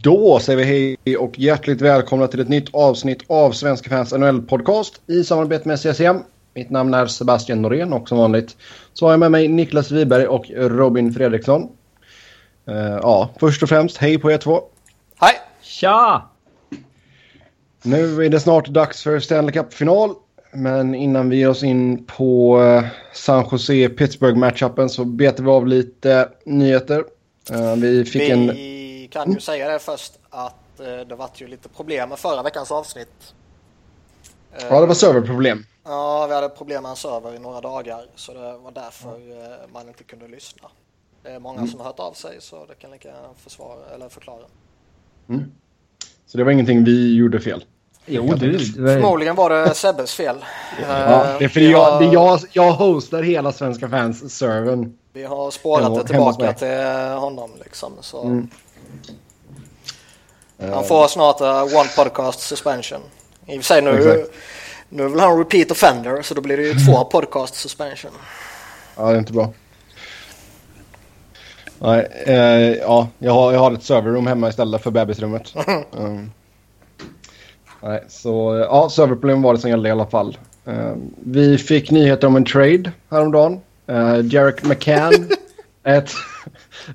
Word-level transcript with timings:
Då 0.00 0.40
säger 0.40 0.56
vi 0.56 0.64
hej 0.64 1.16
och 1.16 1.38
hjärtligt 1.38 1.80
välkomna 1.80 2.26
till 2.26 2.40
ett 2.40 2.48
nytt 2.48 2.74
avsnitt 2.74 3.22
av 3.26 3.52
Svenska 3.52 3.90
fans 3.90 4.12
NHL-podcast 4.12 5.00
i 5.06 5.24
samarbete 5.24 5.68
med 5.68 5.80
CCM. 5.80 6.16
Mitt 6.54 6.70
namn 6.70 6.94
är 6.94 7.06
Sebastian 7.06 7.62
Norén 7.62 7.92
och 7.92 8.08
som 8.08 8.18
vanligt 8.18 8.56
så 8.92 9.06
har 9.06 9.12
jag 9.12 9.20
med 9.20 9.30
mig 9.30 9.48
Niklas 9.48 9.90
Wiberg 9.90 10.26
och 10.26 10.50
Robin 10.50 11.12
Fredriksson. 11.12 11.62
Uh, 12.68 12.76
ja, 12.76 13.30
först 13.40 13.62
och 13.62 13.68
främst 13.68 13.96
hej 13.96 14.18
på 14.18 14.32
er 14.32 14.38
två. 14.38 14.62
Hej! 15.20 15.34
Tja! 15.62 16.22
Nu 17.82 18.24
är 18.24 18.28
det 18.28 18.40
snart 18.40 18.68
dags 18.68 19.02
för 19.02 19.20
Stanley 19.20 19.52
Cup-final. 19.52 20.14
Men 20.52 20.94
innan 20.94 21.30
vi 21.30 21.36
ger 21.36 21.48
oss 21.48 21.62
in 21.62 22.04
på 22.04 22.60
uh, 22.60 22.84
San 23.14 23.44
Jose-Pittsburgh-matchupen 23.50 24.88
så 24.88 25.04
betar 25.04 25.44
vi 25.44 25.50
av 25.50 25.66
lite 25.66 26.28
nyheter. 26.46 27.04
Uh, 27.52 27.74
vi 27.76 28.04
fick 28.04 28.28
vi... 29.08 29.12
kan 29.12 29.32
ju 29.32 29.40
säga 29.40 29.68
det 29.68 29.78
först 29.78 30.18
att 30.30 30.80
eh, 30.80 30.86
det 30.86 31.14
var 31.14 31.30
ju 31.34 31.46
lite 31.46 31.68
problem 31.68 32.08
med 32.08 32.18
förra 32.18 32.42
veckans 32.42 32.72
avsnitt. 32.72 33.34
Ja, 34.70 34.80
det 34.80 34.86
var 34.86 34.94
serverproblem. 34.94 35.64
Ja, 35.84 36.26
vi 36.26 36.34
hade 36.34 36.48
problem 36.48 36.82
med 36.82 36.90
en 36.90 36.96
server 36.96 37.34
i 37.34 37.38
några 37.38 37.60
dagar 37.60 38.06
så 38.14 38.32
det 38.32 38.58
var 38.58 38.70
därför 38.70 39.16
mm. 39.16 39.70
man 39.72 39.88
inte 39.88 40.04
kunde 40.04 40.28
lyssna. 40.28 40.68
Det 41.22 41.28
är 41.28 41.38
många 41.38 41.58
mm. 41.58 41.70
som 41.70 41.80
har 41.80 41.86
hört 41.86 42.00
av 42.00 42.12
sig 42.12 42.36
så 42.40 42.66
det 42.66 42.74
kan 42.74 42.90
lika 42.90 43.12
försvara 43.36 43.78
eller 43.94 44.08
förklara. 44.08 44.44
Mm. 45.28 45.52
Så 46.26 46.38
det 46.38 46.44
var 46.44 46.52
ingenting 46.52 46.84
vi 46.84 47.14
gjorde 47.14 47.40
fel? 47.40 47.64
Jo, 48.06 48.34
du. 48.36 48.58
Förmodligen 48.58 49.36
var 49.36 49.50
det 49.50 49.74
Sebbes 49.74 50.14
fel. 50.14 50.36
ja, 50.82 51.36
det 51.38 51.44
är 51.44 51.48
för 51.48 51.60
jag, 51.60 51.90
har... 51.90 52.14
jag, 52.14 52.40
jag 52.52 52.72
hostar 52.72 53.22
hela 53.22 53.52
Svenska 53.52 53.88
fans-servern. 53.88 54.98
Vi 55.12 55.24
har 55.24 55.50
spårat 55.50 55.94
det 55.94 56.04
tillbaka 56.04 56.52
till 56.52 57.18
honom 57.18 57.50
liksom. 57.64 57.92
Så. 58.00 58.22
Mm. 58.22 58.48
Han 60.58 60.84
får 60.84 61.08
snart 61.08 61.40
uh, 61.40 61.78
one 61.78 61.88
podcast 61.96 62.40
suspension. 62.40 63.00
I 63.46 63.58
och 63.58 63.62
för 63.62 63.74
sig 63.74 63.82
nu, 63.82 64.26
nu 64.88 65.08
vill 65.08 65.20
han 65.20 65.38
repeat 65.38 65.70
offender 65.70 66.22
så 66.22 66.34
då 66.34 66.40
blir 66.40 66.56
det 66.56 66.62
ju 66.62 66.74
två 66.74 67.04
podcast 67.10 67.54
suspension. 67.54 68.10
Ja, 68.96 69.06
det 69.06 69.14
är 69.14 69.18
inte 69.18 69.32
bra. 69.32 69.52
Nej, 71.78 72.08
eh, 72.26 72.74
ja, 72.74 73.08
jag 73.18 73.32
har, 73.32 73.52
jag 73.52 73.60
har 73.60 73.72
ett 73.72 73.82
serverrum 73.82 74.26
hemma 74.26 74.48
istället 74.48 74.82
för 74.82 74.90
bebisrummet. 74.90 75.54
um, 75.90 76.32
nej, 77.82 78.04
så 78.08 78.66
ja, 78.70 78.88
serverproblem 78.90 79.42
var 79.42 79.54
det 79.54 79.60
som 79.60 79.70
gällde 79.70 79.88
i 79.88 79.92
alla 79.92 80.06
fall. 80.06 80.38
Um, 80.64 81.14
vi 81.16 81.58
fick 81.58 81.90
nyheter 81.90 82.26
om 82.26 82.36
en 82.36 82.44
trade 82.44 82.92
häromdagen. 83.10 83.60
Uh, 83.90 84.34
Jarek 84.34 84.64
McCann, 84.64 85.30
ett 85.84 86.10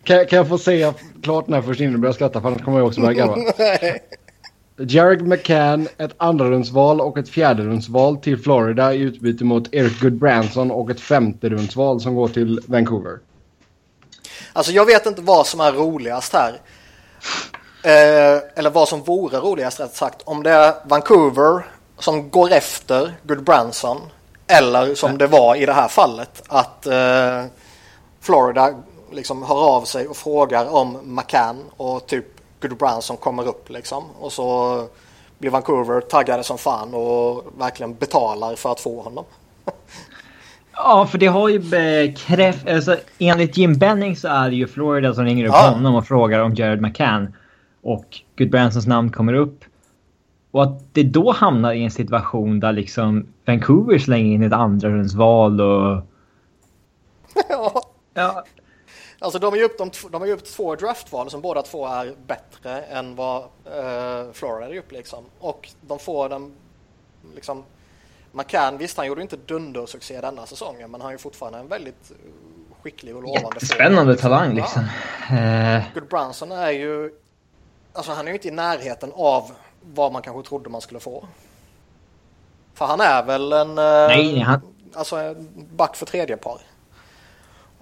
kan, 0.04 0.26
kan 0.26 0.38
jag 0.38 0.48
få 0.48 0.58
säga 0.58 0.94
klart 1.24 1.46
den 1.46 1.54
här 1.54 1.62
först 1.62 1.82
innan 1.82 1.94
du 1.94 2.00
börjar 2.00 2.14
skratta 2.14 2.42
för 2.42 2.48
annars 2.48 2.62
kommer 2.62 2.78
jag 2.78 2.88
också 2.88 3.02
börja 3.02 3.14
garva. 3.14 3.38
Jared 4.78 5.28
McCann, 5.28 5.88
ett 5.98 6.14
andrarumsval 6.18 7.02
och 7.02 7.18
ett 7.18 7.30
fjärderumsval 7.30 8.18
till 8.18 8.38
Florida 8.38 8.94
i 8.94 9.00
utbyte 9.00 9.44
mot 9.44 9.74
Eric 9.74 10.00
Goodbranson 10.00 10.72
och 10.72 10.92
ett 10.92 11.00
femterumsval 11.00 12.02
som 12.02 12.16
går 12.16 12.28
till 12.28 12.60
Vancouver. 12.68 13.20
Alltså 14.54 14.72
jag 14.72 14.86
vet 14.86 15.06
inte 15.06 15.22
vad 15.22 15.48
som 15.48 15.60
är 15.60 15.72
roligast 15.72 16.34
här. 16.34 16.62
Eh, 17.84 18.42
eller 18.56 18.70
vad 18.70 18.88
som 18.88 19.04
vore 19.04 19.38
roligast 19.38 19.80
rätt 19.80 19.96
sagt. 19.96 20.22
Om 20.24 20.44
det 20.44 20.52
är 20.52 20.74
Vancouver 20.86 21.66
som 22.00 22.30
går 22.30 22.52
efter 22.52 23.14
Goodbranson 23.24 23.98
eller 24.48 24.96
som 24.96 25.18
det 25.18 25.28
var 25.28 25.56
i 25.56 25.66
det 25.66 25.74
här 25.74 25.88
fallet 25.88 26.44
att 26.48 26.86
eh, 26.86 27.44
Florida 28.22 28.74
liksom 29.14 29.44
hör 29.44 29.76
av 29.76 29.82
sig 29.82 30.08
och 30.08 30.18
frågar 30.18 30.76
om 30.76 30.98
McCann 31.04 31.64
och 31.78 32.08
typ 32.08 32.26
Good 32.62 32.78
Brown 32.78 33.02
som 33.02 33.18
kommer 33.18 33.48
upp 33.48 33.70
liksom. 33.70 34.04
Och 34.20 34.32
så 34.32 34.80
blir 35.38 35.52
Vancouver 35.52 36.02
taggade 36.02 36.44
som 36.44 36.58
fan 36.58 36.94
och 36.94 37.46
verkligen 37.58 37.96
betalar 37.96 38.56
för 38.56 38.72
att 38.72 38.80
få 38.80 39.02
honom. 39.02 39.26
Ja, 40.76 41.08
för 41.12 41.18
det 41.18 41.28
har 41.28 41.50
ju 41.50 41.60
bekräftat... 41.60 42.74
Alltså, 42.74 42.98
enligt 43.20 43.58
Jim 43.58 43.78
Benning 43.78 44.16
så 44.16 44.28
är 44.28 44.50
det 44.50 44.56
ju 44.56 44.68
Florida 44.68 45.14
som 45.14 45.26
ringer 45.26 45.46
upp 45.46 45.54
ja. 45.54 45.70
honom 45.70 45.96
och 45.96 46.08
frågar 46.08 46.40
om 46.40 46.56
Jared 46.56 46.82
McCann. 46.82 47.34
Och 47.82 48.06
Goodbransons 48.38 48.88
namn 48.88 49.12
kommer 49.12 49.34
upp. 49.34 49.64
Och 50.52 50.64
att 50.64 50.94
det 50.94 51.04
då 51.04 51.32
hamnar 51.32 51.74
i 51.74 51.84
en 51.84 51.92
situation 51.92 52.60
där 52.60 52.72
liksom 52.72 53.28
Vancouver 53.46 54.00
slänger 54.00 54.36
in 54.36 54.44
ett 54.44 54.54
andrarumsval 54.54 55.62
och... 55.62 56.02
Ja. 57.50 57.82
ja. 58.14 58.44
Alltså 59.24 59.40
de 59.40 59.54
har 59.54 59.58
ju 59.58 59.64
upp, 59.64 59.78
de, 59.78 59.92
de 60.12 60.22
har 60.22 60.30
upp 60.30 60.46
två 60.46 60.76
draftval 60.76 61.30
som 61.30 61.42
båda 61.42 61.62
två 61.62 61.88
är 61.88 62.16
bättre 62.28 62.82
än 62.82 63.16
vad 63.16 63.42
eh, 63.44 64.32
Florida 64.34 64.70
är 64.70 64.78
upp 64.78 64.92
liksom. 64.92 65.26
Och 65.40 65.70
de 65.82 66.00
får 66.00 66.30
den 66.30 66.54
liksom 67.36 67.64
McCann, 68.32 68.78
visst 68.78 68.98
han 68.98 69.08
gjorde 69.08 69.22
inte 69.22 69.38
dundersuccé 69.38 70.22
denna 70.22 70.46
säsongen 70.46 70.92
men 70.92 71.02
han 71.02 71.08
är 71.08 71.12
ju 71.12 71.18
fortfarande 71.18 71.60
en 71.60 71.68
väldigt 71.68 72.12
skicklig 72.82 73.16
och 73.16 73.22
lovande 73.22 73.66
Spännande 73.66 74.16
talang 74.16 74.54
liksom. 74.56 74.88
Ja. 75.30 75.78
Uh... 75.78 75.84
Good 75.94 76.08
Brunson 76.08 76.52
är 76.52 76.72
ju 76.72 77.12
alltså 77.94 78.12
han 78.12 78.26
är 78.26 78.32
ju 78.32 78.36
inte 78.36 78.48
i 78.48 78.52
närheten 78.52 79.12
av 79.16 79.52
vad 79.82 80.12
man 80.12 80.22
kanske 80.22 80.50
trodde 80.50 80.70
man 80.70 80.82
skulle 80.82 81.00
få. 81.00 81.28
För 82.74 82.86
han 82.86 83.02
är 83.02 83.24
väl 83.24 83.54
en 83.54 83.76
Nej, 83.76 84.40
han... 84.40 84.62
alltså 84.94 85.16
en 85.16 85.68
back 85.76 85.96
för 85.96 86.06
tredje 86.06 86.38
par. 86.38 86.62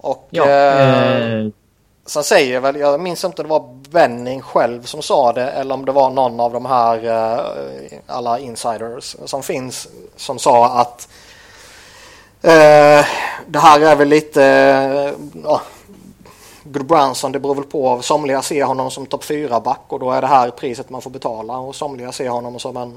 Och 0.02 0.28
ja, 0.30 0.48
eh, 0.48 1.32
eh. 1.32 1.46
sen 2.06 2.24
säger 2.24 2.60
väl, 2.60 2.76
jag 2.76 3.00
minns 3.00 3.24
inte 3.24 3.42
om 3.42 3.48
det 3.48 3.54
var 3.54 3.74
Benning 3.90 4.42
själv 4.42 4.82
som 4.82 5.02
sa 5.02 5.32
det 5.32 5.50
eller 5.50 5.74
om 5.74 5.84
det 5.84 5.92
var 5.92 6.10
någon 6.10 6.40
av 6.40 6.52
de 6.52 6.66
här 6.66 7.04
eh, 7.04 7.98
alla 8.06 8.38
insiders 8.38 9.16
som 9.24 9.42
finns 9.42 9.88
som 10.16 10.38
sa 10.38 10.80
att 10.80 11.08
eh, 12.42 13.06
det 13.46 13.58
här 13.58 13.80
är 13.80 13.96
väl 13.96 14.08
lite 14.08 14.44
eh, 15.44 15.60
Good 16.64 16.86
Branson, 16.86 17.32
det 17.32 17.38
beror 17.38 17.54
väl 17.54 17.64
på. 17.64 18.02
Somliga 18.02 18.42
ser 18.42 18.64
honom 18.64 18.90
som 18.90 19.06
topp 19.06 19.24
4-back 19.24 19.80
och 19.88 20.00
då 20.00 20.10
är 20.10 20.20
det 20.20 20.26
här 20.26 20.50
priset 20.50 20.90
man 20.90 21.02
får 21.02 21.10
betala 21.10 21.58
och 21.58 21.74
somliga 21.74 22.12
ser 22.12 22.28
honom 22.28 22.58
som 22.58 22.76
en 22.76 22.96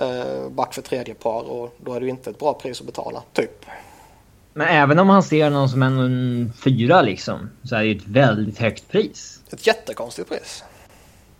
eh, 0.00 0.48
back 0.48 0.74
för 0.74 0.82
tredje 0.82 1.14
par 1.14 1.50
och 1.50 1.74
då 1.76 1.92
är 1.92 2.00
det 2.00 2.08
inte 2.08 2.30
ett 2.30 2.38
bra 2.38 2.54
pris 2.54 2.80
att 2.80 2.86
betala, 2.86 3.22
typ. 3.32 3.64
Men 4.58 4.68
även 4.68 4.98
om 4.98 5.08
han 5.08 5.22
ser 5.22 5.50
någon 5.50 5.68
som 5.68 5.82
en 5.82 6.52
fyra 6.64 7.02
liksom, 7.02 7.50
så 7.62 7.76
är 7.76 7.80
det 7.80 7.86
ju 7.86 7.96
ett 7.96 8.06
väldigt 8.06 8.58
högt 8.58 8.88
pris. 8.88 9.40
Ett 9.50 9.66
jättekonstigt 9.66 10.28
pris. 10.28 10.64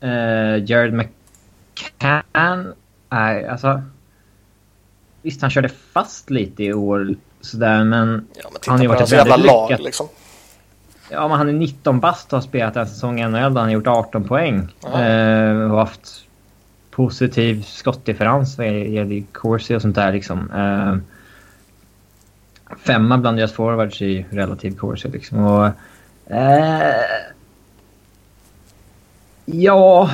Uh, 0.02 0.64
Jared 0.64 0.92
McCann 0.92 2.72
är 3.10 3.48
alltså... 3.48 3.82
Visst, 5.22 5.42
han 5.42 5.50
körde 5.50 5.68
fast 5.68 6.30
lite 6.30 6.64
i 6.64 6.72
år 6.72 7.14
sådär, 7.40 7.84
men... 7.84 8.26
Ja, 8.34 8.50
men 8.52 8.60
han 8.66 8.76
har 8.76 8.82
ju 8.82 8.88
varit 8.88 9.00
ett 9.00 9.12
väldigt 9.12 9.46
lag, 9.46 9.70
lyckat... 9.70 9.84
liksom. 9.84 10.06
Ja, 11.10 11.28
men 11.28 11.38
han 11.38 11.48
är 11.48 11.52
19 11.52 12.00
bast 12.00 12.32
och 12.32 12.36
har 12.36 12.42
spelat 12.42 12.76
en 12.76 12.86
säsong 12.86 13.20
i 13.20 13.28
NHL 13.28 13.40
han 13.40 13.56
har 13.56 13.70
gjort 13.70 13.86
18 13.86 14.24
poäng. 14.24 14.74
Uh, 14.84 15.72
och 15.72 15.78
haft 15.78 16.24
positiv 16.90 17.62
skottdifferens 17.62 18.58
vad 18.58 18.66
gäller 18.66 19.22
Corsi 19.32 19.74
och 19.74 19.82
sånt 19.82 19.94
där 19.94 20.12
liksom. 20.12 20.50
Uh, 20.50 20.96
femma 22.76 23.18
bland 23.18 23.38
deras 23.38 23.52
forwards 23.52 24.02
i 24.02 24.26
relativ 24.30 24.76
corsi 24.76 25.08
liksom. 25.08 25.38
Och, 25.38 25.66
eh, 26.34 26.94
ja, 29.44 30.10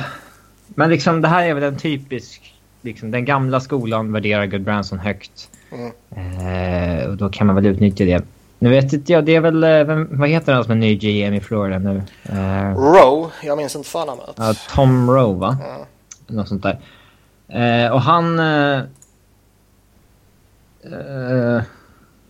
men 0.67 0.89
liksom 0.89 1.21
det 1.21 1.27
här 1.27 1.45
är 1.45 1.53
väl 1.53 1.63
en 1.63 1.77
typisk... 1.77 2.51
Liksom, 2.81 3.11
den 3.11 3.25
gamla 3.25 3.59
skolan 3.59 4.11
värderar 4.11 4.45
Goodbranson 4.45 4.99
högt. 4.99 5.49
Mm. 5.71 6.99
Eh, 6.99 7.09
och 7.09 7.17
då 7.17 7.29
kan 7.29 7.47
man 7.47 7.55
väl 7.55 7.65
utnyttja 7.65 8.05
det. 8.05 8.25
Nu 8.59 8.69
vet 8.69 8.93
inte 8.93 9.13
jag, 9.13 9.25
det 9.25 9.35
är 9.35 9.39
väl... 9.39 9.63
Eh, 9.63 9.83
vem, 9.83 10.07
vad 10.11 10.29
heter 10.29 10.53
han 10.53 10.63
som 10.63 10.71
är 10.71 10.75
ny 10.75 10.95
GM 10.95 11.33
i 11.33 11.41
Florida 11.41 11.79
nu? 11.79 12.03
Eh, 12.23 12.75
Rowe, 12.77 13.29
jag 13.43 13.57
minns 13.57 13.75
inte 13.75 13.89
förnamnet. 13.89 14.35
Ja, 14.35 14.53
Tom 14.75 15.11
Rowe 15.11 15.39
va? 15.39 15.57
Mm. 15.65 15.85
Något 16.27 16.47
sånt 16.47 16.63
där. 16.63 16.79
Eh, 17.47 17.91
och 17.91 18.01
han... 18.01 18.39
Eh, 18.39 18.77
eh 20.83 21.61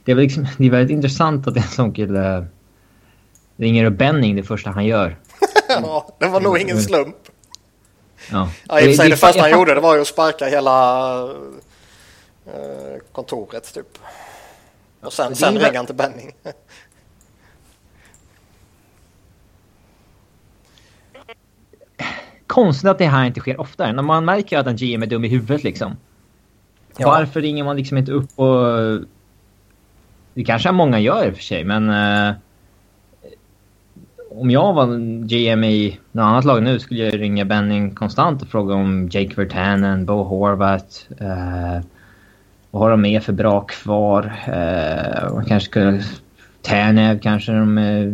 det 0.06 0.12
är, 0.12 0.16
liksom, 0.16 0.48
det 0.58 0.66
är 0.66 0.70
väldigt 0.70 0.94
intressant 0.94 1.48
att 1.48 1.58
en 1.58 1.64
sån 1.64 1.94
kille 1.94 2.48
ringer 3.58 3.86
upp 3.86 3.98
Benning 3.98 4.36
det 4.36 4.44
första 4.44 4.70
han 4.70 4.86
gör. 4.86 5.18
ja, 5.70 6.16
det 6.20 6.28
var 6.28 6.42
nog 6.42 6.58
ingen 6.58 6.82
slump. 6.82 7.16
Ja, 8.32 8.50
ja 8.68 8.80
i 8.80 8.84
och 8.84 8.90
för 8.90 8.96
sig 8.96 9.10
det, 9.10 9.16
det 9.16 9.18
första 9.18 9.42
han 9.42 9.52
gjorde 9.52 9.74
det 9.74 9.82
var 9.82 9.96
ju 9.96 10.02
att 10.02 10.08
sparka 10.08 10.46
hela 10.46 11.22
eh, 12.46 12.98
kontoret 13.12 13.74
typ. 13.74 13.98
Och 15.02 15.14
sen, 15.14 15.36
sen 15.36 15.60
ringde 15.60 15.78
han 15.78 15.86
till 15.86 15.96
Benning. 15.96 16.32
Konstigt 22.48 22.90
att 22.90 22.98
det 22.98 23.06
här 23.06 23.26
inte 23.26 23.40
sker 23.40 23.62
oftare. 23.62 23.94
När 23.94 24.04
man 24.04 24.26
märker 24.26 24.58
att 24.58 24.68
en 24.68 24.76
GM 24.76 25.04
är 25.04 25.08
dum 25.08 25.26
i 25.26 25.28
huvudet 25.28 25.64
liksom. 25.64 25.98
Ja. 26.98 27.08
Varför 27.08 27.42
ringer 27.42 27.64
man 27.64 27.78
liksom 27.78 27.98
inte 27.98 28.12
upp 28.12 28.40
och 28.40 29.00
det 30.36 30.44
kanske 30.44 30.72
många 30.72 31.00
gör 31.00 31.26
i 31.26 31.32
och 31.32 31.36
för 31.36 31.44
sig, 31.44 31.64
men... 31.64 31.90
Eh, 31.90 32.36
om 34.38 34.52
jag 34.52 34.74
var 34.74 34.86
GM 35.26 35.64
i 35.64 36.00
något 36.12 36.24
annat 36.24 36.46
lag 36.46 36.64
nu 36.64 36.80
skulle 36.80 37.04
jag 37.04 37.22
ringa 37.22 37.46
Benning 37.46 37.96
konstant 37.96 38.42
och 38.42 38.48
fråga 38.48 38.76
om 38.76 39.10
Jake 39.12 39.42
Virtanen, 39.42 40.06
Bo 40.06 40.24
Horvat. 40.24 41.08
Eh, 41.20 41.84
vad 42.72 42.82
har 42.82 42.90
de 42.90 43.02
mer 43.02 43.20
för 43.20 43.34
bra 43.34 43.62
kvar? 43.62 44.34
Eh, 44.48 45.34
man 45.34 45.46
kanske 45.46 45.70
skulle... 45.70 46.04
Ternev 46.62 47.20
kanske 47.20 47.52
de... 47.52 47.78
Eh, 47.78 48.14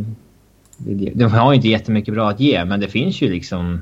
de 1.14 1.24
har 1.24 1.52
ju 1.52 1.56
inte 1.56 1.68
jättemycket 1.68 2.14
bra 2.14 2.30
att 2.30 2.40
ge, 2.40 2.66
men 2.66 2.80
det 2.80 2.88
finns 2.88 3.22
ju 3.22 3.30
liksom... 3.30 3.82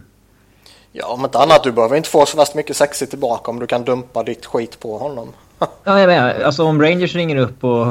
Ja, 0.91 1.07
om 1.07 1.25
inte 1.25 1.37
annat, 1.37 1.63
du 1.63 1.71
behöver 1.71 1.97
inte 1.97 2.09
få 2.09 2.25
så 2.25 2.37
värst 2.37 2.55
mycket 2.55 2.75
sexigt 2.75 3.09
tillbaka 3.09 3.51
om 3.51 3.59
du 3.59 3.67
kan 3.67 3.83
dumpa 3.83 4.23
ditt 4.23 4.45
skit 4.45 4.79
på 4.79 4.97
honom 4.97 5.27
ja, 5.59 5.99
jag 5.99 6.07
menar, 6.07 6.41
alltså 6.41 6.63
om 6.63 6.81
Rangers 6.81 7.15
ringer 7.15 7.35
upp 7.35 7.63
och 7.63 7.87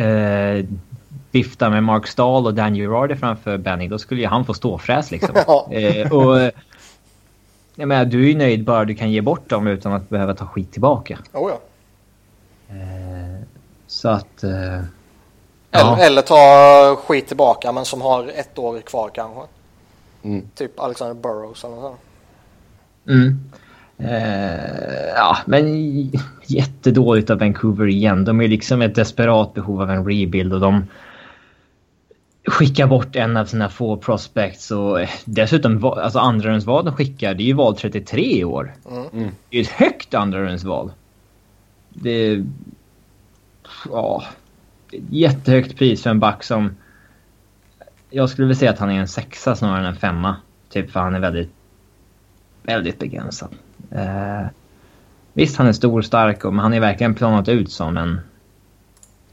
eh, 0.00 0.64
viftar 1.30 1.70
med 1.70 1.84
Mark 1.84 2.06
Stahl 2.06 2.46
och 2.46 2.54
Dan 2.54 2.74
Girardi 2.74 3.16
framför 3.16 3.58
Benny, 3.58 3.88
då 3.88 3.98
skulle 3.98 4.20
ju 4.20 4.26
han 4.26 4.44
få 4.44 4.54
ståfräs 4.54 5.10
liksom. 5.10 5.34
ja. 5.46 5.68
eh, 5.72 6.12
och, 6.12 6.50
jag 7.74 7.88
menar, 7.88 8.04
du 8.04 8.24
är 8.24 8.28
ju 8.28 8.34
nöjd 8.34 8.64
bara 8.64 8.84
du 8.84 8.94
kan 8.94 9.10
ge 9.10 9.20
bort 9.20 9.48
dem 9.48 9.66
utan 9.66 9.92
att 9.92 10.08
behöva 10.08 10.34
ta 10.34 10.46
skit 10.46 10.72
tillbaka. 10.72 11.18
Oh 11.32 11.50
ja. 11.50 11.60
Eh, 12.74 13.42
så 13.86 14.08
att... 14.08 14.42
Eh, 14.42 14.50
eller, 14.50 14.84
ja. 15.70 15.98
eller 15.98 16.22
ta 16.22 16.96
skit 17.06 17.28
tillbaka 17.28 17.72
men 17.72 17.84
som 17.84 18.00
har 18.00 18.30
ett 18.34 18.58
år 18.58 18.80
kvar 18.80 19.10
kanske. 19.14 19.42
Mm. 20.22 20.48
Typ 20.54 20.80
Alexander 20.80 21.14
Burrows 21.14 21.64
eller 21.64 21.76
så. 21.76 21.94
Mm. 23.08 23.50
Eh, 23.98 25.08
ja, 25.16 25.38
men 25.46 25.66
jättedåligt 26.46 27.30
av 27.30 27.38
Vancouver 27.38 27.86
igen. 27.86 28.24
De 28.24 28.40
är 28.40 28.48
liksom 28.48 28.82
ett 28.82 28.94
desperat 28.94 29.54
behov 29.54 29.82
av 29.82 29.90
en 29.90 30.04
rebuild 30.04 30.52
och 30.52 30.60
de 30.60 30.86
skickar 32.46 32.86
bort 32.86 33.16
en 33.16 33.36
av 33.36 33.44
sina 33.44 33.68
få 33.68 33.96
prospects 33.96 34.70
och 34.70 34.98
dessutom 35.24 35.84
alltså 35.84 36.18
andrarumsval 36.18 36.84
de 36.84 36.94
skickar, 36.94 37.34
det 37.34 37.42
är 37.42 37.46
ju 37.46 37.52
val 37.52 37.76
33 37.76 38.22
i 38.22 38.44
år. 38.44 38.74
Mm. 39.12 39.30
Det 39.50 39.58
är 39.58 39.62
ett 39.62 39.68
högt 39.68 40.14
andrarumsval. 40.14 40.92
Det 41.88 42.10
är... 42.10 42.44
Ja. 43.90 44.24
Det 44.90 44.96
är 44.96 45.00
ett 45.00 45.06
jättehögt 45.10 45.76
pris 45.76 46.02
för 46.02 46.10
en 46.10 46.20
back 46.20 46.44
som... 46.44 46.76
Jag 48.10 48.30
skulle 48.30 48.46
vilja 48.46 48.58
säga 48.58 48.70
att 48.70 48.78
han 48.78 48.90
är 48.90 49.00
en 49.00 49.08
sexa 49.08 49.56
snarare 49.56 49.78
än 49.78 49.86
en 49.86 49.96
femma. 49.96 50.36
Typ 50.68 50.90
för 50.90 51.00
han 51.00 51.14
är 51.14 51.20
väldigt... 51.20 51.50
Väldigt 52.62 52.98
begränsad. 52.98 53.54
Eh, 53.90 54.46
visst, 55.32 55.56
han 55.56 55.66
är 55.66 55.72
stor 55.72 55.98
och 55.98 56.04
stark, 56.04 56.44
men 56.44 56.58
han 56.58 56.74
är 56.74 56.80
verkligen 56.80 57.14
planat 57.14 57.48
ut 57.48 57.72
som 57.72 57.96
en 57.96 58.20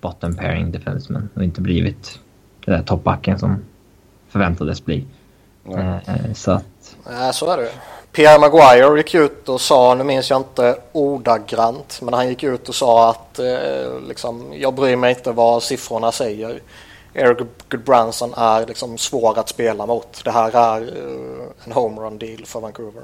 bottom 0.01 0.35
pairing 0.35 0.71
defenseman 0.71 1.29
och 1.33 1.43
inte 1.43 1.61
blivit 1.61 2.19
den 2.65 2.75
där 2.75 2.83
toppbacken 2.83 3.39
som 3.39 3.57
förväntades 4.29 4.85
bli. 4.85 5.05
Mm. 5.65 5.87
Eh, 5.87 6.33
så 6.33 6.51
att... 6.51 6.95
Nej, 7.09 7.33
så 7.33 7.51
är 7.51 7.57
det 7.57 7.69
Pierre 8.11 8.39
Maguire 8.39 8.97
gick 8.97 9.15
ut 9.15 9.49
och 9.49 9.61
sa, 9.61 9.95
nu 9.95 10.03
minns 10.03 10.29
jag 10.29 10.39
inte 10.39 10.77
ordagrant, 10.91 11.99
men 12.01 12.13
han 12.13 12.29
gick 12.29 12.43
ut 12.43 12.69
och 12.69 12.75
sa 12.75 13.09
att 13.09 13.39
eh, 13.39 13.99
liksom, 14.07 14.53
jag 14.57 14.73
bryr 14.73 14.95
mig 14.95 15.09
inte 15.09 15.31
vad 15.31 15.63
siffrorna 15.63 16.11
säger. 16.11 16.59
Eric 17.13 17.37
Goodbranson 17.69 18.33
är 18.37 18.65
liksom 18.65 18.97
svår 18.97 19.39
att 19.39 19.49
spela 19.49 19.85
mot. 19.85 20.21
Det 20.23 20.31
här 20.31 20.55
är 20.55 20.81
eh, 20.81 21.45
en 21.65 21.71
homerun 21.71 22.17
deal 22.17 22.45
för 22.45 22.59
Vancouver. 22.59 23.03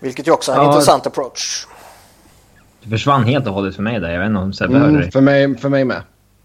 Vilket 0.00 0.28
ju 0.28 0.32
också 0.32 0.52
är 0.52 0.56
en 0.56 0.62
ja, 0.62 0.68
intressant 0.68 1.06
approach. 1.06 1.66
Det 2.82 2.90
försvann 2.90 3.24
helt 3.24 3.46
och 3.46 3.52
hållet 3.52 3.76
för 3.76 3.82
mig 3.82 4.00
där. 4.00 4.10
Jag 4.10 4.20
vet 4.20 4.26
inte 4.26 4.40
om 4.40 4.52
Sebbe 4.52 4.76
mm, 4.76 4.82
hörde 4.82 5.04
det. 5.04 5.10
För 5.10 5.20
mig, 5.20 5.58
för 5.58 5.68
mig 5.68 5.84
med. 5.84 6.02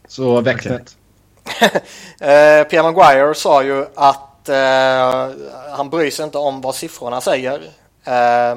Så 0.08 0.42
växlet. 0.42 0.98
Okay. 1.46 2.64
Pierre 2.64 2.84
Maguire 2.84 3.34
sa 3.36 3.64
ju 3.64 3.86
att 3.96 4.50
eh, 4.50 5.30
han 5.76 5.90
bryr 5.90 6.12
sig 6.12 6.26
inte 6.26 6.38
om 6.38 6.62
vad 6.62 6.76
siffrorna 6.76 7.22
säger. 7.22 7.62
Eh, 8.04 8.56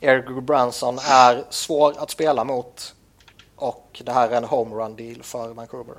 Eric 0.00 0.42
Branson 0.42 0.98
är 0.98 1.44
svår 1.50 1.94
att 1.98 2.10
spela 2.10 2.44
mot 2.44 2.94
och 3.56 4.02
det 4.04 4.12
här 4.12 4.28
är 4.28 4.36
en 4.36 4.44
homerun 4.44 4.96
deal 4.96 5.22
för 5.22 5.54
Vancouver. 5.54 5.94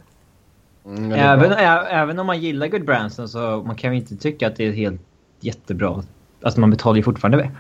Mm, 0.86 1.12
även, 1.12 1.52
även 1.88 2.20
om 2.20 2.28
man 2.28 2.40
gillar 2.40 2.68
Good 2.68 2.86
Branson 2.86 3.30
så 3.30 3.64
man 3.66 3.76
kan 3.76 3.94
ju 3.94 4.00
inte 4.00 4.16
tycka 4.16 4.48
att 4.48 4.56
det 4.56 4.68
är 4.68 4.72
helt 4.72 5.02
jättebra. 5.40 6.04
Alltså 6.42 6.60
man 6.60 6.70
betalar 6.70 6.98
ju 6.98 7.04
fortfarande 7.04 7.52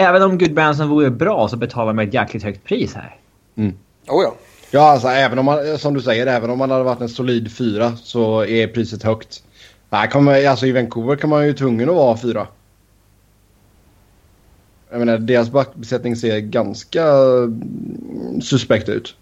Även 0.00 0.22
om 0.22 0.38
Good 0.38 0.54
Branson 0.54 0.88
vore 0.88 1.10
bra 1.10 1.48
så 1.48 1.56
betalar 1.56 1.92
man 1.92 2.08
ett 2.08 2.14
jäkligt 2.14 2.42
högt 2.42 2.64
pris 2.64 2.94
här. 2.94 3.16
Mm. 3.56 3.74
Oh 4.08 4.22
ja. 4.22 4.34
Ja, 4.70 4.90
alltså 4.90 5.08
även 5.08 5.38
om 5.38 5.44
man, 5.44 5.78
som 5.78 5.94
du 5.94 6.00
säger, 6.00 6.26
även 6.26 6.50
om 6.50 6.58
man 6.58 6.70
hade 6.70 6.84
varit 6.84 7.00
en 7.00 7.08
solid 7.08 7.56
fyra 7.56 7.96
så 7.96 8.44
är 8.44 8.66
priset 8.66 9.02
högt. 9.02 9.42
Här 9.90 10.06
kan 10.06 10.24
man, 10.24 10.46
alltså 10.46 10.66
I 10.66 10.72
Vancouver 10.72 11.16
kan 11.16 11.30
man 11.30 11.46
ju 11.46 11.52
tvungen 11.52 11.88
att 11.88 11.94
vara 11.94 12.16
fyra. 12.16 12.46
Jag 14.90 14.98
menar, 14.98 15.18
deras 15.18 15.50
backbesättning 15.50 16.16
ser 16.16 16.38
ganska 16.38 17.04
suspekt 18.42 18.88
ut. 18.88 19.16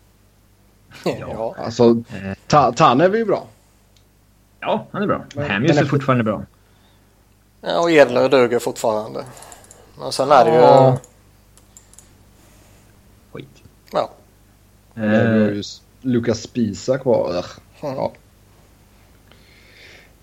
Ja. 1.04 1.54
Alltså, 1.58 2.02
ta, 2.46 2.72
Tanev 2.72 3.14
är 3.14 3.18
ju 3.18 3.24
bra. 3.24 3.46
Ja, 4.60 4.86
han 4.90 5.02
är 5.02 5.06
bra. 5.06 5.24
Hamjus 5.48 5.78
är 5.78 5.84
fortfarande 5.84 6.24
bra. 6.24 6.42
Ja, 7.60 7.80
och 7.80 7.90
Edler 7.90 8.28
duger 8.28 8.58
fortfarande. 8.58 9.24
Men 9.98 10.12
sen 10.12 10.30
är 10.30 10.44
det 10.44 10.50
ju... 10.50 10.56
Ja. 10.56 10.98
Skit. 13.32 13.62
Ja. 13.92 14.10
Eh. 14.94 15.02
Vi 15.02 15.16
har 15.16 15.50
ju 15.50 15.62
Lukas 16.00 16.42
Spisa 16.42 16.98
kvar. 16.98 17.30
Mm. 17.82 17.96
Ja. 17.96 18.12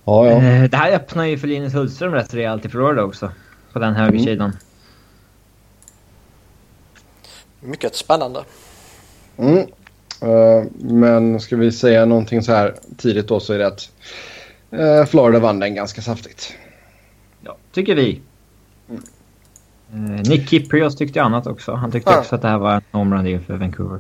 Ja, 0.06 0.30
ja. 0.30 0.42
Eh, 0.42 0.64
det 0.70 0.78
här 0.78 0.92
öppnar 0.92 1.26
ju 1.26 1.38
för 1.38 1.48
Linus 1.48 1.74
Hultström 1.74 2.14
rätt 2.14 2.34
rejält 2.34 2.66
i 2.66 2.70
Florida 2.70 3.04
också. 3.04 3.32
På 3.74 3.80
den 3.80 3.94
högersidan. 3.94 4.50
Mm. 4.50 4.62
Mycket 7.60 7.96
spännande. 7.96 8.44
Mm. 9.38 9.68
Uh, 10.24 10.66
men 10.80 11.40
ska 11.40 11.56
vi 11.56 11.72
säga 11.72 12.06
någonting 12.06 12.42
så 12.42 12.52
här 12.52 12.76
tidigt 12.98 13.28
då 13.28 13.40
så 13.40 13.54
är 13.54 13.58
det 13.58 13.68
att 13.68 13.90
uh, 14.74 15.06
Florida 15.06 15.40
vann 15.40 15.60
den 15.60 15.76
ganska 15.76 16.02
saftigt. 16.02 16.54
Ja, 17.42 17.58
tycker 17.72 17.96
vi. 17.96 18.22
Uh, 19.96 20.02
Nick 20.02 20.50
Kiprios 20.50 20.96
tyckte 20.96 21.22
annat 21.22 21.48
också. 21.48 21.74
Han 21.74 21.92
tyckte 21.92 22.12
ja. 22.12 22.20
också 22.20 22.36
att 22.36 22.42
det 22.42 22.48
här 22.48 22.58
var 22.58 22.74
en 22.74 22.82
homerun 22.92 23.44
för 23.44 23.54
Vancouver. 23.54 24.00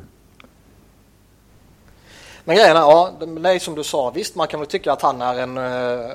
Men 2.44 2.56
grejen 2.56 2.78
är, 2.78 2.82
ja, 2.82 3.12
det 3.20 3.50
är 3.50 3.60
som 3.60 3.76
du 3.76 3.84
sa, 3.84 4.10
visst 4.10 4.36
man 4.36 4.48
kan 4.48 4.60
väl 4.60 4.70
tycka 4.70 4.92
att 4.92 5.02
han 5.02 5.22
är 5.22 5.40
en 5.40 5.58
uh, 5.58 6.12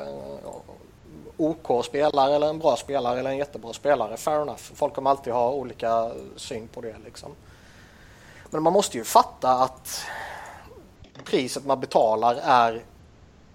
OK-spelare 1.37 2.35
eller 2.35 2.49
en 2.49 2.59
bra 2.59 2.77
spelare 2.77 3.19
eller 3.19 3.31
en 3.31 3.37
jättebra 3.37 3.73
spelare. 3.73 4.17
Fair 4.17 4.43
enough. 4.43 4.63
Folk 4.75 4.95
kommer 4.95 5.11
alltid 5.11 5.33
ha 5.33 5.51
olika 5.51 6.11
syn 6.37 6.69
på 6.69 6.81
det 6.81 6.95
liksom. 7.05 7.31
Men 8.51 8.63
man 8.63 8.73
måste 8.73 8.99
ju 8.99 9.05
fatta 9.05 9.51
att 9.51 10.03
priset 11.25 11.67
man 11.67 11.81
betalar 11.81 12.39
är 12.45 12.83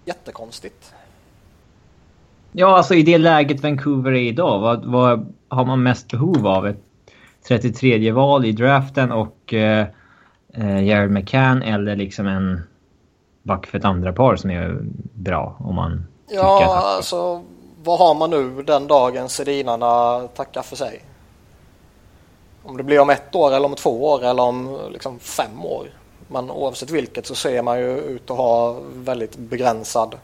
jättekonstigt. 0.04 0.92
Ja, 2.58 2.76
alltså 2.76 2.94
i 2.94 3.02
det 3.02 3.18
läget 3.18 3.62
Vancouver 3.62 4.10
är 4.12 4.20
idag, 4.20 4.60
vad, 4.60 4.84
vad 4.84 5.34
har 5.48 5.64
man 5.64 5.82
mest 5.82 6.10
behov 6.10 6.46
av? 6.46 6.66
Ett 6.66 6.80
33 7.48 8.12
val 8.12 8.44
i 8.44 8.52
draften 8.52 9.12
och 9.12 9.54
eh, 9.54 9.86
eh, 10.54 10.84
Jared 10.84 11.10
McCann 11.10 11.62
eller 11.62 11.96
liksom 11.96 12.26
en 12.26 12.60
back 13.42 13.66
för 13.66 13.78
ett 13.78 13.84
andra 13.84 14.12
par 14.12 14.36
som 14.36 14.50
är 14.50 14.78
bra 15.12 15.56
om 15.58 15.74
man 15.74 16.06
Ja, 16.28 16.64
att... 16.64 16.84
alltså 16.84 17.42
vad 17.82 17.98
har 17.98 18.14
man 18.14 18.30
nu 18.30 18.62
den 18.62 18.86
dagen 18.86 19.28
Sedinarna 19.28 20.20
tackar 20.28 20.62
för 20.62 20.76
sig? 20.76 21.04
Om 22.62 22.76
det 22.76 22.82
blir 22.82 23.00
om 23.00 23.10
ett 23.10 23.34
år 23.34 23.54
eller 23.54 23.66
om 23.66 23.74
två 23.74 24.04
år 24.04 24.24
eller 24.24 24.42
om 24.42 24.78
liksom 24.92 25.18
fem 25.18 25.64
år. 25.64 25.86
Men 26.28 26.50
oavsett 26.50 26.90
vilket 26.90 27.26
så 27.26 27.34
ser 27.34 27.62
man 27.62 27.78
ju 27.78 27.98
ut 27.98 28.30
att 28.30 28.36
ha 28.36 28.76
väldigt 28.94 29.36
begränsad 29.36 30.14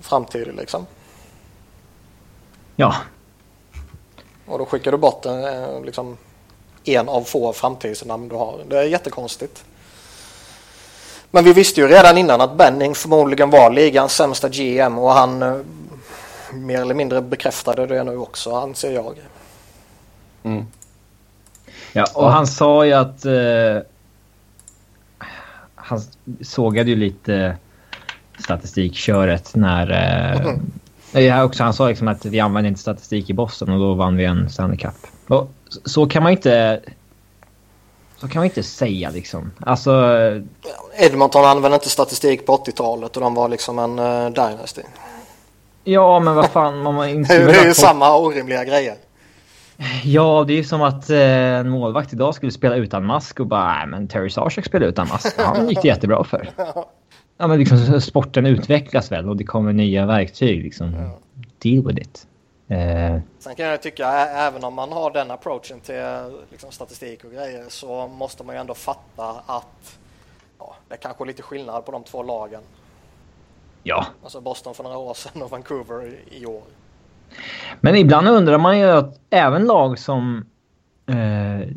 framtid 0.00 0.48
liksom. 0.58 0.86
Ja. 2.76 2.94
Och 4.46 4.58
då 4.58 4.66
skickar 4.66 4.92
du 4.92 4.98
bort 4.98 5.26
en, 5.26 5.44
eh, 5.44 5.84
liksom, 5.84 6.16
en 6.84 7.08
av 7.08 7.22
få 7.22 7.52
framtidsnamn 7.52 8.28
du 8.28 8.34
har. 8.34 8.60
Det 8.68 8.78
är 8.78 8.82
jättekonstigt. 8.82 9.64
Men 11.30 11.44
vi 11.44 11.52
visste 11.52 11.80
ju 11.80 11.88
redan 11.88 12.18
innan 12.18 12.40
att 12.40 12.56
Benning 12.56 12.94
förmodligen 12.94 13.50
var 13.50 13.70
ligans 13.70 14.14
sämsta 14.14 14.48
GM 14.48 14.98
och 14.98 15.10
han 15.10 15.42
eh, 15.42 15.56
mer 16.52 16.80
eller 16.80 16.94
mindre 16.94 17.22
bekräftade 17.22 17.86
det 17.86 18.04
nu 18.04 18.16
också 18.16 18.54
anser 18.54 18.92
jag. 18.92 19.14
Mm. 20.42 20.66
Ja, 21.92 22.06
och 22.14 22.32
han 22.32 22.46
sa 22.46 22.86
ju 22.86 22.92
att... 22.92 23.24
Eh, 23.24 23.78
han 25.74 26.00
sågade 26.40 26.90
ju 26.90 26.96
lite 26.96 27.56
statistikköret 28.38 29.54
när... 29.54 29.90
Eh, 29.90 30.40
mm. 30.40 30.60
Ja, 31.14 31.44
också, 31.44 31.62
han 31.62 31.74
sa 31.74 31.88
liksom 31.88 32.08
att 32.08 32.24
vi 32.24 32.40
använde 32.40 32.68
inte 32.68 32.80
statistik 32.80 33.30
i 33.30 33.32
Boston 33.32 33.70
och 33.70 33.78
då 33.78 33.94
vann 33.94 34.16
vi 34.16 34.24
en 34.24 34.50
Stanley 34.50 34.76
Cup. 34.76 34.94
Och 35.28 35.50
så 35.84 36.06
kan 36.06 36.22
man 36.22 36.32
inte... 36.32 36.80
Så 38.16 38.28
kan 38.28 38.42
vi 38.42 38.48
inte 38.48 38.62
säga 38.62 39.10
liksom. 39.10 39.52
Alltså... 39.60 39.92
Edmonton 40.96 41.44
använde 41.44 41.74
inte 41.74 41.88
statistik 41.88 42.46
på 42.46 42.56
80-talet 42.56 43.16
och 43.16 43.22
de 43.22 43.34
var 43.34 43.48
liksom 43.48 43.78
en 43.78 43.98
uh, 43.98 44.30
dynasty. 44.30 44.82
Ja, 45.84 46.20
men 46.20 46.34
vad 46.34 46.50
fan. 46.50 46.82
Man 46.82 47.08
inte 47.08 47.38
det 47.46 47.56
är 47.56 47.66
ju 47.66 47.74
samma 47.74 48.16
orimliga 48.18 48.64
grejer. 48.64 48.94
Ja, 50.04 50.44
det 50.46 50.52
är 50.52 50.56
ju 50.56 50.64
som 50.64 50.82
att 50.82 51.10
eh, 51.10 51.18
en 51.18 51.68
målvakt 51.68 52.12
idag 52.12 52.34
skulle 52.34 52.52
spela 52.52 52.76
utan 52.76 53.06
mask 53.06 53.40
och 53.40 53.46
bara, 53.46 53.74
nej 53.74 53.86
men 53.86 54.08
Terry 54.08 54.30
Sarchuk 54.30 54.64
spelar 54.64 54.86
utan 54.86 55.08
mask. 55.08 55.40
Han 55.40 55.68
gick 55.68 55.82
det 55.82 55.88
jättebra 55.88 56.24
för. 56.24 56.50
Ja, 57.36 57.46
men 57.46 57.58
liksom 57.58 58.00
sporten 58.00 58.46
utvecklas 58.46 59.12
väl 59.12 59.28
och 59.28 59.36
det 59.36 59.44
kommer 59.44 59.72
nya 59.72 60.06
verktyg 60.06 60.62
liksom. 60.62 60.94
Ja. 60.94 61.18
Deal 61.58 61.86
with 61.86 62.00
it. 62.00 62.26
Eh. 62.68 63.18
Sen 63.38 63.54
kan 63.54 63.66
jag 63.66 63.82
tycka, 63.82 64.08
även 64.18 64.64
om 64.64 64.74
man 64.74 64.92
har 64.92 65.10
den 65.10 65.30
approachen 65.30 65.80
till 65.80 65.94
liksom, 66.50 66.70
statistik 66.70 67.24
och 67.24 67.30
grejer 67.30 67.64
så 67.68 68.08
måste 68.08 68.44
man 68.44 68.54
ju 68.54 68.60
ändå 68.60 68.74
fatta 68.74 69.30
att 69.46 69.98
ja, 70.58 70.76
det 70.88 70.94
är 70.94 70.98
kanske 70.98 71.24
är 71.24 71.26
lite 71.26 71.42
skillnad 71.42 71.86
på 71.86 71.92
de 71.92 72.04
två 72.04 72.22
lagen. 72.22 72.62
Ja. 73.82 74.06
Alltså 74.22 74.40
Boston 74.40 74.74
för 74.74 74.82
några 74.82 74.98
år 74.98 75.14
sedan 75.14 75.42
och 75.42 75.50
Vancouver 75.50 76.14
i 76.30 76.46
år. 76.46 76.62
Men 77.80 77.96
ibland 77.96 78.28
undrar 78.28 78.58
man 78.58 78.78
ju 78.78 78.84
att 78.84 79.20
även 79.30 79.64
lag 79.64 79.98
som... 79.98 80.46
Eh, 81.06 81.68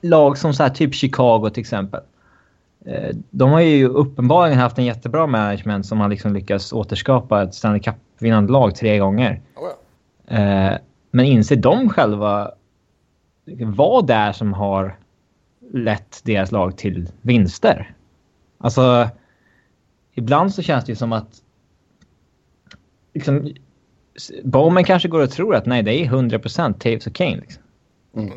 lag 0.00 0.38
som 0.38 0.54
så 0.54 0.62
här, 0.62 0.70
typ 0.70 0.94
Chicago 0.94 1.50
till 1.50 1.60
exempel. 1.60 2.00
Eh, 2.84 3.16
de 3.30 3.50
har 3.50 3.60
ju 3.60 3.88
uppenbarligen 3.88 4.58
haft 4.58 4.78
en 4.78 4.84
jättebra 4.84 5.26
management 5.26 5.86
som 5.86 6.00
har 6.00 6.08
liksom 6.08 6.34
lyckats 6.34 6.72
återskapa 6.72 7.42
ett 7.42 7.54
Stanley 7.54 7.80
Cup-vinnande 7.80 8.52
lag 8.52 8.74
tre 8.74 8.98
gånger. 8.98 9.42
Oh 9.56 9.68
ja. 10.26 10.36
eh, 10.36 10.78
men 11.10 11.26
inser 11.26 11.56
de 11.56 11.88
själva 11.88 12.50
vad 13.60 14.06
det 14.06 14.14
är 14.14 14.32
som 14.32 14.52
har 14.52 14.96
lett 15.72 16.20
deras 16.24 16.52
lag 16.52 16.76
till 16.76 17.08
vinster? 17.20 17.94
Alltså, 18.58 19.08
ibland 20.14 20.54
så 20.54 20.62
känns 20.62 20.84
det 20.84 20.92
ju 20.92 20.96
som 20.96 21.12
att 21.12 21.42
liksom, 23.14 23.54
Bowman 24.44 24.84
kanske 24.84 25.08
går 25.08 25.22
och 25.22 25.30
tror 25.30 25.54
att 25.54 25.66
nej, 25.66 25.82
det 25.82 25.92
är 25.92 26.04
100% 26.04 26.72
Taves 26.72 27.06
och 27.06 27.14
Kane. 27.14 27.36
Liksom. 27.36 27.62
Mm. 28.16 28.32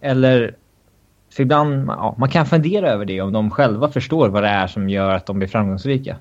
Eller... 0.00 0.56
För 1.32 1.42
ibland, 1.42 1.88
ja, 1.88 2.14
man 2.18 2.28
kan 2.28 2.46
fundera 2.46 2.90
över 2.90 3.04
det 3.04 3.20
om 3.20 3.32
de 3.32 3.50
själva 3.50 3.88
förstår 3.88 4.28
vad 4.28 4.42
det 4.42 4.48
är 4.48 4.66
som 4.66 4.88
gör 4.88 5.10
att 5.10 5.26
de 5.26 5.38
blir 5.38 5.48
framgångsrika. 5.48 6.16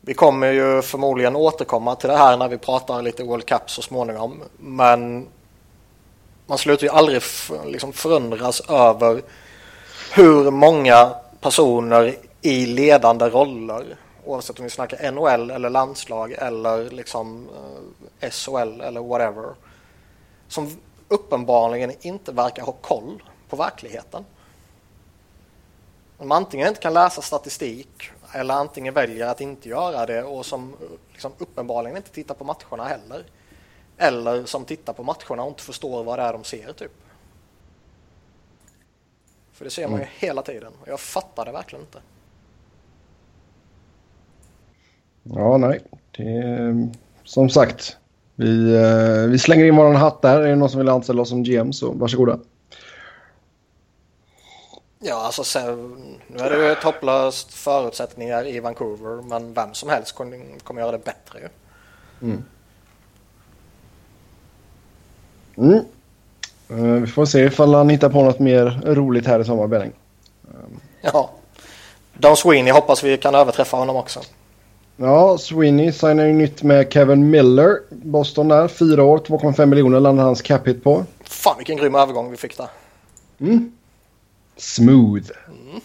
Vi 0.00 0.14
kommer 0.14 0.52
ju 0.52 0.82
förmodligen 0.82 1.36
återkomma 1.36 1.94
till 1.94 2.08
det 2.08 2.16
här 2.16 2.36
när 2.36 2.48
vi 2.48 2.58
pratar 2.58 3.02
lite 3.02 3.24
World 3.24 3.46
Cup 3.46 3.70
så 3.70 3.82
småningom. 3.82 4.42
Men 4.58 5.26
man 6.46 6.58
slutar 6.58 6.86
ju 6.86 6.92
aldrig 6.92 7.22
liksom 7.66 7.92
förundras 7.92 8.60
över 8.60 9.22
hur 10.14 10.50
många 10.50 11.10
personer 11.40 12.14
i 12.42 12.66
ledande 12.66 13.24
roller 13.24 13.84
oavsett 14.24 14.58
om 14.58 14.64
vi 14.64 14.70
snackar 14.70 15.12
NHL 15.12 15.50
eller 15.50 15.70
landslag 15.70 16.32
eller 16.32 16.90
liksom 16.90 17.48
eh, 18.20 18.30
SHL 18.30 18.80
eller 18.80 19.00
whatever 19.00 19.54
som 20.48 20.76
uppenbarligen 21.10 21.92
inte 22.00 22.32
verkar 22.32 22.62
ha 22.62 22.72
koll 22.72 23.22
på 23.48 23.56
verkligheten. 23.56 24.24
De 26.18 26.32
antingen 26.32 26.68
inte 26.68 26.80
kan 26.80 26.94
läsa 26.94 27.22
statistik 27.22 28.10
eller 28.32 28.54
antingen 28.54 28.94
väljer 28.94 29.26
att 29.26 29.40
inte 29.40 29.68
göra 29.68 30.06
det 30.06 30.22
och 30.22 30.46
som 30.46 30.76
liksom 31.12 31.32
uppenbarligen 31.38 31.96
inte 31.96 32.10
tittar 32.10 32.34
på 32.34 32.44
matcherna 32.44 32.84
heller. 32.88 33.24
Eller 33.96 34.44
som 34.44 34.64
tittar 34.64 34.92
på 34.92 35.02
matcherna 35.02 35.42
och 35.42 35.48
inte 35.48 35.62
förstår 35.62 36.04
vad 36.04 36.18
det 36.18 36.22
är 36.22 36.32
de 36.32 36.44
ser 36.44 36.72
typ. 36.72 36.92
För 39.52 39.64
det 39.64 39.70
ser 39.70 39.88
man 39.88 39.98
ju 39.98 40.04
mm. 40.04 40.14
hela 40.18 40.42
tiden 40.42 40.72
och 40.82 40.88
jag 40.88 41.00
fattar 41.00 41.44
det 41.44 41.52
verkligen 41.52 41.84
inte. 41.84 42.02
Ja, 45.22 45.56
nej. 45.56 45.80
Det 46.10 46.22
är, 46.22 46.88
som 47.24 47.50
sagt, 47.50 47.96
vi, 48.40 48.74
eh, 48.74 49.30
vi 49.30 49.38
slänger 49.38 49.64
in 49.64 49.76
våran 49.76 49.96
hatt 49.96 50.22
där. 50.22 50.40
Är 50.40 50.48
det 50.48 50.56
någon 50.56 50.70
som 50.70 50.78
vill 50.78 50.88
anställa 50.88 51.22
oss 51.22 51.28
som 51.28 51.42
GM 51.42 51.72
så 51.72 51.92
varsågoda. 51.92 52.38
Ja, 54.98 55.14
alltså 55.14 55.44
sen, 55.44 55.96
nu 56.26 56.38
är 56.38 56.50
det 56.50 56.68
ju 56.68 56.74
topplöst 56.74 57.54
förutsättningar 57.54 58.46
i 58.46 58.60
Vancouver, 58.60 59.22
men 59.22 59.54
vem 59.54 59.74
som 59.74 59.88
helst 59.88 60.14
kommer, 60.14 60.80
göra 60.80 60.92
det 60.92 61.04
bättre 61.04 61.38
ju. 61.40 61.48
Mm. 62.28 62.44
Mm. 65.56 65.84
Uh, 66.70 67.00
vi 67.00 67.06
får 67.06 67.26
se 67.26 67.44
ifall 67.44 67.74
han 67.74 67.88
hittar 67.88 68.08
på 68.08 68.22
något 68.22 68.38
mer 68.38 68.80
roligt 68.84 69.26
här 69.26 69.40
i 69.40 69.44
sommar, 69.44 69.66
Benning. 69.66 69.92
Ja. 71.00 71.30
Don 72.14 72.36
Sweeney 72.36 72.72
hoppas 72.72 73.04
vi 73.04 73.18
kan 73.18 73.34
överträffa 73.34 73.76
honom 73.76 73.96
också. 73.96 74.20
Ja, 75.02 75.38
Sweeney 75.38 75.92
signar 75.92 76.24
ju 76.24 76.32
nytt 76.32 76.62
med 76.62 76.92
Kevin 76.92 77.30
Miller. 77.30 77.80
Boston 77.90 78.48
där, 78.48 78.68
fyra 78.68 79.02
år, 79.04 79.18
2,5 79.18 79.66
miljoner 79.66 80.00
landar 80.00 80.24
hans 80.24 80.42
cap 80.42 80.68
hit 80.68 80.84
på. 80.84 81.04
Fan 81.24 81.58
vilken 81.58 81.76
grym 81.76 81.94
övergång 81.94 82.30
vi 82.30 82.36
fick 82.36 82.56
där. 82.56 82.68
Mm. 83.40 83.72
Smooth. 84.56 85.30
Mm. 85.48 85.80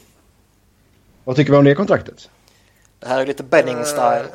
Vad 1.23 1.35
tycker 1.35 1.51
vi 1.51 1.57
om 1.57 1.65
det 1.65 1.75
kontraktet? 1.75 2.29
Det 2.99 3.07
här 3.07 3.21
är 3.21 3.25
lite 3.25 3.43
Benning-style. 3.43 4.25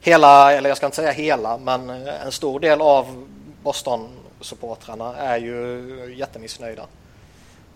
Hela, 0.00 0.52
eller 0.52 0.68
jag 0.68 0.76
ska 0.76 0.86
inte 0.86 0.96
säga 0.96 1.12
hela, 1.12 1.58
men 1.58 1.90
en 1.90 2.32
stor 2.32 2.60
del 2.60 2.80
av 2.80 3.26
Boston-supportrarna 3.62 5.16
är 5.16 5.38
ju 5.38 6.14
jättemissnöjda. 6.18 6.86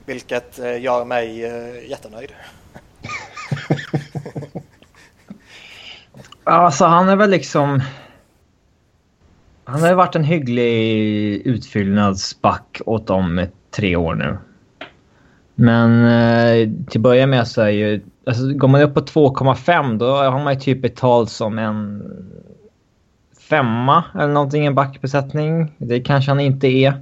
Vilket 0.06 0.58
eh, 0.58 0.82
gör 0.82 1.04
mig 1.04 1.44
eh, 1.44 1.90
jättenöjd. 1.90 2.32
alltså 6.44 6.84
han 6.84 7.08
är 7.08 7.16
väl 7.16 7.30
liksom... 7.30 7.82
Han 9.64 9.82
har 9.82 9.94
varit 9.94 10.16
en 10.16 10.24
hygglig 10.24 11.46
utfyllnadsback 11.46 12.80
åt 12.86 13.06
dem 13.06 13.38
i 13.38 13.48
tre 13.70 13.96
år 13.96 14.14
nu. 14.14 14.38
Men 15.54 16.04
eh, 16.04 16.68
till 16.88 16.98
att 16.98 17.02
börja 17.02 17.26
med 17.26 17.48
så 17.48 17.62
är 17.62 17.68
ju... 17.68 18.00
Alltså, 18.26 18.52
går 18.52 18.68
man 18.68 18.82
upp 18.82 18.94
på 18.94 19.00
2,5 19.00 19.98
då 19.98 20.16
har 20.16 20.44
man 20.44 20.54
ju 20.54 20.60
typ 20.60 20.82
betalt 20.82 21.30
som 21.30 21.58
en 21.58 22.02
femma 23.50 24.04
eller 24.14 24.32
någonting, 24.32 24.66
en 24.66 24.74
backbesättning. 24.74 25.74
Det 25.78 26.00
kanske 26.00 26.30
han 26.30 26.40
inte 26.40 26.66
är. 26.66 26.94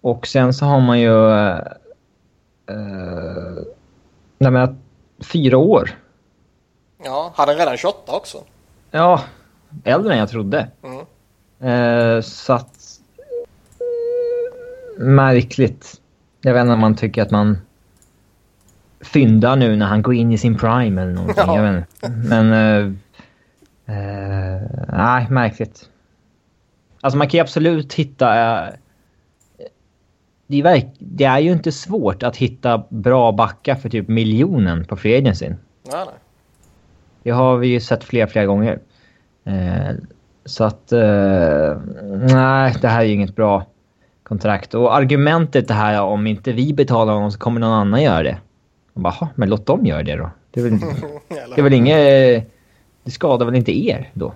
Och 0.00 0.26
sen 0.26 0.54
så 0.54 0.64
har 0.64 0.80
man 0.80 1.00
ju 1.00 1.30
eh, 1.30 1.58
nej 4.38 4.50
men, 4.50 4.78
fyra 5.20 5.58
år. 5.58 5.90
Ja, 7.04 7.32
hade 7.34 7.52
redan 7.52 7.76
28 7.76 8.12
också. 8.12 8.38
Ja, 8.90 9.20
äldre 9.84 10.12
än 10.12 10.18
jag 10.18 10.28
trodde. 10.28 10.68
Mm. 10.82 11.00
Eh, 11.60 12.20
så 12.20 12.52
att... 12.52 13.00
Märkligt. 14.98 16.00
Jag 16.40 16.54
vet 16.54 16.60
inte 16.60 16.72
om 16.72 16.80
man 16.80 16.96
tycker 16.96 17.22
att 17.22 17.30
man 17.30 17.58
fyndar 19.00 19.56
nu 19.56 19.76
när 19.76 19.86
han 19.86 20.02
går 20.02 20.14
in 20.14 20.32
i 20.32 20.38
sin 20.38 20.58
prime 20.58 21.02
eller 21.02 21.12
någonting. 21.12 21.44
Ja. 21.46 21.56
Jag 21.56 21.72
vet 21.72 21.86
inte. 22.02 22.08
Men... 22.08 22.52
Eh, 22.52 22.86
eh, 23.96 24.62
nej, 24.88 25.26
märkligt. 25.30 25.88
Alltså 27.00 27.18
man 27.18 27.28
kan 27.28 27.38
ju 27.38 27.42
absolut 27.42 27.94
hitta... 27.94 28.62
Eh, 30.50 30.52
det 30.52 30.58
är, 30.58 30.62
verk, 30.62 30.86
det 30.98 31.24
är 31.24 31.38
ju 31.38 31.52
inte 31.52 31.72
svårt 31.72 32.22
att 32.22 32.36
hitta 32.36 32.84
bra 32.88 33.32
backar 33.32 33.74
för 33.74 33.88
typ 33.88 34.08
miljonen 34.08 34.84
på 34.84 34.96
free 34.96 35.18
agency. 35.18 35.48
Nej, 35.48 35.56
nej. 35.92 36.14
Det 37.22 37.30
har 37.30 37.56
vi 37.56 37.68
ju 37.68 37.80
sett 37.80 38.04
flera, 38.04 38.26
flera 38.26 38.46
gånger. 38.46 38.80
Eh, 39.44 39.94
så 40.44 40.64
att... 40.64 40.92
Eh, 40.92 41.78
nej, 42.32 42.74
det 42.80 42.88
här 42.88 43.00
är 43.00 43.04
ju 43.04 43.12
inget 43.12 43.36
bra 43.36 43.66
kontrakt. 44.22 44.74
Och 44.74 44.94
argumentet 44.94 45.68
det 45.68 45.74
här 45.74 46.02
om 46.02 46.26
inte 46.26 46.52
vi 46.52 46.72
betalar 46.72 47.14
honom 47.14 47.32
så 47.32 47.38
kommer 47.38 47.60
någon 47.60 47.72
annan 47.72 48.02
göra 48.02 48.22
det. 48.22 48.38
Man 48.94 49.02
bara, 49.02 49.28
men 49.34 49.48
låt 49.48 49.66
dem 49.66 49.86
göra 49.86 50.02
det 50.02 50.16
då. 50.16 50.30
Det 50.50 50.60
är 50.60 50.64
väl, 50.64 50.78
det 51.54 51.60
är 51.60 51.62
väl 51.62 51.72
inget... 51.72 52.50
Det 53.04 53.10
skadar 53.10 53.46
väl 53.46 53.54
inte 53.54 53.72
er 53.72 54.10
då? 54.14 54.34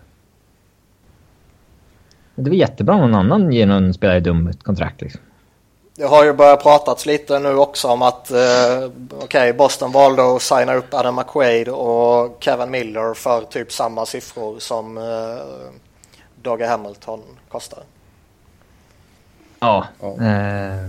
Det 2.34 2.42
är 2.42 2.50
väl 2.50 2.58
jättebra 2.58 2.94
om 2.94 3.00
någon 3.00 3.14
annan 3.14 3.52
ger 3.52 3.66
någon 3.66 3.94
spelare 3.94 4.20
dumt 4.20 4.52
kontrakt 4.62 5.00
liksom. 5.00 5.20
Det 5.96 6.04
har 6.04 6.24
ju 6.24 6.32
börjat 6.32 6.62
pratats 6.62 7.06
lite 7.06 7.38
nu 7.38 7.56
också 7.56 7.88
om 7.88 8.02
att 8.02 8.30
eh, 8.30 8.90
okay, 9.22 9.52
Boston 9.52 9.92
valde 9.92 10.36
att 10.36 10.42
signa 10.42 10.74
upp 10.74 10.94
Adam 10.94 11.14
McQuaid 11.14 11.68
och 11.68 12.36
Kevin 12.40 12.70
Miller 12.70 13.14
för 13.14 13.44
typ 13.44 13.72
samma 13.72 14.06
siffror 14.06 14.58
som 14.58 14.98
eh, 14.98 15.44
Dogge 16.42 16.66
Hamilton 16.66 17.22
kostar. 17.48 17.82
Ja. 19.60 19.86
Eh. 20.02 20.88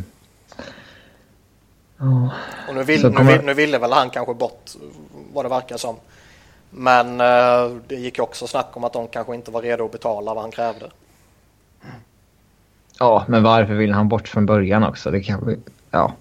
Oh. 1.99 2.29
Och 2.67 2.75
nu, 2.75 2.83
vill, 2.83 3.09
nu, 3.09 3.23
vill, 3.23 3.41
nu 3.41 3.53
ville 3.53 3.77
väl 3.77 3.91
han 3.91 4.09
kanske 4.09 4.33
bort 4.33 4.71
vad 5.33 5.45
det 5.45 5.49
verkar 5.49 5.77
som. 5.77 5.95
Men 6.69 7.21
uh, 7.21 7.77
det 7.87 7.95
gick 7.95 8.19
också 8.19 8.47
snack 8.47 8.67
om 8.73 8.83
att 8.83 8.93
de 8.93 9.07
kanske 9.07 9.35
inte 9.35 9.51
var 9.51 9.61
redo 9.61 9.85
att 9.85 9.91
betala 9.91 10.33
vad 10.33 10.43
han 10.43 10.51
krävde. 10.51 10.91
Ja, 12.99 13.25
men 13.27 13.43
varför 13.43 13.73
vill 13.73 13.93
han 13.93 14.09
bort 14.09 14.27
från 14.27 14.45
början 14.45 14.83
också? 14.83 15.11
Det 15.11 15.21
kan 15.21 15.55
Ja. 15.91 16.13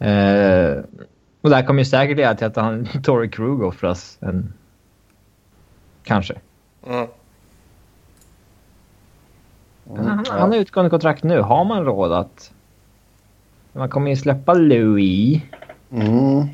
Uh, 0.00 0.84
och 1.40 1.50
det 1.50 1.56
här 1.56 1.62
kommer 1.66 1.80
ju 1.80 1.84
säkert 1.84 2.16
leda 2.16 2.34
till 2.34 2.46
att 2.46 2.56
han, 2.56 2.88
Tory 3.04 3.30
Krug 3.30 3.62
offras. 3.62 4.18
En... 4.20 4.52
Kanske. 6.04 6.34
Mm. 6.86 7.06
Mm, 9.90 10.06
han, 10.06 10.24
ja. 10.28 10.32
han 10.38 10.52
har 10.52 10.58
utgående 10.58 10.90
kontrakt 10.90 11.22
nu. 11.22 11.40
Har 11.40 11.64
man 11.64 11.84
råd 11.84 12.12
att... 12.12 12.52
Man 13.72 13.88
kommer 13.88 14.10
ju 14.10 14.16
släppa 14.16 14.54
Louis. 14.54 15.42
Mm. 15.92 16.48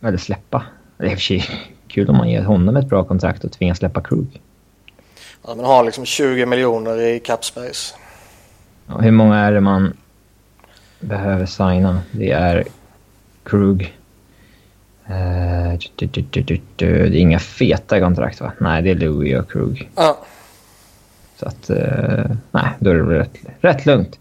Eller 0.00 0.18
släppa. 0.18 0.62
Det 0.96 1.04
är 1.04 1.10
i 1.10 1.14
och 1.14 1.18
för 1.18 1.20
sig 1.20 1.44
kul 1.88 2.10
om 2.10 2.16
man 2.16 2.30
ger 2.30 2.42
honom 2.42 2.76
ett 2.76 2.86
bra 2.86 3.04
kontrakt 3.04 3.44
och 3.44 3.52
tvingas 3.52 3.78
släppa 3.78 4.00
Krug. 4.00 4.40
Ja, 5.46 5.54
man 5.54 5.64
har 5.64 5.84
liksom 5.84 6.04
20 6.04 6.46
miljoner 6.46 7.00
i 7.00 7.20
cap 7.20 7.44
space. 7.44 7.94
Hur 8.98 9.10
många 9.10 9.36
är 9.36 9.52
det 9.52 9.60
man 9.60 9.96
behöver 11.00 11.46
signa? 11.46 12.02
Det 12.12 12.30
är 12.30 12.64
Krug. 13.42 13.96
Uh, 15.10 15.78
du, 15.96 16.06
du, 16.06 16.22
du, 16.30 16.60
det 16.76 16.86
är 16.86 17.16
inga 17.16 17.38
feta 17.38 18.00
kontrakt 18.00 18.40
va? 18.40 18.52
Nej, 18.58 18.82
det 18.82 18.90
är 18.90 18.94
Louis 18.94 19.38
och 19.38 19.50
Krug. 19.50 19.90
Ja. 19.94 20.18
Så 21.36 21.46
att, 21.46 21.70
uh, 21.70 22.36
nej, 22.50 22.68
då 22.78 22.90
är 22.90 22.94
det 22.94 23.18
rätt, 23.18 23.38
rätt 23.60 23.86
lugnt. 23.86 24.18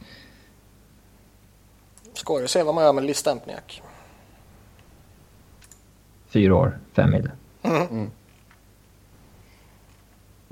Skoj 2.14 2.44
att 2.44 2.50
se 2.50 2.64
vad 2.64 2.76
man 2.76 2.84
gör 2.84 2.94
med 2.94 3.04
Liz 3.04 3.18
Stempniak. 3.18 3.82
Fyra 6.30 6.56
år, 6.56 6.78
fem 6.94 7.12
mil. 7.12 7.32
Mm. 7.64 7.88
Mm. 7.88 8.12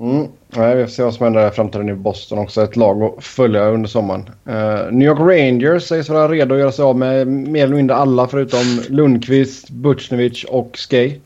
Mm. 0.00 0.28
Ja, 0.54 0.74
vi 0.74 0.84
får 0.84 0.90
se 0.90 1.02
vad 1.02 1.14
som 1.14 1.24
händer 1.24 1.48
i 1.48 1.50
framtiden 1.50 1.88
i 1.88 1.94
Boston 1.94 2.38
också. 2.38 2.62
Ett 2.62 2.76
lag 2.76 3.02
att 3.02 3.24
följa 3.24 3.64
under 3.64 3.88
sommaren. 3.88 4.30
Uh, 4.48 4.92
New 4.92 5.08
York 5.08 5.18
Rangers 5.18 5.82
sägs 5.82 6.08
vara 6.08 6.28
redo 6.28 6.54
att 6.54 6.60
göra 6.60 6.72
sig 6.72 6.82
av 6.82 6.96
med 6.96 7.26
mer 7.26 7.64
eller 7.64 7.76
mindre 7.76 7.96
alla 7.96 8.28
förutom 8.28 8.82
Lundqvist, 8.88 9.70
Butjnevic 9.70 10.44
och 10.44 10.76
Skej. 10.76 11.20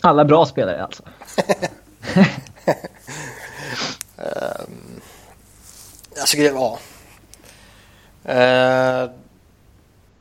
Alla 0.00 0.24
bra 0.24 0.46
spelare 0.46 0.82
alltså. 0.82 1.02
um, 2.16 2.24
alltså, 6.20 6.36
ja. 6.36 6.78
Uh, 8.28 9.10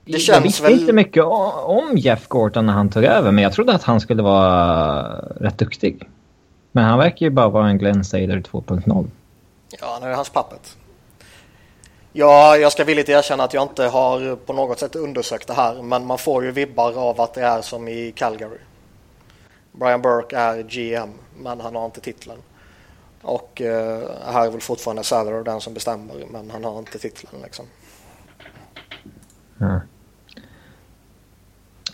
det 0.05 0.19
känns 0.19 0.27
jag 0.27 0.41
visste 0.41 0.63
väl... 0.63 0.79
inte 0.79 0.93
mycket 0.93 1.23
om 1.23 1.97
Jeff 1.97 2.27
Gorton 2.27 2.65
när 2.65 2.73
han 2.73 2.89
tog 2.89 3.03
över, 3.03 3.31
men 3.31 3.43
jag 3.43 3.53
trodde 3.53 3.73
att 3.73 3.83
han 3.83 3.99
skulle 3.99 4.23
vara 4.23 5.03
rätt 5.39 5.57
duktig. 5.57 6.07
Men 6.71 6.83
han 6.83 6.99
verkar 6.99 7.25
ju 7.25 7.29
bara 7.29 7.49
vara 7.49 7.69
en 7.69 7.77
Glenn 7.77 8.03
Sader 8.03 8.39
2.0. 8.39 9.07
Ja, 9.79 9.97
han 10.01 10.09
är 10.09 10.15
hans 10.15 10.29
pappet. 10.29 10.77
Ja, 12.13 12.57
jag 12.57 12.71
ska 12.71 12.83
villigt 12.83 13.09
erkänna 13.09 13.43
att 13.43 13.53
jag 13.53 13.63
inte 13.63 13.83
har 13.83 14.35
på 14.35 14.53
något 14.53 14.79
sätt 14.79 14.95
undersökt 14.95 15.47
det 15.47 15.53
här, 15.53 15.81
men 15.81 16.05
man 16.05 16.17
får 16.17 16.43
ju 16.43 16.51
vibbar 16.51 16.97
av 16.97 17.21
att 17.21 17.33
det 17.33 17.41
är 17.41 17.61
som 17.61 17.87
i 17.87 18.11
Calgary. 18.15 18.57
Brian 19.71 20.01
Burke 20.01 20.37
är 20.37 20.63
GM, 20.63 21.09
men 21.37 21.61
han 21.61 21.75
har 21.75 21.85
inte 21.85 22.01
titeln. 22.01 22.37
Och 23.21 23.61
eh, 23.61 24.09
här 24.25 24.45
är 24.45 24.51
väl 24.51 24.61
fortfarande 24.61 25.03
Sather 25.03 25.43
den 25.43 25.61
som 25.61 25.73
bestämmer, 25.73 26.25
men 26.31 26.51
han 26.51 26.63
har 26.63 26.79
inte 26.79 26.99
titeln 26.99 27.41
liksom. 27.43 27.65
Mm. 29.61 29.79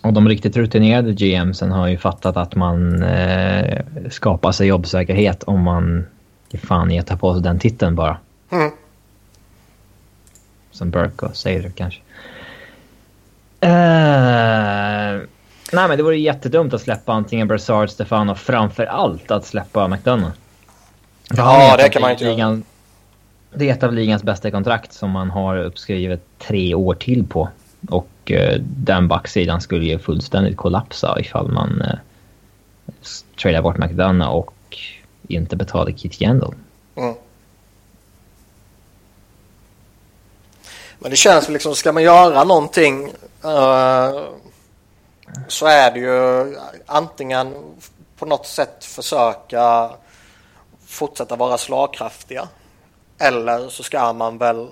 Och 0.01 0.13
de 0.13 0.29
riktigt 0.29 0.57
rutinerade 0.57 1.13
GMsen 1.13 1.71
har 1.71 1.87
ju 1.87 1.97
fattat 1.97 2.37
att 2.37 2.55
man 2.55 3.03
eh, 3.03 3.85
skapar 4.09 4.51
sig 4.51 4.67
jobbsäkerhet 4.67 5.43
om 5.43 5.63
man 5.63 6.05
fan 6.63 6.91
ger 6.91 7.01
ta 7.01 7.15
på 7.15 7.33
sig 7.33 7.43
den 7.43 7.59
titeln 7.59 7.95
bara. 7.95 8.17
Mm. 8.51 8.71
Som 10.71 10.89
Burke 10.89 11.25
och 11.25 11.35
Sader 11.35 11.71
kanske. 11.75 12.01
Uh, 13.65 15.21
nej 15.73 15.87
men 15.87 15.97
det 15.97 16.03
vore 16.03 16.17
jättedumt 16.17 16.73
att 16.73 16.81
släppa 16.81 17.13
antingen 17.13 17.47
Brassard, 17.47 17.89
Stefan 17.89 18.29
och 18.29 18.37
framför 18.37 18.85
allt 18.85 19.31
att 19.31 19.45
släppa 19.45 19.87
McDonough. 19.87 20.33
Ja, 21.29 21.75
det 21.77 21.89
kan 21.89 22.01
man 22.01 22.11
inte 22.11 22.23
göra. 22.23 22.61
Det 23.53 23.69
är 23.69 23.73
ett 23.73 23.83
av 23.83 23.93
ligans 23.93 24.23
bästa 24.23 24.51
kontrakt 24.51 24.93
som 24.93 25.11
man 25.11 25.29
har 25.29 25.57
uppskrivet 25.57 26.21
tre 26.37 26.75
år 26.75 26.93
till 26.93 27.27
på. 27.27 27.49
Och 27.89 28.07
Eh, 28.31 28.59
den 28.61 29.07
backsidan 29.07 29.61
skulle 29.61 29.85
ju 29.85 29.99
fullständigt 29.99 30.57
kollapsa 30.57 31.19
ifall 31.19 31.51
man 31.51 31.81
eh, 31.81 31.99
tradar 33.41 33.61
bort 33.61 33.77
McDonough 33.77 34.31
och 34.31 34.53
inte 35.27 35.55
betalar 35.55 35.91
Keith 35.91 36.23
Yandel. 36.23 36.53
Mm. 36.95 37.13
Men 40.99 41.11
det 41.11 41.17
känns 41.17 41.49
liksom, 41.49 41.75
ska 41.75 41.91
man 41.91 42.03
göra 42.03 42.43
någonting 42.43 43.05
uh, 43.45 44.23
så 45.47 45.65
är 45.65 45.91
det 45.91 45.99
ju 45.99 46.55
antingen 46.85 47.53
på 48.17 48.25
något 48.25 48.45
sätt 48.45 48.85
försöka 48.85 49.91
fortsätta 50.85 51.35
vara 51.35 51.57
slagkraftiga. 51.57 52.47
Eller 53.19 53.69
så 53.69 53.83
ska 53.83 54.13
man 54.13 54.37
väl 54.37 54.67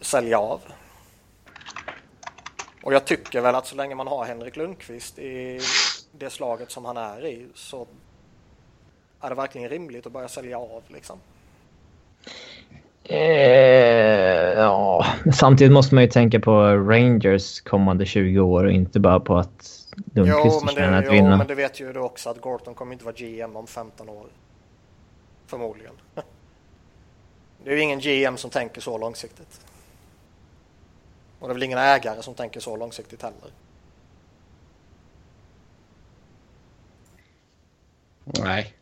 sälja 0.00 0.38
av. 0.38 0.60
Och 2.82 2.94
jag 2.94 3.04
tycker 3.04 3.40
väl 3.40 3.54
att 3.54 3.66
så 3.66 3.76
länge 3.76 3.94
man 3.94 4.06
har 4.06 4.24
Henrik 4.24 4.56
Lundqvist 4.56 5.18
i 5.18 5.60
det 6.12 6.30
slaget 6.30 6.70
som 6.70 6.84
han 6.84 6.96
är 6.96 7.26
i 7.26 7.46
så 7.54 7.86
är 9.20 9.28
det 9.28 9.34
verkligen 9.34 9.68
rimligt 9.68 10.06
att 10.06 10.12
börja 10.12 10.28
sälja 10.28 10.58
av 10.58 10.82
liksom. 10.88 11.18
Eh, 13.04 13.18
ja, 14.56 15.06
samtidigt 15.32 15.72
måste 15.72 15.94
man 15.94 16.04
ju 16.04 16.10
tänka 16.10 16.40
på 16.40 16.62
Rangers 16.62 17.60
kommande 17.60 18.06
20 18.06 18.40
år 18.40 18.64
och 18.64 18.72
inte 18.72 19.00
bara 19.00 19.20
på 19.20 19.36
att 19.36 19.86
Lundqvist 20.14 20.60
förtjänar 20.60 21.02
att 21.02 21.12
vinna. 21.12 21.30
Jo, 21.30 21.36
men 21.36 21.46
det 21.46 21.54
vet 21.54 21.80
ju 21.80 21.92
du 21.92 22.00
också 22.00 22.30
att 22.30 22.40
Gorton 22.40 22.74
kommer 22.74 22.92
inte 22.92 23.04
vara 23.04 23.14
GM 23.14 23.56
om 23.56 23.66
15 23.66 24.08
år. 24.08 24.26
Förmodligen. 25.46 25.94
Det 27.64 27.70
är 27.70 27.74
ju 27.74 27.80
ingen 27.80 28.00
GM 28.00 28.36
som 28.36 28.50
tänker 28.50 28.80
så 28.80 28.98
långsiktigt. 28.98 29.60
Och 31.40 31.48
det 31.48 31.52
är 31.52 31.54
väl 31.54 31.62
ingen 31.62 31.78
ägare 31.78 32.22
som 32.22 32.34
tänker 32.34 32.60
så 32.60 32.76
långsiktigt 32.76 33.22
heller. 33.22 33.52
Nej. 38.24 38.74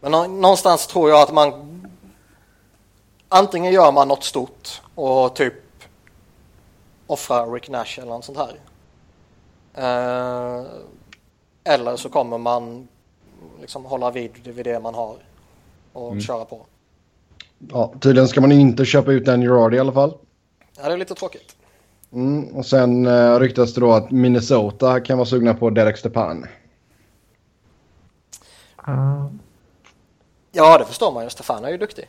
Men 0.00 0.12
någonstans 0.40 0.86
tror 0.86 1.10
jag 1.10 1.22
att 1.22 1.34
man 1.34 1.76
antingen 3.28 3.72
gör 3.72 3.92
man 3.92 4.08
något 4.08 4.24
stort 4.24 4.82
och 4.94 5.36
typ 5.36 5.54
offrar 7.06 7.52
Rick 7.52 7.68
Nash 7.68 7.98
eller 7.98 8.10
något 8.10 8.24
sånt 8.24 8.38
här. 8.38 8.60
Eh, 9.74 10.66
eller 11.64 11.96
så 11.96 12.08
kommer 12.08 12.38
man 12.38 12.88
liksom 13.60 13.84
hålla 13.84 14.10
vid, 14.10 14.46
vid 14.46 14.64
det 14.64 14.80
man 14.80 14.94
har 14.94 15.16
och 15.92 16.10
mm. 16.10 16.20
köra 16.20 16.44
på. 16.44 16.66
Ja, 17.58 17.94
tydligen 18.00 18.28
ska 18.28 18.40
man 18.40 18.52
inte 18.52 18.84
köpa 18.84 19.12
ut 19.12 19.24
Dan 19.24 19.42
Girardi 19.42 19.76
i 19.76 19.80
alla 19.80 19.92
fall. 19.92 20.14
Ja, 20.76 20.88
det 20.88 20.92
är 20.92 20.98
lite 20.98 21.14
tråkigt. 21.14 21.56
Mm, 22.12 22.44
och 22.44 22.66
sen 22.66 23.06
uh, 23.06 23.40
ryktas 23.40 23.74
det 23.74 23.80
då 23.80 23.92
att 23.92 24.10
Minnesota 24.10 25.00
kan 25.00 25.18
vara 25.18 25.26
sugna 25.26 25.54
på 25.54 25.70
Derek 25.70 25.96
Stepan. 25.98 26.46
Uh. 28.88 29.26
Ja, 30.52 30.78
det 30.78 30.84
förstår 30.84 31.12
man 31.12 31.24
ju. 31.24 31.30
Stefan 31.30 31.64
är 31.64 31.70
ju 31.70 31.76
duktig. 31.76 32.08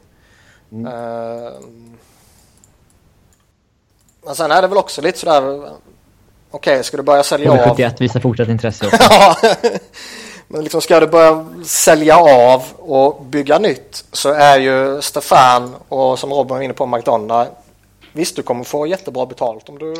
Mm. 0.71 0.93
Uh, 0.93 1.51
men 4.25 4.35
sen 4.35 4.51
är 4.51 4.61
det 4.61 4.67
väl 4.67 4.77
också 4.77 5.01
lite 5.01 5.19
sådär... 5.19 5.41
Okej, 6.51 6.73
okay, 6.73 6.83
ska 6.83 6.97
du 6.97 7.03
börja 7.03 7.23
sälja 7.23 7.51
av... 7.51 7.69
71 7.69 8.01
visar 8.01 8.19
fortsatt 8.19 8.47
intresse 8.47 8.85
också. 8.85 8.97
Men 10.47 10.63
liksom 10.63 10.81
ska 10.81 10.99
du 10.99 11.07
börja 11.07 11.45
sälja 11.63 12.17
av 12.17 12.63
och 12.77 13.25
bygga 13.25 13.59
nytt 13.59 14.05
så 14.11 14.29
är 14.29 14.59
ju 14.59 15.01
Stefan 15.01 15.75
och 15.87 16.19
som 16.19 16.33
Robin 16.33 16.49
var 16.49 16.61
inne 16.61 16.73
på 16.73 16.85
McDonald. 16.85 17.49
Visst, 18.13 18.35
du 18.35 18.41
kommer 18.41 18.63
få 18.63 18.87
jättebra 18.87 19.25
betalt 19.25 19.69
om 19.69 19.79
du 19.79 19.95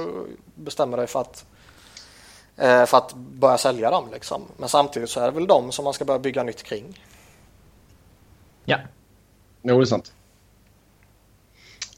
bestämmer 0.56 0.98
dig 0.98 1.08
för 1.08 1.22
att, 1.22 1.46
eh, 2.58 2.86
för 2.86 2.98
att 2.98 3.14
börja 3.14 3.58
sälja 3.58 3.92
dem. 3.92 4.10
Liksom. 4.14 4.42
Men 4.58 4.70
samtidigt 4.70 5.10
så 5.10 5.20
är 5.20 5.26
det 5.26 5.32
väl 5.32 5.48
de 5.48 5.72
som 5.72 5.84
man 5.86 5.94
ska 5.94 6.06
börja 6.06 6.20
bygga 6.20 6.44
nytt 6.44 6.64
kring. 6.64 7.02
Ja. 8.66 8.78
Jo, 9.62 9.78
det 9.78 9.84
är 9.84 9.86
sant. 9.86 10.12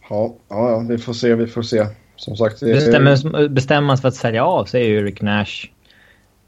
Ja, 0.09 0.33
ja, 0.47 0.79
vi 0.79 0.97
får 0.97 1.13
se, 1.13 1.35
vi 1.35 1.47
får 1.47 1.61
se. 1.63 1.85
Som 2.15 2.37
sagt. 2.37 2.59
Bestämmer, 2.59 3.47
bestämmer 3.47 3.95
för 3.95 4.07
att 4.07 4.15
sälja 4.15 4.45
av 4.45 4.65
så 4.65 4.77
är 4.77 4.83
ju 4.83 5.05
Rick 5.05 5.21
Nash, 5.21 5.65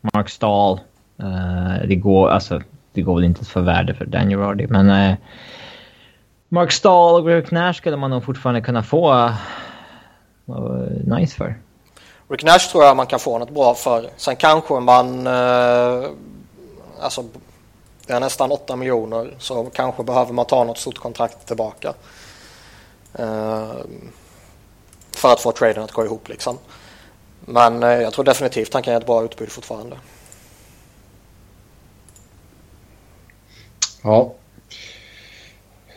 Mark 0.02 0.30
Stahl, 0.30 0.80
Uh, 1.24 1.88
det, 1.88 1.96
går, 1.96 2.30
alltså, 2.30 2.62
det 2.94 3.02
går 3.02 3.16
väl 3.16 3.24
inte 3.24 3.42
att 3.42 3.48
få 3.48 3.62
värde 3.62 3.94
för 3.94 4.06
Daniel 4.06 4.40
Roddy, 4.40 4.68
men 4.68 4.90
uh, 4.90 5.16
Mark 6.50 6.72
Stahl 6.72 7.22
och 7.22 7.28
Rick 7.28 7.52
Nash 7.52 7.74
skulle 7.74 7.98
man 7.98 8.10
nog 8.10 8.24
fortfarande 8.24 8.62
kunna 8.62 8.84
få 8.84 9.14
uh, 9.14 10.56
nice 11.06 11.36
för. 11.36 11.56
Rick 12.30 12.44
Nash 12.44 12.72
tror 12.72 12.84
jag 12.84 12.98
man 12.98 13.08
kan 13.08 13.20
få 13.20 13.40
något 13.40 13.54
bra 13.54 13.74
för. 13.74 14.10
Sen 14.18 14.36
kanske 14.36 14.74
man... 14.74 15.28
Alltså, 17.02 17.24
det 18.08 18.14
är 18.14 18.20
nästan 18.20 18.52
8 18.52 18.76
miljoner 18.76 19.36
så 19.38 19.66
kanske 19.66 20.04
behöver 20.04 20.34
man 20.34 20.46
ta 20.46 20.64
något 20.64 20.78
stort 20.78 20.98
kontrakt 20.98 21.48
tillbaka. 21.48 21.94
För 25.12 25.34
att 25.34 25.42
få 25.42 25.52
traden 25.52 25.84
att 25.84 25.92
gå 25.92 26.06
ihop 26.06 26.30
liksom. 26.30 26.58
Men 27.46 27.82
jag 27.82 28.14
tror 28.14 28.26
definitivt 28.26 28.74
han 28.74 28.84
kan 28.84 28.94
ge 28.94 28.98
ett 28.98 29.06
bra 29.06 29.24
utbud 29.24 29.52
fortfarande. 29.52 29.98
Ja. 34.04 34.34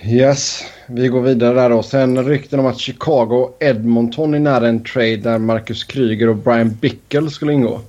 Yes, 0.02 0.64
vi 0.86 1.08
går 1.08 1.20
vidare 1.20 1.54
där 1.54 1.70
då. 1.70 1.82
Sen 1.82 2.24
rykten 2.24 2.60
om 2.60 2.66
att 2.66 2.78
Chicago 2.78 3.34
och 3.34 3.56
Edmonton 3.60 4.34
är 4.34 4.38
nära 4.38 4.68
en 4.68 4.84
trade 4.84 5.16
där 5.16 5.38
Marcus 5.38 5.84
Kryger 5.84 6.28
och 6.28 6.36
Brian 6.36 6.70
Bickel 6.80 7.30
skulle 7.30 7.52
ingå. 7.52 7.80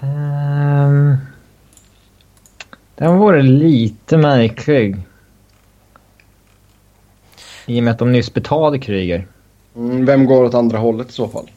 Um, 0.00 1.16
den 2.94 3.18
vore 3.18 3.42
lite 3.42 4.16
märklig. 4.16 4.96
I 7.66 7.80
och 7.80 7.84
med 7.84 7.92
att 7.92 7.98
de 7.98 8.12
nyss 8.12 8.34
betalade 8.34 8.78
Kryger. 8.78 9.26
Mm, 9.76 10.06
vem 10.06 10.26
går 10.26 10.44
åt 10.44 10.54
andra 10.54 10.78
hållet 10.78 11.08
i 11.08 11.12
så 11.12 11.28
fall? 11.28 11.50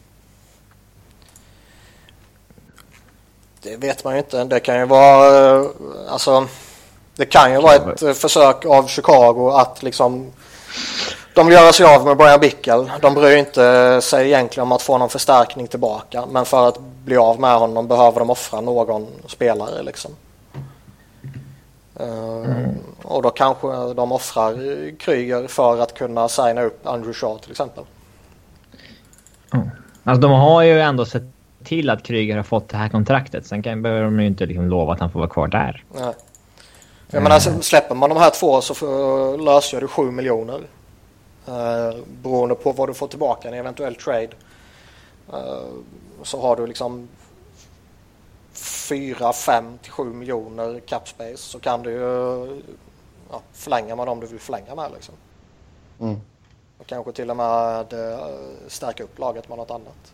Det 3.65 3.77
vet 3.77 4.03
man 4.03 4.13
ju 4.13 4.19
inte. 4.19 4.43
Det 4.43 4.59
kan 4.59 4.79
ju 4.79 4.85
vara... 4.85 5.59
Eh, 5.59 5.65
alltså, 6.09 6.47
det 7.15 7.25
kan 7.25 7.51
ju 7.51 7.61
vara 7.61 7.75
ett 7.75 8.01
eh, 8.01 8.13
försök 8.13 8.65
av 8.65 8.87
Chicago 8.87 9.49
att 9.49 9.83
liksom... 9.83 10.31
De 11.33 11.45
vill 11.45 11.55
göra 11.55 11.73
sig 11.73 11.95
av 11.95 12.05
med 12.05 12.17
Brian 12.17 12.39
Bickel. 12.39 12.91
De 13.01 13.13
bryr 13.13 13.37
inte 13.37 13.99
sig 14.01 14.27
egentligen 14.27 14.63
om 14.63 14.71
att 14.71 14.81
få 14.81 14.97
någon 14.97 15.09
förstärkning 15.09 15.67
tillbaka. 15.67 16.25
Men 16.31 16.45
för 16.45 16.67
att 16.67 16.79
bli 16.79 17.17
av 17.17 17.39
med 17.39 17.57
honom 17.59 17.87
behöver 17.87 18.19
de 18.19 18.29
offra 18.29 18.61
någon 18.61 19.07
spelare 19.27 19.83
liksom. 19.83 20.11
Mm. 21.99 22.77
Och 23.01 23.21
då 23.21 23.29
kanske 23.29 23.67
de 23.93 24.11
offrar 24.11 24.53
Kryger 24.99 25.47
för 25.47 25.79
att 25.79 25.93
kunna 25.93 26.29
signa 26.29 26.61
upp 26.61 26.87
Andrew 26.87 27.13
Shaw 27.13 27.37
till 27.37 27.51
exempel. 27.51 27.83
Mm. 29.53 29.69
Alltså 30.03 30.21
de 30.21 30.31
har 30.31 30.61
ju 30.61 30.81
ändå 30.81 31.05
sett 31.05 31.34
till 31.65 31.89
att 31.89 32.03
Kryger 32.03 32.35
har 32.35 32.43
fått 32.43 32.69
det 32.69 32.77
här 32.77 32.89
kontraktet. 32.89 33.45
Sen 33.45 33.63
kan, 33.63 33.81
behöver 33.81 34.03
de 34.03 34.19
ju 34.19 34.27
inte 34.27 34.45
liksom 34.45 34.67
lova 34.67 34.93
att 34.93 34.99
han 34.99 35.11
får 35.11 35.19
vara 35.19 35.29
kvar 35.29 35.47
där. 35.47 35.83
Nej. 35.93 36.13
Jag 37.09 37.23
menar, 37.23 37.35
alltså, 37.35 37.61
släpper 37.61 37.95
man 37.95 38.09
de 38.09 38.17
här 38.17 38.29
två 38.29 38.61
så 38.61 38.73
får, 38.73 39.37
löser 39.37 39.81
du 39.81 39.87
7 39.87 40.11
miljoner. 40.11 40.61
Eh, 41.47 41.97
beroende 42.23 42.55
på 42.55 42.71
vad 42.71 42.89
du 42.89 42.93
får 42.93 43.07
tillbaka 43.07 43.47
i 43.47 43.51
en 43.51 43.57
eventuell 43.57 43.95
trade. 43.95 44.29
Eh, 45.33 45.63
så 46.23 46.41
har 46.41 46.55
du 46.55 46.67
liksom 46.67 47.07
4, 48.53 49.33
5 49.33 49.77
till 49.77 49.91
7 49.91 50.03
miljoner 50.03 50.79
cap 50.79 51.07
space 51.07 51.37
så 51.37 51.59
kan 51.59 51.83
du 51.83 51.91
ju 51.91 52.61
ja, 53.31 53.41
förlänga 53.53 53.95
med 53.95 54.07
dem 54.07 54.19
du 54.19 54.27
vill 54.27 54.39
förlänga 54.39 54.75
med. 54.75 54.91
Liksom. 54.93 55.15
Mm. 55.99 56.21
Och 56.77 56.87
kanske 56.87 57.11
till 57.11 57.29
och 57.29 57.37
med 57.37 57.93
uh, 57.93 58.17
stärka 58.67 59.03
upp 59.03 59.19
laget 59.19 59.49
med 59.49 59.57
något 59.57 59.71
annat. 59.71 60.13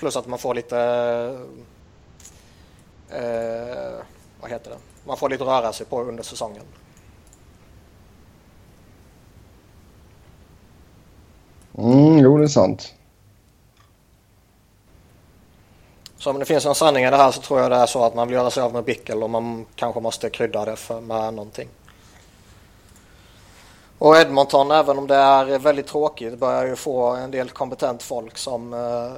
Plus 0.00 0.16
att 0.16 0.26
man 0.26 0.38
får 0.38 0.54
lite 0.54 0.76
uh, 3.12 4.02
vad 4.40 4.50
heter 4.50 4.70
det? 4.70 4.76
Man 5.04 5.16
får 5.16 5.28
lite 5.28 5.44
röra 5.44 5.72
sig 5.72 5.86
på 5.86 6.02
under 6.02 6.22
säsongen. 6.22 6.62
Mm, 11.78 12.18
jo, 12.18 12.38
det 12.38 12.44
är 12.44 12.48
sant. 12.48 12.94
Så 16.16 16.30
om 16.30 16.38
det 16.38 16.44
finns 16.44 16.66
en 16.66 16.74
sanning 16.74 17.04
i 17.04 17.10
det 17.10 17.16
här 17.16 17.30
så 17.30 17.40
tror 17.40 17.60
jag 17.60 17.70
det 17.70 17.76
är 17.76 17.86
så 17.86 18.04
att 18.04 18.14
man 18.14 18.28
vill 18.28 18.34
göra 18.34 18.50
sig 18.50 18.62
av 18.62 18.72
med 18.72 18.84
Bickel 18.84 19.22
och 19.22 19.30
man 19.30 19.66
kanske 19.74 20.00
måste 20.00 20.30
krydda 20.30 20.64
det 20.64 20.76
för, 20.76 21.00
med 21.00 21.34
någonting. 21.34 21.68
Och 23.98 24.16
Edmonton, 24.16 24.70
även 24.70 24.98
om 24.98 25.06
det 25.06 25.14
är 25.14 25.58
väldigt 25.58 25.86
tråkigt, 25.86 26.38
börjar 26.38 26.66
ju 26.66 26.76
få 26.76 27.06
en 27.06 27.30
del 27.30 27.50
kompetent 27.50 28.02
folk 28.02 28.38
som, 28.38 28.74
eh, 28.74 29.12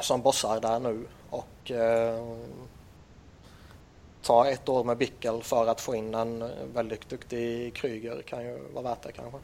som 0.00 0.22
bossar 0.22 0.60
där 0.60 0.80
nu. 0.80 1.06
Och 1.30 1.70
eh, 1.70 2.24
ta 4.22 4.48
ett 4.48 4.68
år 4.68 4.84
med 4.84 4.98
Bickel 4.98 5.42
för 5.42 5.66
att 5.66 5.80
få 5.80 5.94
in 5.94 6.14
en 6.14 6.50
väldigt 6.74 7.08
duktig 7.08 7.74
Kryger 7.74 8.22
kan 8.22 8.44
ju 8.44 8.58
vara 8.74 8.84
värt 8.84 9.02
det 9.02 9.12
kanske. 9.12 9.38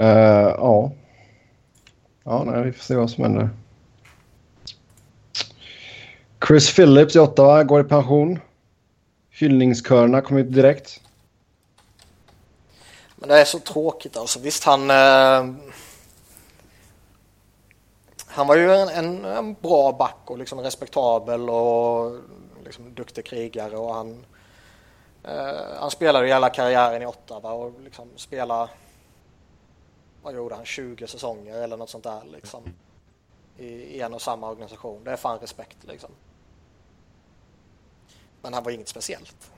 Uh, 0.00 0.54
ja. 0.58 0.92
Ja, 2.24 2.44
nej, 2.44 2.62
vi 2.62 2.72
får 2.72 2.82
se 2.82 2.96
vad 2.96 3.10
som 3.10 3.24
händer. 3.24 3.48
Chris 6.48 6.74
Phillips 6.74 7.16
i 7.16 7.18
Ottawa 7.18 7.64
går 7.64 7.80
i 7.80 7.84
pension. 7.84 8.38
Hyllningskörerna 9.30 10.20
kom 10.20 10.36
ut 10.36 10.52
direkt. 10.52 11.00
Men 13.26 13.34
det 13.34 13.40
är 13.40 13.44
så 13.44 13.58
tråkigt 13.58 14.16
alltså. 14.16 14.38
Visst, 14.38 14.64
han... 14.64 14.90
Eh, 14.90 15.54
han 18.26 18.46
var 18.46 18.56
ju 18.56 18.72
en, 18.74 18.88
en, 18.88 19.24
en, 19.24 19.54
bra 19.54 19.92
back 19.92 20.16
och 20.24 20.38
liksom 20.38 20.60
respektabel 20.60 21.50
och 21.50 22.20
liksom 22.64 22.94
duktig 22.94 23.24
krigare 23.24 23.76
och 23.76 23.94
han... 23.94 24.26
Eh, 25.24 25.78
han 25.80 25.90
spelade 25.90 26.26
ju 26.26 26.32
hela 26.32 26.50
karriären 26.50 27.02
i 27.02 27.06
Ottawa 27.06 27.52
och 27.52 27.80
liksom 27.80 28.08
spelade 28.16 28.68
vad 30.22 30.34
gjorde 30.34 30.54
han, 30.54 30.64
20 30.64 31.06
säsonger 31.06 31.62
eller 31.62 31.76
något 31.76 31.90
sånt 31.90 32.04
där 32.04 32.22
liksom. 32.32 32.62
I, 33.56 33.66
i 33.66 34.00
en 34.00 34.14
och 34.14 34.22
samma 34.22 34.50
organisation. 34.50 35.04
Det 35.04 35.10
är 35.10 35.16
fan 35.16 35.38
respekt 35.38 35.78
liksom. 35.82 36.10
Men 38.42 38.54
han 38.54 38.64
var 38.64 38.70
inget 38.70 38.88
speciellt. 38.88 39.50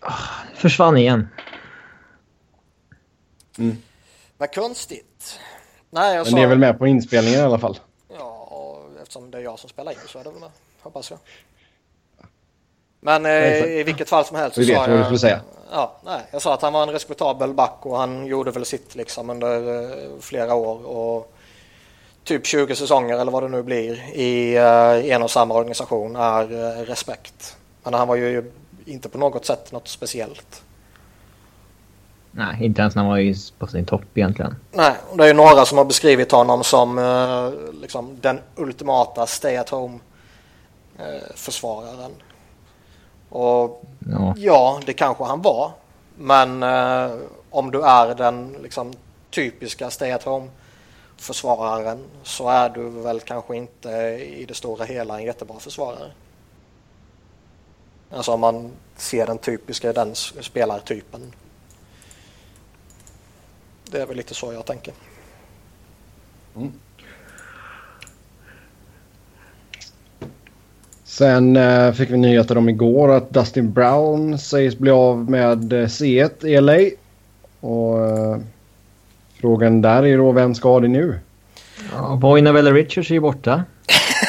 Ah, 0.00 0.28
försvann 0.54 0.96
igen. 0.96 1.28
Mm. 3.58 3.76
Vad 4.38 4.54
konstigt. 4.54 5.40
Nej, 5.90 6.16
jag 6.16 6.24
Men 6.26 6.34
det 6.34 6.42
är 6.42 6.46
väl 6.46 6.58
med 6.58 6.78
på 6.78 6.86
inspelningen 6.86 7.40
i 7.40 7.42
alla 7.42 7.58
fall? 7.58 7.78
Ja, 8.18 8.78
eftersom 9.02 9.30
det 9.30 9.38
är 9.38 9.42
jag 9.42 9.58
som 9.58 9.70
spelar 9.70 9.92
in 9.92 9.98
så 10.08 10.18
är 10.18 10.24
det 10.24 10.30
väl 10.30 10.40
med, 10.40 10.50
hoppas 10.80 11.10
jag. 11.10 11.18
Men 13.00 13.26
eh, 13.26 13.64
i 13.64 13.82
vilket 13.82 14.08
fall 14.08 14.24
som 14.24 14.36
helst 14.36 14.54
så 14.54 14.60
Vi 14.60 14.66
vet 14.66 14.78
vad 14.78 14.98
du 14.98 15.04
skulle 15.04 15.18
säga. 15.18 15.40
Ja, 15.70 15.96
nej, 16.04 16.20
jag 16.30 16.42
sa 16.42 16.54
att 16.54 16.62
han 16.62 16.72
var 16.72 16.82
en 16.82 16.90
respektabel 16.90 17.54
back 17.54 17.78
och 17.86 17.98
han 17.98 18.26
gjorde 18.26 18.50
väl 18.50 18.64
sitt 18.64 18.94
liksom 18.94 19.30
under 19.30 19.82
eh, 19.82 20.08
flera 20.20 20.54
år. 20.54 20.86
Och 20.86 21.32
typ 22.24 22.46
20 22.46 22.74
säsonger 22.74 23.18
eller 23.18 23.32
vad 23.32 23.42
det 23.42 23.48
nu 23.48 23.62
blir 23.62 23.92
i 24.14 24.56
eh, 24.56 25.14
en 25.14 25.22
och 25.22 25.30
samma 25.30 25.54
organisation 25.54 26.16
är 26.16 26.42
eh, 26.42 26.84
respekt. 26.84 27.56
Men 27.82 27.94
han 27.94 28.08
var 28.08 28.16
ju 28.16 28.52
inte 28.84 29.08
på 29.08 29.18
något 29.18 29.46
sätt 29.46 29.72
något 29.72 29.88
speciellt. 29.88 30.62
Nej, 32.34 32.64
inte 32.64 32.80
ens 32.82 32.94
när 32.94 33.02
han 33.02 33.10
var 33.10 33.58
på 33.58 33.66
sin 33.66 33.84
topp 33.84 34.04
egentligen. 34.14 34.56
Nej, 34.70 34.92
och 35.10 35.16
det 35.16 35.24
är 35.24 35.28
ju 35.28 35.34
några 35.34 35.64
som 35.64 35.78
har 35.78 35.84
beskrivit 35.84 36.32
honom 36.32 36.64
som 36.64 36.98
eh, 36.98 37.80
liksom 37.80 38.16
den 38.20 38.40
ultimata 38.56 39.26
stay 39.26 39.56
at 39.56 39.68
home 39.68 39.98
eh, 40.98 41.34
försvararen. 41.34 42.12
Och 43.28 43.84
ja. 44.10 44.34
ja, 44.36 44.80
det 44.86 44.92
kanske 44.92 45.24
han 45.24 45.42
var. 45.42 45.70
Men 46.16 46.62
eh, 46.62 47.10
om 47.50 47.70
du 47.70 47.82
är 47.82 48.14
den 48.14 48.56
liksom, 48.62 48.92
typiska 49.30 49.90
stay 49.90 50.10
at 50.10 50.22
home 50.22 50.48
försvararen 51.16 52.04
så 52.22 52.48
är 52.48 52.68
du 52.68 52.88
väl 52.88 53.20
kanske 53.20 53.56
inte 53.56 53.90
i 54.38 54.44
det 54.48 54.54
stora 54.54 54.84
hela 54.84 55.18
en 55.18 55.24
jättebra 55.24 55.58
försvarare. 55.58 56.10
Alltså 58.10 58.32
om 58.32 58.40
man 58.40 58.70
ser 58.96 59.26
den 59.26 59.38
typiska 59.38 59.92
den 59.92 60.14
spelartypen. 60.14 61.32
Det 63.92 64.02
är 64.02 64.06
väl 64.06 64.16
lite 64.16 64.34
så 64.34 64.52
jag 64.52 64.66
tänker. 64.66 64.94
Mm. 66.56 66.72
Sen 71.04 71.56
eh, 71.56 71.92
fick 71.92 72.10
vi 72.10 72.16
nyheter 72.16 72.58
om 72.58 72.68
igår 72.68 73.12
att 73.12 73.30
Dustin 73.30 73.72
Brown 73.72 74.38
sägs 74.38 74.78
bli 74.78 74.90
av 74.90 75.30
med 75.30 75.72
eh, 75.72 75.86
C1 75.86 76.46
i 76.46 76.60
LA. 76.60 76.78
Och 77.60 78.06
eh, 78.06 78.38
frågan 79.40 79.82
där 79.82 80.06
är 80.06 80.18
då 80.18 80.32
vem 80.32 80.54
ska 80.54 80.68
ha 80.68 80.80
det 80.80 80.88
nu? 80.88 81.18
Ja, 81.92 82.18
Boyna 82.20 82.52
Richards 82.52 83.10
är 83.10 83.14
ju 83.14 83.20
borta. 83.20 83.64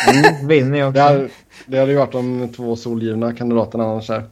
Mm. 0.09 0.47
Vinner 0.47 0.87
också. 0.87 0.91
Det 0.93 1.01
hade, 1.01 1.29
det 1.65 1.79
hade 1.79 1.91
ju 1.91 1.97
varit 1.97 2.11
de 2.11 2.49
två 2.55 2.75
solgivna 2.75 3.33
kandidaterna 3.33 3.83
annars. 3.83 4.09
Här. 4.09 4.23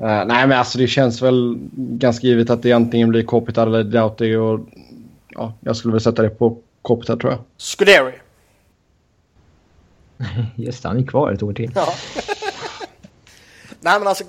Uh, 0.00 0.06
nej 0.06 0.46
men 0.46 0.52
alltså 0.52 0.78
det 0.78 0.86
känns 0.86 1.22
väl 1.22 1.58
ganska 1.76 2.26
givet 2.26 2.50
att 2.50 2.62
det 2.62 2.72
antingen 2.72 3.08
blir 3.08 3.22
Kopitar 3.22 3.66
eller 3.66 3.84
Doughty 3.84 4.36
och 4.36 4.60
ja, 5.28 5.52
jag 5.60 5.76
skulle 5.76 5.92
väl 5.92 6.00
sätta 6.00 6.22
det 6.22 6.30
på 6.30 6.58
Kopitar 6.82 7.16
tror 7.16 7.32
jag. 7.32 7.40
Scuderi. 7.56 8.12
Just 10.56 10.82
det, 10.82 10.88
han 10.88 10.98
är 10.98 11.06
kvar 11.06 11.32
ett 11.32 11.42
år 11.42 11.52
till. 11.52 11.72
Ja. 11.74 11.94
Nej 13.80 13.98
men 13.98 14.08
alltså 14.08 14.24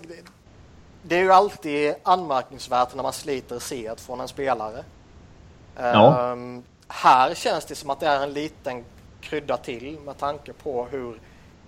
det 1.04 1.16
är 1.16 1.24
ju 1.24 1.32
alltid 1.32 1.94
anmärkningsvärt 2.04 2.96
när 2.96 3.04
man 3.04 3.14
sliter 3.14 3.60
set 3.60 4.02
från 4.02 4.20
en 4.20 4.28
spelare. 4.28 4.84
Ja. 5.76 6.32
Um, 6.32 6.64
här 6.88 7.34
känns 7.34 7.66
det 7.66 7.76
som 7.76 7.90
att 7.90 8.00
det 8.00 8.08
är 8.08 8.24
en 8.24 8.34
liten 8.34 8.84
krydda 9.22 9.58
till 9.58 9.98
med 10.06 10.18
tanke 10.18 10.54
på 10.54 10.88
hur 10.92 11.20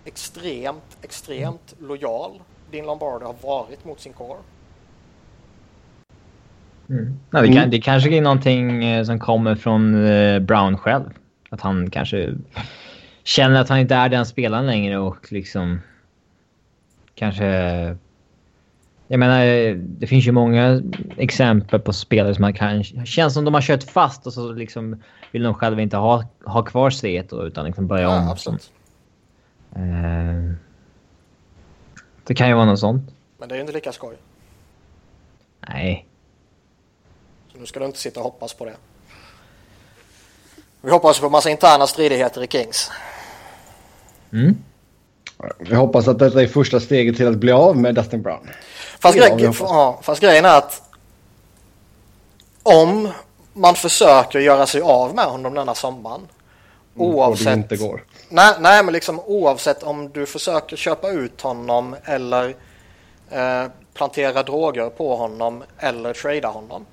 extremt, 0.06 0.98
extremt 1.02 1.76
lojal 1.80 2.42
din 2.72 2.86
Lombardi 2.86 3.26
har 3.26 3.36
varit 3.44 3.86
mot 3.86 4.00
sin 4.00 4.14
core. 4.14 4.40
Mm. 6.90 7.20
Ja, 7.32 7.42
det, 7.42 7.54
kan, 7.54 7.70
det 7.70 7.82
kanske 7.82 8.18
är 8.18 8.22
någonting 8.22 8.86
eh, 8.86 9.04
som 9.04 9.20
kommer 9.20 9.56
från 9.56 10.06
eh, 10.06 10.40
Brown 10.40 10.78
själv. 10.78 11.10
Att 11.50 11.62
han 11.62 11.90
kanske 11.90 12.34
känner 13.24 13.62
att 13.62 13.70
han 13.70 13.80
inte 13.80 13.96
är 13.96 14.10
den 14.10 14.26
spelaren 14.26 14.66
längre 14.66 14.98
och 14.98 15.32
liksom 15.32 15.82
kanske... 17.16 17.46
Jag 19.10 19.20
menar, 19.20 19.74
det 19.76 20.08
finns 20.08 20.28
ju 20.28 20.32
många 20.32 20.82
exempel 21.18 21.80
på 21.80 21.94
spelare 21.94 22.36
som 22.36 22.42
man 22.42 22.54
kan... 22.54 22.84
Känns 22.84 23.34
som 23.34 23.46
de 23.46 23.54
har 23.54 23.62
kört 23.62 23.84
fast 23.84 24.28
och 24.28 24.34
så 24.34 24.52
liksom 24.52 25.02
vill 25.32 25.44
de 25.44 25.54
själva 25.54 25.82
inte 25.82 25.98
ha, 25.98 26.24
ha 26.46 26.64
kvar 26.64 26.90
c 26.90 27.24
utan 27.32 27.66
liksom 27.66 27.88
börja 27.88 28.04
ja, 28.04 28.20
om. 28.20 28.28
Absolut. 28.30 28.72
Uh, 29.78 30.54
det 32.28 32.36
kan 32.36 32.48
ju 32.48 32.54
vara 32.54 32.66
något 32.66 32.80
sånt. 32.80 33.12
Men 33.38 33.50
det 33.50 33.54
är 33.54 33.58
ju 33.58 33.62
inte 33.62 33.74
lika 33.74 33.92
skoj. 33.92 34.16
Nej. 35.68 36.06
Så 37.52 37.58
nu 37.58 37.66
ska 37.66 37.80
du 37.80 37.86
inte 37.86 38.00
sitta 38.00 38.20
och 38.20 38.24
hoppas 38.24 38.54
på 38.54 38.66
det. 38.66 38.76
Vi 40.82 40.92
hoppas 40.92 41.20
på 41.20 41.30
massa 41.30 41.50
interna 41.50 41.88
stridigheter 41.88 42.44
i 42.44 42.48
Kings. 42.48 42.92
Mm. 44.34 44.58
Vi 45.60 45.76
hoppas 45.76 46.08
att 46.08 46.20
detta 46.20 46.42
är 46.42 46.48
första 46.48 46.80
steget 46.80 47.18
till 47.18 47.28
att 47.28 47.38
bli 47.38 47.52
av 47.52 47.78
med 47.78 47.96
Dustin 47.96 48.22
Brown. 48.22 48.50
Fast, 49.00 49.18
grej, 49.18 49.52
ja, 49.60 50.00
fast 50.02 50.22
grejen 50.22 50.46
är 50.46 50.58
att 50.58 50.82
om 52.64 53.12
man 53.54 53.76
försöker 53.76 54.40
göra 54.40 54.66
sig 54.66 54.82
av 54.82 55.16
med 55.16 55.26
honom 55.26 55.54
denna 55.54 55.76
sommaren. 55.76 56.22
Mm, 57.00 57.16
oavsett. 57.16 57.48
Mm, 57.48 57.60
inte 57.60 57.78
går. 57.78 58.04
Nej, 58.30 58.56
nej, 58.60 58.84
men 58.84 58.94
liksom 58.94 59.20
oavsett 59.20 59.84
om 59.84 60.10
du 60.10 60.26
försöker 60.26 60.76
köpa 60.78 61.10
ut 61.10 61.42
honom 61.42 61.96
eller 62.04 62.56
eh, 63.30 63.66
plantera 63.94 64.44
droger 64.44 64.90
på 64.90 65.16
honom 65.16 65.64
eller 65.78 66.14
trada 66.14 66.48
honom. 66.48 66.86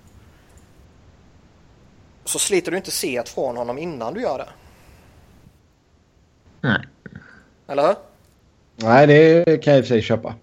Så 2.24 2.38
sliter 2.38 2.70
du 2.70 2.76
inte 2.76 2.90
set 2.90 3.28
från 3.28 3.56
honom 3.56 3.78
innan 3.78 4.14
du 4.14 4.20
gör 4.20 4.38
det. 4.38 4.48
Nej. 6.60 6.80
Eller 7.66 7.86
hur? 7.86 7.96
Nej, 8.76 9.06
det 9.06 9.58
kan 9.64 9.72
jag 9.72 9.78
i 9.78 9.82
och 9.82 9.86
för 9.86 9.94
sig 9.94 10.02
köpa. 10.02 10.34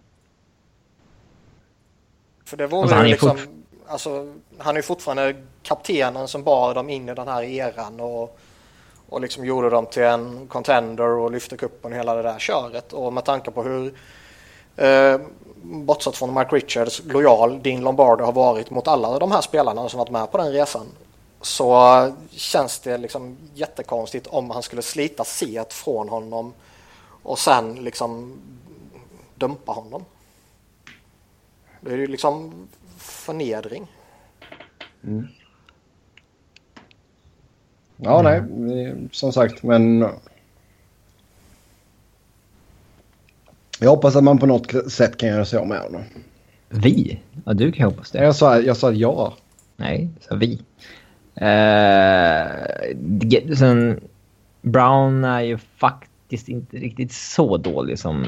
För 2.46 2.58
det 2.58 2.68
vore 2.68 2.82
alltså, 2.82 2.96
han 2.96 3.10
liksom... 3.10 3.38
Fort... 3.38 3.50
Alltså, 3.88 4.34
han 4.58 4.78
är 4.78 4.82
fortfarande 4.82 5.36
kaptenen 5.64 6.28
som 6.28 6.44
bar 6.44 6.74
dem 6.74 6.90
in 6.90 7.10
i 7.10 7.14
den 7.14 7.28
här 7.28 7.44
eran 7.44 8.00
och, 8.00 8.40
och 9.12 9.22
liksom 9.22 9.46
gjorde 9.46 9.70
dem 9.70 9.86
till 9.86 10.04
en 10.04 10.48
contender 10.48 11.08
och 11.08 11.32
lyfte 11.32 11.58
kuppen 11.58 11.92
och 11.92 11.98
hela 11.98 12.16
det 12.16 12.22
där 12.22 12.40
köret. 12.40 12.94
Och 12.94 13.14
med 13.14 13.26
tanke 13.26 13.52
på 13.52 13.64
hur 13.64 13.94
eh, 14.76 15.20
bortsett 15.62 16.16
från 16.16 16.34
Mark 16.34 16.54
Richards 16.54 17.02
lojal 17.06 17.64
Dean 17.64 17.82
Lombardo 17.82 18.26
har 18.26 18.32
varit 18.32 18.70
mot 18.70 18.88
alla 18.88 19.20
de 19.20 19.32
här 19.32 19.42
spelarna 19.42 19.90
som 19.90 19.98
varit 19.98 20.12
med 20.12 20.32
på 20.32 20.38
den 20.38 20.52
resan 20.52 20.88
så 21.42 22.12
känns 22.30 22.80
det 22.80 22.98
liksom 22.98 23.38
jättekonstigt 23.54 24.28
om 24.28 24.50
han 24.50 24.64
skulle 24.64 24.82
slita 24.82 25.24
set 25.24 25.74
från 25.74 26.10
honom 26.10 26.54
och 27.24 27.40
sen 27.40 27.76
liksom 27.76 28.42
dumpa 29.36 29.72
honom. 29.72 30.06
Det 31.82 31.92
är 31.92 31.98
ju 31.98 32.08
liksom 32.08 32.54
förnedring. 32.98 33.88
Mm. 35.04 35.28
Ja, 38.04 38.22
nej, 38.22 38.44
som 39.12 39.34
sagt, 39.34 39.64
men... 39.64 40.06
Jag 43.80 43.90
hoppas 43.90 44.16
att 44.16 44.24
man 44.24 44.38
på 44.38 44.46
något 44.46 44.92
sätt 44.92 45.18
kan 45.18 45.30
göra 45.30 45.46
sig 45.46 45.60
av 45.60 45.68
med 45.68 45.80
honom. 45.80 46.02
Vi? 46.70 47.20
Ja, 47.46 47.54
du 47.54 47.72
kan 47.72 47.86
hoppas 47.86 48.12
det. 48.12 48.24
Jag 48.24 48.36
sa, 48.36 48.60
jag 48.60 48.78
sa 48.78 48.92
ja. 48.92 49.34
Nej, 49.76 50.10
jag 50.16 50.24
sa 50.24 50.36
vi. 50.36 50.62
Uh, 51.42 53.56
sen, 53.56 54.00
Brown 54.62 55.24
är 55.24 55.42
ju 55.42 55.58
faktiskt 55.58 56.50
inte 56.50 56.78
riktigt 56.78 57.12
så 57.12 57.58
dålig 57.58 58.00
som 58.00 58.26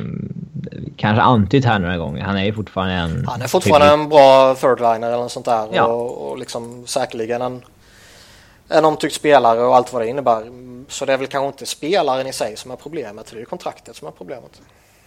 kanske 0.96 1.22
antytt 1.22 1.66
här 1.66 1.80
några 1.80 1.98
gånger. 1.98 2.24
Han 2.24 2.38
är 2.38 2.46
ju 2.46 2.54
fortfarande 2.54 2.94
en... 2.94 3.26
Han 3.28 3.42
är 3.42 3.48
fortfarande 3.48 3.88
en 3.88 4.10
bra 4.10 4.54
third-liner 4.54 5.08
eller 5.08 5.18
något 5.18 5.32
sånt 5.32 5.46
där. 5.46 5.68
Ja. 5.74 5.86
Och, 5.86 6.32
och 6.32 6.38
liksom 6.38 6.88
säkerligen 6.88 7.42
en, 7.42 7.62
en 8.70 8.86
omtyckt 8.86 9.16
spelare 9.16 9.62
och 9.62 9.76
allt 9.76 9.94
vad 9.94 10.02
det 10.02 10.08
innebär. 10.08 10.44
Så 10.88 11.06
det 11.06 11.14
är 11.14 11.18
väl 11.18 11.28
kanske 11.28 11.48
inte 11.48 11.66
spelaren 11.66 12.28
i 12.28 12.34
sig 12.34 12.58
som 12.58 12.72
är 12.72 12.76
problemet. 12.76 13.28
Det 13.32 13.36
är 13.36 13.40
ju 13.40 13.46
kontraktet 13.46 13.96
som 13.96 14.08
är 14.08 14.12
problemet. 14.12 14.62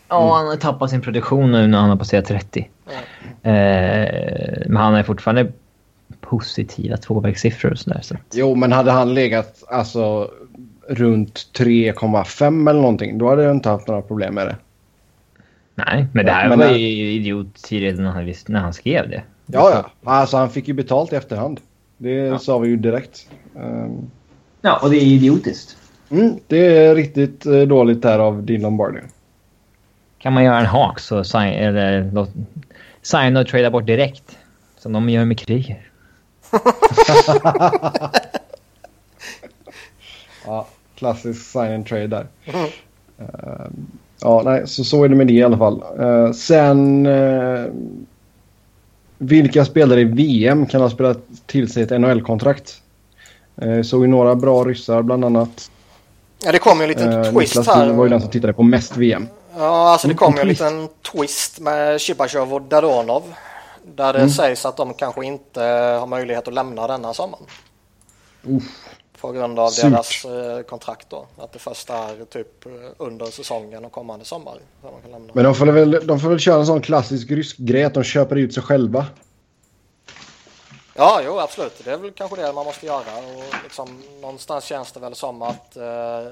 Ja, 0.09 0.23
mm. 0.23 0.31
han 0.31 0.47
har 0.47 0.57
tappat 0.57 0.91
sin 0.91 1.01
produktion 1.01 1.53
nu 1.53 1.67
när 1.67 1.79
han 1.79 1.91
har 1.91 1.97
passerat 1.97 2.25
30. 2.25 2.71
Mm. 2.87 2.99
Eh, 3.43 4.67
men 4.67 4.77
han 4.77 4.95
är 4.95 5.03
fortfarande 5.03 5.53
positiva 6.21 6.97
tvåvägssiffror 6.97 7.71
och 7.71 7.79
sådär. 7.79 8.01
Så 8.03 8.17
Jo, 8.33 8.55
men 8.55 8.73
hade 8.73 8.91
han 8.91 9.15
legat 9.15 9.65
alltså 9.69 10.31
runt 10.89 11.51
3,5 11.55 12.71
eller 12.71 12.81
någonting, 12.81 13.19
då 13.19 13.29
hade 13.29 13.43
jag 13.43 13.55
inte 13.55 13.69
haft 13.69 13.89
några 13.89 14.03
problem 14.03 14.35
med 14.35 14.47
det. 14.47 14.57
Nej, 15.75 16.07
men 16.13 16.27
det 16.27 16.33
här 16.33 16.49
men 16.49 16.59
var 16.59 16.67
ju 16.67 17.13
idioti 17.13 17.81
redan 17.81 18.05
när 18.05 18.11
han, 18.11 18.35
när 18.47 18.61
han 18.61 18.73
skrev 18.73 19.11
det. 19.11 19.23
Ja, 19.47 19.71
ja. 19.71 20.11
Alltså 20.11 20.37
han 20.37 20.51
fick 20.51 20.69
ju 20.69 20.75
betalt 20.75 21.13
i 21.13 21.17
efterhand. 21.17 21.61
Det 21.99 22.11
ja. 22.11 22.39
sa 22.39 22.59
vi 22.59 22.69
ju 22.69 22.77
direkt. 22.77 23.29
Um... 23.55 24.11
Ja, 24.61 24.79
och 24.83 24.91
det 24.91 24.97
är 24.97 25.07
idiotiskt. 25.07 25.77
Mm, 26.11 26.39
det 26.47 26.77
är 26.77 26.95
riktigt 26.95 27.47
uh, 27.47 27.69
dåligt 27.69 28.03
där 28.03 28.19
av 28.19 28.43
Dean 28.43 28.63
Lombardi. 28.63 29.01
Kan 30.19 30.33
man 30.33 30.45
göra 30.45 30.61
en 30.61 30.67
hak 30.67 31.01
så 31.01 31.25
sign, 31.25 31.53
eller, 31.53 32.11
låt, 32.13 32.31
signa 33.03 33.41
och 33.41 33.47
trada 33.47 33.71
bort 33.71 33.87
direkt. 33.87 34.39
Som 34.79 34.93
de 34.93 35.09
gör 35.09 35.25
med 35.25 35.39
kriget. 35.39 35.79
ja, 40.47 40.67
klassisk 40.95 41.51
sign 41.53 41.73
and 41.73 41.87
trade 41.87 42.07
där. 42.07 42.27
Mm. 42.45 42.67
Uh, 43.21 43.67
ja, 44.21 44.43
nej, 44.45 44.69
så, 44.69 44.85
så 44.85 45.05
är 45.05 45.09
det 45.09 45.15
med 45.15 45.27
det 45.27 45.33
i 45.33 45.43
alla 45.43 45.59
fall. 45.59 45.83
Uh, 46.01 46.33
sen... 46.33 47.07
Uh, 47.07 47.73
vilka 49.19 49.65
spelare 49.65 50.01
i 50.01 50.05
VM 50.05 50.67
kan 50.67 50.81
ha 50.81 50.91
spelat 50.91 51.19
till 51.47 51.73
sig 51.73 51.83
ett 51.83 52.01
NHL-kontrakt? 52.01 52.83
Uh, 53.63 53.83
såg 53.83 54.03
ju 54.03 54.07
några 54.07 54.35
bra 54.35 54.65
ryssar 54.65 55.03
bland 55.03 55.25
annat. 55.25 55.71
Ja, 56.45 56.53
det 56.53 56.59
kom 56.59 56.79
ju 56.79 56.83
en 56.83 56.89
liten 56.89 57.13
uh, 57.13 57.23
twist 57.23 57.35
Niklas 57.35 57.67
här. 57.67 57.93
var 57.93 58.05
ju 58.05 58.11
den 58.11 58.21
som 58.21 58.31
tittade 58.31 58.53
på 58.53 58.63
mest 58.63 58.97
VM. 58.97 59.29
Ja, 59.57 59.91
alltså 59.93 60.09
det 60.09 60.15
kom 60.15 60.35
ju 60.35 60.41
en 60.41 60.49
liten 60.49 60.89
twist 61.13 61.61
med 61.61 62.01
Shibashov 62.01 62.55
och 62.55 62.63
Dadonov. 62.63 63.23
Där 63.97 64.13
det 64.13 64.19
mm. 64.19 64.31
sägs 64.31 64.67
att 64.67 64.77
de 64.77 64.95
kanske 64.95 65.25
inte 65.25 65.61
har 66.01 66.07
möjlighet 66.07 66.49
att 66.49 66.55
lämna 66.55 66.87
denna 66.87 67.15
sommaren. 67.15 67.45
Uff. 68.43 68.86
På 69.27 69.33
grund 69.33 69.59
av 69.59 69.69
Surt. 69.69 69.91
deras 69.91 70.25
eh, 70.25 70.63
kontrakt 70.63 71.11
då. 71.11 71.27
Att 71.39 71.53
det 71.53 71.59
först 71.59 71.91
är 71.91 72.25
typ 72.25 72.67
under 72.97 73.27
säsongen 73.27 73.85
och 73.85 73.93
kommande 73.93 74.25
sommar. 74.25 74.59
Men 75.33 75.45
de 75.45 75.55
får, 75.55 75.67
väl, 75.67 76.07
de 76.07 76.21
får 76.21 76.29
väl 76.29 76.39
köra 76.39 76.61
en 76.61 76.67
sån 76.67 76.83
klassisk 76.83 77.31
rysk 77.31 77.57
grej 77.57 77.85
att 77.85 77.95
de 77.95 78.05
köper 78.05 78.37
ut 78.37 78.55
sig 78.55 78.63
själva. 78.63 79.07
Ja, 80.95 81.21
jo 81.25 81.39
absolut. 81.39 81.85
Det 81.85 81.91
är 81.91 81.99
väl 81.99 82.11
kanske 82.11 82.37
det 82.37 82.53
man 82.53 82.67
måste 82.67 82.87
göra. 82.87 83.19
Och 83.19 83.55
liksom, 83.65 84.03
någonstans 84.21 84.65
känns 84.65 84.93
det 84.93 85.01
väl 85.01 85.15
som 85.15 85.43
att 85.43 85.77
eh, 85.77 86.27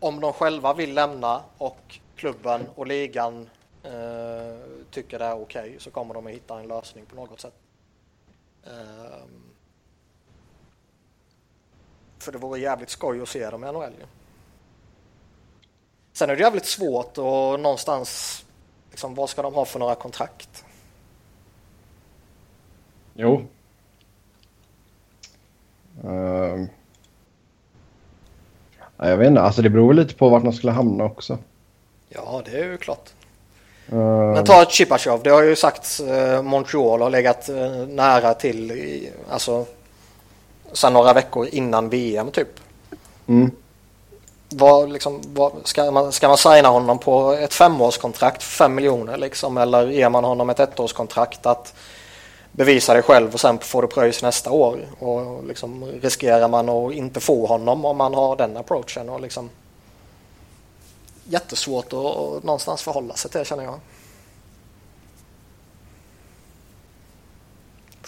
om 0.00 0.20
de 0.20 0.32
själva 0.32 0.74
vill 0.74 0.94
lämna 0.94 1.40
och 1.58 1.98
klubben 2.16 2.66
och 2.74 2.86
ligan 2.86 3.48
eh, 3.82 3.90
tycker 4.90 5.18
det 5.18 5.24
är 5.24 5.42
okej 5.42 5.60
okay, 5.60 5.78
så 5.78 5.90
kommer 5.90 6.14
de 6.14 6.26
att 6.26 6.32
hitta 6.32 6.58
en 6.60 6.68
lösning 6.68 7.06
på 7.06 7.16
något 7.16 7.40
sätt. 7.40 7.54
Eh, 8.66 9.47
för 12.22 12.32
det 12.32 12.38
vore 12.38 12.60
jävligt 12.60 12.90
skoj 12.90 13.22
att 13.22 13.28
se 13.28 13.50
dem 13.50 13.64
i 13.64 13.72
NHL. 13.72 13.92
Sen 16.12 16.30
är 16.30 16.36
det 16.36 16.42
jävligt 16.42 16.66
svårt 16.66 17.18
och 17.18 17.60
någonstans 17.60 18.44
liksom, 18.90 19.14
vad 19.14 19.30
ska 19.30 19.42
de 19.42 19.54
ha 19.54 19.64
för 19.64 19.78
några 19.78 19.94
kontrakt? 19.94 20.64
Jo. 23.14 23.46
Uh, 26.04 26.66
jag 28.96 29.16
vet 29.16 29.28
inte, 29.28 29.40
alltså 29.40 29.62
det 29.62 29.70
beror 29.70 29.94
lite 29.94 30.14
på 30.14 30.28
vart 30.28 30.42
man 30.42 30.52
skulle 30.52 30.72
hamna 30.72 31.04
också. 31.04 31.38
Ja, 32.08 32.42
det 32.44 32.58
är 32.58 32.64
ju 32.64 32.78
klart. 32.78 33.10
Uh... 33.92 34.32
Men 34.32 34.44
ta 34.44 34.64
Chipachov, 34.64 35.22
det 35.22 35.30
har 35.30 35.42
ju 35.42 35.56
sagts 35.56 36.00
eh, 36.00 36.42
Montreal 36.42 37.02
har 37.02 37.10
legat 37.10 37.48
eh, 37.48 37.86
nära 37.88 38.34
till 38.34 38.72
i, 38.72 39.12
alltså 39.30 39.66
sen 40.72 40.92
några 40.92 41.12
veckor 41.12 41.48
innan 41.52 41.88
VM 41.88 42.30
typ. 42.30 42.60
Mm. 43.26 43.50
vad, 44.48 44.92
liksom, 44.92 45.20
vad, 45.26 45.52
ska, 45.64 45.90
man, 45.90 46.12
ska 46.12 46.28
man 46.28 46.38
signa 46.38 46.68
honom 46.68 46.98
på 46.98 47.32
ett 47.32 47.54
femårskontrakt 47.54 48.42
fem 48.42 48.74
miljoner 48.74 49.16
liksom, 49.16 49.58
eller 49.58 49.86
ger 49.86 50.08
man 50.08 50.24
honom 50.24 50.50
ett 50.50 50.60
ettårskontrakt 50.60 51.46
att 51.46 51.74
bevisa 52.52 52.94
dig 52.94 53.02
själv 53.02 53.34
och 53.34 53.40
sen 53.40 53.58
får 53.58 53.82
du 53.82 53.88
pröjs 53.88 54.22
nästa 54.22 54.50
år 54.50 54.78
och 54.98 55.44
liksom, 55.44 55.84
riskerar 55.84 56.48
man 56.48 56.68
att 56.68 56.92
inte 56.92 57.20
få 57.20 57.46
honom 57.46 57.84
om 57.84 57.96
man 57.96 58.14
har 58.14 58.36
den 58.36 58.56
approachen 58.56 59.08
och 59.08 59.20
liksom 59.20 59.50
jättesvårt 61.24 61.92
att, 61.92 61.98
att 61.98 62.42
någonstans 62.44 62.82
förhålla 62.82 63.14
sig 63.14 63.30
till 63.30 63.44
känner 63.44 63.64
jag. 63.64 63.78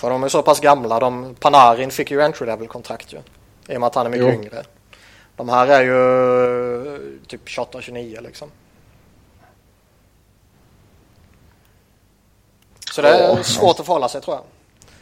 För 0.01 0.11
de 0.11 0.23
är 0.23 0.29
så 0.29 0.43
pass 0.43 0.61
gamla. 0.61 0.99
De, 0.99 1.35
Panarin 1.35 1.91
fick 1.91 2.11
ju 2.11 2.23
entry 2.23 2.47
level 2.47 2.69
kontrakt 2.69 3.13
ju. 3.13 3.19
I 3.69 3.77
och 3.77 3.81
med 3.81 3.87
att 3.87 3.95
han 3.95 4.07
är 4.07 4.11
mycket 4.11 4.27
jo. 4.27 4.43
yngre. 4.43 4.63
De 5.37 5.49
här 5.49 5.67
är 5.67 5.83
ju 5.83 7.21
typ 7.27 7.49
28-29 7.49 8.23
liksom. 8.23 8.49
Så 12.93 13.03
det 13.03 13.09
är 13.09 13.29
ja, 13.29 13.43
svårt 13.43 13.81
att 13.81 13.87
förhålla 13.87 14.09
sig 14.09 14.21
tror 14.21 14.37
jag. 14.37 14.45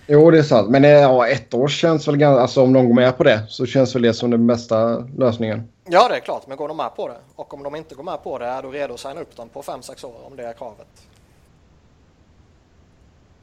Jo, 0.06 0.30
det 0.30 0.38
är 0.38 0.42
sant. 0.42 0.68
Men 0.70 0.84
ja, 0.84 1.28
ett 1.28 1.54
år 1.54 1.68
känns 1.68 2.08
väl 2.08 2.16
ganska... 2.16 2.42
Alltså 2.42 2.62
om 2.62 2.72
de 2.72 2.86
går 2.86 2.94
med 2.94 3.16
på 3.16 3.24
det 3.24 3.42
så 3.48 3.66
känns 3.66 3.94
väl 3.94 4.02
det 4.02 4.14
som 4.14 4.30
den 4.30 4.46
bästa 4.46 5.06
lösningen. 5.18 5.68
Ja, 5.84 6.08
det 6.08 6.16
är 6.16 6.20
klart. 6.20 6.46
Men 6.46 6.56
går 6.56 6.68
de 6.68 6.76
med 6.76 6.96
på 6.96 7.08
det 7.08 7.18
och 7.36 7.54
om 7.54 7.62
de 7.62 7.76
inte 7.76 7.94
går 7.94 8.04
med 8.04 8.22
på 8.22 8.38
det 8.38 8.46
är 8.46 8.62
du 8.62 8.70
redo 8.70 8.94
att 8.94 9.00
signa 9.00 9.20
upp 9.20 9.36
dem 9.36 9.48
på 9.48 9.62
5-6 9.62 10.06
år 10.06 10.26
om 10.26 10.36
det 10.36 10.46
är 10.46 10.52
kravet. 10.52 10.88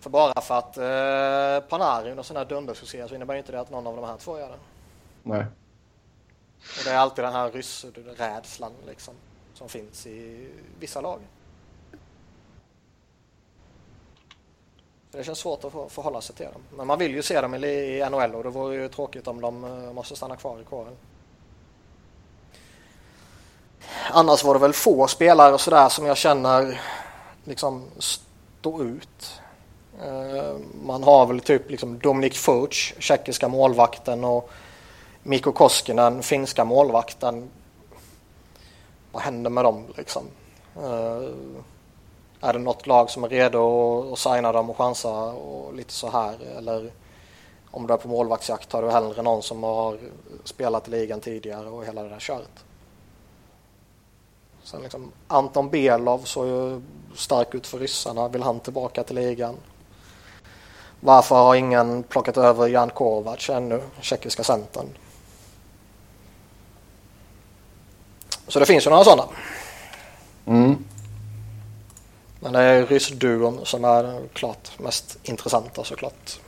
För 0.06 0.10
bara 0.10 0.41
för 0.41 0.58
att 0.58 0.78
eh, 0.78 1.70
Panarin 1.70 2.20
och 2.20 2.26
sådana 2.26 2.39
här 2.39 2.50
dundersuccéer 2.50 3.08
så 3.08 3.15
innebär 3.15 3.34
ju 3.34 3.38
inte 3.38 3.52
det 3.52 3.60
att 3.60 3.70
någon 3.70 3.88
av 3.88 3.96
de 3.96 4.06
här 4.06 4.18
två 4.18 4.39
gör 4.39 4.50
det. 4.50 4.58
Nej. 5.24 5.46
Och 6.60 6.84
det 6.84 6.91
är 6.91 6.98
alltid 6.98 7.24
den 7.24 7.34
här 7.34 7.52
ryssrädslan 7.52 8.72
liksom 8.88 9.13
som 9.54 9.70
finns 9.70 10.08
i 10.08 10.50
vissa 10.80 11.02
lag. 11.02 11.20
Så 15.12 15.18
det 15.18 15.24
känns 15.24 15.39
svårt 15.39 15.63
att 15.63 15.91
förhålla 15.91 16.22
sig 16.22 16.36
till 16.36 16.46
dem. 16.46 16.62
Men 16.78 16.88
man 16.88 17.00
vill 17.00 17.12
ju 17.12 17.22
se 17.22 17.41
dem 17.41 17.56
i 17.56 18.08
NHL 18.12 18.36
och 18.36 18.44
det 18.44 18.50
vore 18.50 18.76
ju 18.76 18.89
tråkigt 18.89 19.28
om 19.28 19.41
de 19.41 19.63
eh, 19.63 19.94
måste 19.94 20.15
stanna 20.15 20.36
kvar 20.36 20.62
i 20.62 20.63
kåren. 20.63 20.96
Annars 24.12 24.44
var 24.44 24.54
det 24.54 24.60
väl 24.60 24.74
få 24.74 25.08
spelare 25.08 25.54
och 25.54 25.62
sådär 25.62 25.89
som 25.89 26.06
jag 26.06 26.18
känner 26.18 26.82
liksom 27.44 27.86
stå 28.00 28.84
ut. 28.84 29.41
Eh, 30.03 30.58
man 30.84 31.03
har 31.03 31.25
väl 31.25 31.39
typ 31.39 31.71
liksom 31.71 31.99
Dominik 31.99 32.36
Fuch, 32.36 32.95
tjeckiska 32.99 33.47
målvakten 33.47 34.23
och 34.23 34.49
Mikko 35.23 35.51
Koskinen, 35.51 36.23
finska 36.23 36.65
målvakten. 36.65 37.49
Vad 39.12 39.21
händer 39.21 39.49
med 39.49 39.63
dem 39.63 39.86
liksom? 39.97 40.23
Eh, 40.75 41.29
är 42.41 42.53
det 42.53 42.60
något 42.60 42.88
lag 42.88 43.10
som 43.10 43.23
är 43.23 43.29
redo 43.29 44.13
att 44.13 44.19
signa 44.19 44.51
dem 44.51 44.69
och 44.69 44.77
chansa 44.77 45.13
och 45.34 45.73
lite 45.73 45.93
så 45.93 46.10
här? 46.10 46.36
Eller 46.58 46.91
om 47.71 47.88
du 47.88 47.93
är 47.93 47.97
på 47.97 48.08
målvaktsjakt 48.08 48.71
har 48.71 48.81
du 48.81 48.91
hellre 48.91 49.21
någon 49.21 49.43
som 49.43 49.63
har 49.63 49.97
spelat 50.43 50.88
i 50.88 50.91
ligan 50.91 51.21
tidigare 51.21 51.69
och 51.69 51.86
hela 51.86 52.03
det 52.03 52.10
där 52.10 52.19
köret. 52.19 52.65
Sen 54.63 54.81
liksom 54.81 55.12
Anton 55.27 55.69
Belov 55.69 56.19
såg 56.19 56.47
ju 56.47 56.81
stark 57.15 57.55
ut 57.55 57.67
för 57.67 57.79
ryssarna. 57.79 58.27
Vill 58.27 58.43
han 58.43 58.60
tillbaka 58.60 59.03
till 59.03 59.15
ligan? 59.15 59.55
Varför 61.06 61.36
har 61.36 61.56
ingen 61.56 62.04
plockat 62.04 62.38
över 62.38 62.68
Jan 62.68 62.89
Kovac 62.89 63.50
ännu, 63.50 63.82
tjeckiska 64.02 64.44
centern? 64.44 64.86
Så 68.48 68.60
det 68.60 68.65
finns 68.65 68.86
ju 68.86 68.89
några 68.89 69.04
sådana. 69.04 69.24
Mm. 70.46 70.76
Men 72.39 72.54
det 72.54 72.60
är 72.60 72.86
ryssduon 72.86 73.60
som 73.63 73.86
är 73.86 74.28
klart 74.34 74.80
mest 74.80 75.18
intressanta 75.24 75.84
såklart. 75.84 76.39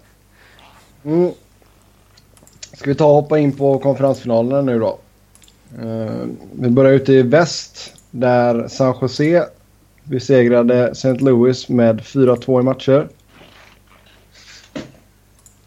Mm. 1.04 1.32
Ska 2.72 2.90
vi 2.90 2.94
ta 2.94 3.06
och 3.06 3.14
hoppa 3.14 3.38
in 3.38 3.56
på 3.56 3.78
konferensfinalerna 3.78 4.62
nu 4.62 4.78
då? 4.78 4.98
Uh, 5.82 6.26
vi 6.52 6.70
börjar 6.70 6.92
ute 6.92 7.12
i 7.12 7.22
väst 7.22 7.93
där 8.14 8.68
San 8.68 8.94
Jose 9.00 9.48
besegrade 10.04 10.90
St. 10.90 11.12
Louis 11.12 11.68
med 11.68 12.00
4-2 12.00 12.60
i 12.60 12.62
matcher. 12.62 13.08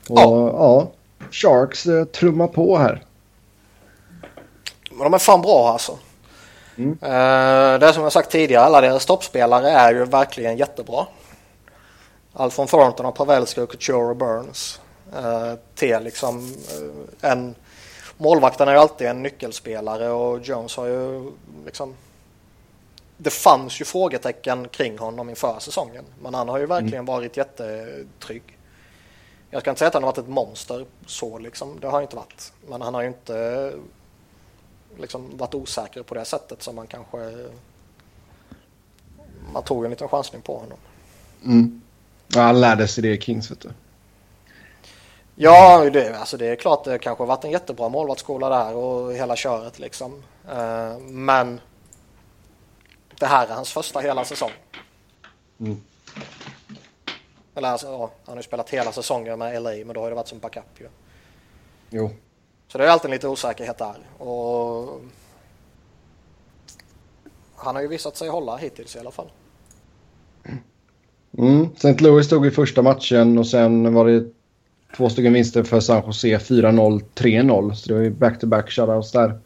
Och 0.09 0.19
ja, 0.19 0.51
ja 0.53 0.91
Sharks 1.31 1.87
uh, 1.87 2.03
trummar 2.03 2.47
på 2.47 2.77
här. 2.77 3.03
Men 4.91 4.99
de 4.99 5.13
är 5.13 5.17
fan 5.17 5.41
bra 5.41 5.69
alltså. 5.69 5.97
Mm. 6.77 6.91
Uh, 6.91 7.79
det 7.79 7.93
som 7.93 8.03
jag 8.03 8.11
sagt 8.11 8.31
tidigare, 8.31 8.63
alla 8.63 8.81
deras 8.81 9.05
toppspelare 9.05 9.69
är 9.69 9.93
ju 9.93 10.05
verkligen 10.05 10.57
jättebra. 10.57 11.05
Allt 12.33 12.53
från 12.53 12.67
Thornton 12.67 13.05
och 13.05 13.15
Pavelski 13.15 13.61
och 13.61 13.71
Couture 13.71 14.09
och 14.09 14.15
Burns 14.15 14.81
uh, 15.15 15.53
till 15.75 16.03
liksom 16.03 16.37
uh, 16.37 17.31
en 17.31 17.55
målvakten 18.17 18.67
är 18.67 18.71
ju 18.71 18.79
alltid 18.79 19.07
en 19.07 19.23
nyckelspelare 19.23 20.09
och 20.09 20.39
Jones 20.39 20.77
har 20.77 20.85
ju 20.85 21.31
liksom 21.65 21.93
det 23.17 23.29
fanns 23.29 23.81
ju 23.81 23.85
frågetecken 23.85 24.67
kring 24.67 24.97
honom 24.97 25.29
inför 25.29 25.59
säsongen 25.59 26.05
men 26.21 26.33
han 26.33 26.49
har 26.49 26.57
ju 26.57 26.65
verkligen 26.65 26.93
mm. 26.93 27.05
varit 27.05 27.37
jättetrygg. 27.37 28.57
Jag 29.49 29.61
ska 29.61 29.69
inte 29.69 29.79
säga 29.79 29.87
att 29.87 29.93
han 29.93 30.03
har 30.03 30.11
varit 30.11 30.17
ett 30.17 30.29
monster 30.29 30.85
så 31.05 31.37
liksom, 31.37 31.79
det 31.79 31.87
har 31.87 31.93
han 31.93 32.01
inte 32.01 32.15
varit. 32.15 32.53
Men 32.67 32.81
han 32.81 32.93
har 32.93 33.01
ju 33.01 33.07
inte 33.07 33.73
liksom 34.99 35.37
varit 35.37 35.55
osäker 35.55 36.03
på 36.03 36.15
det 36.15 36.25
sättet 36.25 36.63
som 36.63 36.75
man 36.75 36.87
kanske... 36.87 37.47
Man 39.53 39.63
tog 39.63 39.83
en 39.85 39.89
liten 39.89 40.07
chansning 40.07 40.41
på 40.41 40.57
honom. 40.57 40.77
Mm. 41.45 41.81
Ja, 42.27 42.41
han 42.41 42.61
lärde 42.61 42.87
sig 42.87 43.01
det 43.01 43.09
i 43.09 43.21
Kings 43.21 43.51
vet 43.51 43.59
du. 43.59 43.69
Ja, 45.35 45.89
det, 45.89 46.19
alltså 46.19 46.37
det 46.37 46.47
är 46.47 46.55
klart 46.55 46.83
det 46.83 46.99
kanske 46.99 47.21
har 47.21 47.27
varit 47.27 47.43
en 47.43 47.51
jättebra 47.51 47.89
målvaktsskola 47.89 48.49
där 48.49 48.75
och 48.75 49.13
hela 49.13 49.35
köret 49.35 49.79
liksom. 49.79 50.23
Uh, 50.51 50.99
men 50.99 51.59
det 53.19 53.25
här 53.25 53.47
är 53.47 53.53
hans 53.53 53.73
första 53.73 53.99
hela 53.99 54.25
säsong. 54.25 54.51
Mm. 55.59 55.81
Eller 57.55 57.67
alltså, 57.67 57.87
ja, 57.87 58.11
han 58.25 58.33
har 58.33 58.35
ju 58.35 58.43
spelat 58.43 58.69
hela 58.69 58.91
säsongen 58.91 59.39
med 59.39 59.63
LA 59.63 59.69
men 59.69 59.93
då 59.93 60.01
har 60.01 60.09
det 60.09 60.15
varit 60.15 60.27
som 60.27 60.39
backup 60.39 60.79
ju. 60.79 60.87
Jo. 61.89 62.11
Så 62.67 62.77
det 62.77 62.85
är 62.85 62.89
alltid 62.89 63.11
lite 63.11 63.27
osäkerhet 63.27 63.77
där. 63.77 64.23
Och 64.23 65.01
han 67.55 67.75
har 67.75 67.81
ju 67.81 67.87
visat 67.87 68.17
sig 68.17 68.29
hålla 68.29 68.57
hittills 68.57 68.95
i 68.95 68.99
alla 68.99 69.11
fall. 69.11 69.31
Mm. 71.37 71.69
St. 71.75 71.97
Louis 71.99 72.25
stod 72.25 72.45
i 72.45 72.51
första 72.51 72.81
matchen 72.81 73.37
och 73.37 73.47
sen 73.47 73.93
var 73.93 74.05
det 74.05 74.25
två 74.97 75.09
stycken 75.09 75.33
vinster 75.33 75.63
för 75.63 75.79
San 75.79 76.03
Jose 76.05 76.37
4-0, 76.37 77.03
3-0. 77.15 77.73
Så 77.73 77.87
det 77.87 77.93
var 77.93 78.01
ju 78.01 78.09
back-to-back 78.09 78.71
shoutouts 78.71 79.11
där. 79.11 79.39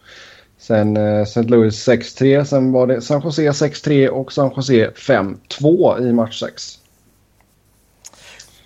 Sen 0.62 0.98
eh, 0.98 1.22
St. 1.22 1.44
Louis 1.44 1.88
6-3, 1.88 2.44
sen 2.44 2.72
var 2.72 2.88
det 2.88 3.02
San 3.02 3.22
Jose 3.22 3.50
6-3 3.52 4.08
och 4.08 4.34
San 4.34 4.52
Jose 4.56 4.90
5-2 4.96 6.10
i 6.10 6.14
match 6.14 6.40
6. 6.40 6.80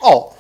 Ja, 0.02 0.34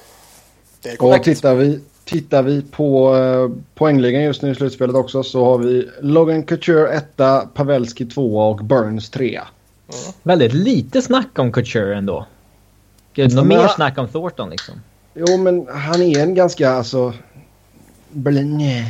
det 0.81 0.89
är 0.89 0.95
korrekt. 0.95 1.19
Och 1.19 1.23
tittar 1.23 1.55
vi, 1.55 1.79
tittar 2.05 2.43
vi 2.43 2.61
på 2.61 3.15
eh, 3.15 3.63
poängligan 3.75 4.23
just 4.23 4.41
nu 4.41 4.51
i 4.51 4.55
slutspelet 4.55 4.95
också 4.95 5.23
så 5.23 5.45
har 5.45 5.57
vi 5.57 5.89
Logan 6.01 6.43
Couture 6.43 6.89
1, 6.89 7.17
Pavelski 7.53 8.05
2 8.05 8.49
och 8.49 8.65
Burns 8.65 9.09
3. 9.09 9.35
Mm. 9.35 10.13
Väldigt 10.23 10.53
lite 10.53 11.01
snack 11.01 11.39
om 11.39 11.51
Couture 11.51 11.97
ändå. 11.97 12.25
Gud, 13.13 13.35
något 13.35 13.47
mer 13.47 13.67
snack 13.67 13.97
om 13.97 14.07
Thornton 14.07 14.49
liksom. 14.49 14.75
Jo, 15.13 15.37
men 15.37 15.67
han 15.67 16.01
är 16.01 16.19
en 16.19 16.35
ganska, 16.35 16.69
alltså... 16.69 17.13
Berlin, 18.11 18.85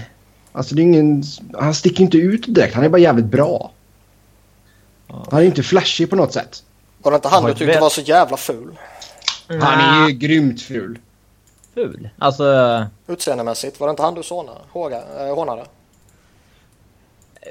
Alltså 0.56 0.76
det 0.76 0.82
är 0.82 0.84
ingen... 0.84 1.24
Han 1.54 1.74
sticker 1.74 2.04
inte 2.04 2.18
ut 2.18 2.46
direkt. 2.48 2.76
Han 2.76 2.84
är 2.84 2.90
bara 2.90 2.98
jävligt 2.98 3.26
bra. 3.26 3.72
Han 5.08 5.42
är 5.42 5.44
inte 5.44 5.64
flashig 5.64 6.10
på 6.10 6.16
något 6.16 6.34
sätt. 6.34 6.64
Var 6.98 7.12
det 7.12 7.16
inte 7.16 7.28
han 7.28 7.46
du 7.46 7.54
tyckte 7.54 7.80
var 7.80 7.90
så 7.90 8.02
jävla 8.02 8.38
ful? 8.38 8.78
Han 9.48 9.80
är 9.80 10.10
ju 10.10 10.16
grymt 10.16 10.62
ful. 10.62 11.00
Ful? 11.74 12.10
Alltså... 12.20 12.86
Utseendemässigt, 13.08 13.80
var 13.80 13.88
det 13.88 13.90
inte 13.90 14.04
han 14.04 14.14
du 14.14 14.22
eh, 14.22 15.36
hånade? 15.36 15.66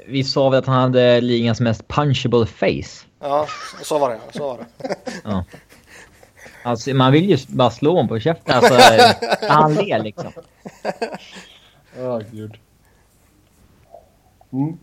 Vi 0.07 0.23
sa 0.23 0.49
väl 0.49 0.59
att 0.59 0.65
han 0.65 0.81
hade 0.81 1.21
ligans 1.21 1.59
mest 1.59 1.87
punchable 1.87 2.45
face. 2.45 3.05
Ja, 3.19 3.47
så 3.81 3.99
var 3.99 4.09
det. 4.09 4.19
Så 4.37 4.47
var 4.47 4.57
det. 4.57 4.95
ja. 5.23 5.43
Alltså, 6.63 6.93
man 6.93 7.11
vill 7.11 7.29
ju 7.29 7.37
bara 7.47 7.71
slå 7.71 7.91
honom 7.91 8.07
på 8.07 8.19
käften. 8.19 8.55
Alltså, 8.55 8.79
han 9.49 9.73
ler 9.73 10.03
liksom. 10.03 10.31
Ja, 11.97 12.17
oh, 12.17 12.21
gud. 12.31 12.57
Mm. 14.55 14.77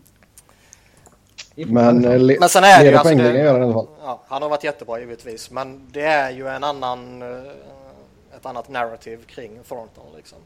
Men, 1.55 2.05
eh, 2.05 2.39
men 2.39 2.49
sen 2.49 2.63
är 2.63 2.83
det 2.83 2.89
ju 2.89 2.95
alltså 2.95 3.15
det, 3.15 3.37
gör 3.37 3.53
han 3.53 3.61
i 3.61 3.63
alla 3.63 3.73
fall. 3.73 3.87
Ja, 4.01 4.21
han 4.27 4.41
har 4.41 4.49
varit 4.49 4.63
jättebra 4.63 4.99
givetvis. 4.99 5.51
Men 5.51 5.87
det 5.91 6.05
är 6.05 6.31
ju 6.31 6.47
en 6.47 6.63
annan, 6.63 7.21
eh, 7.21 7.51
ett 8.37 8.45
annat 8.45 8.69
narrativ 8.69 9.25
kring 9.25 9.59
Thornton 9.67 10.05
liksom. 10.15 10.37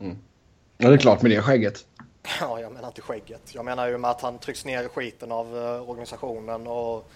Mm. 0.00 0.18
Ja, 0.76 0.88
det 0.88 0.94
är 0.94 0.98
klart 0.98 1.22
med 1.22 1.30
det 1.30 1.42
skägget. 1.42 1.84
Ja, 2.40 2.60
jag 2.60 2.72
menar 2.72 2.88
inte 2.88 3.02
skägget. 3.02 3.54
Jag 3.54 3.64
menar 3.64 3.88
ju 3.88 3.98
med 3.98 4.10
att 4.10 4.20
han 4.20 4.38
trycks 4.38 4.64
ner 4.64 4.84
i 4.84 4.88
skiten 4.88 5.32
av 5.32 5.56
uh, 5.56 5.90
organisationen 5.90 6.66
och 6.66 7.10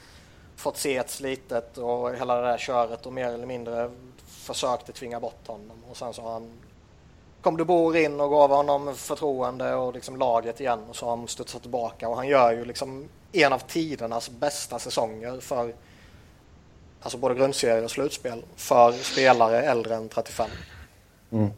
fått 0.56 0.76
se 0.76 0.96
ett 0.96 1.10
slitet 1.10 1.78
och 1.78 2.14
hela 2.14 2.36
det 2.36 2.42
där 2.42 2.58
köret 2.58 3.06
och 3.06 3.12
mer 3.12 3.28
eller 3.28 3.46
mindre 3.46 3.90
försökte 4.26 4.92
tvinga 4.92 5.20
bort 5.20 5.46
honom. 5.46 5.76
Och 5.90 5.96
sen 5.96 6.12
så 6.12 6.22
har 6.22 6.32
han 6.32 6.50
kom 7.42 7.56
de 7.56 7.64
Boer 7.64 7.96
in 7.96 8.20
och 8.20 8.30
gav 8.30 8.50
honom 8.50 8.94
förtroende 8.94 9.74
och 9.74 9.94
liksom 9.94 10.16
laget 10.16 10.60
igen 10.60 10.78
och 10.88 10.96
så 10.96 11.06
har 11.06 11.16
han 11.16 11.28
studsat 11.28 11.62
tillbaka 11.62 12.08
och 12.08 12.16
han 12.16 12.28
gör 12.28 12.52
ju 12.52 12.64
liksom 12.64 13.08
en 13.32 13.52
av 13.52 13.58
tidernas 13.58 14.30
bästa 14.30 14.78
säsonger 14.78 15.40
för 15.40 15.72
alltså 17.00 17.18
både 17.18 17.34
grundserie 17.34 17.84
och 17.84 17.90
slutspel 17.90 18.42
för 18.56 18.92
spelare 18.92 19.62
äldre 19.62 19.94
än 19.94 20.08
35. 20.08 20.50
Mm. 21.30 21.50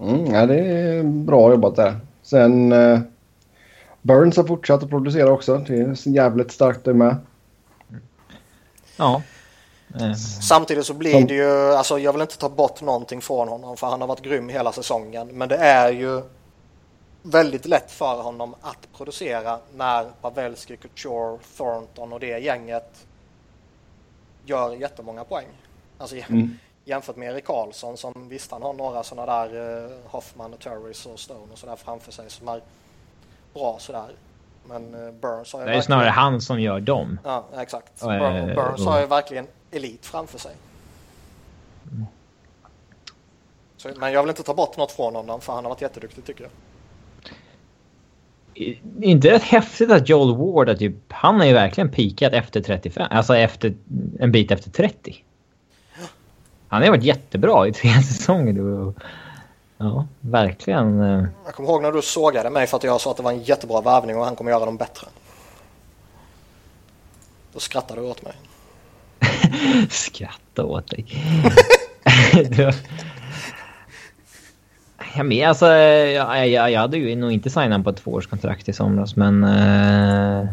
Mm, 0.00 0.26
ja, 0.26 0.46
det 0.46 0.58
är 0.58 1.02
bra 1.02 1.50
jobbat 1.50 1.76
där. 1.76 2.00
Sen 2.22 2.72
eh, 2.72 3.00
Burns 4.02 4.36
har 4.36 4.44
fortsatt 4.44 4.82
att 4.82 4.90
producera 4.90 5.30
också. 5.30 5.58
Det 5.58 5.74
är 5.74 6.08
jävligt 6.08 6.52
starkt 6.52 6.84
det 6.84 6.94
med. 6.94 7.16
Ja. 8.96 9.22
Mm. 9.98 10.14
Samtidigt 10.14 10.86
så 10.86 10.94
blir 10.94 11.26
det 11.26 11.34
ju, 11.34 11.72
alltså 11.74 11.98
jag 11.98 12.12
vill 12.12 12.22
inte 12.22 12.38
ta 12.38 12.48
bort 12.48 12.80
någonting 12.80 13.20
från 13.20 13.48
honom 13.48 13.76
för 13.76 13.86
han 13.86 14.00
har 14.00 14.08
varit 14.08 14.22
grym 14.22 14.48
hela 14.48 14.72
säsongen. 14.72 15.28
Men 15.28 15.48
det 15.48 15.56
är 15.56 15.92
ju 15.92 16.22
väldigt 17.22 17.66
lätt 17.66 17.90
för 17.90 18.22
honom 18.22 18.54
att 18.60 18.88
producera 18.96 19.58
när 19.74 20.04
Pavelski, 20.20 20.76
Couture, 20.76 21.38
Thornton 21.56 22.12
och 22.12 22.20
det 22.20 22.38
gänget 22.38 23.06
gör 24.44 24.74
jättemånga 24.74 25.24
poäng. 25.24 25.46
Alltså 25.98 26.16
mm. 26.16 26.58
jämfört 26.84 27.16
med 27.16 27.32
Erik 27.32 27.44
Karlsson 27.44 27.96
som 27.96 28.28
visst 28.28 28.52
han 28.52 28.62
har 28.62 28.72
några 28.72 29.02
sådana 29.02 29.32
där 29.32 29.56
uh, 29.84 29.90
Hoffman 30.06 30.54
och 30.54 30.60
Turris 30.60 31.06
och 31.06 31.18
Stone 31.18 31.52
och 31.52 31.58
sådär 31.58 31.76
framför 31.76 32.12
sig 32.12 32.30
som 32.30 32.48
är 32.48 32.60
bra 33.54 33.76
sådär. 33.78 34.10
Men 34.64 34.94
uh, 34.94 35.12
Burns 35.12 35.52
har 35.52 35.60
ju 35.60 35.66
Det 35.66 35.70
är 35.70 35.74
verkligen... 35.74 35.82
snarare 35.82 36.10
han 36.10 36.40
som 36.40 36.60
gör 36.60 36.80
dem. 36.80 37.18
Ja, 37.24 37.44
exakt. 37.56 38.02
Och, 38.02 38.14
äh, 38.14 38.54
Burns 38.54 38.86
har 38.86 39.00
ju 39.00 39.06
verkligen 39.06 39.46
elit 39.70 40.06
framför 40.06 40.38
sig. 40.38 40.52
Mm. 41.92 42.06
Så, 43.76 43.90
men 43.96 44.12
jag 44.12 44.22
vill 44.22 44.30
inte 44.30 44.42
ta 44.42 44.54
bort 44.54 44.76
något 44.76 44.92
från 44.92 45.14
honom 45.14 45.40
för 45.40 45.52
han 45.52 45.64
har 45.64 45.70
varit 45.70 45.82
jätteduktig 45.82 46.24
tycker 46.24 46.44
jag. 46.44 46.52
Inte 49.00 49.30
rätt 49.30 49.42
häftigt 49.42 49.90
att 49.90 50.08
Joel 50.08 50.36
Ward, 50.36 50.78
typ, 50.78 50.94
han 51.08 51.40
har 51.40 51.46
ju 51.46 51.52
verkligen 51.52 51.90
pikat 51.90 52.32
efter 52.32 52.60
35, 52.60 53.06
alltså 53.10 53.36
efter 53.36 53.74
en 54.18 54.32
bit 54.32 54.50
efter 54.50 54.70
30. 54.70 55.24
Han 56.68 56.82
har 56.82 56.88
varit 56.88 57.04
jättebra 57.04 57.68
i 57.68 57.72
tre 57.72 57.90
säsonger. 58.02 58.94
Ja, 59.78 60.06
verkligen. 60.20 61.00
Eh. 61.00 61.24
Jag 61.44 61.54
kommer 61.54 61.68
ihåg 61.68 61.82
när 61.82 61.92
du 61.92 62.02
sågade 62.02 62.50
mig 62.50 62.66
för 62.66 62.76
att 62.76 62.84
jag 62.84 63.00
sa 63.00 63.10
att 63.10 63.16
det 63.16 63.22
var 63.22 63.32
en 63.32 63.42
jättebra 63.42 63.80
värvning 63.80 64.16
och 64.16 64.24
han 64.24 64.36
kommer 64.36 64.50
göra 64.50 64.64
dem 64.64 64.76
bättre. 64.76 65.06
Då 67.52 67.60
skrattade 67.60 68.00
du 68.00 68.06
åt 68.06 68.22
mig. 68.22 68.32
Skratta 69.90 70.64
åt 70.64 70.90
dig. 70.90 71.06
jag 75.16 75.26
med, 75.26 75.48
alltså, 75.48 75.66
jag, 75.66 76.48
jag, 76.48 76.70
jag 76.70 76.80
hade 76.80 76.98
ju 76.98 77.16
nog 77.16 77.32
inte 77.32 77.50
signat 77.50 77.84
på 77.84 77.90
ett 77.90 77.96
tvåårskontrakt 77.96 78.68
i 78.68 78.72
somras, 78.72 79.16
men... 79.16 79.44
Uh... 79.44 80.46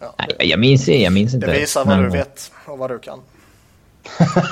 Ja, 0.00 0.14
nej, 0.18 0.48
jag 0.50 0.60
minns, 0.60 0.88
jag 0.88 1.12
minns 1.12 1.34
inte. 1.34 1.46
Det 1.46 1.52
visar 1.60 1.84
vad 1.84 1.96
men... 1.96 2.10
du 2.10 2.18
vet 2.18 2.52
och 2.66 2.78
vad 2.78 2.90
du 2.90 2.98
kan. 2.98 3.20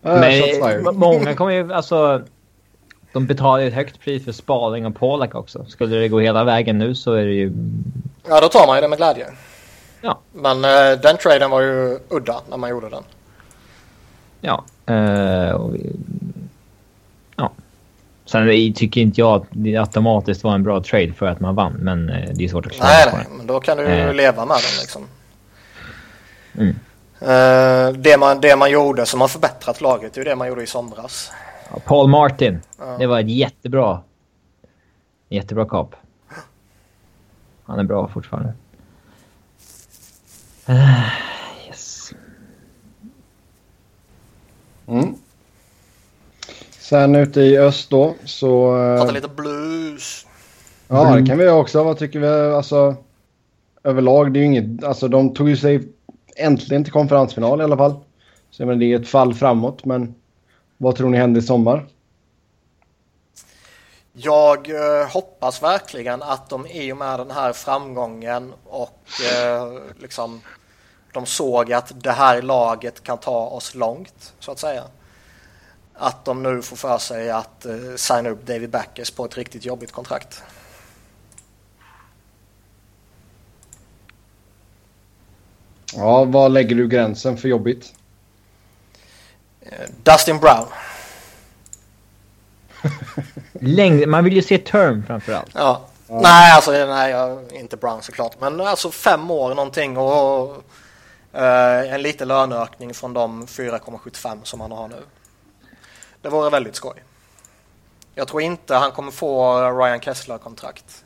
men 0.00 0.96
många 0.96 1.34
kommer 1.34 1.52
ju, 1.52 1.72
alltså... 1.72 2.22
De 3.12 3.26
betalar 3.26 3.58
ju 3.58 3.68
ett 3.68 3.74
högt 3.74 4.00
pris 4.00 4.24
för 4.24 4.32
Spaling 4.32 4.86
och 4.86 4.96
Polak 4.96 5.34
också. 5.34 5.64
Skulle 5.64 5.96
det 5.96 6.08
gå 6.08 6.20
hela 6.20 6.44
vägen 6.44 6.78
nu 6.78 6.94
så 6.94 7.12
är 7.12 7.24
det 7.24 7.32
ju... 7.32 7.52
Ja, 8.28 8.40
då 8.40 8.48
tar 8.48 8.66
man 8.66 8.76
ju 8.76 8.82
det 8.82 8.88
med 8.88 8.98
glädje. 8.98 9.26
Ja. 10.00 10.18
Men 10.32 10.56
uh, 10.56 11.00
den 11.00 11.16
traden 11.16 11.50
var 11.50 11.60
ju 11.60 11.98
udda 12.08 12.40
när 12.48 12.56
man 12.56 12.70
gjorde 12.70 12.88
den. 12.88 13.02
Ja. 14.40 14.64
Uh, 14.90 15.68
vi, 15.68 15.96
ja. 17.36 17.50
Sen 18.24 18.74
tycker 18.74 19.00
inte 19.00 19.20
jag 19.20 19.42
att 19.42 19.48
det 19.50 19.76
automatiskt 19.76 20.44
var 20.44 20.54
en 20.54 20.62
bra 20.62 20.82
trade 20.82 21.12
för 21.12 21.26
att 21.26 21.40
man 21.40 21.54
vann. 21.54 21.72
Men 21.72 22.10
uh, 22.10 22.28
det 22.34 22.44
är 22.44 22.48
svårt 22.48 22.66
att 22.66 22.72
klara 22.72 22.90
Nej, 22.90 23.10
nej. 23.12 23.26
Men 23.36 23.46
då 23.46 23.60
kan 23.60 23.76
du 23.76 23.84
uh. 23.84 24.14
leva 24.14 24.44
med 24.44 24.56
den 24.56 24.80
liksom. 24.80 25.06
Mm. 26.54 26.74
Uh, 27.22 27.98
det, 27.98 28.18
man, 28.18 28.40
det 28.40 28.56
man 28.56 28.70
gjorde 28.70 29.06
som 29.06 29.20
har 29.20 29.28
förbättrat 29.28 29.80
laget 29.80 30.16
är 30.16 30.20
ju 30.20 30.24
det 30.24 30.36
man 30.36 30.48
gjorde 30.48 30.62
i 30.62 30.66
somras. 30.66 31.32
Ja, 31.70 31.78
Paul 31.84 32.08
Martin. 32.08 32.60
Det 32.98 33.06
var 33.06 33.20
ett 33.20 33.30
jättebra, 33.30 34.00
jättebra 35.28 35.64
kap. 35.64 35.94
Han 37.64 37.78
är 37.78 37.84
bra 37.84 38.08
fortfarande. 38.08 38.52
Uh, 40.68 41.08
yes. 41.66 42.12
Mm. 44.86 45.14
Sen 46.78 47.14
ute 47.14 47.40
i 47.40 47.58
öst 47.58 47.90
då 47.90 48.14
så... 48.24 48.76
Eh, 48.76 48.96
Prata 48.96 49.12
lite 49.12 49.28
blues. 49.28 50.26
Ja, 50.88 51.16
det 51.16 51.26
kan 51.26 51.38
vi 51.38 51.48
också. 51.48 51.84
Vad 51.84 51.98
tycker 51.98 52.20
vi? 52.20 52.54
Alltså 52.54 52.96
överlag, 53.82 54.32
det 54.32 54.38
är 54.38 54.40
ju 54.40 54.46
inget... 54.46 54.84
Alltså 54.84 55.08
de 55.08 55.34
tog 55.34 55.48
ju 55.48 55.56
sig 55.56 55.88
äntligen 56.36 56.84
till 56.84 56.92
konferensfinal 56.92 57.60
i 57.60 57.64
alla 57.64 57.76
fall. 57.76 57.94
Så 58.50 58.62
jag 58.62 58.66
menar, 58.66 58.80
det 58.80 58.92
är 58.92 59.00
ett 59.00 59.08
fall 59.08 59.34
framåt, 59.34 59.84
men 59.84 60.14
vad 60.76 60.96
tror 60.96 61.08
ni 61.08 61.18
händer 61.18 61.40
i 61.40 61.44
sommar? 61.44 61.86
Jag 64.12 64.70
eh, 64.70 65.08
hoppas 65.08 65.62
verkligen 65.62 66.22
att 66.22 66.50
de 66.50 66.66
i 66.66 66.92
och 66.92 66.96
med 66.96 67.20
den 67.20 67.30
här 67.30 67.52
framgången 67.52 68.52
och 68.64 69.04
eh, 69.34 69.72
liksom 69.98 70.40
de 71.12 71.26
såg 71.26 71.72
att 71.72 71.92
det 72.02 72.12
här 72.12 72.42
laget 72.42 73.02
kan 73.02 73.18
ta 73.18 73.46
oss 73.46 73.74
långt 73.74 74.32
så 74.38 74.52
att 74.52 74.58
säga. 74.58 74.84
Att 75.94 76.24
de 76.24 76.42
nu 76.42 76.62
får 76.62 76.76
för 76.76 76.98
sig 76.98 77.30
att 77.30 77.66
eh, 77.66 77.74
signa 77.96 78.28
upp 78.28 78.46
David 78.46 78.70
Backes 78.70 79.10
på 79.10 79.24
ett 79.24 79.36
riktigt 79.36 79.64
jobbigt 79.64 79.92
kontrakt. 79.92 80.42
Ja, 85.94 86.24
var 86.24 86.48
lägger 86.48 86.76
du 86.76 86.88
gränsen 86.88 87.36
för 87.36 87.48
jobbigt? 87.48 87.92
Eh, 89.60 89.88
Dustin 90.02 90.38
Brown. 90.38 90.66
Längd, 93.52 94.08
man 94.08 94.24
vill 94.24 94.32
ju 94.32 94.42
se 94.42 94.58
term 94.58 95.04
framförallt. 95.06 95.50
Ja. 95.54 95.86
ja. 96.08 96.20
Nej, 96.22 96.52
alltså 96.52 96.70
nej, 96.70 97.10
jag, 97.10 97.52
inte 97.52 97.76
Brown 97.76 98.02
såklart. 98.02 98.40
Men 98.40 98.60
alltså 98.60 98.90
fem 98.90 99.30
år 99.30 99.54
någonting 99.54 99.96
och 99.96 100.62
en 101.44 102.02
liten 102.02 102.28
löneökning 102.28 102.94
från 102.94 103.12
de 103.12 103.46
4,75 103.46 104.38
som 104.42 104.60
han 104.60 104.72
har 104.72 104.88
nu. 104.88 105.02
Det 106.22 106.28
vore 106.28 106.50
väldigt 106.50 106.74
skoj. 106.74 107.02
Jag 108.14 108.28
tror 108.28 108.42
inte 108.42 108.74
han 108.74 108.92
kommer 108.92 109.10
få 109.10 109.60
Ryan 109.70 110.00
Kessler-kontrakt. 110.00 111.04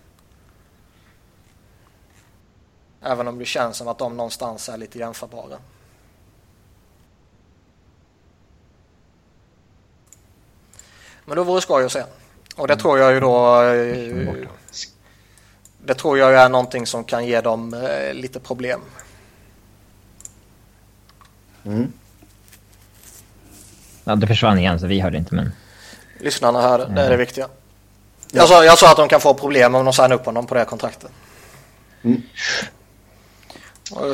Även 3.03 3.29
om 3.29 3.39
det 3.39 3.45
känns 3.45 3.77
som 3.77 3.89
att 3.89 3.99
de 3.99 4.17
någonstans 4.17 4.69
är 4.69 4.77
lite 4.77 4.99
jämförbara. 4.99 5.59
Men 11.25 11.37
då 11.37 11.45
vore 11.45 11.57
det 11.57 11.63
skoj 11.63 11.85
att 11.85 11.93
se. 11.93 12.05
Och 12.57 12.69
det 12.69 12.77
tror 12.77 12.99
jag 12.99 13.13
ju 13.13 13.21
då... 13.21 13.63
Eh, 13.63 14.49
det 15.85 15.95
tror 15.95 16.19
jag 16.19 16.35
är 16.35 16.49
någonting 16.49 16.87
som 16.87 17.05
kan 17.05 17.27
ge 17.27 17.41
dem 17.41 17.75
eh, 17.75 18.15
lite 18.15 18.41
problem. 18.41 18.81
Mm. 21.67 21.93
Ja, 24.05 24.15
det 24.15 24.27
försvann 24.27 24.59
igen 24.59 24.81
så 24.81 24.87
vi 24.87 25.01
hörde 25.01 25.19
inte 25.19 25.35
men... 25.35 25.53
Lyssnarna 26.21 26.63
hörde, 26.63 26.87
det 26.95 27.03
är 27.03 27.11
det 27.11 27.17
viktiga. 27.17 27.49
Jag 28.33 28.49
sa, 28.49 28.65
jag 28.65 28.79
sa 28.79 28.91
att 28.91 28.97
de 28.97 29.09
kan 29.09 29.21
få 29.21 29.35
problem 29.35 29.75
om 29.75 29.85
de 29.85 29.93
signar 29.93 30.13
upp 30.13 30.27
honom 30.27 30.47
på 30.47 30.55
det 30.55 30.65
kontraktet. 30.65 31.11
Mm. 32.03 32.23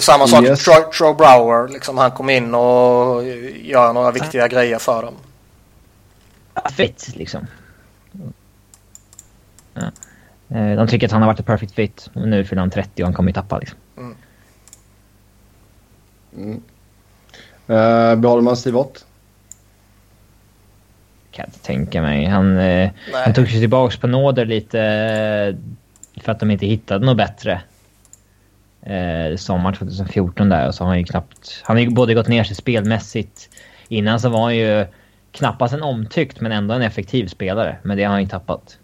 Samma 0.01 0.26
sak 0.26 0.44
yes. 0.44 0.64
Troy, 0.64 0.82
Troy 0.99 1.14
Brower, 1.14 1.68
liksom 1.68 1.99
han 1.99 2.11
kom 2.11 2.30
in 2.30 2.55
och 2.55 3.24
gör 3.57 3.92
några 3.92 4.11
viktiga 4.11 4.42
ja. 4.42 4.49
grejer 4.49 4.78
för 4.78 5.03
dem. 5.03 5.14
Fit 6.72 7.16
liksom. 7.16 7.46
Ja. 9.74 9.90
Eh, 10.57 10.76
de 10.76 10.88
tycker 10.88 11.07
att 11.07 11.12
han 11.12 11.22
har 11.22 11.26
varit 11.26 11.40
ett 11.40 11.46
perfect 11.46 11.74
fit. 11.74 12.11
Nu 12.14 12.44
fyller 12.44 12.61
han 12.61 12.70
30 12.70 13.03
och 13.03 13.07
han 13.07 13.14
kommer 13.14 13.30
ju 13.30 13.34
tappa 13.34 13.59
liksom. 13.59 13.78
Mm. 13.96 14.16
Mm. 16.36 16.62
Uh, 17.70 18.14
behåller 18.16 18.42
man 18.42 18.56
Steve 18.56 18.78
Ott? 18.78 19.06
Kan 21.30 21.42
jag 21.42 21.48
inte 21.48 21.66
tänka 21.66 22.02
mig. 22.02 22.24
Han, 22.24 22.56
uh, 22.56 22.90
han 23.12 23.34
tog 23.34 23.48
sig 23.48 23.60
tillbaka 23.60 23.96
på 24.00 24.06
nåder 24.06 24.46
lite 24.46 24.78
uh, 24.78 26.22
för 26.22 26.32
att 26.32 26.40
de 26.40 26.50
inte 26.50 26.66
hittade 26.66 27.06
något 27.06 27.16
bättre. 27.16 27.60
Uh, 28.90 29.36
sommar 29.36 29.72
2014 29.72 30.48
där 30.48 30.68
och 30.68 30.74
så 30.74 30.84
har 30.84 30.88
han 30.88 30.98
ju 30.98 31.04
knappt... 31.04 31.60
Han 31.64 31.76
har 31.76 31.82
ju 31.82 31.90
både 31.90 32.14
gått 32.14 32.28
ner 32.28 32.44
sig 32.44 32.56
spelmässigt. 32.56 33.48
Innan 33.88 34.20
så 34.20 34.28
var 34.28 34.42
han 34.42 34.56
ju 34.56 34.86
knappast 35.32 35.74
en 35.74 35.82
omtyckt 35.82 36.40
men 36.40 36.52
ändå 36.52 36.74
en 36.74 36.82
effektiv 36.82 37.26
spelare. 37.26 37.76
Men 37.82 37.96
det 37.96 38.04
har 38.04 38.10
han 38.10 38.22
ju 38.22 38.28
tappat. 38.28 38.78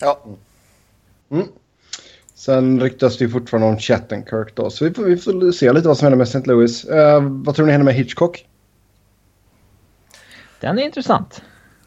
Ja. 0.00 0.20
Mm. 1.30 1.48
Sen 2.40 2.80
ryktas 2.80 3.18
det 3.18 3.24
ju 3.24 3.30
fortfarande 3.30 3.68
om 3.68 3.78
Chattenkirk 3.78 4.54
då. 4.54 4.70
Så 4.70 4.84
vi 4.84 4.94
får, 4.94 5.02
vi 5.02 5.16
får 5.16 5.52
se 5.52 5.72
lite 5.72 5.88
vad 5.88 5.98
som 5.98 6.04
händer 6.04 6.16
med 6.16 6.28
St. 6.28 6.42
Louis. 6.44 6.84
Uh, 6.84 7.20
vad 7.20 7.54
tror 7.54 7.66
ni 7.66 7.72
händer 7.72 7.84
med 7.84 7.94
Hitchcock? 7.94 8.46
Den 10.60 10.78
är 10.78 10.82
intressant. 10.82 11.42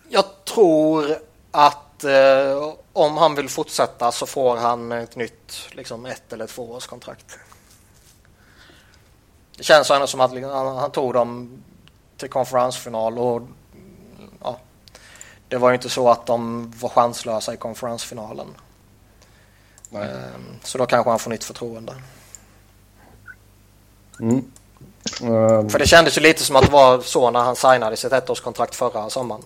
Jag 0.09 0.25
tror 0.45 1.05
att 1.51 2.05
uh, 2.05 2.73
om 2.93 3.17
han 3.17 3.35
vill 3.35 3.49
fortsätta 3.49 4.11
så 4.11 4.25
får 4.25 4.57
han 4.57 4.91
ett 4.91 5.15
nytt 5.15 5.53
liksom 5.71 6.05
ett 6.05 6.33
eller 6.33 6.47
två 6.47 6.71
års 6.71 6.87
kontrakt. 6.87 7.39
Det 9.57 9.63
känns 9.63 9.91
ändå 9.91 10.07
som 10.07 10.21
att 10.21 10.31
han, 10.31 10.77
han 10.77 10.91
tog 10.91 11.13
dem 11.13 11.63
till 12.17 12.29
konferensfinal 12.29 13.17
och 13.17 13.41
ja, 14.43 14.59
det 15.47 15.57
var 15.57 15.69
ju 15.69 15.75
inte 15.75 15.89
så 15.89 16.09
att 16.09 16.25
de 16.25 16.71
var 16.79 16.89
chanslösa 16.89 17.53
i 17.53 17.57
konferensfinalen. 17.57 18.47
Nej. 19.93 20.03
Ehm, 20.03 20.45
så 20.63 20.77
då 20.77 20.85
kanske 20.85 21.09
han 21.09 21.19
får 21.19 21.29
nytt 21.29 21.43
förtroende. 21.43 21.93
Mm. 24.19 24.45
Um. 25.21 25.69
För 25.69 25.79
det 25.79 25.87
kändes 25.87 26.17
ju 26.17 26.21
lite 26.21 26.43
som 26.43 26.55
att 26.55 26.65
det 26.65 26.71
var 26.71 27.01
så 27.01 27.31
när 27.31 27.39
han 27.39 27.55
signade 27.55 27.97
sitt 27.97 28.13
ettårskontrakt 28.13 28.75
förra 28.75 29.09
sommaren. 29.09 29.41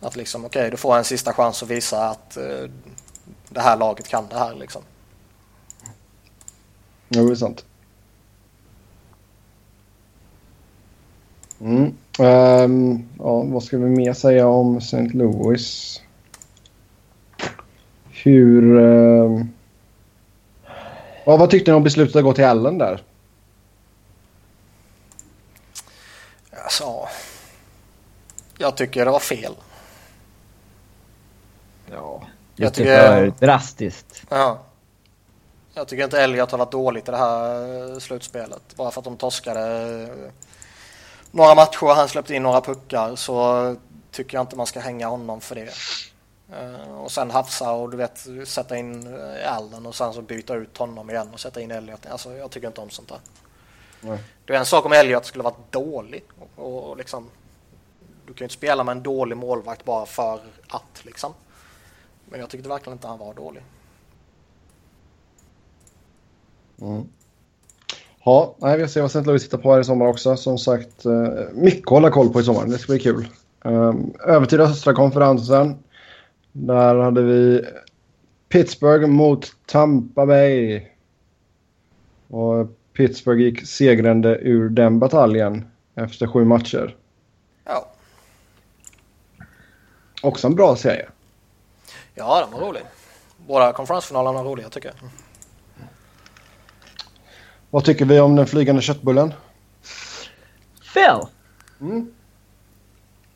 Att 0.00 0.16
liksom, 0.16 0.44
okej, 0.44 0.60
okay, 0.60 0.70
du 0.70 0.76
får 0.76 0.96
en 0.96 1.04
sista 1.04 1.32
chans 1.32 1.62
att 1.62 1.68
visa 1.68 2.08
att 2.08 2.36
uh, 2.40 2.70
det 3.48 3.60
här 3.60 3.76
laget 3.76 4.08
kan 4.08 4.28
det 4.28 4.38
här 4.38 4.54
liksom. 4.54 4.82
Jo, 7.08 7.26
det 7.26 7.32
är 7.32 7.36
sant. 7.36 7.64
Mm. 11.60 11.94
Um, 12.18 13.08
ja, 13.18 13.42
vad 13.42 13.62
ska 13.62 13.78
vi 13.78 13.90
mer 13.90 14.12
säga 14.12 14.46
om 14.46 14.76
St. 14.76 15.10
Louis? 15.14 16.00
Hur... 18.22 18.78
Uh... 18.80 19.44
Ja, 21.24 21.36
vad 21.36 21.50
tyckte 21.50 21.70
ni 21.70 21.76
om 21.76 21.82
beslutet 21.82 22.16
att 22.16 22.24
gå 22.24 22.32
till 22.32 22.44
Allen 22.44 22.78
där? 22.78 23.02
Alltså, 26.64 27.08
jag 28.58 28.76
tycker 28.76 29.04
det 29.04 29.10
var 29.10 29.18
fel. 29.18 29.52
Ja, 31.90 32.22
jag 32.56 32.74
tycker 32.74 33.06
för 33.06 33.32
drastiskt. 33.46 34.22
Ja. 34.28 34.58
Jag 35.74 35.88
tycker 35.88 36.04
inte 36.04 36.22
Elliot 36.22 36.50
har 36.50 36.58
varit 36.58 36.72
dåligt 36.72 37.08
i 37.08 37.10
det 37.10 37.16
här 37.16 38.00
slutspelet. 38.00 38.62
Bara 38.76 38.90
för 38.90 39.00
att 39.00 39.04
de 39.04 39.16
torskade 39.16 40.08
några 41.30 41.54
matcher 41.54 41.84
och 41.84 41.94
han 41.94 42.08
släppte 42.08 42.34
in 42.34 42.42
några 42.42 42.60
puckar 42.60 43.16
så 43.16 43.76
tycker 44.10 44.36
jag 44.36 44.42
inte 44.42 44.56
man 44.56 44.66
ska 44.66 44.80
hänga 44.80 45.08
honom 45.08 45.40
för 45.40 45.54
det. 45.54 45.70
Uh, 46.52 46.98
och 46.98 47.10
sen 47.10 47.30
hafsa 47.30 47.72
och 47.72 47.90
du 47.90 47.96
vet 47.96 48.26
sätta 48.44 48.76
in 48.76 49.16
Allen 49.46 49.86
och 49.86 49.94
sen 49.94 50.12
så 50.12 50.22
byta 50.22 50.54
ut 50.54 50.76
honom 50.76 51.10
igen 51.10 51.28
och 51.32 51.40
sätta 51.40 51.60
in 51.60 51.70
Elliot. 51.70 52.06
Alltså 52.06 52.32
jag 52.32 52.50
tycker 52.50 52.66
inte 52.66 52.80
om 52.80 52.90
sånt 52.90 53.08
där. 53.08 53.18
Nej. 54.00 54.18
Det 54.44 54.54
är 54.54 54.58
en 54.58 54.66
sak 54.66 54.86
om 54.86 54.92
Elliot 54.92 55.24
skulle 55.24 55.44
varit 55.44 55.72
dålig 55.72 56.24
och, 56.56 56.90
och 56.90 56.96
liksom 56.96 57.30
du 58.28 58.34
kan 58.34 58.38
ju 58.38 58.44
inte 58.44 58.54
spela 58.54 58.84
med 58.84 58.96
en 58.96 59.02
dålig 59.02 59.36
målvakt 59.36 59.84
bara 59.84 60.06
för 60.06 60.40
att 60.68 61.04
liksom. 61.04 61.32
Men 62.30 62.40
jag 62.40 62.50
tyckte 62.50 62.68
verkligen 62.68 62.96
inte 62.96 63.08
han 63.08 63.18
var 63.18 63.34
dålig. 63.34 63.62
Mm. 66.80 67.08
Ja, 68.24 68.54
nej, 68.58 68.76
vi 68.76 68.84
får 68.84 68.88
se 68.88 69.00
vad 69.00 69.10
St. 69.10 69.20
Louis 69.20 69.44
hittar 69.44 69.58
på 69.58 69.72
här 69.72 69.80
i 69.80 69.84
sommar 69.84 70.06
också. 70.06 70.36
Som 70.36 70.58
sagt, 70.58 71.04
eh, 71.04 71.12
mycket 71.52 71.86
att 71.86 71.90
hålla 71.90 72.10
koll 72.10 72.32
på 72.32 72.40
i 72.40 72.44
sommar. 72.44 72.66
Det 72.66 72.78
ska 72.78 72.92
bli 72.92 73.00
kul. 73.00 73.28
Um, 73.64 74.14
över 74.26 74.46
till 74.46 74.60
östra 74.60 74.94
konferensen. 74.94 75.78
Där 76.60 76.94
hade 76.94 77.22
vi 77.22 77.64
Pittsburgh 78.48 79.06
mot 79.06 79.52
Tampa 79.66 80.26
Bay. 80.26 80.82
Och 82.28 82.66
Pittsburgh 82.92 83.42
gick 83.42 83.66
segrande 83.66 84.38
ur 84.38 84.68
den 84.68 84.98
bataljen 84.98 85.70
efter 85.94 86.26
sju 86.26 86.44
matcher. 86.44 86.96
Ja. 87.64 87.88
Också 90.22 90.46
en 90.46 90.54
bra 90.54 90.76
serie. 90.76 91.08
Ja, 92.14 92.40
den 92.40 92.60
var 92.60 92.68
rolig. 92.68 92.82
Båda 93.46 93.72
konferensfinalerna 93.72 94.42
var 94.42 94.50
roliga 94.50 94.68
tycker 94.68 94.88
jag. 94.88 95.10
Vad 97.70 97.84
tycker 97.84 98.04
vi 98.04 98.20
om 98.20 98.36
den 98.36 98.46
flygande 98.46 98.82
köttbullen? 98.82 99.32
Phil? 100.94 101.26
Mm. 101.80 102.12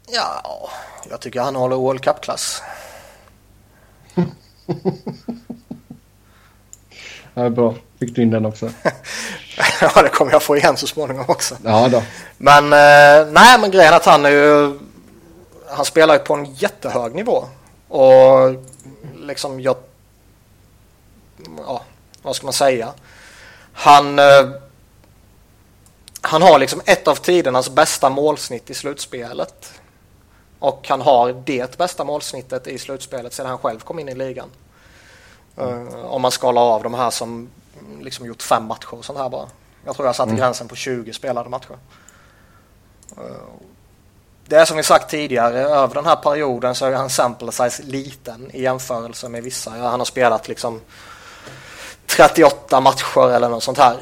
Ja, 0.08 0.68
jag 1.10 1.20
tycker 1.20 1.40
han 1.40 1.56
håller 1.56 1.76
World 1.76 2.00
Cup-klass. 2.00 2.62
Ja, 7.34 7.50
bra. 7.50 7.74
Fick 7.98 8.14
du 8.14 8.22
in 8.22 8.30
den 8.30 8.46
också. 8.46 8.70
ja, 9.80 10.02
det 10.02 10.08
kommer 10.08 10.32
jag 10.32 10.42
få 10.42 10.56
igen 10.56 10.76
så 10.76 10.86
småningom 10.86 11.24
också. 11.28 11.56
Ja, 11.64 11.88
då. 11.88 12.02
Men, 12.38 12.64
eh, 12.64 13.32
nej, 13.32 13.58
men 13.60 13.70
grejen 13.70 13.92
är 13.92 13.96
att 13.96 14.06
han 14.06 14.24
är 14.24 14.30
ju... 14.30 14.78
Han 15.68 15.84
spelar 15.84 16.14
ju 16.14 16.20
på 16.20 16.34
en 16.34 16.54
jättehög 16.54 17.14
nivå. 17.14 17.44
Och 17.88 18.54
liksom 19.20 19.60
jag... 19.60 19.76
Ja, 21.66 21.82
vad 22.22 22.36
ska 22.36 22.46
man 22.46 22.52
säga? 22.52 22.92
Han, 23.72 24.18
eh, 24.18 24.48
han 26.20 26.42
har 26.42 26.58
liksom 26.58 26.82
ett 26.84 27.08
av 27.08 27.14
tidernas 27.16 27.70
bästa 27.70 28.10
målsnitt 28.10 28.70
i 28.70 28.74
slutspelet. 28.74 29.81
Och 30.62 30.88
han 30.88 31.00
har 31.00 31.32
det 31.32 31.78
bästa 31.78 32.04
målsnittet 32.04 32.66
i 32.66 32.78
slutspelet 32.78 33.32
sedan 33.32 33.46
han 33.46 33.58
själv 33.58 33.80
kom 33.80 33.98
in 33.98 34.08
i 34.08 34.14
ligan. 34.14 34.48
Mm. 35.56 35.94
om 35.94 36.22
man 36.22 36.30
skalar 36.30 36.62
av 36.62 36.82
de 36.82 36.94
här 36.94 37.10
som 37.10 37.48
liksom 38.00 38.26
gjort 38.26 38.42
fem 38.42 38.64
matcher 38.64 38.94
och 38.94 39.04
sånt 39.04 39.18
här 39.18 39.28
bara. 39.28 39.48
Jag 39.84 39.96
tror 39.96 40.08
jag 40.08 40.16
satte 40.16 40.30
mm. 40.30 40.40
gränsen 40.40 40.68
på 40.68 40.74
20 40.74 41.12
spelade 41.12 41.50
matcher. 41.50 41.78
Uh, 43.18 43.24
det 44.46 44.56
är 44.56 44.64
som 44.64 44.76
vi 44.76 44.82
sagt 44.82 45.10
tidigare, 45.10 45.60
över 45.60 45.94
den 45.94 46.06
här 46.06 46.16
perioden 46.16 46.74
så 46.74 46.86
är 46.86 46.92
hans 46.92 47.14
sample 47.14 47.52
size 47.52 47.82
liten 47.82 48.50
i 48.50 48.62
jämförelse 48.62 49.28
med 49.28 49.42
vissa. 49.42 49.70
Han 49.70 50.00
har 50.00 50.04
spelat 50.04 50.48
liksom 50.48 50.80
38 52.06 52.80
matcher 52.80 53.30
eller 53.30 53.48
något 53.48 53.62
sånt 53.62 53.78
här. 53.78 53.96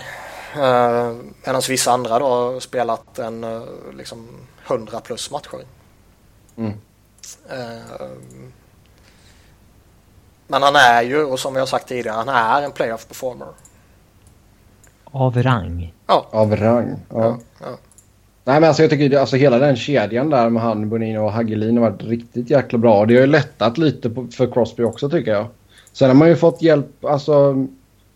Eh, 0.54 1.14
Medan 1.44 1.62
vissa 1.68 1.92
andra 1.92 2.18
då 2.18 2.26
har 2.26 2.60
spelat 2.60 3.18
en 3.18 3.44
eh, 3.44 3.62
liksom 3.92 4.28
100 4.66 5.00
plus 5.00 5.30
matcher. 5.30 5.64
Mm. 6.56 6.72
Men 10.46 10.62
han 10.62 10.76
är 10.76 11.02
ju, 11.02 11.24
och 11.24 11.38
som 11.38 11.54
vi 11.54 11.60
har 11.60 11.66
sagt 11.66 11.88
tidigare, 11.88 12.16
han 12.16 12.28
är 12.28 12.62
en 12.62 12.72
playoff 12.72 13.08
performer. 13.08 13.48
Av 15.04 15.42
rang. 15.42 15.94
Ja. 16.06 16.26
Av 16.30 16.56
rang, 16.56 16.96
ja. 17.08 17.16
ja, 17.18 17.38
ja. 17.60 17.78
Nej 18.44 18.60
men 18.60 18.68
alltså 18.68 18.82
jag 18.82 18.90
tycker 18.90 19.18
alltså 19.18 19.36
hela 19.36 19.58
den 19.58 19.76
kedjan 19.76 20.30
där 20.30 20.50
med 20.50 20.62
han, 20.62 20.88
Bonino 20.88 21.18
och 21.18 21.32
Hagelin 21.32 21.76
har 21.76 21.90
varit 21.90 22.02
riktigt 22.02 22.50
jäkla 22.50 22.78
bra. 22.78 23.06
Det 23.06 23.14
har 23.14 23.20
ju 23.20 23.26
lättat 23.26 23.78
lite 23.78 24.10
på, 24.10 24.26
för 24.26 24.52
Crosby 24.52 24.82
också 24.82 25.10
tycker 25.10 25.32
jag. 25.32 25.46
Sen 25.92 26.08
har 26.08 26.14
man 26.14 26.28
ju 26.28 26.36
fått 26.36 26.62
hjälp, 26.62 27.04
alltså 27.04 27.66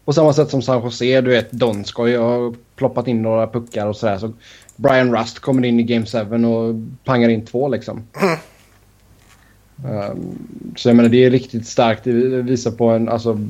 på 0.05 0.12
samma 0.12 0.32
sätt 0.32 0.51
som 0.51 0.62
San 0.62 0.82
Jose, 0.82 1.20
du 1.20 1.30
vet 1.30 1.51
Donskoj 1.51 2.16
har 2.16 2.55
ploppat 2.76 3.09
in 3.09 3.22
några 3.22 3.47
puckar 3.47 3.87
och 3.87 3.97
sådär. 3.97 4.18
Så 4.18 4.32
Brian 4.77 5.16
Rust 5.16 5.39
kommer 5.39 5.64
in 5.64 5.81
i 5.81 5.83
Game 5.83 6.07
7 6.07 6.18
och 6.47 6.75
pangar 7.05 7.29
in 7.29 7.45
två 7.45 7.68
liksom. 7.68 8.03
Mm. 8.22 8.39
Um, 9.85 10.49
så 10.77 10.89
jag 10.89 10.97
menar 10.97 11.09
det 11.09 11.25
är 11.25 11.31
riktigt 11.31 11.66
starkt. 11.66 12.05
Det 12.05 12.12
visar 12.43 12.70
på 12.70 12.89
en, 12.89 13.09
alltså, 13.09 13.41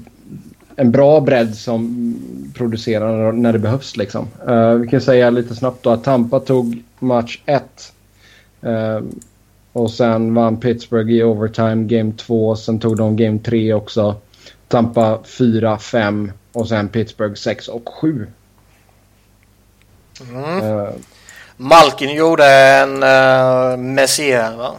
en 0.77 0.91
bra 0.91 1.21
bredd 1.21 1.55
som 1.55 2.15
producerar 2.55 3.33
när 3.33 3.53
det 3.53 3.59
behövs. 3.59 3.97
Liksom. 3.97 4.29
Uh, 4.49 4.75
vi 4.75 4.89
kan 4.89 5.01
säga 5.01 5.31
lite 5.31 5.55
snabbt 5.55 5.83
då 5.83 5.91
att 5.91 6.05
Tampa 6.05 6.41
tog 6.41 6.83
match 6.99 7.43
1. 7.47 7.93
Uh, 8.65 8.71
ehm, 8.71 9.21
och 9.73 9.91
sen 9.91 10.35
vann 10.35 10.57
Pittsburgh 10.57 11.11
i 11.11 11.23
overtime 11.23 11.85
game 11.85 12.13
2. 12.17 12.57
Sen 12.57 12.79
tog 12.79 12.97
de 12.97 13.17
game 13.17 13.39
3 13.39 13.75
också. 13.75 14.17
Tampa 14.69 15.19
4, 15.25 15.79
5 15.79 16.33
och 16.53 16.69
sen 16.69 16.89
Pittsburgh 16.89 17.35
6 17.35 17.69
och 17.69 17.89
7. 17.89 18.27
Mm. 20.21 20.65
Uh, 20.65 20.89
Malkin 21.57 22.15
gjorde 22.15 22.47
en 22.47 23.03
uh, 23.03 23.77
Messier 23.77 24.57
va? 24.57 24.75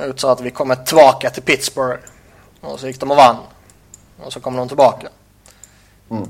Ut 0.00 0.20
så 0.20 0.28
att 0.28 0.40
vi 0.40 0.50
kommer 0.50 0.76
tillbaka 0.76 1.30
till 1.30 1.42
Pittsburgh. 1.42 2.00
Och 2.60 2.80
så 2.80 2.86
gick 2.86 3.00
de 3.00 3.10
och 3.10 3.16
vann. 3.16 3.36
Och 4.18 4.32
så 4.32 4.40
kommer 4.40 4.58
de 4.58 4.68
tillbaka. 4.68 5.08
Mm. 6.10 6.28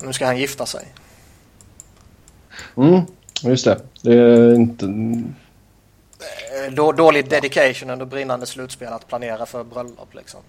Nu 0.00 0.12
ska 0.12 0.26
han 0.26 0.38
gifta 0.38 0.66
sig. 0.66 0.88
Mm, 2.76 3.00
just 3.42 3.64
det. 3.64 3.80
Det 4.02 4.12
är 4.12 4.54
inte... 4.54 4.86
Eh, 4.86 6.72
då, 6.72 6.92
dålig 6.92 7.28
dedication 7.28 7.90
under 7.90 8.06
brinnande 8.06 8.46
slutspel 8.46 8.92
att 8.92 9.08
planera 9.08 9.46
för 9.46 9.64
bröllop 9.64 10.14
liksom. 10.14 10.40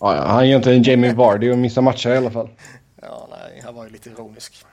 Ja, 0.00 0.16
ja, 0.16 0.26
han 0.26 0.38
är 0.40 0.44
ju 0.44 0.56
inte 0.56 0.72
en 0.72 0.82
Jamie 0.82 1.12
Vardy 1.14 1.50
och 1.50 1.58
missar 1.58 1.82
matcher 1.82 2.10
i 2.10 2.16
alla 2.16 2.30
fall. 2.30 2.48
Ja, 3.02 3.28
nej, 3.30 3.62
han 3.64 3.74
var 3.74 3.84
ju 3.84 3.90
lite 3.90 4.10
ironisk. 4.10 4.64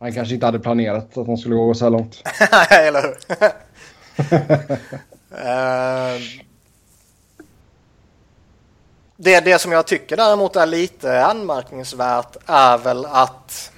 Han 0.00 0.12
kanske 0.12 0.34
inte 0.34 0.46
hade 0.46 0.58
planerat 0.58 1.16
att 1.16 1.26
han 1.26 1.38
skulle 1.38 1.54
gå 1.54 1.74
så 1.74 1.84
här 1.84 1.90
långt. 1.90 2.22
Nej, 2.52 2.88
eller 2.88 3.02
hur? 3.02 3.14
uh, 5.30 6.20
det, 9.16 9.40
det 9.40 9.58
som 9.58 9.72
jag 9.72 9.86
tycker 9.86 10.16
däremot 10.16 10.56
är 10.56 10.66
lite 10.66 11.24
anmärkningsvärt 11.24 12.36
är 12.46 12.78
väl 12.78 13.06
att 13.06 13.72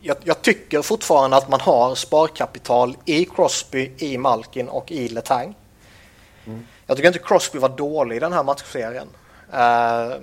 jag, 0.00 0.16
jag, 0.24 0.42
tycker 0.42 0.82
fortfarande 0.82 1.36
att 1.36 1.48
man 1.48 1.60
har 1.60 1.94
sparkapital 1.94 2.96
i 3.04 3.24
Crosby, 3.24 3.92
i 3.98 4.18
Malkin 4.18 4.68
och 4.68 4.92
i 4.92 5.08
Letang. 5.08 5.54
Mm. 6.46 6.66
Jag 6.86 6.96
tycker 6.96 7.08
inte 7.08 7.18
Crosby 7.18 7.58
var 7.58 7.68
dålig 7.68 8.16
i 8.16 8.20
den 8.20 8.32
här 8.32 8.42
matchserien. 8.42 9.08
Uh, 9.52 10.16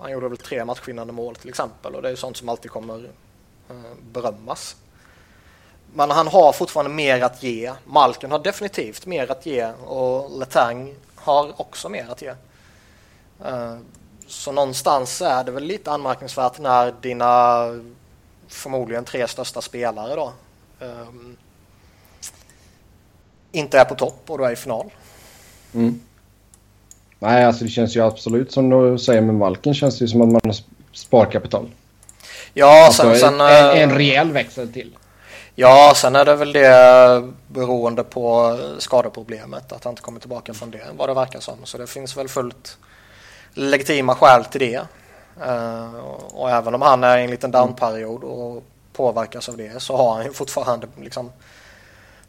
han 0.00 0.10
gjorde 0.10 0.28
väl 0.28 0.38
tre 0.38 0.64
matchvinnande 0.64 1.12
mål 1.12 1.36
till 1.36 1.48
exempel 1.48 1.94
och 1.94 2.02
det 2.02 2.10
är 2.10 2.16
sånt 2.16 2.36
som 2.36 2.48
alltid 2.48 2.70
kommer 2.70 3.10
eh, 3.70 3.76
berömmas. 4.12 4.76
Men 5.94 6.10
han 6.10 6.26
har 6.26 6.52
fortfarande 6.52 6.90
mer 6.90 7.22
att 7.22 7.42
ge. 7.42 7.72
Malkin 7.84 8.30
har 8.30 8.38
definitivt 8.38 9.06
mer 9.06 9.30
att 9.30 9.46
ge 9.46 9.72
och 9.72 10.38
Letang 10.38 10.94
har 11.14 11.60
också 11.60 11.88
mer 11.88 12.06
att 12.10 12.22
ge. 12.22 12.34
Eh, 13.44 13.78
så 14.26 14.52
någonstans 14.52 15.22
är 15.22 15.44
det 15.44 15.52
väl 15.52 15.64
lite 15.64 15.90
anmärkningsvärt 15.90 16.58
när 16.58 16.94
dina 17.00 17.64
förmodligen 18.48 19.04
tre 19.04 19.28
största 19.28 19.60
spelare 19.60 20.14
då 20.14 20.32
eh, 20.80 21.08
inte 23.52 23.78
är 23.78 23.84
på 23.84 23.94
topp 23.94 24.22
och 24.26 24.38
du 24.38 24.44
är 24.44 24.52
i 24.52 24.56
final. 24.56 24.90
Mm. 25.74 26.00
Nej, 27.22 27.44
alltså 27.44 27.64
det 27.64 27.70
känns 27.70 27.96
ju 27.96 28.00
absolut 28.00 28.52
som 28.52 28.70
du 28.70 28.98
säger 28.98 29.20
med 29.20 29.34
Malkin 29.34 29.74
känns 29.74 29.98
det 29.98 30.04
ju 30.04 30.08
som 30.08 30.22
att 30.22 30.28
man 30.28 30.40
har 30.44 30.56
sparkapital. 30.92 31.70
Ja, 32.54 32.86
alltså, 32.86 33.02
sen, 33.02 33.16
sen, 33.16 33.40
en, 33.40 33.90
en 33.90 33.94
rejäl 33.94 34.32
växel 34.32 34.72
till. 34.72 34.96
Ja, 35.54 35.92
sen 35.96 36.16
är 36.16 36.24
det 36.24 36.36
väl 36.36 36.52
det 36.52 37.28
beroende 37.48 38.04
på 38.04 38.58
skadeproblemet 38.78 39.72
att 39.72 39.84
han 39.84 39.92
inte 39.92 40.02
kommer 40.02 40.20
tillbaka 40.20 40.54
från 40.54 40.70
det 40.70 40.82
vad 40.96 41.08
det 41.08 41.14
verkar 41.14 41.40
som. 41.40 41.54
Så 41.64 41.78
det 41.78 41.86
finns 41.86 42.16
väl 42.16 42.28
fullt 42.28 42.78
legitima 43.54 44.14
skäl 44.14 44.44
till 44.44 44.60
det. 44.60 44.80
Uh, 45.46 45.94
och 46.32 46.50
även 46.50 46.74
om 46.74 46.82
han 46.82 47.04
är 47.04 47.18
i 47.18 47.24
en 47.24 47.30
liten 47.30 47.50
downperiod 47.50 48.24
och 48.24 48.62
påverkas 48.92 49.48
av 49.48 49.56
det 49.56 49.82
så 49.82 49.96
har 49.96 50.14
han 50.14 50.24
ju 50.24 50.32
fortfarande 50.32 50.86
liksom 51.00 51.32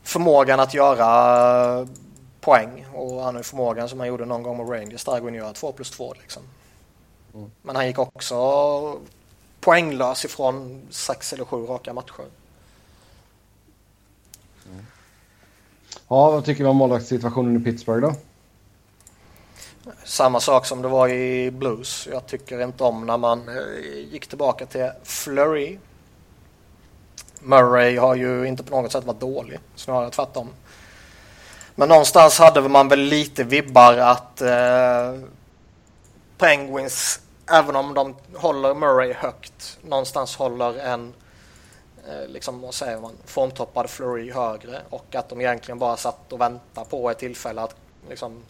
förmågan 0.03 0.59
att 0.59 0.73
göra 0.73 1.87
poäng 2.41 2.85
och 2.93 3.23
han 3.23 3.35
har 3.35 3.43
förmågan 3.43 3.89
som 3.89 3.99
han 3.99 4.07
gjorde 4.07 4.25
någon 4.25 4.43
gång 4.43 4.57
med 4.57 4.69
Rangers 4.69 5.03
där 5.03 5.27
att 5.27 5.33
göra 5.33 5.53
2 5.53 5.71
plus 5.71 5.91
2 5.91 6.13
liksom. 6.13 6.43
Mm. 7.33 7.51
Men 7.61 7.75
han 7.75 7.87
gick 7.87 7.99
också 7.99 8.35
poänglös 9.59 10.25
ifrån 10.25 10.81
sex 10.89 11.33
eller 11.33 11.45
sju 11.45 11.65
raka 11.65 11.93
matcher. 11.93 12.25
Mm. 14.65 14.85
Ja, 16.07 16.31
vad 16.31 16.45
tycker 16.45 16.63
vi 16.63 16.69
om 16.69 16.77
målvaktssituationen 16.77 17.61
i 17.61 17.63
Pittsburgh 17.63 18.07
då? 18.07 18.15
Samma 20.03 20.39
sak 20.39 20.65
som 20.65 20.81
det 20.81 20.87
var 20.87 21.09
i 21.09 21.51
Blues. 21.51 22.07
Jag 22.11 22.27
tycker 22.27 22.61
inte 22.63 22.83
om 22.83 23.05
när 23.05 23.17
man 23.17 23.49
eh, 23.49 24.11
gick 24.11 24.27
tillbaka 24.27 24.65
till 24.65 24.89
Flurry. 25.03 25.77
Murray 27.39 27.97
har 27.97 28.15
ju 28.15 28.47
inte 28.47 28.63
på 28.63 28.81
något 28.81 28.91
sätt 28.91 29.03
varit 29.03 29.19
dålig, 29.19 29.59
snarare 29.75 30.09
tvärtom. 30.09 30.49
Men 31.75 31.89
någonstans 31.89 32.39
hade 32.39 32.61
man 32.61 32.87
väl 32.87 32.99
lite 32.99 33.43
vibbar 33.43 33.97
att 33.97 34.41
eh, 34.41 35.19
Penguins, 36.37 37.19
även 37.51 37.75
om 37.75 37.93
de 37.93 38.15
håller 38.35 38.73
Murray 38.73 39.13
högt, 39.13 39.77
någonstans 39.81 40.35
håller 40.35 40.79
en 40.79 41.13
eh, 42.07 42.27
liksom, 42.27 42.61
vad 42.61 42.73
säger 42.73 42.99
man, 42.99 43.11
formtoppad 43.25 43.89
Flurry 43.89 44.31
högre 44.31 44.81
och 44.89 45.15
att 45.15 45.29
de 45.29 45.41
egentligen 45.41 45.79
bara 45.79 45.97
satt 45.97 46.33
och 46.33 46.41
väntade 46.41 46.89
på 46.89 47.09
ett 47.09 47.19
tillfälle 47.19 47.61
att 47.61 47.75
liksom, 48.09 48.43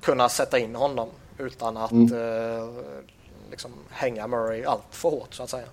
kunna 0.00 0.28
sätta 0.28 0.58
in 0.58 0.74
honom 0.74 1.08
utan 1.38 1.76
att 1.76 1.90
mm. 1.90 2.14
eh, 2.14 2.68
liksom, 3.50 3.70
hänga 3.90 4.26
Murray 4.26 4.64
allt 4.64 4.82
för 4.90 5.10
hårt 5.10 5.34
så 5.34 5.42
att 5.42 5.50
säga. 5.50 5.68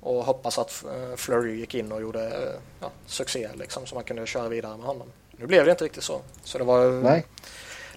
Och 0.00 0.24
hoppas 0.24 0.58
att 0.58 0.84
eh, 0.84 1.16
Flurry 1.16 1.56
gick 1.56 1.74
in 1.74 1.92
och 1.92 2.00
gjorde 2.00 2.26
eh, 2.26 2.60
ja, 2.80 2.90
succé 3.06 3.48
liksom, 3.54 3.86
så 3.86 3.94
man 3.94 4.04
kunde 4.04 4.26
köra 4.26 4.48
vidare 4.48 4.76
med 4.76 4.86
honom. 4.86 5.08
Nu 5.36 5.46
blev 5.46 5.64
det 5.64 5.70
inte 5.70 5.84
riktigt 5.84 6.04
så. 6.04 6.20
Så 6.44 6.58
det 6.58 6.64
var, 6.64 7.02
Nej. 7.02 7.26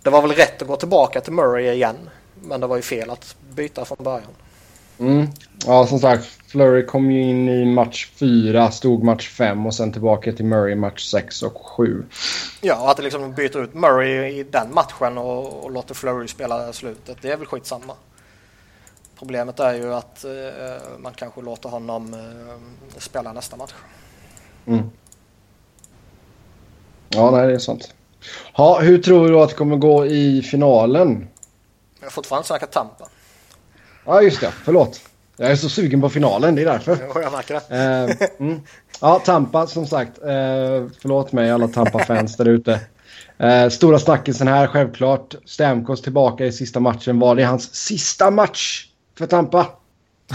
det 0.04 0.10
var 0.10 0.22
väl 0.22 0.32
rätt 0.32 0.62
att 0.62 0.68
gå 0.68 0.76
tillbaka 0.76 1.22
till 1.22 1.34
Murray 1.34 1.74
igen. 1.74 2.10
Men 2.42 2.62
det 2.62 2.68
var 2.68 2.76
ju 2.76 2.82
fel 2.82 3.10
att 3.10 3.36
byta 3.56 3.86
från 3.86 3.98
början. 4.04 4.32
Mm. 5.00 5.28
Ja, 5.66 5.88
som 5.88 6.00
sagt. 6.00 6.26
Flurry 6.48 6.86
kom 6.86 7.12
ju 7.12 7.22
in 7.22 7.50
i 7.50 7.66
match 7.66 8.12
4, 8.16 8.72
stod 8.72 9.04
match 9.04 9.30
5 9.30 9.66
och 9.66 9.76
sen 9.76 9.92
tillbaka 9.92 10.32
till 10.32 10.46
Murray 10.46 10.76
match 10.76 11.06
6 11.06 11.44
och 11.44 11.58
7. 11.58 12.06
Ja, 12.62 12.92
att 12.92 12.98
det 12.98 13.04
liksom 13.04 13.34
byter 13.34 13.64
ut 13.64 13.74
Murray 13.74 14.40
i 14.40 14.44
den 14.44 14.74
matchen 14.74 15.18
och, 15.18 15.64
och 15.64 15.72
låter 15.72 15.94
Flurry 15.94 16.28
spela 16.28 16.74
slutet, 16.74 17.18
det 17.22 17.32
är 17.32 17.38
väl 17.38 17.46
skitsamma. 17.46 17.94
Problemet 19.20 19.60
är 19.60 19.74
ju 19.74 19.94
att 19.94 20.24
eh, 20.24 20.32
man 21.00 21.14
kanske 21.14 21.42
låter 21.42 21.70
honom 21.70 22.14
eh, 22.14 23.00
spela 23.00 23.34
nästa 23.34 23.58
match. 23.58 23.74
Mm. 24.66 24.90
Ja, 27.10 27.32
nej, 27.32 27.48
det 27.48 27.54
är 27.54 27.60
sant. 27.60 27.94
Ha, 28.54 28.80
hur 28.80 28.98
tror 28.98 29.30
du 29.30 29.40
att 29.40 29.50
det 29.50 29.56
kommer 29.56 29.76
gå 29.76 30.06
i 30.06 30.42
finalen? 30.42 31.28
Jag 32.00 32.06
har 32.06 32.12
fortfarande 32.12 32.48
snackat 32.48 32.72
Tampa. 32.72 33.08
Ja, 34.06 34.22
just 34.22 34.42
det. 34.42 34.52
Förlåt. 34.64 35.02
Jag 35.38 35.52
är 35.52 35.56
så 35.56 35.70
sugen 35.70 36.02
på 36.02 36.10
finalen, 36.10 36.56
det 36.56 36.62
är 36.62 36.66
därför. 36.66 36.98
Jo, 37.02 37.22
jag 37.22 37.32
märker 37.32 37.54
det. 37.54 37.76
Eh, 37.76 38.30
mm. 38.48 38.62
Ja, 39.02 39.20
Tampa 39.20 39.68
som 39.68 39.88
sagt. 39.88 40.18
Eh, 40.18 40.86
förlåt 41.02 41.32
mig 41.32 41.52
alla 41.52 41.68
Tampa-fans 41.68 42.38
där 42.38 42.48
ute. 42.48 42.80
Eh, 43.38 43.70
stora 43.70 44.00
snackisen 44.00 44.48
här, 44.48 44.68
självklart. 44.68 45.36
Stamkos 45.46 46.02
tillbaka 46.02 46.46
i 46.46 46.52
sista 46.52 46.80
matchen. 46.80 47.20
Var 47.20 47.36
det 47.36 47.44
hans 47.44 47.76
sista 47.76 48.32
match 48.32 48.86
för 49.18 49.26
Tampa? 49.26 49.68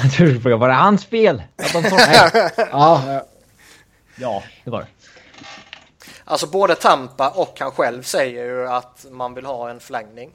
Jag 0.02 0.12
tror 0.12 0.26
du 0.26 0.40
frågade, 0.40 0.60
var 0.60 0.68
det 0.68 0.74
hans 0.74 1.04
fel? 1.04 1.42
Att 1.56 1.72
de 1.72 1.82
ja, 2.72 3.22
ja, 4.16 4.42
det 4.64 4.70
var 4.70 4.80
det. 4.80 4.86
Alltså 6.32 6.46
både 6.46 6.74
Tampa 6.74 7.30
och 7.30 7.60
han 7.60 7.70
själv 7.70 8.02
säger 8.02 8.44
ju 8.44 8.68
att 8.68 9.06
man 9.10 9.34
vill 9.34 9.46
ha 9.46 9.70
en 9.70 9.80
förlängning. 9.80 10.30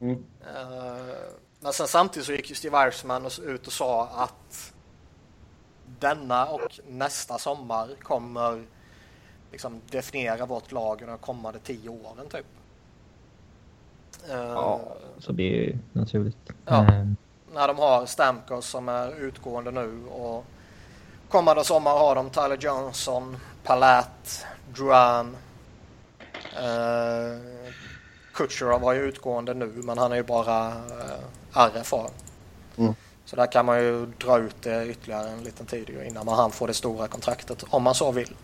Mm. 0.00 0.14
Uh, 0.14 1.14
men 1.60 1.72
sen 1.72 1.86
samtidigt 1.86 2.26
så 2.26 2.32
gick 2.32 2.50
ju 2.50 2.54
Steve 2.54 2.78
Eichmann 2.78 3.28
ut 3.42 3.66
och 3.66 3.72
sa 3.72 4.06
att 4.06 4.72
denna 6.00 6.46
och 6.46 6.80
nästa 6.88 7.38
sommar 7.38 7.88
kommer 8.02 8.64
liksom 9.52 9.80
definiera 9.90 10.46
vårt 10.46 10.72
lag 10.72 11.02
de 11.06 11.18
kommande 11.18 11.58
tio 11.58 11.88
åren 11.88 12.28
typ. 12.30 12.46
Ja, 14.28 14.80
så 15.18 15.32
blir 15.32 15.50
det 15.50 15.64
ju 15.64 15.78
naturligt. 15.92 16.50
Ja, 16.64 16.84
mm. 16.84 17.16
när 17.54 17.68
de 17.68 17.78
har 17.78 18.06
Stamkos 18.06 18.66
som 18.66 18.88
är 18.88 19.14
utgående 19.14 19.70
nu 19.70 20.06
och 20.06 20.44
kommande 21.28 21.64
sommar 21.64 21.90
har 21.90 22.14
de 22.14 22.30
Tyler 22.30 22.58
Johnson, 22.60 23.36
Palat, 23.64 24.46
Duran. 24.76 25.36
Eh, 26.56 27.38
Kutjerov 28.34 28.80
var 28.80 28.92
ju 28.92 29.00
utgående 29.00 29.54
nu 29.54 29.72
men 29.74 29.98
han 29.98 30.12
är 30.12 30.16
ju 30.16 30.22
bara 30.22 30.68
eh, 30.68 31.68
RFA. 31.68 32.10
Mm. 32.76 32.94
Så 33.24 33.36
där 33.36 33.52
kan 33.52 33.66
man 33.66 33.78
ju 33.78 34.06
dra 34.06 34.38
ut 34.38 34.56
det 34.62 34.86
ytterligare 34.86 35.28
en 35.28 35.44
liten 35.44 35.66
tid 35.66 35.90
innan 36.06 36.26
man 36.26 36.34
han 36.34 36.50
får 36.50 36.66
det 36.66 36.74
stora 36.74 37.08
kontraktet 37.08 37.64
om 37.70 37.82
man 37.82 37.94
så 37.94 38.12
vill. 38.12 38.34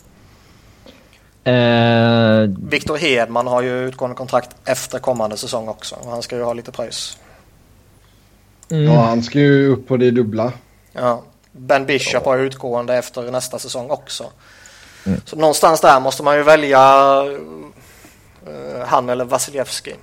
Uh, 1.47 2.49
Victor 2.69 2.97
Hedman 2.97 3.47
har 3.47 3.63
ju 3.63 3.89
utgående 3.89 4.17
kontrakt 4.17 4.57
efter 4.65 4.99
kommande 4.99 5.37
säsong 5.37 5.69
också. 5.69 5.95
Och 5.95 6.11
han 6.11 6.23
ska 6.23 6.37
ju 6.37 6.43
ha 6.43 6.53
lite 6.53 6.73
pröjs. 6.73 7.19
Mm. 8.71 8.85
Ja, 8.85 9.03
han 9.03 9.23
ska 9.23 9.39
ju 9.39 9.69
upp 9.69 9.89
på 9.89 9.97
det 9.97 10.11
dubbla. 10.11 10.53
Ja. 10.93 11.23
Ben 11.53 11.87
Bishop 11.87 12.25
har 12.25 12.39
utgående 12.39 12.95
efter 12.95 13.31
nästa 13.31 13.59
säsong 13.59 13.91
också. 13.91 14.25
Mm. 15.09 15.21
Så 15.25 15.37
någonstans 15.37 15.81
där 15.81 16.01
måste 16.01 16.23
man 16.23 16.37
ju 16.37 16.43
välja 16.43 16.81
uh, 17.23 18.85
han 18.87 19.09
eller 19.09 19.25
Vasilevski. 19.25 19.95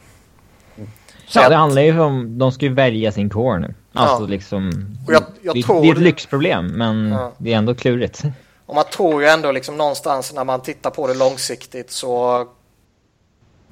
Ja, 1.33 1.49
det 1.49 1.55
handlar 1.55 1.81
ju 1.81 1.99
om... 1.99 2.37
De 2.37 2.51
ska 2.51 2.65
ju 2.65 2.73
välja 2.73 3.11
sin 3.11 3.29
core 3.29 3.59
nu. 3.59 3.73
Alltså 3.93 4.23
ja. 4.23 4.27
liksom... 4.27 4.87
Jag, 5.07 5.23
jag 5.41 5.55
det, 5.55 5.63
tror... 5.63 5.81
det 5.81 5.87
är 5.87 5.91
ett 5.91 5.97
lyxproblem, 5.97 6.67
men 6.67 7.11
ja. 7.11 7.31
det 7.37 7.53
är 7.53 7.57
ändå 7.57 7.75
klurigt. 7.75 8.23
Och 8.65 8.75
man 8.75 8.83
tror 8.83 9.21
ju 9.21 9.27
ändå 9.27 9.51
liksom 9.51 9.77
någonstans 9.77 10.33
när 10.33 10.43
man 10.43 10.61
tittar 10.61 10.89
på 10.89 11.07
det 11.07 11.13
långsiktigt 11.13 11.91
så 11.91 12.47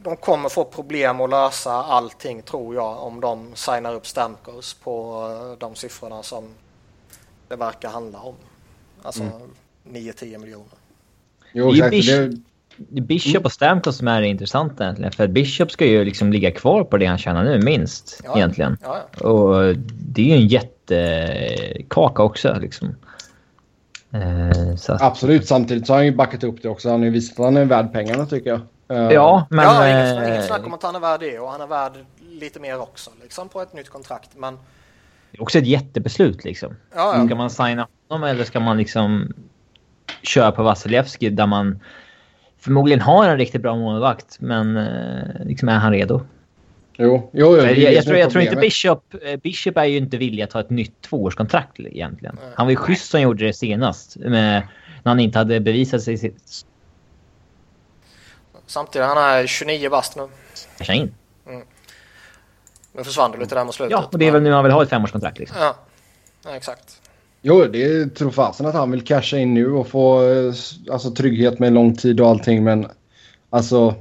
de 0.03 0.17
kommer 0.17 0.49
få 0.49 0.65
problem 0.65 1.21
att 1.21 1.29
lösa 1.29 1.73
allting 1.73 2.41
tror 2.41 2.75
jag 2.75 3.03
om 3.03 3.21
de 3.21 3.55
signar 3.55 3.93
upp 3.93 4.07
Stamkos 4.07 4.73
på 4.73 5.27
eh, 5.31 5.59
de 5.59 5.75
siffrorna 5.75 6.23
som 6.23 6.43
det 7.47 7.55
verkar 7.55 7.89
handla 7.89 8.19
om. 8.19 8.35
Alltså 9.01 9.23
mm. 9.23 9.53
9-10 9.89 10.37
miljoner. 10.37 10.82
Jo, 11.53 11.71
det 11.71 11.79
är 11.79 11.89
Bish 11.89 12.39
det 12.77 13.01
Bishop 13.01 13.45
och 13.45 13.51
Stamkos 13.51 13.97
som 13.97 14.07
är 14.07 14.21
intressanta 14.21 14.83
egentligen. 14.83 15.11
För 15.11 15.27
Bishop 15.27 15.71
ska 15.71 15.85
ju 15.85 16.05
liksom 16.05 16.33
ligga 16.33 16.51
kvar 16.51 16.83
på 16.83 16.97
det 16.97 17.05
han 17.05 17.17
tjänar 17.17 17.43
nu 17.43 17.61
minst 17.61 18.21
ja. 18.23 18.37
egentligen. 18.37 18.77
Ja, 18.81 18.97
ja. 19.19 19.27
Och 19.27 19.75
det 19.97 20.21
är 20.21 20.25
ju 20.25 20.33
en 20.33 20.47
jättekaka 20.47 22.23
också 22.23 22.57
liksom. 22.61 22.95
Eh, 24.11 24.71
att... 24.87 25.01
Absolut, 25.01 25.47
samtidigt 25.47 25.87
så 25.87 25.93
har 25.93 25.97
han 25.97 26.05
ju 26.05 26.15
backat 26.15 26.43
upp 26.43 26.61
det 26.61 26.69
också. 26.69 26.89
Han 26.89 26.99
har 26.99 27.05
ju 27.05 27.11
visat 27.11 27.39
att 27.39 27.45
han 27.45 27.57
är 27.57 27.65
värd 27.65 27.93
pengarna 27.93 28.25
tycker 28.25 28.49
jag. 28.49 28.61
Eh, 28.97 29.11
ja, 29.11 29.47
men... 29.49 29.65
Ja, 29.65 29.87
inget, 29.87 30.27
inget 30.27 30.45
snack 30.45 30.65
om 30.65 30.73
att 30.73 30.83
han 30.83 30.95
är 30.95 30.99
värd 30.99 31.19
det 31.19 31.39
och 31.39 31.49
han 31.49 31.61
är 31.61 31.67
värd 31.67 31.93
lite 32.29 32.59
mer 32.59 32.81
också 32.81 33.11
liksom 33.21 33.49
på 33.49 33.61
ett 33.61 33.73
nytt 33.73 33.89
kontrakt. 33.89 34.29
Men... 34.35 34.57
Det 35.31 35.37
är 35.37 35.41
också 35.41 35.57
ett 35.57 35.67
jättebeslut 35.67 36.43
liksom. 36.43 36.75
Ja, 36.95 37.17
ja. 37.17 37.25
Ska 37.25 37.35
man 37.35 37.49
signa 37.49 37.87
honom 38.07 38.29
eller 38.29 38.43
ska 38.43 38.59
man 38.59 38.77
liksom 38.77 39.33
köra 40.23 40.51
på 40.51 40.63
Vasilevski 40.63 41.29
där 41.29 41.47
man 41.47 41.79
förmodligen 42.59 43.01
har 43.01 43.29
en 43.29 43.37
riktigt 43.37 43.61
bra 43.61 43.75
målvakt 43.75 44.37
men 44.39 44.77
eh, 44.77 45.45
liksom 45.45 45.69
är 45.69 45.77
han 45.77 45.91
redo? 45.91 46.21
Jo, 46.97 47.29
jo, 47.33 47.57
jo 47.57 47.63
jag, 47.63 47.93
jag, 47.93 48.05
tror, 48.05 48.17
jag 48.17 48.31
tror 48.31 48.43
inte 48.43 48.55
Bishop... 48.55 49.15
Eh, 49.21 49.39
Bishop 49.39 49.77
är 49.77 49.83
ju 49.83 49.97
inte 49.97 50.17
villig 50.17 50.43
att 50.43 50.49
ta 50.49 50.59
ett 50.59 50.69
nytt 50.69 51.01
tvåårskontrakt 51.01 51.79
egentligen. 51.79 52.37
Han 52.55 52.65
var 52.65 52.71
ju 52.71 52.75
schysst 52.75 53.11
som 53.11 53.21
gjorde 53.21 53.45
det 53.45 53.53
senast. 53.53 54.17
Med, 54.17 54.67
när 55.03 55.11
han 55.11 55.19
inte 55.19 55.37
hade 55.37 55.59
bevisat 55.59 56.01
sig 56.01 56.17
sitt... 56.17 56.65
Samtidigt, 58.65 59.07
han 59.07 59.17
är 59.17 59.47
29 59.47 59.89
bast 59.89 60.15
nu. 60.15 60.27
Casha 60.77 60.93
in. 60.93 61.13
Mm. 61.47 61.61
Nu 62.93 63.03
försvann 63.03 63.31
du 63.31 63.37
lite 63.37 63.55
där 63.55 63.65
mot 63.65 63.75
slutet. 63.75 63.91
Ja, 63.91 64.09
och 64.11 64.19
det 64.19 64.27
är 64.27 64.31
väl 64.31 64.41
nu 64.41 64.51
han 64.51 64.63
vill 64.63 64.73
ha 64.73 64.83
ett 64.83 64.89
femårskontrakt 64.89 65.39
liksom. 65.39 65.57
Ja, 65.59 65.75
ja 66.45 66.55
exakt. 66.55 67.01
Jo, 67.45 67.63
det 67.63 68.15
tror 68.15 68.31
fasen 68.31 68.65
att 68.65 68.73
han 68.73 68.91
vill 68.91 69.05
casha 69.05 69.37
in 69.37 69.53
nu 69.53 69.71
och 69.71 69.87
få 69.87 70.31
eh, 70.31 70.53
alltså, 70.91 71.11
trygghet 71.11 71.59
med 71.59 71.73
lång 71.73 71.95
tid 71.95 72.21
och 72.21 72.27
allting. 72.27 72.63
Men 72.63 72.87
alltså, 73.49 73.95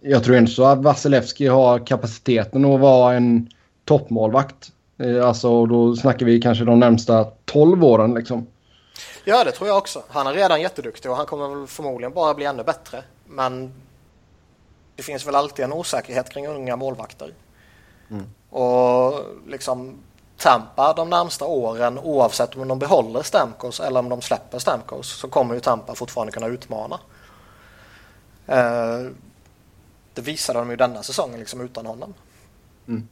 jag 0.00 0.24
tror 0.24 0.36
inte 0.36 0.52
så 0.52 0.64
att 0.64 0.82
Vasilevski 0.82 1.46
har 1.46 1.86
kapaciteten 1.86 2.64
att 2.64 2.80
vara 2.80 3.14
en 3.14 3.48
toppmålvakt. 3.84 4.72
Eh, 4.98 5.26
alltså 5.26 5.66
då 5.66 5.96
snackar 5.96 6.26
vi 6.26 6.40
kanske 6.40 6.64
de 6.64 6.80
närmsta 6.80 7.24
12 7.44 7.84
åren 7.84 8.14
liksom. 8.14 8.46
Ja 9.24 9.44
det 9.44 9.52
tror 9.52 9.68
jag 9.68 9.78
också. 9.78 10.02
Han 10.08 10.26
är 10.26 10.32
redan 10.32 10.60
jätteduktig 10.60 11.10
och 11.10 11.16
han 11.16 11.26
kommer 11.26 11.48
väl 11.48 11.66
förmodligen 11.66 12.12
bara 12.12 12.34
bli 12.34 12.44
ännu 12.44 12.62
bättre. 12.64 13.02
Men 13.26 13.72
det 14.96 15.02
finns 15.02 15.26
väl 15.26 15.34
alltid 15.34 15.64
en 15.64 15.72
osäkerhet 15.72 16.30
kring 16.30 16.46
unga 16.46 16.76
målvakter. 16.76 17.34
Mm. 18.10 18.24
Och 18.50 19.14
liksom 19.48 19.98
Tampa 20.36 20.92
de 20.92 21.10
närmsta 21.10 21.44
åren 21.44 21.98
oavsett 21.98 22.56
om 22.56 22.68
de 22.68 22.78
behåller 22.78 23.22
Stamkos 23.22 23.80
eller 23.80 24.00
om 24.00 24.08
de 24.08 24.22
släpper 24.22 24.58
Stamkos 24.58 25.08
så 25.08 25.28
kommer 25.28 25.54
ju 25.54 25.60
Tampa 25.60 25.94
fortfarande 25.94 26.32
kunna 26.32 26.46
utmana. 26.46 27.00
Uh, 28.48 29.10
det 30.14 30.22
visade 30.22 30.58
de 30.58 30.70
ju 30.70 30.76
denna 30.76 31.02
säsongen 31.02 31.38
liksom 31.40 31.60
utan 31.60 31.86
honom. 31.86 32.14
Mm. 32.88 33.08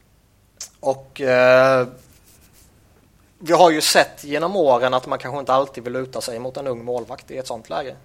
Och 0.80 1.20
eh, 1.20 1.88
vi 3.38 3.52
har 3.52 3.70
ju 3.70 3.80
sett 3.80 4.24
genom 4.24 4.56
åren 4.56 4.94
att 4.94 5.06
man 5.06 5.18
kanske 5.18 5.40
inte 5.40 5.52
alltid 5.52 5.84
vill 5.84 5.92
luta 5.92 6.20
sig 6.20 6.38
mot 6.38 6.56
en 6.56 6.66
ung 6.66 6.84
målvakt 6.84 7.30
i 7.30 7.38
ett 7.38 7.46
sånt 7.46 7.70
läge. 7.70 7.96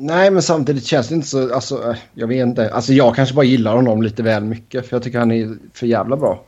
Nej, 0.00 0.30
men 0.30 0.42
samtidigt 0.42 0.84
känns 0.86 1.08
det 1.08 1.14
inte 1.14 1.28
så... 1.28 1.54
Alltså, 1.54 1.90
eh, 1.90 1.96
jag 2.14 2.26
vet 2.26 2.46
inte. 2.46 2.74
Alltså, 2.74 2.92
jag 2.92 3.16
kanske 3.16 3.34
bara 3.34 3.44
gillar 3.44 3.74
honom 3.74 4.02
lite 4.02 4.22
väl 4.22 4.44
mycket. 4.44 4.88
För 4.88 4.96
jag 4.96 5.02
tycker 5.02 5.18
han 5.18 5.32
är 5.32 5.56
för 5.74 5.86
jävla 5.86 6.16
bra. 6.16 6.42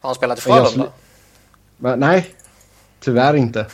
Har 0.00 0.08
han 0.08 0.14
spelat 0.14 0.38
i 0.38 0.40
Frölunda? 0.40 0.86
Men, 1.76 2.00
nej, 2.00 2.26
tyvärr 3.00 3.34
inte. 3.34 3.60
uh, 3.60 3.66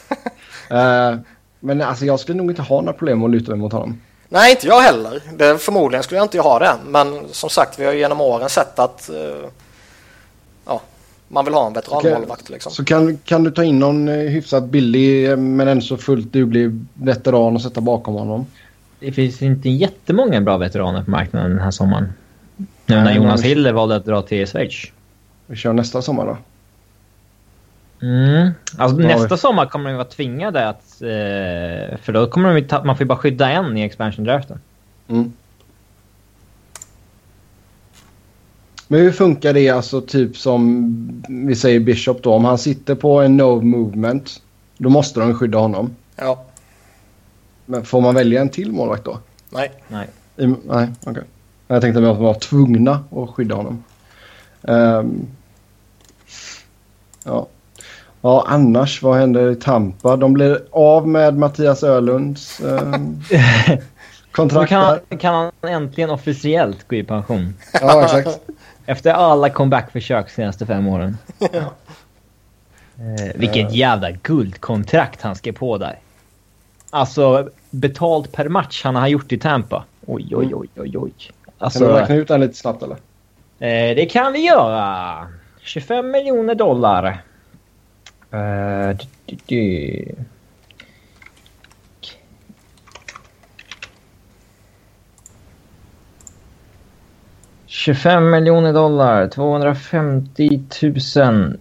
men 1.61 1.83
alltså, 1.83 2.05
jag 2.05 2.21
skulle 2.21 2.39
nog 2.39 2.51
inte 2.51 2.63
ha 2.63 2.81
några 2.81 2.93
problem 2.93 3.25
att 3.25 3.31
luta 3.31 3.51
mig 3.51 3.61
mot 3.61 3.73
honom. 3.73 4.01
Nej, 4.29 4.51
inte 4.51 4.67
jag 4.67 4.81
heller. 4.81 5.23
Det, 5.37 5.59
förmodligen 5.59 6.03
skulle 6.03 6.19
jag 6.19 6.25
inte 6.25 6.41
ha 6.41 6.59
det. 6.59 6.75
Men 6.87 7.23
som 7.31 7.51
sagt, 7.51 7.79
vi 7.79 7.85
har 7.85 7.93
genom 7.93 8.21
åren 8.21 8.49
sett 8.49 8.79
att 8.79 9.11
uh, 9.13 9.49
ja, 10.67 10.81
man 11.29 11.45
vill 11.45 11.55
ha 11.55 11.67
en 11.67 11.73
veteranmålvakt. 11.73 12.51
Liksom. 12.51 12.73
Så 12.73 12.85
kan, 12.85 13.19
kan 13.19 13.45
du 13.45 13.51
ta 13.51 13.65
in 13.65 13.79
någon 13.79 14.09
hyfsat 14.09 14.65
billig 14.65 15.39
men 15.39 15.69
ändå 15.69 15.83
så 15.83 15.97
fullt 15.97 16.33
duglig 16.33 16.87
veteran 16.95 17.55
och 17.55 17.63
sätta 17.63 17.81
bakom 17.81 18.15
honom? 18.15 18.47
Det 19.05 19.13
finns 19.13 19.43
inte 19.43 19.69
jättemånga 19.69 20.41
bra 20.41 20.57
veteraner 20.57 21.03
på 21.03 21.11
marknaden 21.11 21.51
den 21.51 21.61
här 21.61 21.71
sommaren. 21.71 22.13
Nu 22.57 22.67
när 22.97 23.15
Jonas 23.15 23.43
Hiller 23.43 23.73
valde 23.73 23.97
att 23.97 24.05
dra 24.05 24.23
till 24.23 24.47
Schweiz. 24.47 24.93
Vi 25.47 25.57
kör 25.57 25.73
nästa 25.73 26.03
sommar 26.03 26.27
då. 26.27 26.37
Mm. 28.07 28.51
Alltså, 28.79 28.97
nästa 28.97 29.37
sommar 29.37 29.67
kommer 29.67 29.91
de 29.91 29.97
vara 29.97 30.09
tvingade 30.09 30.69
att... 30.69 31.03
Eh, 31.03 31.99
för 31.99 32.13
då 32.13 32.27
kommer 32.27 32.55
de 32.55 32.63
ta, 32.63 32.85
man 32.85 32.97
får 32.97 33.05
ju 33.05 33.09
bara 33.09 33.19
skydda 33.19 33.51
en 33.51 33.77
i 33.77 33.83
expansion 33.83 34.25
draften. 34.25 34.61
Mm. 35.09 35.33
Men 38.89 39.01
hur 39.01 39.13
funkar 39.13 39.53
det 39.53 39.71
alltså 39.71 40.01
typ 40.01 40.37
som 40.37 41.25
vi 41.29 41.55
säger 41.55 41.81
Bishop 41.81 42.23
då? 42.23 42.33
Om 42.33 42.45
han 42.45 42.59
sitter 42.59 42.95
på 42.95 43.21
en 43.21 43.37
no 43.37 43.61
movement 43.61 44.43
då 44.79 44.89
måste 44.89 45.21
de 45.21 45.35
skydda 45.35 45.59
honom. 45.59 45.97
Ja. 46.17 46.45
Men 47.67 47.85
får 47.85 48.01
man 48.01 48.15
välja 48.15 48.41
en 48.41 48.49
till 48.49 48.73
målvakt 48.73 49.05
då? 49.05 49.19
Nej. 49.51 49.73
Nej. 49.89 50.09
I, 50.37 50.47
nej, 50.47 50.57
okej. 50.67 51.11
Okay. 51.11 51.23
Jag 51.67 51.83
tänkte 51.83 51.99
att 51.99 52.05
man 52.05 52.23
var 52.23 52.35
tvungna 52.35 53.05
att 53.11 53.31
skydda 53.31 53.55
honom. 53.55 53.85
Um, 54.63 55.27
ja. 57.25 57.47
Ja, 58.21 58.45
annars, 58.49 59.03
vad 59.03 59.19
händer 59.19 59.51
i 59.51 59.57
Tampa? 59.57 60.17
De 60.17 60.33
blir 60.33 60.61
av 60.71 61.09
med 61.09 61.39
Mattias 61.39 61.83
Ölunds 61.83 62.61
eh, 62.61 62.93
kontrakt. 64.33 64.69
Kan, 64.69 65.19
kan 65.19 65.35
han 65.35 65.71
äntligen 65.71 66.11
officiellt 66.11 66.89
gå 66.89 66.97
i 66.97 67.05
pension? 67.05 67.55
Ja, 67.81 68.05
exakt. 68.05 68.41
Efter 68.87 69.13
alla 69.13 69.51
comebackförsök 69.51 70.27
de 70.27 70.33
senaste 70.33 70.67
fem 70.67 70.87
åren. 70.87 71.17
Ja. 71.39 71.49
Eh, 72.99 73.33
vilket 73.35 73.71
uh. 73.71 73.77
jävla 73.77 74.11
guldkontrakt 74.11 75.23
han 75.23 75.37
skrev 75.37 75.53
på 75.53 75.79
där. 75.79 75.99
Alltså, 76.95 77.51
betalt 77.71 78.33
per 78.33 78.49
match 78.49 78.85
han 78.85 78.97
har 78.97 79.09
gjort 79.09 79.33
i 79.33 79.39
Tampa. 79.39 79.85
Oj, 80.07 80.37
oj, 80.37 80.55
oj, 80.55 80.69
oj, 80.77 80.99
oj. 80.99 81.13
Alltså, 81.59 81.79
kan 81.79 81.89
du 81.89 81.95
räkna 81.95 82.15
ut 82.15 82.29
den 82.29 82.41
lite 82.41 82.55
snabbt 82.55 82.83
eller? 82.83 82.97
Eh, 83.59 83.97
det 83.97 84.11
kan 84.11 84.33
vi 84.33 84.47
göra. 84.47 85.29
25 85.61 86.11
miljoner 86.11 86.55
dollar. 86.55 87.23
Uh, 88.35 88.97
du, 89.27 89.37
du. 89.47 90.15
Tjugofem 97.67 98.31
miljoner 98.31 98.73
dollar, 98.73 99.29
250 99.29 100.61
000 101.17 101.59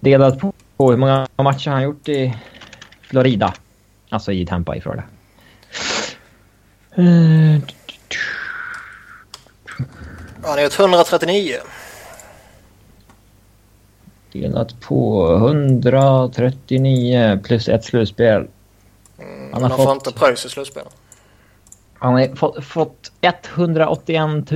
delat 0.00 0.38
på 0.40 0.52
på 0.76 0.90
hur 0.90 0.96
många 0.96 1.26
matcher 1.36 1.70
han 1.70 1.82
gjort 1.82 2.08
i 2.08 2.34
Florida. 3.00 3.54
Alltså 4.08 4.32
i 4.32 4.46
Tampa 4.46 4.76
i 4.76 4.80
Florida. 4.80 5.02
Han 10.42 10.42
har 10.42 10.60
gjort 10.60 10.80
139. 10.80 11.54
Delat 14.32 14.80
på 14.80 15.30
139 15.34 17.40
plus 17.44 17.68
ett 17.68 17.84
slutspel. 17.84 18.48
Mm, 19.18 19.52
han 19.52 19.62
har 19.62 19.70
fått... 19.70 19.84
får 19.84 19.92
inte 19.92 20.12
pröjs 20.12 20.46
i 20.46 20.48
slutspelet. 20.48 20.96
Han 21.98 22.14
har 22.14 22.36
fått, 22.36 22.64
fått 22.64 23.12
181 23.20 24.52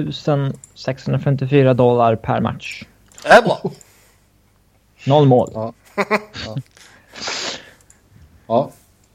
654 0.75 1.75
dollar 1.75 2.17
per 2.17 2.41
match. 2.41 2.85
Det 3.23 3.29
är 3.29 3.43
bra. 3.43 3.61
Noll 5.07 5.27
mål. 5.27 5.51
Ja, 5.55 5.73
ja. 6.47 6.57
ja 8.47 8.71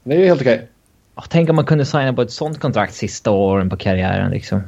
det 0.06 0.14
är 0.14 0.18
ju 0.18 0.26
helt 0.26 0.40
okej. 0.40 0.68
Ja, 1.14 1.24
tänk 1.28 1.50
om 1.50 1.56
man 1.56 1.64
kunde 1.64 1.86
signa 1.86 2.12
på 2.12 2.22
ett 2.22 2.32
sånt 2.32 2.60
kontrakt 2.60 2.94
sista 2.94 3.30
åren 3.30 3.70
på 3.70 3.76
karriären 3.76 4.30
liksom. 4.30 4.62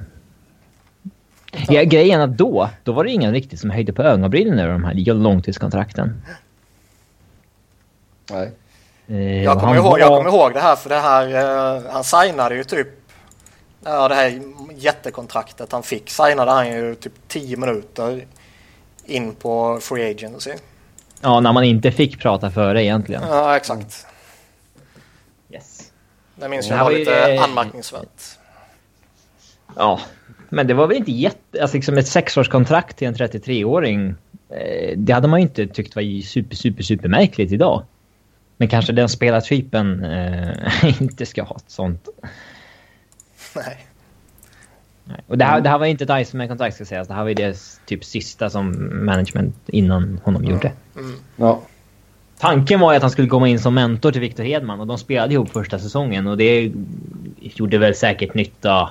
Ja, 1.69 1.83
grejen 1.83 2.21
är 2.21 2.25
att 2.25 2.39
då, 2.39 2.71
då 2.85 2.93
var 2.93 3.05
det 3.05 3.11
ingen 3.11 3.33
riktigt 3.33 3.61
som 3.61 3.71
höjde 3.71 3.93
på 3.93 4.03
ögonbrynen 4.03 4.59
över 4.59 4.73
de 4.73 4.85
här 4.85 5.15
långtidskontrakten. 5.15 6.23
Nej. 8.31 8.53
Eh, 9.09 9.45
jag, 9.45 9.61
kommer 9.61 9.75
ihåg, 9.75 9.85
var... 9.85 9.99
jag 9.99 10.09
kommer 10.09 10.31
ihåg 10.31 10.55
det 10.55 10.61
här 10.61 10.77
för 10.77 10.89
det 10.89 10.99
här, 11.01 11.27
eh, 11.77 11.83
han 11.93 12.05
signade 12.05 12.55
ju 12.55 12.65
typ 12.65 12.89
Ja, 13.85 14.09
det 14.09 14.15
här 14.15 14.41
jättekontraktet 14.77 15.73
han 15.73 15.83
fick 15.83 16.11
signade 16.11 16.51
han 16.51 16.73
ju 16.73 16.95
typ 16.95 17.13
10 17.29 17.57
minuter 17.57 18.25
in 19.05 19.35
på 19.35 19.79
Free 19.81 20.11
Agency. 20.11 20.53
Ja, 21.21 21.41
när 21.41 21.53
man 21.53 21.65
inte 21.65 21.93
fick 21.93 22.21
prata 22.23 22.51
före 22.51 22.85
egentligen. 22.85 23.23
Ja, 23.29 23.57
exakt. 23.57 23.81
Yes. 23.81 24.07
Det 26.41 26.49
minns 26.49 26.69
jag 26.69 26.85
var 26.85 26.91
lite 26.91 27.11
ju... 27.11 27.39
anmärkningsvärt. 27.39 28.39
Ja, 29.77 30.01
men 30.49 30.67
det 30.67 30.75
var 30.75 30.87
väl 30.87 30.97
inte 30.97 31.13
jätte... 31.13 31.63
Alltså 31.63 31.77
liksom 31.77 31.99
ett 31.99 32.09
sexårskontrakt 32.09 32.97
till 32.97 33.09
en 33.09 33.15
33-åring. 33.15 34.15
Eh, 34.51 34.97
det 34.97 35.13
hade 35.13 35.29
man 35.29 35.41
ju 35.41 35.47
inte 35.47 35.67
tyckt 35.67 35.97
var 35.97 36.23
super, 36.23 36.57
super, 36.57 36.83
super 36.83 37.09
märkligt 37.09 37.53
idag. 37.53 37.85
Men 38.57 38.69
kanske 38.69 38.93
den 38.93 39.09
spelartypen 39.09 40.05
eh, 40.05 41.01
inte 41.03 41.27
ska 41.27 41.43
ha 41.43 41.57
ett 41.57 41.71
sånt. 41.71 42.09
Nej. 43.57 43.87
Nej. 45.05 45.21
Och 45.27 45.39
det 45.39 45.45
här, 45.45 45.61
det 45.61 45.69
här 45.69 45.79
var 45.79 45.87
inte 45.87 46.05
ett 46.05 46.27
Iceman-kontrakt 46.27 46.75
ska 46.75 46.85
sägas. 46.85 47.09
Det 47.09 47.15
här 47.15 47.23
var 47.23 47.29
ju 47.29 47.35
det 47.35 47.57
typ 47.87 48.05
sista 48.05 48.51
som 48.51 48.91
management 49.07 49.55
innan 49.67 50.21
honom 50.25 50.43
mm. 50.43 50.55
gjorde. 50.55 50.73
Mm. 50.97 51.17
Ja. 51.37 51.63
Tanken 52.39 52.81
var 52.81 52.93
ju 52.93 52.97
att 52.97 53.03
han 53.03 53.11
skulle 53.11 53.29
komma 53.29 53.49
in 53.49 53.61
som 53.61 53.75
mentor 53.75 54.13
till 54.13 54.21
Victor 54.21 54.45
Hedman 54.45 54.81
och 54.81 54.87
de 54.87 54.99
spelade 54.99 55.35
ihop 55.35 55.51
första 55.51 55.79
säsongen 55.79 56.27
och 56.27 56.37
det 56.37 56.73
gjorde 57.41 57.79
väl 57.79 57.95
säkert 57.95 58.35
nytta. 58.35 58.91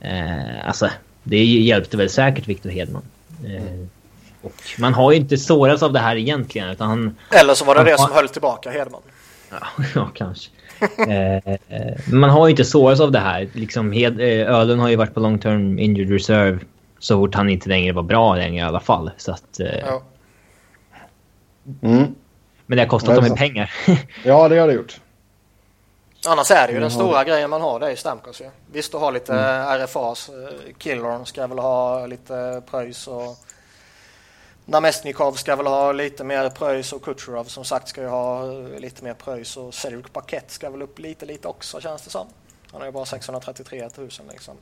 Eh, 0.00 0.66
alltså, 0.66 0.90
det 1.22 1.44
hjälpte 1.44 1.96
väl 1.96 2.10
säkert 2.10 2.48
Victor 2.48 2.70
Hedman. 2.70 3.02
Eh, 3.44 3.86
och 4.42 4.62
man 4.78 4.94
har 4.94 5.12
ju 5.12 5.18
inte 5.18 5.38
sårats 5.38 5.82
av 5.82 5.92
det 5.92 5.98
här 5.98 6.16
egentligen 6.16 6.70
utan 6.70 6.88
han... 6.88 7.16
Eller 7.30 7.54
så 7.54 7.64
var 7.64 7.74
det 7.74 7.84
det 7.84 7.98
som 7.98 8.12
höll 8.12 8.28
tillbaka 8.28 8.70
Hedman. 8.70 9.02
Ja, 9.50 9.66
ja 9.94 10.10
kanske. 10.14 10.50
eh, 11.08 11.56
man 12.12 12.30
har 12.30 12.46
ju 12.46 12.50
inte 12.50 12.64
sårats 12.64 13.00
av 13.00 13.12
det 13.12 13.18
här. 13.18 13.48
Liksom, 13.52 13.92
Hed, 13.92 14.20
eh, 14.20 14.54
Ölen 14.54 14.78
har 14.78 14.88
ju 14.88 14.96
varit 14.96 15.14
på 15.14 15.20
long 15.20 15.38
term 15.38 15.78
injured 15.78 16.10
reserve 16.10 16.58
så 16.98 17.16
fort 17.16 17.34
han 17.34 17.48
inte 17.48 17.68
längre 17.68 17.92
var 17.92 18.02
bra 18.02 18.36
längre 18.36 18.64
i 18.64 18.68
alla 18.68 18.80
fall. 18.80 19.10
Så 19.16 19.32
att, 19.32 19.60
eh, 19.60 19.78
ja. 19.78 20.02
mm. 21.82 22.14
Men 22.66 22.76
det 22.76 22.82
har 22.82 22.88
kostat 22.88 23.16
dem 23.16 23.36
pengar. 23.36 23.72
ja, 24.24 24.48
det 24.48 24.58
har 24.58 24.66
det 24.66 24.74
gjort. 24.74 25.00
Annars 26.26 26.50
är 26.50 26.66
det 26.66 26.72
ju 26.72 26.80
den 26.80 26.90
stora 26.90 27.24
grejen 27.24 27.50
man 27.50 27.60
har, 27.60 27.80
det 27.80 27.90
är 27.92 27.96
Stamkos 27.96 28.40
ju. 28.40 28.50
Visst, 28.72 28.92
du 28.92 28.98
har 28.98 29.12
lite 29.12 29.32
mm. 29.32 29.80
RFAs. 29.80 30.28
Eh, 30.28 30.74
Killorn 30.78 31.26
ska 31.26 31.46
väl 31.46 31.58
ha 31.58 32.06
lite 32.06 32.62
pröjs 32.70 33.08
och 33.08 33.36
Namestnikov 34.64 35.32
ska 35.32 35.56
väl 35.56 35.66
ha 35.66 35.92
lite 35.92 36.24
mer 36.24 36.50
pröjs 36.50 36.92
och 36.92 37.02
Kucherov 37.02 37.44
som 37.44 37.64
sagt 37.64 37.88
ska 37.88 38.00
ju 38.00 38.08
ha 38.08 38.44
lite 38.78 39.04
mer 39.04 39.14
pröjs 39.14 39.56
och 39.56 39.74
Cedric 39.74 40.06
Paquette 40.12 40.52
ska 40.52 40.70
väl 40.70 40.82
upp 40.82 40.98
lite 40.98 41.26
lite 41.26 41.48
också 41.48 41.80
känns 41.80 42.02
det 42.02 42.10
som. 42.10 42.26
Han 42.72 42.80
har 42.80 42.86
ju 42.86 42.92
bara 42.92 43.04
633 43.04 43.88
000 43.96 44.08
liksom. 44.30 44.56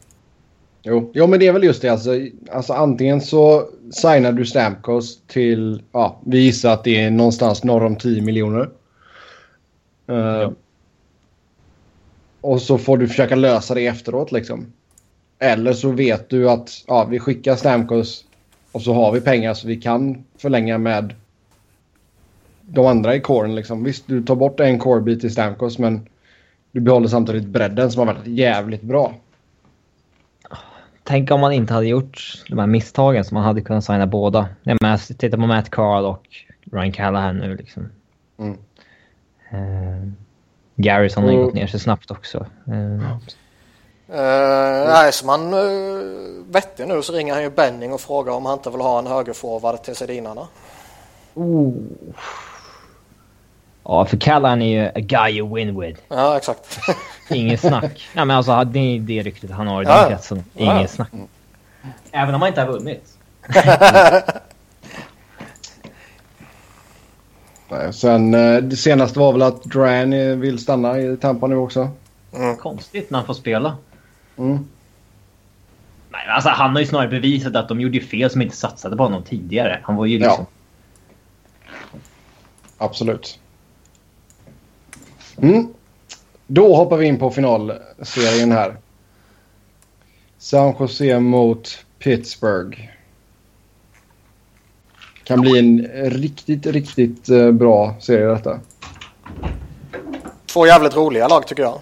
Jo, 0.87 1.11
jo 1.15 1.27
men 1.27 1.41
det 1.41 1.47
är 1.47 1.53
väl 1.53 1.65
just 1.65 1.83
det 1.83 1.89
alltså. 1.89 2.11
alltså 2.51 2.73
antingen 2.73 3.21
så 3.21 3.69
signar 3.91 4.33
du 4.33 4.47
Stamkos 4.47 5.23
till, 5.27 5.83
ja, 5.93 6.21
vi 6.27 6.39
gissar 6.39 6.73
att 6.73 6.85
det 6.85 7.01
är 7.01 7.11
någonstans 7.11 7.65
norr 7.65 7.85
om 7.85 7.97
10 7.97 8.23
miljoner. 8.23 8.71
Uh, 10.11 10.17
ja. 10.17 10.53
Och 12.41 12.63
så 12.63 12.79
får 12.79 12.99
du 12.99 13.09
försöka 13.09 13.37
lösa 13.37 13.75
det 13.75 13.87
efteråt 13.87 14.33
liksom. 14.33 14.73
Eller 15.39 15.73
så 15.73 15.91
vet 15.91 16.29
du 16.29 16.51
att 16.51 16.71
ja, 16.87 17.05
vi 17.05 17.19
skickar 17.19 17.57
Stamkos 17.57 18.25
och 18.73 18.83
så 18.83 18.93
har 18.93 19.13
vi 19.13 19.21
pengar 19.21 19.55
så 19.55 19.69
vi 19.69 19.77
kan 19.77 20.25
förlänga 20.39 20.79
med 20.79 21.15
de 22.61 22.87
andra 22.87 23.15
i 23.15 23.21
coren. 23.21 23.55
Liksom. 23.55 23.85
Visst, 23.85 24.07
du 24.07 24.23
tar 24.23 24.35
bort 24.35 24.61
en 24.61 24.79
core-bit 24.79 25.25
i 25.25 25.31
Stamkos 25.31 25.79
men 25.79 26.09
du 26.73 26.81
behåller 26.81 27.09
samtidigt 27.09 27.47
bredden 27.47 27.91
som 27.91 28.09
har 28.09 28.15
varit 28.15 28.27
jävligt 28.27 28.83
bra. 28.83 29.15
Tänk 31.05 31.31
om 31.31 31.41
man 31.41 31.53
inte 31.53 31.75
hade 31.75 31.87
gjort 31.87 32.43
de 32.49 32.59
här 32.59 32.67
misstagen 32.67 33.25
som 33.25 33.35
man 33.35 33.45
hade 33.45 33.61
kunnat 33.61 33.85
signa 33.85 34.07
båda. 34.07 34.49
Jag 34.63 34.79
menar, 34.81 35.15
titta 35.19 35.37
på 35.37 35.47
Matt 35.47 35.71
Carl 35.71 36.05
och 36.05 36.27
Ryan 36.73 36.93
Callahan 36.93 37.39
nu 37.39 37.57
liksom. 37.57 37.91
Mm. 38.39 38.59
Uh, 39.53 40.13
Garrison 40.77 41.25
har 41.25 41.31
ju 41.31 41.45
gått 41.45 41.55
ner 41.55 41.67
sig 41.67 41.81
snabbt 41.81 42.11
också. 42.11 42.47
Uh, 42.69 43.17
Uh, 44.09 44.89
nej, 44.89 45.13
som 45.13 45.29
han 45.29 45.55
uh, 45.55 46.45
vettig 46.51 46.89
nu 46.89 47.03
så 47.03 47.13
ringer 47.13 47.35
han 47.35 47.43
ju 47.43 47.51
Benning 47.51 47.93
och 47.93 48.01
frågar 48.01 48.33
om 48.33 48.47
han 48.47 48.59
inte 48.59 48.71
vill 48.71 48.81
ha 48.81 48.99
en 48.99 49.07
högerforward 49.07 49.83
till 49.83 49.97
Sedinarna. 49.97 50.49
Oh. 51.35 51.75
Ja, 53.85 54.05
för 54.05 54.17
Callan 54.17 54.63
är 54.63 54.83
ju 54.83 54.89
a 54.89 55.01
guy 55.01 55.39
you 55.39 55.55
win 55.55 55.81
with. 55.81 56.01
Ja, 56.09 56.37
exakt. 56.37 56.79
Inget 57.31 57.61
snack. 57.61 58.09
Ja, 58.15 58.25
men 58.25 58.37
alltså 58.37 58.65
det 58.65 58.79
är 58.79 59.01
det 59.01 59.23
ryktet 59.23 59.51
han 59.51 59.67
har 59.67 59.83
i 59.83 59.85
den 59.85 60.09
kretsen. 60.09 60.45
Inget 60.55 60.81
ja. 60.81 60.89
snack. 60.89 61.11
Även 62.13 62.35
om 62.35 62.41
han 62.41 62.49
inte 62.49 62.61
har 62.61 62.69
vunnit. 62.69 63.19
Nej, 67.69 67.93
sen 67.93 68.35
eh, 68.35 68.57
det 68.57 68.77
senaste 68.77 69.19
var 69.19 69.33
väl 69.33 69.43
att 69.43 69.63
Duran 69.63 70.41
vill 70.41 70.59
stanna 70.59 70.99
i 70.99 71.17
Tampa 71.17 71.47
nu 71.47 71.57
också. 71.57 71.91
Mm. 72.35 72.57
Konstigt 72.57 73.11
när 73.11 73.19
han 73.19 73.27
får 73.27 73.35
spela. 73.35 73.77
Mm. 74.39 74.69
Nej, 76.11 76.27
alltså, 76.29 76.49
han 76.49 76.73
har 76.73 76.81
ju 76.81 76.87
snarare 76.87 77.09
bevisat 77.09 77.57
att 77.57 77.69
de 77.69 77.81
gjorde 77.81 78.01
fel 78.01 78.31
som 78.31 78.43
inte 78.43 78.57
satsade 78.57 78.97
på 78.97 79.03
honom 79.03 79.23
tidigare. 79.23 79.81
Han 79.83 79.97
var 79.97 80.07
ju 80.07 80.19
liksom... 80.19 80.47
Ja. 81.93 81.99
Absolut. 82.79 83.39
Mm. 85.43 85.67
Då 86.47 86.75
hoppar 86.75 86.97
vi 86.97 87.07
in 87.07 87.19
på 87.19 87.31
finalserien 87.31 88.53
här. 88.53 88.77
San 90.39 90.75
Jose 90.79 91.21
mot 91.21 91.85
Pittsburgh. 91.99 92.79
Kan 95.25 95.41
bli 95.41 95.59
en 95.59 95.87
riktigt, 96.11 96.67
riktigt 96.67 97.29
eh, 97.29 97.51
bra 97.51 97.95
serie 98.01 98.27
detta. 98.27 98.61
Två 100.47 100.67
jävligt 100.67 100.97
roliga 100.97 101.29
lag 101.29 101.47
tycker 101.47 101.63
jag. 101.63 101.81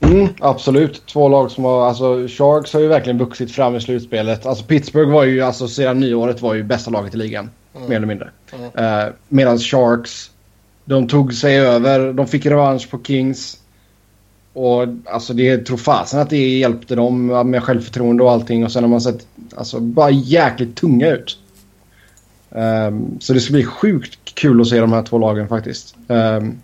Mm, 0.00 0.28
absolut. 0.40 1.06
Två 1.06 1.28
lag 1.28 1.50
som 1.50 1.64
har... 1.64 1.88
Alltså, 1.88 2.28
Sharks 2.28 2.72
har 2.72 2.80
ju 2.80 2.88
verkligen 2.88 3.18
vuxit 3.18 3.52
fram 3.52 3.76
i 3.76 3.80
slutspelet. 3.80 4.46
Alltså 4.46 4.64
Pittsburgh 4.64 5.12
var 5.12 5.24
ju, 5.24 5.42
alltså 5.42 5.68
sedan 5.68 6.00
nyåret 6.00 6.42
var 6.42 6.54
ju 6.54 6.62
bästa 6.62 6.90
laget 6.90 7.14
i 7.14 7.16
ligan. 7.16 7.50
Mm. 7.76 7.88
Mer 7.88 7.96
eller 7.96 8.06
mindre. 8.06 8.30
Mm. 8.52 9.06
Uh, 9.06 9.12
Medan 9.28 9.58
Sharks, 9.58 10.30
de 10.88 11.08
tog 11.08 11.34
sig 11.34 11.58
över. 11.58 12.12
De 12.12 12.26
fick 12.26 12.46
revansch 12.46 12.90
på 12.90 13.00
Kings. 13.04 13.58
Och 14.52 14.86
alltså 15.04 15.34
det 15.34 15.66
tror 15.66 15.76
fasen 15.76 16.20
att 16.20 16.30
det 16.30 16.58
hjälpte 16.58 16.94
dem 16.94 17.26
med 17.50 17.62
självförtroende 17.62 18.22
och 18.22 18.30
allting. 18.30 18.64
Och 18.64 18.72
sen 18.72 18.82
har 18.84 18.90
man 18.90 19.00
sett 19.00 19.26
alltså, 19.56 19.80
bara 19.80 20.10
jäkligt 20.10 20.76
tunga 20.76 21.10
ut. 21.10 21.38
Um, 22.50 23.16
så 23.20 23.32
det 23.32 23.40
ska 23.40 23.52
bli 23.52 23.64
sjukt 23.64 24.34
kul 24.34 24.60
att 24.60 24.68
se 24.68 24.80
de 24.80 24.92
här 24.92 25.02
två 25.02 25.18
lagen 25.18 25.48
faktiskt. 25.48 25.94
Um, 26.06 26.60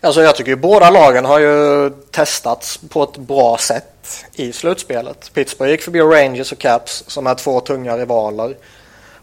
Alltså 0.00 0.22
jag 0.22 0.36
tycker 0.36 0.50
ju 0.50 0.56
båda 0.56 0.90
lagen 0.90 1.24
har 1.24 1.38
ju 1.38 1.90
testats 2.10 2.80
på 2.88 3.02
ett 3.02 3.16
bra 3.16 3.56
sätt 3.58 4.24
i 4.32 4.52
slutspelet. 4.52 5.30
Pittsburgh 5.34 5.70
gick 5.70 5.82
förbi 5.82 6.00
Rangers 6.00 6.52
och 6.52 6.58
Caps 6.58 7.04
som 7.06 7.26
är 7.26 7.34
två 7.34 7.60
tunga 7.60 7.96
rivaler. 7.96 8.56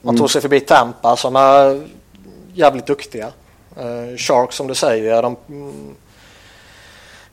Man 0.02 0.16
mm. 0.16 0.20
tog 0.20 0.32
sig 0.32 0.42
förbi 0.42 0.60
Tampa 0.60 1.16
som 1.16 1.36
är 1.36 1.88
jävligt 2.54 2.86
duktiga. 2.86 3.32
Uh, 3.78 4.18
Sharks 4.18 4.56
som 4.56 4.68
du 4.68 4.76
säger, 4.76 5.22
de 5.22 5.36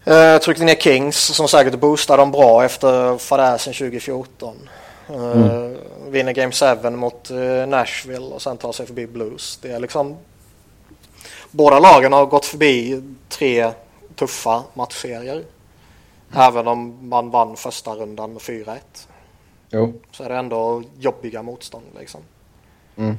uh, 0.07 0.39
tryckte 0.39 0.65
ner 0.65 0.75
Kings 0.75 1.17
som 1.17 1.49
säkert 1.49 1.81
boostade 1.81 2.23
dem 2.23 2.31
bra 2.31 2.65
efter 2.65 3.19
fadäsen 3.19 3.73
2014. 3.73 4.57
Uh, 5.11 5.17
mm. 5.17 5.77
Vinner 6.09 6.33
Game 6.33 6.53
7 6.53 6.91
mot 6.91 7.31
uh, 7.31 7.67
Nashville 7.67 8.27
och 8.27 8.43
sen 8.43 8.57
tar 8.57 8.73
sig 8.73 8.87
förbi 8.87 9.07
Blues. 9.07 9.59
Det 9.63 9.71
är 9.71 9.81
liksom 9.81 10.17
båda 11.51 11.79
lagen 11.79 12.13
har 12.13 12.27
gått 12.27 12.45
förbi 12.45 13.03
tre 13.29 13.73
tuffa 14.15 14.65
matchserier. 14.75 15.35
Mm. 16.33 16.49
Även 16.49 16.69
om 16.69 17.09
man 17.09 17.31
vann 17.31 17.57
första 17.57 17.95
rundan 17.95 18.33
med 18.33 18.43
4-1. 18.43 18.79
Jo. 19.71 19.93
Så 20.13 20.25
är 20.25 20.29
det 20.29 20.37
ändå 20.37 20.83
jobbiga 20.99 21.43
motstånd 21.43 21.85
liksom. 21.99 22.21
Mm. 22.97 23.17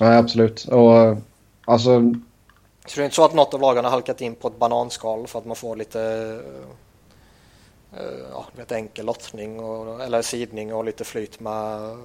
Ja, 0.00 0.16
absolut. 0.18 0.64
Och 0.64 1.16
alltså... 1.64 2.14
Så 2.86 2.96
det 2.96 3.02
är 3.02 3.04
inte 3.04 3.16
så 3.16 3.24
att 3.24 3.34
något 3.34 3.54
av 3.54 3.60
lagen 3.60 3.84
har 3.84 3.90
halkat 3.90 4.20
in 4.20 4.34
på 4.34 4.48
ett 4.48 4.58
bananskal 4.58 5.26
för 5.26 5.38
att 5.38 5.44
man 5.44 5.56
får 5.56 5.76
lite 5.76 5.98
uh, 7.92 8.00
ja, 8.32 8.46
vet, 8.56 8.72
enkel 8.72 9.06
lottning 9.06 9.60
och, 9.60 10.04
eller 10.04 10.22
sidning 10.22 10.74
och 10.74 10.84
lite 10.84 11.04
flyt 11.04 11.40
med 11.40 11.96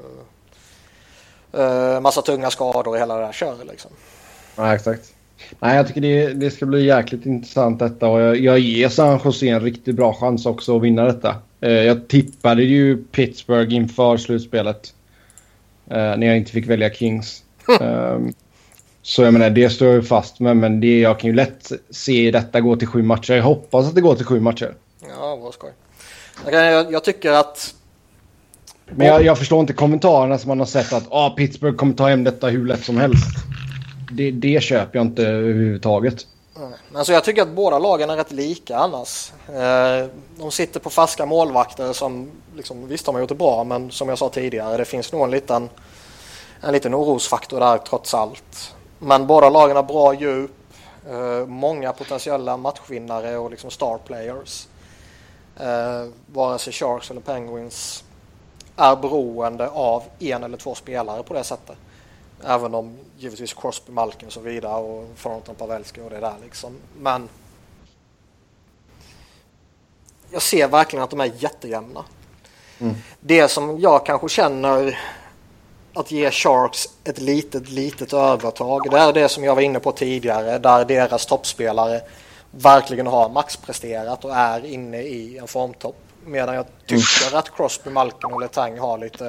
uh, 1.58 2.00
massa 2.00 2.22
tunga 2.22 2.50
skador 2.50 2.96
i 2.96 3.00
hela 3.00 3.16
det 3.16 3.26
där 3.26 3.32
köret 3.32 3.68
liksom. 3.68 3.92
Ja, 4.56 4.76
exakt. 4.76 5.14
Nej, 5.60 5.76
jag 5.76 5.88
tycker 5.88 6.02
det, 6.02 6.34
det 6.34 6.52
ska 6.52 6.66
bli 6.66 6.86
jäkligt 6.86 7.26
intressant 7.26 7.80
detta 7.80 8.08
och 8.08 8.22
jag, 8.22 8.38
jag 8.38 8.60
ger 8.60 8.90
San 8.90 9.20
Jose 9.26 9.48
en 9.48 9.62
riktigt 9.62 9.96
bra 9.96 10.14
chans 10.14 10.46
också 10.46 10.78
att 10.78 10.84
vinna 10.84 11.04
detta. 11.04 11.36
Eh, 11.62 11.72
jag 11.72 12.08
tippade 12.08 12.64
ju 12.64 12.98
Pittsburgh 12.98 13.74
inför 13.74 14.18
slutspelet. 14.18 14.94
Eh, 15.88 16.18
när 16.18 16.28
jag 16.28 16.38
inte 16.38 16.52
fick 16.52 16.68
välja 16.68 16.90
Kings. 16.90 17.44
eh, 17.82 18.20
så 19.02 19.24
jag 19.24 19.34
menar, 19.34 19.50
det 19.50 19.70
står 19.70 19.88
jag 19.88 19.96
ju 19.96 20.04
fast 20.04 20.40
med, 20.40 20.58
men 20.58 20.80
det, 20.80 21.00
jag 21.00 21.20
kan 21.20 21.30
ju 21.30 21.36
lätt 21.36 21.72
se 21.90 22.32
detta 22.32 22.62
gå 22.62 22.76
till 22.76 22.88
sju 22.88 23.04
matcher. 23.04 23.34
Jag 23.34 23.44
hoppas 23.44 23.88
att 23.88 23.96
det 23.96 24.02
går 24.02 24.16
till 24.16 24.26
sju 24.26 24.40
matcher. 24.40 24.74
Ja, 25.08 25.36
vad 25.36 25.54
skoj. 25.54 25.72
Jag, 26.52 26.94
jag 26.94 27.04
tycker 27.04 27.32
att... 27.32 27.74
Men 28.86 29.08
jag, 29.08 29.26
jag, 29.26 29.38
förstår 29.38 29.60
inte 29.60 29.74
kommentarerna 29.74 30.38
som 30.38 30.48
man 30.48 30.60
har 30.60 30.66
sett 30.66 30.94
att 30.94 31.08
ah, 31.10 31.30
Pittsburgh 31.30 31.78
kommer 31.78 31.94
ta 31.94 32.08
hem 32.08 32.24
detta 32.24 32.48
hur 32.48 32.66
lätt 32.66 32.84
som 32.84 32.98
helst 32.98 33.26
det, 34.12 34.32
det 34.32 34.64
köper 34.64 35.00
jag 35.00 35.06
inte 35.06 35.24
överhuvudtaget. 35.24 36.28
Alltså 36.94 37.14
jag 37.14 37.24
tycker 37.24 37.42
att 37.42 37.50
båda 37.50 37.80
lagen 37.80 38.10
är 38.10 38.16
rätt 38.16 38.32
lika 38.32 38.78
annars. 38.78 39.32
Eh, 39.48 40.08
de 40.38 40.52
sitter 40.52 40.80
på 40.80 40.90
färska 40.90 41.26
målvakter 41.26 41.94
som, 41.94 42.32
liksom, 42.56 42.88
visst 42.88 43.06
de 43.06 43.16
har 43.16 43.20
gjort 43.20 43.30
det 43.30 43.36
bra 43.36 43.64
men 43.64 43.92
som 43.92 44.10
jag 44.10 44.18
sa 44.18 44.30
tidigare 44.30 44.78
det 44.78 44.86
finns 44.86 45.12
nog 45.12 45.24
en 45.24 45.32
liten, 45.32 45.70
en 46.62 46.74
liten 46.74 46.96
orosfaktor 46.96 47.60
där 47.60 47.78
trots 47.78 48.14
allt. 48.14 48.74
Men 49.00 49.28
båda 49.28 49.50
lagen 49.50 49.76
har 49.76 49.84
bra 49.84 50.14
djup, 50.14 50.52
eh, 51.10 51.46
många 51.46 51.94
potentiella 51.94 52.58
matchvinnare 52.58 53.38
och 53.38 53.52
liksom 53.52 53.72
star 53.72 53.98
players. 53.98 54.68
Eh, 55.60 56.08
vare 56.34 56.60
sig 56.60 56.74
Sharks 56.74 57.12
eller 57.12 57.22
Penguins 57.22 58.04
är 58.76 58.96
beroende 58.96 59.70
av 59.70 60.04
en 60.20 60.44
eller 60.44 60.58
två 60.58 60.76
spelare 60.76 61.24
på 61.24 61.34
det 61.34 61.44
sättet. 61.44 61.78
Även 62.44 62.76
om 62.76 62.98
givetvis 63.18 63.54
Crosby, 63.54 63.92
Malkin 63.92 64.28
och 64.28 64.34
så 64.34 64.40
vidare 64.40 64.82
och 64.82 65.08
Thornton, 65.24 65.56
Pavelski 65.56 66.02
och 66.02 66.10
det 66.10 66.20
där 66.20 66.36
liksom. 66.44 66.76
Men 66.98 67.30
jag 70.32 70.42
ser 70.42 70.68
verkligen 70.68 71.04
att 71.04 71.10
de 71.10 71.20
är 71.20 71.32
jättejämna. 71.38 72.06
Mm. 72.80 72.96
Det 73.20 73.48
som 73.48 73.80
jag 73.80 74.06
kanske 74.06 74.30
känner 74.30 75.00
att 75.94 76.12
ge 76.12 76.32
Sharks 76.32 76.86
ett 77.04 77.20
litet, 77.20 77.70
litet 77.70 78.14
övertag. 78.14 78.92
Det 78.92 78.98
är 78.98 79.14
det 79.14 79.30
som 79.30 79.44
jag 79.44 79.56
var 79.56 79.62
inne 79.62 79.80
på 79.80 79.92
tidigare 79.92 80.58
där 80.58 80.86
deras 80.86 81.26
toppspelare 81.26 82.02
verkligen 82.52 83.08
har 83.08 83.30
maxpresterat 83.30 84.26
och 84.26 84.36
är 84.36 84.66
inne 84.66 85.02
i 85.02 85.38
en 85.38 85.48
formtopp. 85.48 85.96
Medan 86.26 86.56
jag 86.56 86.66
tycker 86.86 87.38
att 87.38 87.56
Crosby, 87.56 87.90
Malkin 87.90 88.34
och 88.34 88.42
Letang 88.42 88.80
har 88.80 88.98
lite 88.98 89.26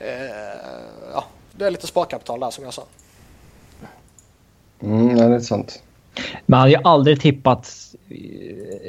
eh, 0.00 1.10
ja, 1.12 1.24
det 1.52 1.66
är 1.66 1.70
lite 1.70 1.86
sparkapital 1.86 2.40
där 2.40 2.50
som 2.50 2.64
jag 2.64 2.74
sa. 2.74 2.84
Mm, 4.82 5.16
ja, 5.16 5.28
det 5.28 5.34
är 5.34 5.40
sant. 5.40 5.82
Man 6.46 6.60
hade 6.60 6.72
ju 6.72 6.78
aldrig 6.84 7.20
tippat... 7.20 7.72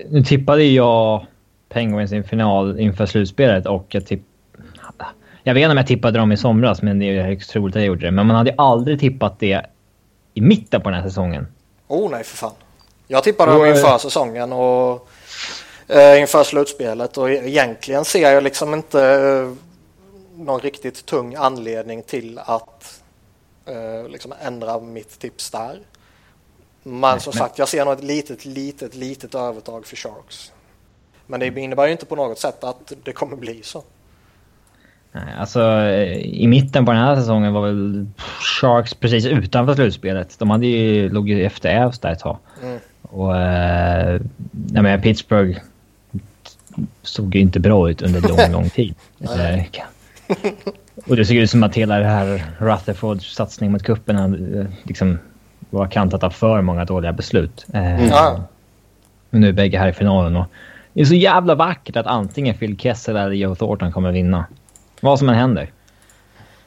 Nu 0.10 0.24
tippade 0.26 0.64
jag 0.64 1.26
Penguins 1.70 2.12
i 2.12 2.24
final 2.24 2.80
inför 2.80 3.06
slutspelet 3.06 3.66
och 3.66 3.86
jag 3.90 4.06
tipp... 4.06 4.24
Jag 5.48 5.54
vet 5.54 5.62
inte 5.62 5.72
om 5.72 5.78
jag 5.78 5.88
tippade 5.88 6.20
dem 6.20 6.32
i 6.32 6.38
somras, 6.38 6.82
men 6.82 7.00
det 7.00 7.06
är 7.06 7.24
högst 7.24 7.50
troligt 7.50 7.76
att 7.76 7.82
jag 7.82 7.88
gjorde 7.88 8.06
det. 8.06 8.12
Men 8.12 8.28
man 8.28 8.36
hade 8.36 8.56
aldrig 8.58 9.00
tippat 9.00 9.40
det 9.40 9.66
i 10.34 10.42
mitten 10.42 10.82
på 10.82 10.90
den 10.90 11.02
här 11.02 11.10
säsongen. 11.10 11.48
Oh 11.88 12.12
nej, 12.12 12.24
för 12.24 12.38
fan. 12.38 12.54
Jag 13.08 13.24
tippade 13.24 13.52
dem 13.52 13.66
inför 13.66 13.98
säsongen 13.98 14.54
och 14.54 15.10
eh, 15.88 16.22
inför 16.22 16.44
slutspelet 16.44 17.18
och 17.18 17.30
egentligen 17.30 18.06
ser 18.06 18.32
jag 18.32 18.44
liksom 18.44 18.74
inte 18.74 19.04
eh, 19.04 19.54
någon 20.36 20.60
riktigt 20.60 21.06
tung 21.06 21.36
anledning 21.36 22.04
till 22.04 22.40
att 22.40 23.02
eh, 23.66 24.10
liksom 24.10 24.34
ändra 24.42 24.80
mitt 24.80 25.20
tips 25.20 25.52
där. 25.52 25.80
Men 26.84 27.20
som 27.20 27.34
sagt, 27.34 27.60
jag 27.60 27.68
ser 27.68 27.86
nog 27.86 27.94
ett 27.94 28.04
litet, 28.04 28.46
litet, 28.46 28.96
litet 28.96 29.36
övertag 29.36 29.86
för 29.86 29.96
Sharks. 29.96 30.52
Men 31.26 31.40
det 31.40 31.48
innebär 31.48 31.86
ju 31.86 31.92
inte 31.92 32.06
på 32.06 32.16
något 32.16 32.40
sätt 32.40 32.64
att 32.64 32.94
det 33.04 33.12
kommer 33.12 33.36
bli 33.36 33.64
så. 33.64 33.84
Alltså, 35.40 35.90
i 36.22 36.48
mitten 36.48 36.86
på 36.86 36.92
den 36.92 37.02
här 37.02 37.16
säsongen 37.16 37.54
var 37.54 37.62
väl 37.62 38.08
Sharks 38.40 38.94
precis 38.94 39.26
utanför 39.26 39.76
slutspelet. 39.76 40.40
De 40.40 40.50
hade 40.50 40.68
ju, 40.68 41.10
låg 41.10 41.30
ju 41.30 41.46
efter 41.46 41.70
Ävs 41.70 42.00
där 42.00 42.12
ett 42.12 42.20
tag. 42.20 42.38
Mm. 42.64 42.80
Och... 43.02 43.38
Eh, 43.38 44.22
nej, 44.52 44.84
men 44.84 45.02
Pittsburgh 45.02 45.60
såg 47.02 47.36
ju 47.36 47.42
inte 47.42 47.60
bra 47.60 47.90
ut 47.90 48.02
under 48.02 48.22
lång, 48.22 48.52
lång 48.52 48.70
tid. 48.70 48.96
Och 51.06 51.16
det 51.16 51.26
såg 51.26 51.36
ut 51.36 51.50
som 51.50 51.64
att 51.64 51.76
hela 51.76 52.00
det 52.00 52.06
här 52.06 52.46
Rutherfords 52.58 53.36
satsning 53.36 53.72
mot 53.72 53.84
kuppen 53.84 54.68
liksom 54.84 55.20
var 55.70 55.88
kantat 55.88 56.24
av 56.24 56.30
för 56.30 56.62
många 56.62 56.86
dåliga 56.86 57.14
beslut. 57.14 57.66
Mm. 57.74 58.08
Ja. 58.08 58.44
Men 59.30 59.42
nu 59.42 59.48
är 59.48 59.54
bägge 59.54 59.80
här 59.80 59.88
i 59.88 59.94
finalen 59.94 60.36
och 60.36 60.46
det 60.94 61.02
är 61.02 61.06
så 61.06 61.16
jävla 61.16 61.56
vackert 61.56 61.96
att 61.96 62.06
antingen 62.06 62.56
Phil 62.56 62.78
Kessel 62.78 63.16
eller 63.16 63.32
Joe 63.32 63.56
Thornton 63.56 63.92
kommer 63.92 64.12
vinna. 64.12 64.46
Vad 65.02 65.20
som 65.20 65.30
än 65.30 65.36
händer. 65.36 65.72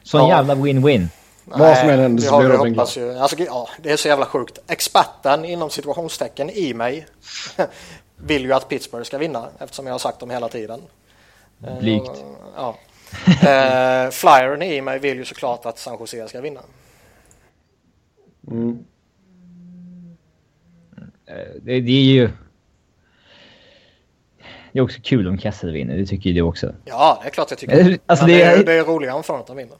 Så 0.03 0.17
en 0.17 0.27
ja. 0.27 0.35
jävla 0.35 0.55
win-win. 0.55 1.07
Vad 1.45 1.77
som 1.77 1.89
än 1.89 1.99
händer 1.99 2.23
så 2.23 2.39
blir 2.39 2.49
Robin 2.49 2.73
glad. 2.73 2.89
Ju, 2.95 3.17
alltså, 3.17 3.37
ja, 3.39 3.69
det 3.81 3.91
är 3.91 3.97
så 3.97 4.07
jävla 4.07 4.25
sjukt. 4.25 4.59
Experten 4.67 5.45
inom 5.45 5.69
situationstecken 5.69 6.49
i 6.49 6.73
mig 6.73 7.05
vill 8.15 8.43
ju 8.43 8.53
att 8.53 8.69
Pittsburgh 8.69 9.05
ska 9.05 9.17
vinna 9.17 9.47
eftersom 9.59 9.85
jag 9.85 9.93
har 9.93 9.99
sagt 9.99 10.19
dem 10.19 10.29
hela 10.29 10.49
tiden. 10.49 10.81
Blygt. 11.79 12.07
Uh, 12.07 12.15
ja 12.55 12.75
eh, 13.27 14.09
flyern 14.09 14.61
i 14.61 14.81
mig 14.81 14.99
vill 14.99 15.17
ju 15.17 15.25
såklart 15.25 15.65
att 15.65 15.79
San 15.79 15.97
Jose 15.99 16.27
ska 16.27 16.41
vinna. 16.41 16.61
Mm. 18.47 18.85
Eh, 21.25 21.35
det, 21.61 21.81
det, 21.81 21.91
är 21.91 22.03
ju... 22.03 22.29
Det 24.71 24.79
är 24.79 24.83
också 24.83 24.99
kul 25.03 25.27
om 25.27 25.37
Kessel 25.37 25.71
vinner, 25.71 25.97
det 25.97 26.05
tycker 26.05 26.29
ju 26.29 26.35
du 26.35 26.41
också. 26.41 26.73
Ja, 26.85 27.19
det 27.21 27.27
är 27.27 27.31
klart 27.31 27.49
jag 27.49 27.59
tycker. 27.59 27.97
Alltså, 28.05 28.25
det, 28.25 28.41
är, 28.41 28.63
det 28.63 28.73
är 28.73 28.83
roligare 28.83 29.15
om 29.15 29.23
Thornton 29.23 29.57
vinner. 29.57 29.75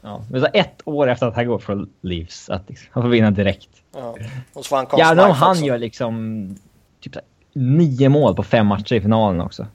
Ja, 0.00 0.24
men 0.30 0.40
så 0.40 0.48
ett 0.52 0.80
år 0.84 1.08
efter 1.08 1.26
att 1.26 1.34
han 1.34 1.46
går 1.46 1.58
från 1.58 1.90
Leafs, 2.00 2.50
att 2.50 2.62
liksom, 2.68 2.88
han 2.92 3.02
får 3.02 3.10
vinna 3.10 3.30
direkt. 3.30 3.68
Ja, 3.94 4.16
och 4.52 4.64
så 4.64 4.76
han 4.76 4.86
Gärna 4.98 5.26
om 5.26 5.32
han 5.32 5.50
också. 5.50 5.64
gör 5.64 5.78
liksom 5.78 6.56
typ 7.00 7.14
så 7.14 7.20
nio 7.52 8.08
mål 8.08 8.34
på 8.34 8.42
fem 8.42 8.66
matcher 8.66 8.94
i 8.94 9.00
finalen 9.00 9.40
också. 9.40 9.66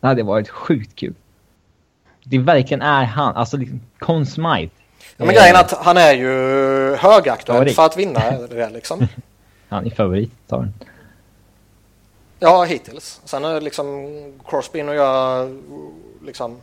Det 0.00 0.06
hade 0.06 0.22
varit 0.22 0.48
sjukt 0.48 0.96
kul 0.96 1.14
det 2.28 2.38
verkligen 2.38 2.82
är 2.82 3.04
han. 3.04 3.36
Alltså 3.36 3.56
liksom, 3.56 3.80
Conn 3.98 4.26
Smythe. 4.26 4.70
Ja, 5.16 5.24
men 5.24 5.34
grejen 5.34 5.56
är 5.56 5.60
att 5.60 5.72
han 5.72 5.96
är 5.96 6.12
ju 6.12 6.30
högaktuell 6.96 7.68
för 7.68 7.86
att 7.86 7.96
vinna 7.96 8.20
det 8.50 8.70
liksom. 8.70 9.08
han 9.68 9.86
är 9.86 9.90
favorit, 9.90 10.32
tar 10.48 10.58
den. 10.58 10.74
Ja, 12.38 12.64
hittills. 12.64 13.20
Sen 13.24 13.44
är 13.44 13.60
liksom 13.60 14.06
Crosby 14.48 14.82
och 14.82 14.94
gör 14.94 15.56
liksom 16.24 16.60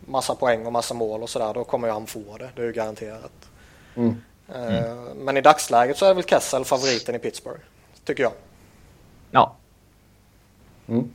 massa 0.00 0.34
poäng 0.34 0.66
och 0.66 0.72
massa 0.72 0.94
mål 0.94 1.22
och 1.22 1.30
sådär. 1.30 1.54
Då 1.54 1.64
kommer 1.64 1.88
ju 1.88 1.92
han 1.92 2.06
få 2.06 2.36
det. 2.38 2.50
Det 2.56 2.62
är 2.62 2.66
ju 2.66 2.72
garanterat. 2.72 3.48
Mm. 3.94 4.16
Mm. 4.54 5.04
Men 5.16 5.36
i 5.36 5.40
dagsläget 5.40 5.96
så 5.96 6.06
är 6.06 6.14
väl 6.14 6.24
Kessel 6.24 6.64
favoriten 6.64 7.14
i 7.14 7.18
Pittsburgh. 7.18 7.60
Tycker 8.04 8.22
jag. 8.22 8.32
Ja. 9.30 9.54
Mm. 10.88 11.10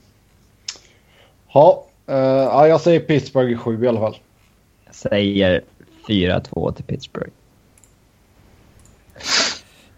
Ja, 1.53 1.85
Uh, 2.09 2.15
ja, 2.17 2.67
jag 2.67 2.81
säger 2.81 2.99
Pittsburgh 2.99 3.51
i 3.51 3.57
sju 3.57 3.83
i 3.83 3.87
alla 3.87 3.99
fall. 3.99 4.17
Jag 4.85 4.95
säger 4.95 5.63
4-2 6.07 6.73
till 6.73 6.85
Pittsburgh. 6.85 7.31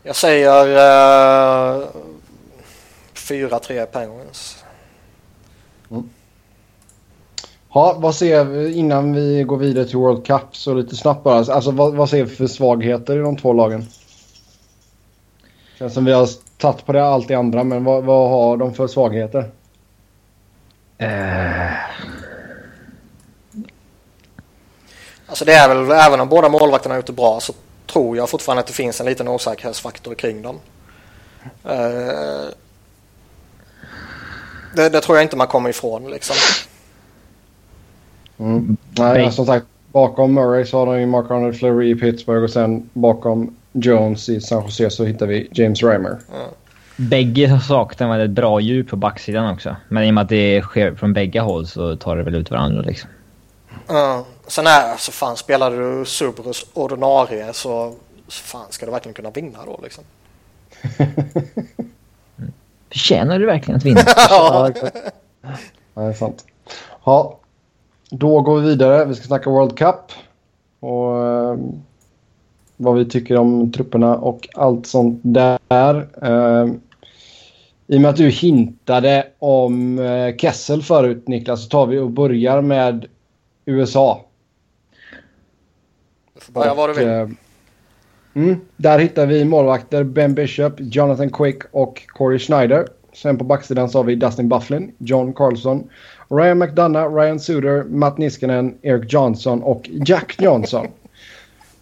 Jag 0.03 0.15
säger 0.15 0.67
uh, 0.67 1.87
4-3 3.29 3.85
Penguins. 3.85 4.63
Mm. 5.91 6.09
Ja, 7.73 7.95
vad 7.99 8.15
ser 8.15 8.43
vi 8.43 8.73
innan 8.73 9.13
vi 9.13 9.43
går 9.43 9.57
vidare 9.57 9.85
till 9.85 9.97
World 9.97 10.25
Cup 10.25 10.55
så 10.55 10.73
lite 10.73 10.95
snabbt 10.95 11.23
bara. 11.23 11.37
Alltså 11.37 11.71
vad, 11.71 11.95
vad 11.95 12.09
ser 12.09 12.23
vi 12.23 12.35
för 12.35 12.47
svagheter 12.47 13.15
i 13.15 13.19
de 13.19 13.37
två 13.37 13.53
lagen? 13.53 13.85
Känns 15.79 15.93
som 15.93 16.05
vi 16.05 16.11
har 16.11 16.29
tagit 16.57 16.85
på 16.85 16.93
det 16.93 17.05
allt 17.05 17.31
i 17.31 17.33
andra 17.33 17.63
men 17.63 17.83
vad, 17.83 18.03
vad 18.03 18.29
har 18.29 18.57
de 18.57 18.73
för 18.73 18.87
svagheter? 18.87 19.39
Uh... 21.01 21.73
Alltså 25.27 25.45
det 25.45 25.53
är 25.53 25.75
väl, 25.75 25.91
även 25.91 26.19
om 26.19 26.29
båda 26.29 26.49
målvakterna 26.49 26.93
har 26.95 26.97
gjort 26.97 27.05
det 27.05 27.13
bra 27.13 27.39
så 27.39 27.53
tror 27.87 28.17
jag 28.17 28.29
fortfarande 28.29 28.59
att 28.59 28.67
det 28.67 28.73
finns 28.73 28.99
en 28.99 29.05
liten 29.05 29.27
osäkerhetsfaktor 29.27 30.15
kring 30.15 30.41
dem. 30.41 30.59
Uh, 31.65 32.49
det, 34.77 34.89
det, 34.89 35.01
tror 35.01 35.17
jag 35.17 35.25
inte 35.25 35.35
man 35.35 35.47
kommer 35.47 35.69
ifrån 35.69 36.11
liksom. 36.11 36.35
Mm. 38.39 38.77
Nej, 38.97 39.31
som 39.31 39.45
sagt, 39.45 39.65
bakom 39.91 40.33
Murray 40.33 40.65
så 40.65 40.77
har 40.77 40.85
de 40.85 40.99
ju 40.99 41.05
Mark 41.05 41.31
Arnold 41.31 41.59
Fleury 41.59 41.91
i 41.91 41.95
Pittsburgh 41.95 42.43
och 42.43 42.49
sen 42.49 42.89
bakom 42.93 43.55
Jones 43.71 44.29
i 44.29 44.41
San 44.41 44.63
Jose 44.63 44.89
så 44.89 45.05
hittar 45.05 45.27
vi 45.27 45.49
James 45.51 45.83
Reimer. 45.83 46.17
Mm. 46.35 46.49
Bägge 46.95 47.59
saknar 47.67 48.09
väl 48.09 48.25
ett 48.25 48.31
bra 48.31 48.59
djup 48.59 48.89
på 48.89 48.95
backsidan 48.95 49.53
också. 49.53 49.75
Men 49.89 50.03
i 50.03 50.09
och 50.09 50.13
med 50.13 50.21
att 50.21 50.29
det 50.29 50.61
sker 50.61 50.95
från 50.95 51.13
bägge 51.13 51.39
håll 51.39 51.67
så 51.67 51.95
tar 51.95 52.15
det 52.17 52.23
väl 52.23 52.35
ut 52.35 52.51
varandra 52.51 52.81
liksom. 52.81 53.09
Mm. 53.89 54.23
Sen 54.47 54.67
är 54.67 54.91
alltså 54.91 55.11
fan 55.11 55.37
spelar 55.37 55.71
du 55.71 56.05
Subrus 56.05 56.65
ordinarie 56.73 57.53
så, 57.53 57.95
så 58.27 58.43
fan 58.43 58.65
ska 58.69 58.85
du 58.85 58.91
verkligen 58.91 59.13
kunna 59.13 59.31
vinna 59.31 59.59
då 59.65 59.79
liksom. 59.83 60.03
Förtjänar 62.89 63.39
du 63.39 63.45
verkligen 63.45 63.77
att 63.77 63.85
vinna? 63.85 64.01
ja, 64.29 64.69
det 65.93 66.01
är 66.01 66.13
sant. 66.13 66.45
Ja, 67.05 67.39
då 68.09 68.41
går 68.41 68.59
vi 68.59 68.67
vidare. 68.67 69.05
Vi 69.05 69.15
ska 69.15 69.27
snacka 69.27 69.49
World 69.49 69.77
Cup. 69.77 70.11
Och 70.79 71.23
uh, 71.23 71.57
vad 72.77 72.95
vi 72.95 73.05
tycker 73.05 73.37
om 73.37 73.71
trupperna 73.71 74.17
och 74.17 74.49
allt 74.55 74.87
sånt 74.87 75.19
där. 75.23 76.07
Uh, 76.23 76.73
I 77.87 77.97
och 77.97 78.01
med 78.01 78.09
att 78.09 78.15
du 78.15 78.29
hintade 78.29 79.27
om 79.39 79.99
uh, 79.99 80.35
Kessel 80.37 80.83
förut 80.83 81.27
Niklas 81.27 81.63
så 81.63 81.69
tar 81.69 81.85
vi 81.85 81.99
och 81.99 82.09
börjar 82.09 82.61
med 82.61 83.05
USA. 83.65 84.25
Du 86.33 86.41
får 86.41 86.53
börja 86.53 86.73
var 86.73 86.87
du 86.87 86.93
vill. 86.93 87.35
Mm, 88.37 88.59
där 88.77 88.99
hittar 88.99 89.25
vi 89.25 89.45
målvakter 89.45 90.03
Ben 90.03 90.33
Bishop, 90.33 90.73
Jonathan 90.77 91.29
Quick 91.29 91.57
och 91.71 92.01
Corey 92.07 92.39
Schneider. 92.39 92.87
Sen 93.13 93.37
på 93.37 93.43
backsidan 93.43 93.89
så 93.89 93.99
har 93.99 94.03
vi 94.03 94.15
Dustin 94.15 94.49
Bufflin, 94.49 94.91
John 94.97 95.33
Carlson, 95.33 95.89
Ryan 96.29 96.57
McDonough, 96.57 97.15
Ryan 97.15 97.39
Suder, 97.39 97.83
Matt 97.83 98.17
Niskanen, 98.17 98.77
Eric 98.81 99.13
Johnson 99.13 99.63
och 99.63 99.89
Jack 100.05 100.35
Johnson. 100.41 100.87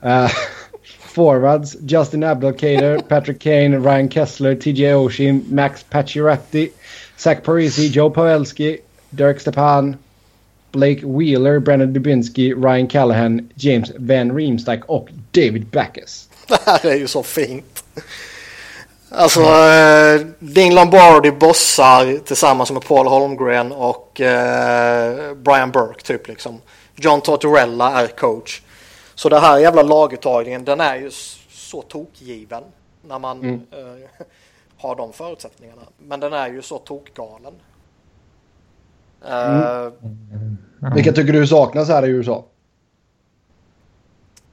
uh, 0.06 0.30
forwards 1.00 1.78
Justin 1.82 2.24
Abdelkader, 2.24 3.00
Patrick 3.10 3.40
Kane, 3.40 3.78
Ryan 3.78 4.10
Kessler, 4.10 4.56
TJ 4.56 4.94
Oshie, 4.94 5.42
Max 5.50 5.84
Pacioretty, 5.84 6.70
Zach 7.18 7.44
Parisi, 7.44 7.88
Joe 7.88 8.10
Pavelski, 8.10 8.78
Derek 9.10 9.40
Stepan, 9.40 9.98
Blake 10.72 11.02
Wheeler, 11.04 11.60
Brandon 11.60 11.94
Dubinsky, 11.94 12.54
Ryan 12.54 12.88
Callahan, 12.88 13.50
James 13.56 13.92
Van 14.00 14.32
Riemsdyk 14.32 14.86
och 14.86 15.10
David 15.32 15.66
Backus. 15.66 16.30
Det 16.48 16.60
här 16.66 16.86
är 16.86 16.96
ju 16.96 17.08
så 17.08 17.24
fint. 17.24 17.84
Alltså 19.10 19.42
eh, 19.42 20.22
Dean 20.40 20.76
Lombardi 20.76 21.32
bossar 21.32 22.18
tillsammans 22.18 22.72
med 22.72 22.86
Paul 22.86 23.08
Holmgren 23.08 23.72
och 23.72 24.22
eh, 24.22 25.34
Brian 25.36 25.72
Burke 25.72 26.04
typ 26.04 26.28
liksom. 26.28 26.62
John 26.96 27.22
Tortorella 27.22 28.02
är 28.02 28.08
coach. 28.08 28.62
Så 29.16 29.30
den 29.30 29.42
här 29.42 29.58
jävla 29.58 29.82
laguttagningen 29.82 30.66
den 30.66 30.80
är 30.80 30.96
ju 30.96 31.12
så 31.50 31.82
tokgiven 31.82 32.64
när 33.02 33.20
man 33.20 33.40
mm. 33.40 33.62
eh, 33.72 34.26
har 34.78 34.96
de 34.96 35.14
förutsättningarna. 35.14 35.82
Men 35.98 36.20
den 36.20 36.34
är 36.34 36.48
ju 36.48 36.62
så 36.62 36.78
tokgalen. 36.78 37.54
Mm. 39.28 39.62
Uh, 39.62 39.92
Vilka 40.96 41.12
tycker 41.12 41.34
du 41.34 41.48
saknas 41.48 41.88
här 41.88 42.06
i 42.06 42.10
USA? 42.10 42.46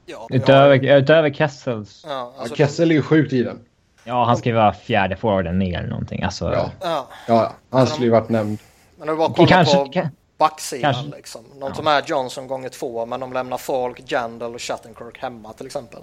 Ja, 0.05 0.27
utöver, 0.29 0.89
har... 0.89 0.97
utöver 0.97 1.33
Kessels. 1.33 2.05
Ja, 2.07 2.33
alltså 2.37 2.55
Kessel 2.55 2.91
är 2.91 2.95
ju 2.95 3.01
sjukt 3.01 3.31
given. 3.31 3.59
Ja, 4.03 4.25
han 4.25 4.37
ska 4.37 4.49
ju 4.49 4.55
vara 4.55 4.73
fjärde 4.73 5.15
forwarden 5.15 5.59
ner 5.59 5.79
eller 5.79 5.89
någonting. 5.89 6.23
Alltså, 6.23 6.53
ja. 6.53 6.71
Ja. 6.81 7.07
ja, 7.27 7.53
han 7.69 7.87
skulle 7.87 8.05
ju 8.05 8.11
varit 8.11 8.29
nämnd. 8.29 8.59
Men 8.97 9.07
det 9.07 9.13
var 9.13 9.29
bara 9.29 9.35
kolla 9.35 9.47
kanske, 9.47 9.77
på 9.77 9.85
kan, 9.85 10.09
backsidan 10.37 10.93
kanske, 10.93 11.17
liksom. 11.17 11.41
De 11.59 11.67
ja. 11.67 11.75
tar 11.75 11.83
med 11.83 12.03
Johnson 12.07 12.47
gånger 12.47 12.69
två, 12.69 13.05
men 13.05 13.19
de 13.19 13.33
lämnar 13.33 13.57
Falk, 13.57 14.11
Jandal 14.11 14.55
och 14.55 14.61
Shattenkirk 14.61 15.17
hemma 15.17 15.53
till 15.53 15.65
exempel. 15.65 16.01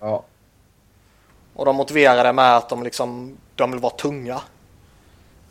Ja. 0.00 0.24
Och 1.54 1.64
de 1.64 1.76
motiverar 1.76 2.24
det 2.24 2.32
med 2.32 2.56
att 2.56 2.68
de 2.68 2.82
liksom, 2.82 3.36
de 3.54 3.70
vill 3.70 3.80
vara 3.80 3.92
tunga. 3.92 4.40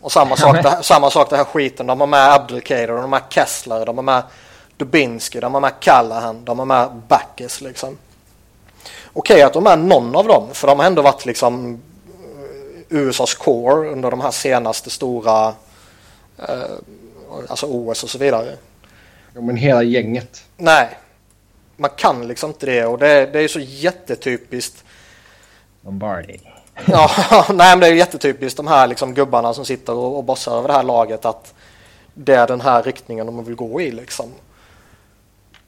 Och 0.01 0.11
samma 0.11 0.35
sak, 0.35 0.57
ja, 0.57 0.61
men... 0.63 0.83
samma 0.83 1.09
sak 1.09 1.29
det 1.29 1.37
här 1.37 1.43
skiten. 1.43 1.87
De 1.87 1.99
har 1.99 2.07
med 2.07 2.33
Abdelkader, 2.33 2.87
de 2.87 2.99
har 2.99 3.07
med 3.07 3.21
Kessler, 3.29 3.85
de 3.85 3.97
har 3.97 4.03
med 4.03 4.23
Dubinsky, 4.77 5.39
de 5.39 5.53
har 5.53 5.61
med 5.61 5.79
Callahan, 5.79 6.45
de 6.45 6.59
har 6.59 6.65
med 6.65 7.01
Backes 7.07 7.61
liksom. 7.61 7.97
Okej 9.13 9.41
att 9.41 9.53
de 9.53 9.67
är 9.67 9.77
någon 9.77 10.15
av 10.15 10.27
dem, 10.27 10.47
för 10.53 10.67
de 10.67 10.79
har 10.79 10.85
ändå 10.85 11.01
varit 11.01 11.25
liksom 11.25 11.81
USAs 12.89 13.33
core 13.33 13.89
under 13.89 14.11
de 14.11 14.21
här 14.21 14.31
senaste 14.31 14.89
stora 14.89 15.53
eh, 16.37 16.77
alltså 17.49 17.65
OS 17.65 18.03
och 18.03 18.09
så 18.09 18.17
vidare. 18.17 18.57
Ja, 19.33 19.41
men 19.41 19.55
hela 19.55 19.83
gänget. 19.83 20.43
Nej, 20.57 20.97
man 21.75 21.89
kan 21.95 22.27
liksom 22.27 22.49
inte 22.49 22.65
det 22.65 22.85
och 22.85 22.97
det, 22.97 23.25
det 23.25 23.39
är 23.39 23.47
så 23.47 23.59
jättetypiskt. 23.59 24.83
Lombardi. 25.81 26.39
ja, 26.85 27.11
nej 27.49 27.69
men 27.69 27.79
det 27.79 27.87
är 27.87 27.93
jättetypiskt 27.93 28.57
de 28.57 28.67
här 28.67 28.87
liksom 28.87 29.13
gubbarna 29.13 29.53
som 29.53 29.65
sitter 29.65 29.93
och, 29.93 30.17
och 30.17 30.23
bossar 30.23 30.57
över 30.57 30.67
det 30.67 30.73
här 30.73 30.83
laget 30.83 31.25
att 31.25 31.53
det 32.13 32.33
är 32.33 32.47
den 32.47 32.61
här 32.61 32.83
riktningen 32.83 33.25
de 33.25 33.43
vill 33.43 33.55
gå 33.55 33.81
i 33.81 33.91
liksom. 33.91 34.31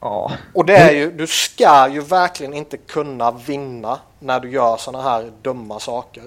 Ja. 0.00 0.32
Och 0.54 0.66
det 0.66 0.76
är 0.76 0.90
ju, 0.90 1.10
du 1.10 1.26
ska 1.26 1.88
ju 1.88 2.00
verkligen 2.00 2.54
inte 2.54 2.76
kunna 2.76 3.30
vinna 3.30 4.00
när 4.18 4.40
du 4.40 4.50
gör 4.50 4.76
sådana 4.76 5.04
här 5.04 5.32
dumma 5.42 5.80
saker. 5.80 6.22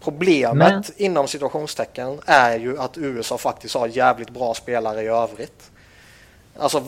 Problemet 0.00 0.56
Men... 0.56 0.84
inom 0.96 1.28
situationstecken 1.28 2.20
är 2.26 2.58
ju 2.58 2.78
att 2.78 2.98
USA 2.98 3.38
faktiskt 3.38 3.74
har 3.74 3.86
jävligt 3.86 4.30
bra 4.30 4.54
spelare 4.54 5.02
i 5.02 5.06
övrigt. 5.06 5.70
Alltså 6.58 6.84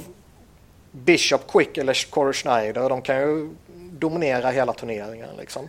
Bishop, 0.90 1.53
Quick 1.53 1.78
eller 1.78 2.11
Corey 2.11 2.32
Schneider, 2.32 2.88
de 2.88 3.03
kan 3.03 3.20
ju 3.20 3.51
dominera 3.92 4.51
hela 4.51 4.72
turneringen 4.72 5.28
liksom. 5.38 5.68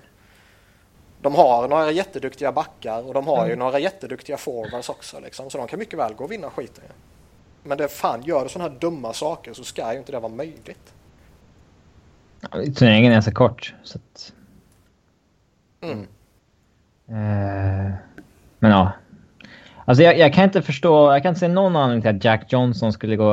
De 1.22 1.36
har 1.36 1.68
några 1.68 1.92
jätteduktiga 1.92 2.52
backar 2.52 3.08
och 3.08 3.14
de 3.14 3.28
har 3.28 3.38
mm. 3.38 3.50
ju 3.50 3.56
några 3.56 3.80
jätteduktiga 3.80 4.38
forwards 4.38 4.90
också 4.90 5.20
liksom, 5.20 5.50
så 5.50 5.58
de 5.58 5.68
kan 5.68 5.80
mycket 5.80 6.00
väl 6.00 6.14
gå 6.14 6.24
och 6.24 6.32
vinna 6.32 6.50
skiten. 6.50 6.84
Men 7.64 7.78
det 7.78 7.88
fan, 7.88 8.22
gör 8.24 8.44
du 8.44 8.50
sådana 8.50 8.70
här 8.70 8.80
dumma 8.80 9.14
saker 9.14 9.54
så 9.54 9.64
ska 9.64 9.94
ju 9.94 10.00
inte 10.00 10.12
det 10.12 10.20
vara 10.20 10.32
möjligt. 10.32 10.94
Ja, 12.42 12.50
turneringen 12.50 13.14
är 13.14 13.22
så 13.22 13.32
kort 13.32 13.74
så 13.84 13.98
att... 13.98 14.34
Mm. 15.82 16.00
Uh, 17.10 17.94
men 18.60 18.72
ja. 18.72 18.92
Alltså 19.86 20.04
jag, 20.04 20.18
jag, 20.18 20.34
kan 20.34 20.44
inte 20.44 20.62
förstå, 20.62 21.12
jag 21.14 21.22
kan 21.22 21.30
inte 21.30 21.40
se 21.40 21.48
någon 21.48 21.76
anledning 21.76 22.02
till 22.02 22.16
att 22.16 22.24
Jack 22.24 22.54
Johnson 22.54 22.94
skulle 22.94 23.16
gå... 23.16 23.32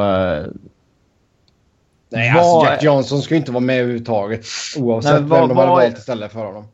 Nej, 2.09 2.35
var... 2.35 2.41
alltså 2.41 2.72
Jack 2.72 2.83
Johnson 2.83 3.22
ska 3.22 3.37
inte 3.37 3.53
vara 3.53 3.65
med 3.65 3.81
överhuvudtaget. 3.81 4.47
Oavsett 4.78 5.12
Nej, 5.12 5.23
var, 5.23 5.39
vem 5.39 5.48
de 5.48 5.57
hade 5.57 5.70
var... 5.70 5.77
valt 5.77 5.98
istället 5.98 6.32
för 6.32 6.44
honom. 6.44 6.65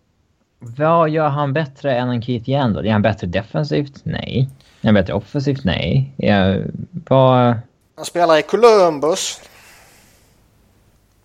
Vad 0.58 1.10
gör 1.10 1.28
han 1.28 1.52
bättre 1.52 1.94
än 1.94 2.08
en 2.08 2.22
Keith 2.22 2.50
Yandel? 2.50 2.86
Är 2.86 2.92
han 2.92 3.02
bättre 3.02 3.26
defensivt? 3.26 4.00
Nej. 4.04 4.48
Han 4.82 4.94
bättre 4.94 5.12
offensivt? 5.12 5.64
Nej. 5.64 6.12
Är, 6.18 6.66
vad... 7.08 7.54
Han 7.96 8.04
spelar 8.04 8.38
i 8.38 8.42
Columbus. 8.42 9.40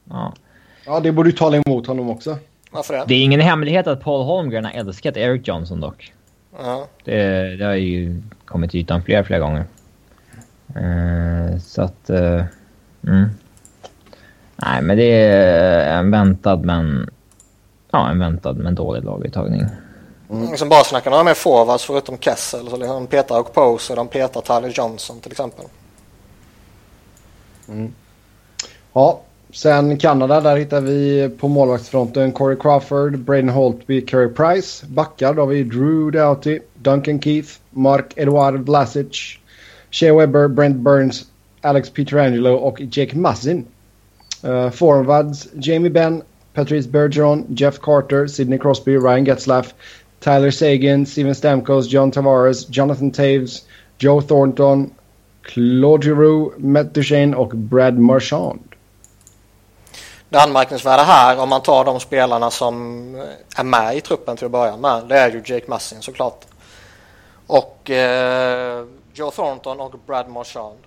Ja. 0.10 0.34
Ja, 0.86 1.00
det 1.00 1.12
borde 1.12 1.30
ju 1.30 1.36
tala 1.36 1.58
emot 1.58 1.88
honom 1.88 2.10
också. 2.10 2.38
Varför 2.72 2.94
det? 2.94 3.04
Det 3.08 3.14
är 3.14 3.24
ingen 3.24 3.40
hemlighet 3.40 3.88
att 3.88 4.02
Paul 4.02 4.26
Holmgren 4.26 4.66
har 4.66 4.72
älskat 4.72 5.18
Eric 5.18 5.48
Johnson 5.48 5.80
dock. 5.80 6.14
Ja. 6.60 6.88
Det, 7.04 7.56
det 7.56 7.66
har 7.66 7.74
ju 7.74 8.22
kommit 8.46 8.72
till 8.72 8.80
ytan 8.80 9.04
flera, 9.04 9.24
flera 9.24 9.40
gånger. 9.40 9.66
Uh, 10.76 11.58
så 11.60 11.82
att... 11.82 12.10
Uh, 12.10 12.44
mm. 13.08 13.30
Nej, 14.56 14.82
men 14.82 14.98
det 14.98 15.04
är 15.04 15.98
en 15.98 16.12
väntad 16.12 16.58
men... 16.58 17.10
Ja, 17.92 18.10
en 18.10 18.20
väntad 18.20 18.54
men 18.54 18.76
dålig 18.76 19.04
laguttagning. 19.04 19.66
Mm. 20.30 20.49
Liksom 20.49 20.70
bara 20.70 20.84
snackar 20.84 21.12
några 21.12 21.24
mer 21.24 21.34
forwards 21.34 21.84
förutom 21.84 22.18
Kessel. 22.18 22.70
Så 22.70 22.78
liksom 22.78 22.95
de 22.95 23.08
petar 23.08 23.40
Okpose 23.40 23.94
och 23.94 23.98
de 23.98 24.08
petar 24.08 24.41
Tyler 24.41 24.74
Johnson 24.76 25.20
till 25.20 25.32
exempel. 25.32 25.66
Mm. 27.68 27.94
Ja, 28.94 29.22
sen 29.52 29.98
Kanada 29.98 30.41
där 30.41 30.58
hittar 30.58 30.82
vi 30.82 31.30
på 31.40 31.48
målvaktsfronten 31.48 32.32
Corey 32.32 32.58
Crawford, 32.60 33.20
Braden 33.20 33.49
Holtby, 33.49 34.02
Curry 34.02 34.34
Price. 34.34 34.86
Backar 34.86 35.34
då 35.34 35.41
har 35.41 35.48
vi 35.48 35.64
Drew 35.64 36.12
Doughty, 36.12 36.60
Duncan 36.74 37.22
Keith, 37.22 37.49
Mark 37.70 38.14
Edward 38.16 38.60
Vlasic, 38.60 39.40
Shea 39.91 40.14
Weber, 40.14 40.48
Brent 40.48 40.78
Burns, 40.78 41.26
Alex 41.62 41.90
Pietrangelo 41.90 42.54
och 42.54 42.82
Jake 42.82 43.18
Massin. 43.18 43.66
Uh, 44.44 44.52
eh, 44.52 44.70
forwards 44.70 45.48
Jamie 45.54 45.90
Benn, 45.90 46.22
Patrice 46.54 46.88
Bergeron, 46.88 47.45
Jeff 47.49 47.80
Carter, 47.80 48.28
Sidney 48.28 48.58
Crosby, 48.58 48.98
Ryan 48.98 49.26
Getzlaff, 49.26 49.74
Tyler 50.19 50.52
Sagan, 50.52 51.06
Steven 51.06 51.35
Stamkos, 51.35 51.88
John 51.88 52.11
Tavares, 52.11 52.68
Jonathan 52.69 53.11
Taves, 53.11 53.64
Joe 53.99 54.22
Thornton, 54.22 54.91
Claude 55.41 56.03
Giroux, 56.03 56.56
Matt 56.57 56.94
Duchene 56.94 57.35
och 57.35 57.49
Brad 57.49 57.98
Marchand. 57.98 58.76
det 60.30 60.39
anmärkningsvärda 60.39 61.03
här 61.03 61.39
om 61.39 61.49
man 61.49 61.61
tar 61.61 61.85
de 61.85 61.99
spelarna 61.99 62.52
som 62.52 62.76
är 63.57 63.64
med 63.64 63.98
i 63.98 64.02
truppen 64.02 64.38
till 64.38 64.45
att 64.45 64.52
börja 64.52 64.77
med. 64.77 65.07
Det 65.07 65.18
är 65.18 65.31
ju 65.31 65.41
Jake 65.45 65.65
Massin 65.68 66.02
såklart. 66.02 66.45
Och 67.48 67.89
eh, 67.89 68.85
Joe 69.14 69.31
Thornton 69.31 69.80
och 69.80 69.94
Brad 70.06 70.30
Marchand. 70.30 70.77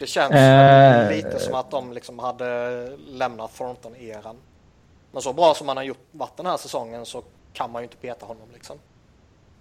Det 0.00 0.06
känns 0.06 0.32
uh, 0.32 1.16
lite 1.16 1.38
som 1.38 1.54
att 1.54 1.70
de 1.70 1.92
liksom 1.92 2.18
hade 2.18 2.88
lämnat 2.96 3.50
Thornton-eran. 3.58 4.36
Men 5.14 5.22
så 5.22 5.32
bra 5.32 5.54
som 5.54 5.68
han 5.68 5.76
har 5.76 5.84
gjort 5.84 6.06
varit 6.10 6.36
den 6.36 6.46
här 6.46 6.56
säsongen 6.56 7.06
så 7.06 7.22
kan 7.52 7.70
man 7.70 7.82
ju 7.82 7.84
inte 7.84 7.96
peta 7.96 8.26
honom 8.26 8.46
liksom. 8.52 8.76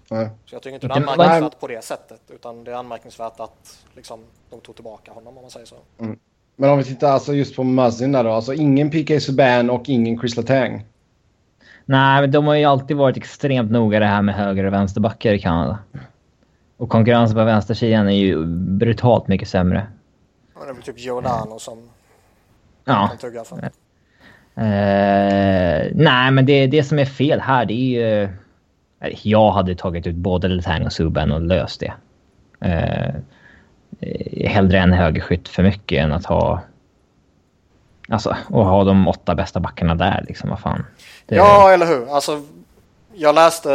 Nej. 0.09 0.30
Så 0.45 0.55
jag 0.55 0.61
tycker 0.61 0.73
inte 0.73 0.88
det 0.88 0.93
är 0.93 0.97
anmärkningsvärt 0.97 1.59
på 1.59 1.67
det 1.67 1.84
sättet 1.84 2.21
utan 2.30 2.63
det 2.63 2.71
är 2.71 2.75
anmärkningsvärt 2.75 3.39
att 3.39 3.85
liksom, 3.95 4.19
de 4.49 4.59
tog 4.59 4.75
tillbaka 4.75 5.11
honom 5.11 5.38
om 5.38 5.41
man 5.43 5.51
säger 5.51 5.65
så. 5.65 5.75
Mm. 5.97 6.19
Men 6.55 6.69
om 6.69 6.77
vi 6.77 6.84
tittar 6.84 7.11
alltså 7.11 7.34
just 7.34 7.55
på 7.55 7.63
Muzzin 7.63 8.11
där 8.11 8.23
då, 8.23 8.31
alltså 8.31 8.53
ingen 8.53 8.91
PK 8.91 9.19
Subban 9.19 9.69
och 9.69 9.89
ingen 9.89 10.19
Chris 10.19 10.38
Letang. 10.38 10.85
Nej, 11.85 12.21
men 12.21 12.31
de 12.31 12.47
har 12.47 12.55
ju 12.55 12.65
alltid 12.65 12.97
varit 12.97 13.17
extremt 13.17 13.71
noga 13.71 13.99
det 13.99 14.05
här 14.05 14.21
med 14.21 14.35
höger 14.35 14.63
och 14.63 14.73
vänsterbackar 14.73 15.34
i 15.34 15.39
Kanada. 15.39 15.80
Och 16.77 16.89
konkurrensen 16.89 17.38
på 17.38 17.43
vänstersidan 17.43 18.07
är 18.07 18.15
ju 18.15 18.45
brutalt 18.45 19.27
mycket 19.27 19.47
sämre. 19.47 19.88
det 20.53 20.69
är 20.69 20.73
väl 20.73 20.84
typ 20.84 20.99
Giordano 20.99 21.59
som 21.59 21.89
ja. 22.85 23.07
kan 23.07 23.17
tugga 23.17 23.43
för. 23.43 23.69
Uh, 24.57 25.91
nej, 25.93 26.31
men 26.31 26.45
det, 26.45 26.67
det 26.67 26.84
som 26.84 26.99
är 26.99 27.05
fel 27.05 27.39
här 27.39 27.65
det 27.65 27.73
är 27.73 28.21
ju... 28.21 28.30
Jag 29.21 29.51
hade 29.51 29.75
tagit 29.75 30.07
ut 30.07 30.15
både 30.15 30.47
Letang 30.47 30.85
och 30.85 30.93
Subban 30.93 31.31
och 31.31 31.41
löst 31.41 31.80
det. 31.80 31.93
Uh, 32.65 33.15
hellre 34.45 34.80
en 34.80 34.93
högerskytt 34.93 35.47
för 35.47 35.63
mycket 35.63 36.03
än 36.03 36.11
att 36.11 36.25
ha... 36.25 36.61
Alltså, 38.09 38.35
och 38.47 38.65
ha 38.65 38.84
de 38.84 39.07
åtta 39.07 39.35
bästa 39.35 39.59
backarna 39.59 39.95
där 39.95 40.25
liksom, 40.27 40.49
vad 40.49 40.59
fan. 40.59 40.85
Det... 41.25 41.35
Ja, 41.35 41.71
eller 41.71 41.85
hur. 41.85 42.15
Alltså, 42.15 42.41
jag 43.13 43.35
läste... 43.35 43.69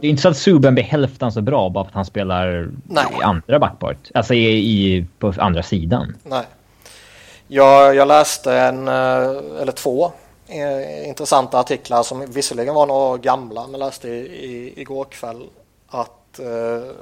Det 0.00 0.06
är 0.06 0.10
inte 0.10 0.22
så 0.22 0.28
att 0.28 0.36
Subban 0.36 0.74
blir 0.74 0.84
hälften 0.84 1.32
så 1.32 1.40
bra 1.40 1.68
bara 1.68 1.84
för 1.84 1.90
att 1.90 1.94
han 1.94 2.04
spelar 2.04 2.68
Nej. 2.84 3.04
i 3.20 3.22
andra 3.22 3.58
backpart. 3.58 4.10
Alltså 4.14 4.34
i, 4.34 4.46
i, 4.46 5.06
på 5.18 5.34
andra 5.38 5.62
sidan. 5.62 6.16
Nej. 6.24 6.44
Jag, 7.50 7.94
jag 7.94 8.08
läste 8.08 8.54
en, 8.54 8.88
eh, 8.88 9.60
eller 9.60 9.72
två 9.72 10.12
eh, 10.46 11.08
intressanta 11.08 11.60
artiklar 11.60 12.02
som 12.02 12.26
visserligen 12.26 12.74
var 12.74 12.86
några 12.86 13.16
gamla 13.16 13.66
men 13.66 13.80
läste 13.80 14.08
i, 14.08 14.20
i, 14.26 14.80
igår 14.80 15.04
kväll 15.04 15.48
att 15.88 16.38
eh, 16.38 16.92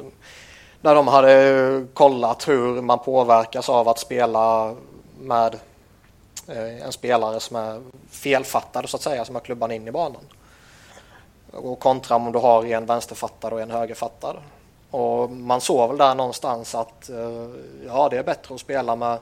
när 0.81 0.95
de 0.95 1.09
hade 1.09 1.87
kollat 1.95 2.49
hur 2.49 2.83
man 2.83 2.99
påverkas 2.99 3.69
av 3.69 3.89
att 3.89 3.99
spela 3.99 4.75
med 5.21 5.55
eh, 6.49 6.83
en 6.87 6.93
spelare 6.93 7.41
som 7.41 7.57
är 7.57 7.83
felfattad 8.11 8.89
så 8.89 8.97
att 8.97 9.03
säga, 9.03 9.25
som 9.25 9.35
har 9.35 9.43
klubban 9.43 9.71
in 9.71 9.89
i 9.89 9.93
banan. 9.93 10.23
Och 11.53 11.79
kontra 11.79 12.17
om 12.17 12.33
du 12.33 12.39
har 12.39 12.65
en 12.65 12.87
vänsterfattad 12.87 13.53
och 13.53 13.61
en 13.61 13.71
högerfattad. 13.71 14.37
Och 14.91 15.31
man 15.31 15.61
såg 15.61 15.89
väl 15.89 15.99
där 15.99 16.15
någonstans 16.15 16.75
att 16.75 17.09
eh, 17.09 17.51
ja, 17.87 18.09
det 18.09 18.19
är 18.19 18.23
bättre 18.23 18.55
att 18.55 18.61
spela 18.61 18.97
med 18.97 19.19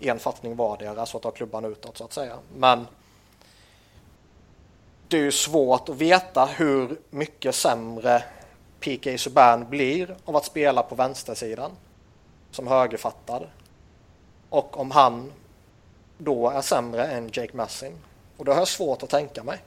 en 0.00 0.18
fattning 0.18 0.56
vardera 0.56 0.94
så 0.94 1.00
alltså 1.00 1.16
att 1.16 1.24
ha 1.24 1.30
klubban 1.30 1.64
utåt 1.64 1.98
så 1.98 2.04
att 2.04 2.12
säga. 2.12 2.38
Men 2.56 2.86
det 5.08 5.16
är 5.16 5.22
ju 5.22 5.32
svårt 5.32 5.88
att 5.88 5.96
veta 5.96 6.44
hur 6.44 7.00
mycket 7.10 7.54
sämre 7.54 8.24
PK 8.80 9.18
Subban 9.18 9.70
blir 9.70 10.16
av 10.24 10.36
att 10.36 10.44
spela 10.44 10.82
på 10.82 10.94
vänstersidan 10.94 11.70
som 12.50 12.66
högerfattad. 12.66 13.46
Och 14.50 14.80
om 14.80 14.90
han 14.90 15.32
då 16.18 16.50
är 16.50 16.60
sämre 16.60 17.06
än 17.06 17.30
Jake 17.32 17.56
Massin. 17.56 17.98
Och 18.36 18.44
det 18.44 18.52
har 18.52 18.58
jag 18.58 18.68
svårt 18.68 19.02
att 19.02 19.10
tänka 19.10 19.42
mig. 19.42 19.64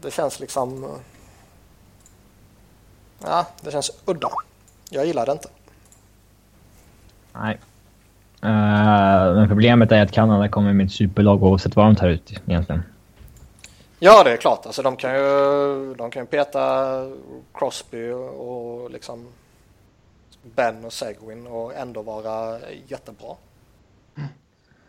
Det 0.00 0.10
känns 0.10 0.40
liksom... 0.40 0.84
Eh, 0.84 0.90
ja, 3.18 3.46
det 3.60 3.70
känns 3.70 3.90
udda. 4.04 4.30
Jag 4.94 5.06
gillar 5.06 5.26
det 5.26 5.32
inte. 5.32 5.48
Nej. 7.32 7.58
Uh, 8.44 9.34
men 9.34 9.48
problemet 9.48 9.92
är 9.92 10.02
att 10.02 10.12
Kanada 10.12 10.48
kommer 10.48 10.72
med 10.72 10.86
ett 10.86 10.92
superlag 10.92 11.42
oavsett 11.42 11.76
vad 11.76 11.86
de 11.86 11.96
tar 11.96 12.08
ut 12.08 12.32
egentligen. 12.46 12.82
Ja, 13.98 14.24
det 14.24 14.32
är 14.32 14.36
klart. 14.36 14.66
Alltså, 14.66 14.82
de, 14.82 14.96
kan 14.96 15.14
ju, 15.14 15.94
de 15.94 16.10
kan 16.10 16.22
ju 16.22 16.26
peta 16.26 16.94
Crosby 17.54 18.10
och 18.10 18.90
liksom 18.90 19.26
Ben 20.42 20.84
och 20.84 20.92
Seguin 20.92 21.46
och 21.46 21.74
ändå 21.76 22.02
vara 22.02 22.58
jättebra. 22.88 23.34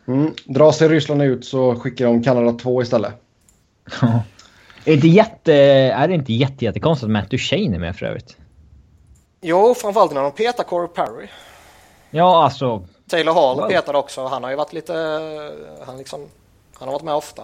Mm. 0.06 0.34
Drar 0.46 0.72
sig 0.72 0.88
Ryssland 0.88 1.22
ut 1.22 1.46
så 1.46 1.76
skickar 1.76 2.06
de 2.06 2.24
Kanada 2.24 2.52
2 2.52 2.82
istället. 2.82 3.14
är, 4.86 4.98
det 4.98 5.08
jätte, 5.08 5.54
är 5.54 6.08
det 6.08 6.14
inte 6.14 6.34
jätte, 6.34 6.66
jättekonstigt 6.66 7.06
att 7.06 7.12
Matt 7.12 7.30
Duchene 7.30 7.76
är 7.76 7.80
med 7.80 7.96
för 7.96 8.06
övrigt? 8.06 8.38
Jo, 9.46 9.74
framförallt 9.74 10.14
när 10.14 10.22
de 10.22 10.32
petar 10.32 10.64
Corey 10.64 10.88
Perry. 10.88 11.28
Ja, 12.10 12.44
alltså... 12.44 12.84
Taylor 13.10 13.34
Hall 13.34 13.58
well. 13.58 13.70
petade 13.70 13.98
också. 13.98 14.26
Han 14.26 14.44
har 14.44 14.50
ju 14.50 14.56
varit 14.56 14.74
lite... 14.74 14.94
Han, 15.86 15.98
liksom, 15.98 16.30
han 16.74 16.88
har 16.88 16.94
varit 16.94 17.04
med 17.04 17.14
ofta. 17.14 17.44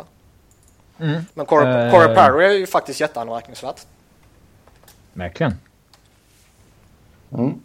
Mm. 0.99 1.21
Men 1.33 1.45
Corey, 1.45 1.85
uh, 1.85 1.91
Corey 1.91 2.15
Perry 2.15 2.45
är 2.45 2.51
ju 2.51 2.67
faktiskt 2.67 2.99
jätteanmärkningsvärt. 2.99 3.85
Verkligen. 5.13 5.53
Mm. 7.33 7.59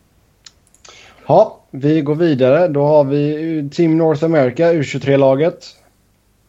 Ja, 1.26 1.60
vi 1.70 2.00
går 2.00 2.14
vidare. 2.14 2.68
Då 2.68 2.86
har 2.86 3.04
vi 3.04 3.70
Team 3.72 3.98
North 3.98 4.24
America, 4.24 4.72
U23-laget. 4.72 5.76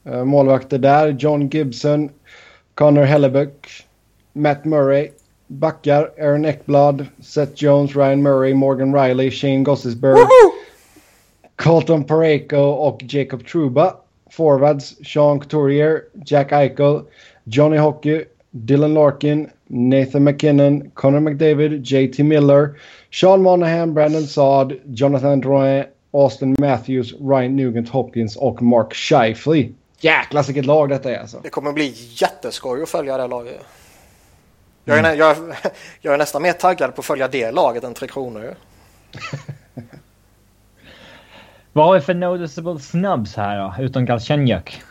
Eh, 0.03 0.23
målvakter 0.23 0.77
där, 0.77 1.07
John 1.07 1.47
Gibson, 1.47 2.09
Connor 2.73 3.03
Hellebuck, 3.03 3.85
Matt 4.33 4.65
Murray. 4.65 5.11
Backar, 5.47 6.11
Aaron 6.17 6.45
Eckblad, 6.45 7.07
Seth 7.21 7.55
Jones, 7.55 7.95
Ryan 7.95 8.23
Murray, 8.23 8.53
Morgan 8.53 8.93
Riley, 8.93 9.31
Shane 9.31 9.63
Gossesberg, 9.63 10.27
Colton 11.55 12.03
Pareko 12.03 12.73
och 12.73 13.03
Jacob 13.03 13.47
Truba. 13.47 13.95
Forwards, 14.35 14.95
Sean 15.01 15.39
Couturier, 15.39 16.09
Jack 16.25 16.51
Eichel, 16.51 17.05
Johnny 17.45 17.77
Hockey, 17.77 18.25
Dylan 18.65 18.93
Larkin, 18.93 19.51
Nathan 19.69 20.23
McKinnon, 20.23 20.91
Connor 20.93 21.19
McDavid, 21.19 21.83
JT 21.83 22.19
Miller, 22.19 22.77
Sean 23.11 23.41
Monahan, 23.41 23.93
Brandon 23.93 24.27
Saad, 24.27 24.73
Jonathan 24.85 25.41
Drouin, 25.41 25.85
Austin 26.11 26.55
Matthews, 26.59 27.13
Ryan 27.19 27.55
Nugent 27.55 27.89
Hopkins 27.89 28.35
och 28.35 28.61
Mark 28.61 28.93
Scheifele. 28.93 29.69
Jäklar 29.99 30.43
vilket 30.43 30.65
lag 30.65 30.89
detta 30.89 31.11
är 31.11 31.19
alltså. 31.19 31.39
Det 31.43 31.49
kommer 31.49 31.71
bli 31.71 31.93
jätteskoj 32.15 32.83
att 32.83 32.89
följa 32.89 33.17
det 33.17 33.27
laget. 33.27 33.61
Jag 34.87 34.97
är, 34.97 35.03
mm. 35.03 35.17
jag, 35.17 35.37
jag 36.01 36.13
är 36.13 36.17
nästan 36.17 36.41
mer 36.41 36.53
taggad 36.53 36.95
på 36.95 36.99
att 36.99 37.05
följa 37.05 37.27
det 37.27 37.51
laget 37.51 37.83
än 37.83 37.93
Tre 37.93 38.07
Kronor. 38.07 38.55
Vad 41.73 41.85
har 41.85 41.93
vi 41.93 42.01
för 42.01 42.13
noticeable 42.13 42.79
snubs 42.79 43.35
här 43.35 43.57
då, 43.57 43.83
utom 43.83 44.05
Galchenyuk? 44.05 44.81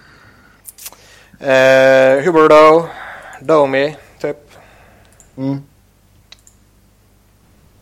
Eh, 1.41 2.25
Huberdo, 2.25 2.89
Domi, 3.41 3.97
typ. 4.21 4.37
Mm. 5.37 5.63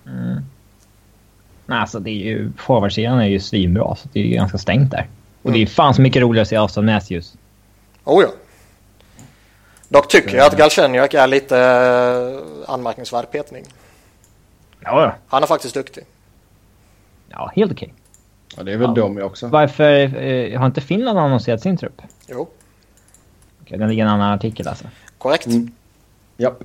Mm. 0.06 0.44
Alltså 1.66 2.00
det 2.00 2.10
är 2.10 2.14
ju, 2.14 2.52
forwardsidan 2.58 3.20
är 3.20 3.26
ju 3.26 3.40
svinbra 3.40 3.94
så 3.94 4.08
det 4.12 4.20
är 4.20 4.24
ju 4.24 4.34
ganska 4.34 4.58
stängt 4.58 4.90
där. 4.90 5.08
Och 5.42 5.50
mm. 5.50 5.58
det 5.58 5.62
är 5.62 5.66
fan 5.66 5.94
så 5.94 6.02
mycket 6.02 6.22
roligare 6.22 6.42
att 6.42 6.48
se 6.48 6.56
Austin 6.56 6.84
Matthews. 6.84 7.34
Oh 8.04 8.22
ja. 8.22 8.28
Dock 9.92 10.08
tycker 10.08 10.36
jag 10.36 10.46
att 10.46 10.56
Galchenyuk 10.56 11.14
är 11.14 11.26
lite 11.26 11.56
uh, 11.56 12.70
anmärkningsvärd 12.70 13.30
petning. 13.30 13.64
Ja. 14.80 15.14
Han 15.28 15.42
är 15.42 15.46
faktiskt 15.46 15.74
duktig. 15.74 16.04
Ja, 17.28 17.52
helt 17.56 17.72
okej. 17.72 17.86
Okay. 17.86 18.56
Ja, 18.56 18.62
det 18.62 18.72
är 18.72 18.76
väl 18.76 18.92
ja. 18.96 19.02
de 19.02 19.22
också. 19.22 19.46
Varför 19.46 20.04
uh, 20.24 20.58
har 20.58 20.66
inte 20.66 20.80
Finland 20.80 21.18
annonserat 21.18 21.60
sin 21.60 21.76
trupp? 21.76 22.02
Jo. 22.26 22.48
Okej, 23.62 23.78
den 23.78 23.88
ligger 23.88 24.02
i 24.02 24.06
en 24.06 24.12
annan 24.12 24.32
artikel 24.32 24.68
alltså. 24.68 24.84
Korrekt. 25.18 25.46
Mm. 25.46 25.72
Japp. 26.36 26.62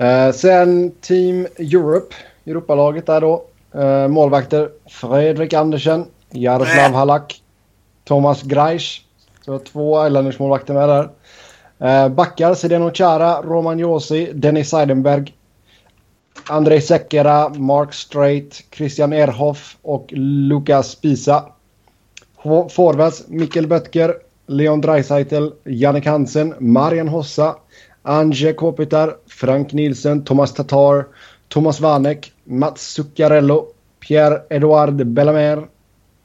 Uh, 0.00 0.32
sen 0.32 0.92
Team 1.00 1.46
Europe, 1.58 2.14
Europalaget 2.46 3.06
där 3.06 3.20
då. 3.20 3.44
Uh, 3.74 4.08
målvakter 4.08 4.70
Fredrik 4.90 5.52
Andersen, 5.52 6.06
Jaroslav 6.30 6.92
Halak, 6.92 7.42
Thomas 8.04 8.42
Greisch. 8.42 9.04
Så 9.44 9.58
två 9.58 10.06
Islanders-målvakter 10.06 10.74
med 10.74 10.88
där. 10.88 11.08
Eh, 11.82 12.08
backar 12.08 12.54
Zdeno 12.54 12.90
Chara, 12.90 13.42
Roman 13.42 13.78
Josi, 13.78 14.30
Dennis 14.34 14.70
Seidenberg, 14.70 15.32
Andrei 16.48 16.80
Sekera, 16.80 17.48
Mark 17.48 17.94
Strait, 17.94 18.64
Christian 18.70 19.12
Erhoff 19.12 19.76
och 19.82 20.12
Lukas 20.48 20.94
Pisa. 20.94 21.44
Forwards 22.70 23.28
Mikkel 23.28 23.66
Böttger, 23.66 24.14
Leon 24.46 24.80
Dreisaitl, 24.80 25.46
Jannik 25.64 26.06
Hansen, 26.06 26.54
Marian 26.58 27.08
Hossa, 27.08 27.56
Anje 28.02 28.52
Kopitar, 28.52 29.16
Frank 29.26 29.72
Nielsen, 29.72 30.24
Thomas 30.24 30.54
Tatar, 30.54 31.06
Thomas 31.48 31.80
Vanek, 31.80 32.32
Mats 32.44 32.94
Zuccarello, 32.94 33.66
Pierre-Edouard 34.00 35.04
Bellamer, 35.04 35.68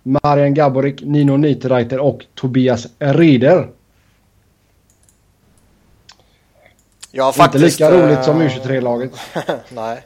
Marian 0.03 0.53
Gaborik, 0.53 1.01
Nino 1.01 1.38
Niederreiter 1.38 1.99
och 1.99 2.25
Tobias 2.35 2.88
Rieder. 2.99 3.76
Ja, 7.18 7.31
faktiskt, 7.31 7.64
Inte 7.64 7.94
lika 7.94 8.06
roligt 8.06 8.23
som 8.23 8.41
U23-laget. 8.41 9.11
nej. 9.69 10.02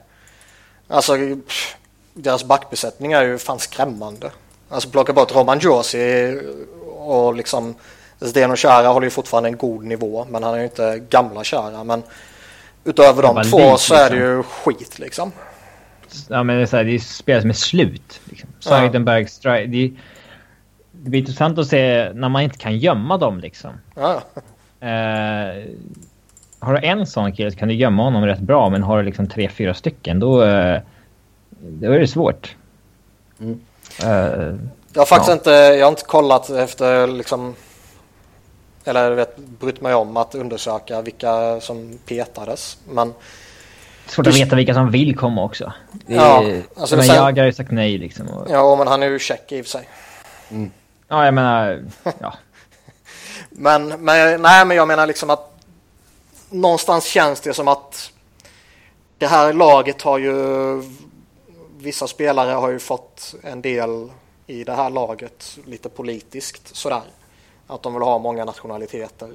Alltså, 0.88 1.16
pff, 1.16 1.76
deras 2.14 2.44
backbesättning 2.44 3.12
är 3.12 3.24
ju 3.24 3.38
fan 3.38 3.58
skrämmande. 3.58 4.30
Alltså 4.68 4.88
plocka 4.88 5.12
bort 5.12 5.34
Roman 5.34 5.58
Josi 5.58 6.40
och 6.98 7.34
liksom 7.34 7.74
Zdeno 8.20 8.56
Chara 8.56 8.88
håller 8.88 9.06
ju 9.06 9.10
fortfarande 9.10 9.48
en 9.48 9.56
god 9.56 9.84
nivå 9.84 10.26
men 10.30 10.42
han 10.42 10.54
är 10.54 10.58
ju 10.58 10.64
inte 10.64 11.02
gamla 11.08 11.44
Chara. 11.44 11.84
Men 11.84 12.02
utöver 12.84 13.22
de 13.22 13.42
två 13.42 13.70
lik, 13.70 13.80
så 13.80 13.94
är 13.94 14.10
det 14.10 14.16
ju 14.16 14.36
liksom. 14.36 14.52
skit 14.64 14.98
liksom. 14.98 15.32
Ja 16.28 16.42
men 16.42 16.56
det 16.56 16.62
är, 16.62 16.66
så 16.66 16.76
här, 16.76 16.84
det 16.84 16.94
är 16.94 16.98
spel 16.98 17.40
som 17.40 17.50
är 17.50 17.54
slut. 17.54 18.20
Liksom. 18.24 18.48
Seidenberg, 18.60 19.26
ja. 19.42 19.50
det, 19.50 19.92
det 20.92 21.10
blir 21.10 21.20
intressant 21.20 21.58
att 21.58 21.66
se 21.66 22.12
när 22.14 22.28
man 22.28 22.42
inte 22.42 22.58
kan 22.58 22.78
gömma 22.78 23.18
dem 23.18 23.40
liksom. 23.40 23.70
Ja. 23.94 24.22
Uh, 24.82 25.64
har 26.62 26.74
du 26.74 26.86
en 26.86 27.06
sån 27.06 27.32
kille 27.32 27.50
så 27.50 27.58
kan 27.58 27.68
du 27.68 27.74
gömma 27.74 28.02
honom 28.02 28.26
rätt 28.26 28.40
bra 28.40 28.70
men 28.70 28.82
har 28.82 28.98
du 28.98 29.04
liksom 29.04 29.26
tre, 29.26 29.48
fyra 29.48 29.74
stycken 29.74 30.20
då, 30.20 30.42
uh, 30.42 30.78
då 31.60 31.92
är 31.92 31.98
det 31.98 32.08
svårt. 32.08 32.56
Mm. 33.40 33.60
Uh, 34.04 34.58
jag 34.92 35.00
har 35.00 35.06
faktiskt 35.06 35.28
ja. 35.28 35.34
inte, 35.34 35.50
jag 35.50 35.84
har 35.84 35.90
inte 35.90 36.04
kollat 36.04 36.50
efter 36.50 37.06
liksom 37.06 37.54
eller 38.84 39.10
vet, 39.10 39.36
brytt 39.36 39.80
mig 39.80 39.94
om 39.94 40.16
att 40.16 40.34
undersöka 40.34 41.02
vilka 41.02 41.60
som 41.60 41.98
petades. 42.06 42.78
Men 42.88 43.14
Svårt 44.06 44.26
att 44.26 44.36
veta 44.36 44.56
vilka 44.56 44.74
som 44.74 44.90
vill 44.90 45.16
komma 45.16 45.44
också. 45.44 45.72
Det 46.06 46.14
är, 46.14 46.18
ja, 46.18 46.44
alltså 46.76 46.96
men 46.96 47.04
sen... 47.04 47.16
jag 47.16 47.38
har 47.38 47.44
ju 47.44 47.52
sagt 47.52 47.70
nej 47.70 47.98
liksom. 47.98 48.28
Och... 48.28 48.46
Ja, 48.50 48.76
men 48.76 48.86
han 48.86 49.02
är 49.02 49.06
ju 49.06 49.18
check 49.18 49.52
i 49.52 49.60
och 49.60 49.64
för 49.64 49.70
sig. 49.70 49.88
Mm. 50.50 50.70
Ja, 51.08 51.24
jag 51.24 51.34
menar, 51.34 51.82
ja. 52.18 52.34
men, 53.50 53.88
men, 53.88 54.42
nej, 54.42 54.64
men 54.64 54.76
jag 54.76 54.88
menar 54.88 55.06
liksom 55.06 55.30
att 55.30 55.51
någonstans 56.52 57.04
känns 57.04 57.40
det 57.40 57.54
som 57.54 57.68
att 57.68 58.12
det 59.18 59.26
här 59.26 59.52
laget 59.52 60.02
har 60.02 60.18
ju 60.18 60.34
vissa 61.78 62.06
spelare 62.06 62.50
har 62.50 62.70
ju 62.70 62.78
fått 62.78 63.34
en 63.42 63.62
del 63.62 64.10
i 64.46 64.64
det 64.64 64.72
här 64.72 64.90
laget 64.90 65.58
lite 65.66 65.88
politiskt 65.88 66.76
sådär. 66.76 67.02
Att 67.66 67.82
de 67.82 67.94
vill 67.94 68.02
ha 68.02 68.18
många 68.18 68.44
nationaliteter. 68.44 69.30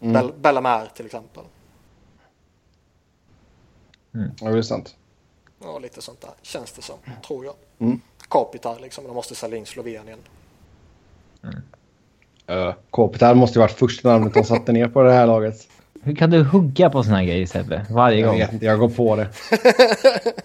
Mm. 0.00 0.12
Bell 0.12 0.32
Bellamare 0.40 0.88
till 0.94 1.06
exempel. 1.06 1.44
Mm. 4.14 4.30
Ja, 4.40 4.50
det 4.50 4.58
är 4.58 4.62
sant. 4.62 4.96
Ja, 5.62 5.78
lite 5.78 6.02
sånt 6.02 6.20
där 6.20 6.30
känns 6.42 6.72
det 6.72 6.82
som, 6.82 6.96
tror 7.26 7.44
jag. 7.44 7.54
Mm. 7.78 8.00
Kopitar 8.28 8.78
liksom, 8.80 9.04
de 9.04 9.14
måste 9.14 9.34
sälja 9.34 9.58
in 9.58 9.66
Slovenien. 9.66 10.18
Mm. 11.42 11.62
Uh, 12.50 12.74
Kopitar 12.90 13.34
måste 13.34 13.58
ju 13.58 13.60
varit 13.60 13.78
första 13.78 14.08
namnet 14.08 14.34
de 14.34 14.44
satte 14.44 14.72
ner 14.72 14.88
på 14.88 15.02
det 15.02 15.12
här 15.12 15.26
laget. 15.26 15.68
Hur 16.04 16.14
kan 16.14 16.30
du 16.30 16.42
hugga 16.42 16.90
på 16.90 17.02
såna 17.02 17.16
här 17.16 17.24
grejer 17.24 17.46
Sebbe? 17.46 17.86
Varje 17.90 18.18
jag 18.18 18.28
gång. 18.28 18.38
Jag 18.38 18.46
vet 18.46 18.52
inte, 18.52 18.66
jag 18.66 18.78
går 18.78 18.88
på 18.88 19.16
det. 19.16 19.28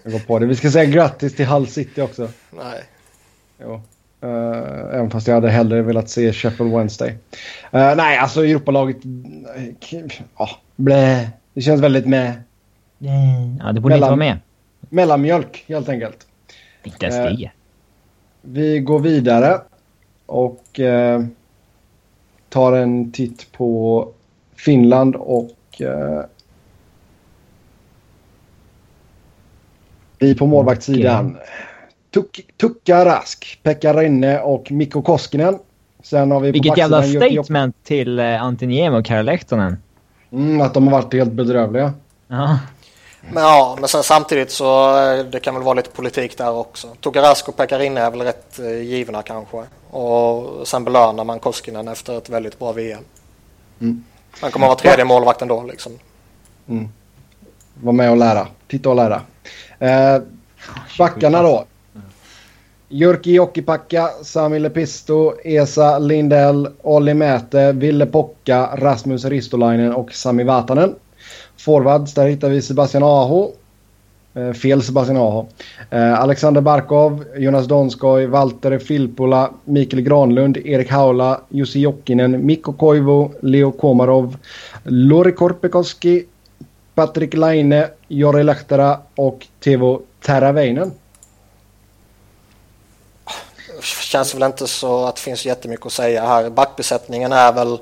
jag 0.03 0.11
går 0.11 0.19
på 0.19 0.39
det. 0.39 0.45
Vi 0.45 0.55
ska 0.55 0.71
säga 0.71 0.85
grattis 0.85 1.35
till 1.35 1.45
Hull 1.45 1.67
City 1.67 2.01
också. 2.01 2.29
Nej. 2.51 2.83
Jo. 3.61 3.81
Uh, 4.23 4.95
även 4.95 5.09
fast 5.09 5.27
jag 5.27 5.35
hade 5.35 5.49
hellre 5.49 5.81
velat 5.81 6.09
se 6.09 6.33
Sheffield 6.33 6.73
Wednesday. 6.73 7.09
Uh, 7.09 7.15
nej, 7.71 8.17
alltså 8.17 8.45
Europalaget... 8.45 8.97
Ja, 10.37 10.49
blä. 10.75 11.29
Det 11.53 11.61
känns 11.61 11.81
väldigt 11.81 12.07
med. 12.07 12.33
Ja, 13.59 13.71
det 13.71 13.81
borde 13.81 13.95
Mellan, 13.95 13.95
inte 13.95 13.99
vara 13.99 14.15
med. 14.15 14.39
Mellanmjölk, 14.89 15.65
helt 15.67 15.89
enkelt. 15.89 16.27
Inte 16.83 17.05
ens 17.05 17.15
det. 17.15 17.45
Uh, 17.45 17.49
vi 18.41 18.79
går 18.79 18.99
vidare 18.99 19.61
och 20.25 20.79
tar 22.49 22.73
en 22.73 23.11
titt 23.11 23.51
på 23.51 24.07
Finland 24.57 25.15
och 25.15 25.81
vi 30.19 30.35
på 30.35 30.47
målvaktssidan. 30.47 31.37
Tuk 32.13 32.45
Tukka 32.57 33.05
Rask, 33.05 33.59
Pekka 33.63 33.93
Rinne 33.93 34.39
och 34.39 34.71
Mikko 34.71 35.01
Koskinen. 35.01 35.59
Sen 36.03 36.31
har 36.31 36.39
vi 36.39 36.51
Vilket 36.51 36.77
jävla 36.77 37.03
statement 37.03 37.75
till 37.83 38.19
uh, 38.19 38.43
Antiniemi 38.43 38.97
och 38.97 39.05
Karl 39.05 39.25
Lehtonen. 39.25 39.77
Mm, 40.31 40.61
att 40.61 40.73
de 40.73 40.87
har 40.87 41.01
varit 41.01 41.13
helt 41.13 41.31
bedrövliga. 41.31 41.93
Ja. 42.27 42.59
Men 43.31 43.43
ja, 43.43 43.77
men 43.79 43.89
sen 43.89 44.03
samtidigt 44.03 44.51
så 44.51 44.99
eh, 44.99 45.25
det 45.25 45.39
kan 45.39 45.53
väl 45.53 45.63
vara 45.63 45.73
lite 45.73 45.89
politik 45.89 46.37
där 46.37 46.51
också. 46.51 46.87
Tukka 47.01 47.21
Rask 47.21 47.49
och 47.49 47.57
Pekka 47.57 47.79
Rinne 47.79 48.01
är 48.01 48.11
väl 48.11 48.21
rätt 48.21 48.59
uh, 48.59 48.83
givna 48.83 49.21
kanske. 49.21 49.63
Och 49.89 50.67
sen 50.67 50.83
belönar 50.83 51.23
man 51.23 51.39
Koskinen 51.39 51.87
efter 51.87 52.17
ett 52.17 52.29
väldigt 52.29 52.59
bra 52.59 52.71
VM. 52.71 53.03
Mm. 53.81 54.03
Han 54.41 54.51
kommer 54.51 54.65
att 54.65 54.69
vara 54.69 54.79
tredje 54.79 55.05
målvakt 55.05 55.41
ändå 55.41 55.63
liksom. 55.63 55.91
Mm. 56.69 56.89
Var 57.73 57.93
med 57.93 58.11
och 58.11 58.17
lära. 58.17 58.47
Titta 58.67 58.89
och 58.89 58.95
lära. 58.95 59.21
Eh, 59.79 60.21
backarna 60.97 61.41
då. 61.41 61.65
Jyrki 62.89 63.31
Jokipakka, 63.31 64.09
Sami 64.21 64.59
Lepisto, 64.59 65.33
Esa 65.43 65.99
Lindell, 65.99 66.69
Olli 66.81 67.13
Mäte, 67.13 67.71
Ville 67.71 68.05
Pocka, 68.05 68.69
Rasmus 68.75 69.25
Ristolainen 69.25 69.93
och 69.93 70.13
Sami 70.13 70.43
Vatanen. 70.43 70.95
Forwards, 71.57 72.13
där 72.13 72.27
hittar 72.27 72.49
vi 72.49 72.61
Sebastian 72.61 73.03
Aho. 73.03 73.51
Eh, 74.37 74.53
fel 74.53 74.81
Sebastian 74.83 75.17
Aho. 75.17 75.47
Eh, 75.89 76.19
Alexander 76.19 76.61
Barkov, 76.61 77.23
Jonas 77.37 77.67
Donskoj, 77.67 78.27
Valtteri 78.27 78.79
Filppula, 78.79 79.53
Mikael 79.65 80.03
Granlund, 80.03 80.57
Erik 80.57 80.91
Haula, 80.91 81.41
Jussi 81.49 81.81
Jokinen, 81.81 82.39
Mikko 82.45 82.73
Koivu, 82.73 83.33
Leo 83.41 83.71
Komarov, 83.71 84.35
Lori 84.85 85.33
Korpikoski, 85.33 86.27
Patrik 86.95 87.33
Laine, 87.33 87.89
Jori 88.09 88.43
Lehtera 88.43 88.99
och 89.15 89.47
Tevo 89.59 90.01
Teravainen 90.21 90.91
känns 93.81 94.35
väl 94.35 94.43
inte 94.43 94.67
så 94.67 95.05
att 95.05 95.15
det 95.15 95.21
finns 95.21 95.45
jättemycket 95.45 95.85
att 95.85 95.91
säga 95.91 96.25
här. 96.25 96.49
Backbesättningen 96.49 97.31
är 97.31 97.53
väl... 97.53 97.79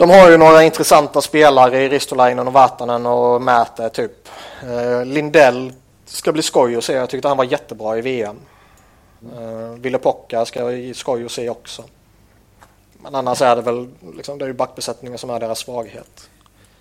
De 0.00 0.10
har 0.10 0.30
ju 0.30 0.36
några 0.36 0.62
intressanta 0.62 1.20
spelare 1.20 1.82
i 1.82 1.88
Ristolainen 1.88 2.46
och 2.46 2.52
Vatanen 2.52 3.06
och 3.06 3.42
Mäte 3.42 3.88
typ. 3.88 4.28
Eh, 4.62 5.04
Lindell 5.04 5.72
ska 6.04 6.32
bli 6.32 6.42
skoj 6.42 6.76
att 6.76 6.84
se. 6.84 6.92
Jag 6.92 7.10
tyckte 7.10 7.28
han 7.28 7.36
var 7.36 7.44
jättebra 7.44 7.98
i 7.98 8.00
VM. 8.00 8.36
Eh, 9.22 9.80
Ville 9.80 9.98
Pocka 9.98 10.44
ska 10.44 10.64
bli 10.66 10.94
skoj 10.94 11.24
att 11.24 11.30
se 11.30 11.48
också. 11.48 11.84
Men 13.02 13.14
annars 13.14 13.42
är 13.42 13.56
det 13.56 13.62
väl 13.62 13.88
liksom, 14.16 14.38
det 14.38 14.44
är 14.44 14.46
ju 14.46 14.54
backbesättningen 14.54 15.18
som 15.18 15.30
är 15.30 15.40
deras 15.40 15.58
svaghet. 15.58 16.30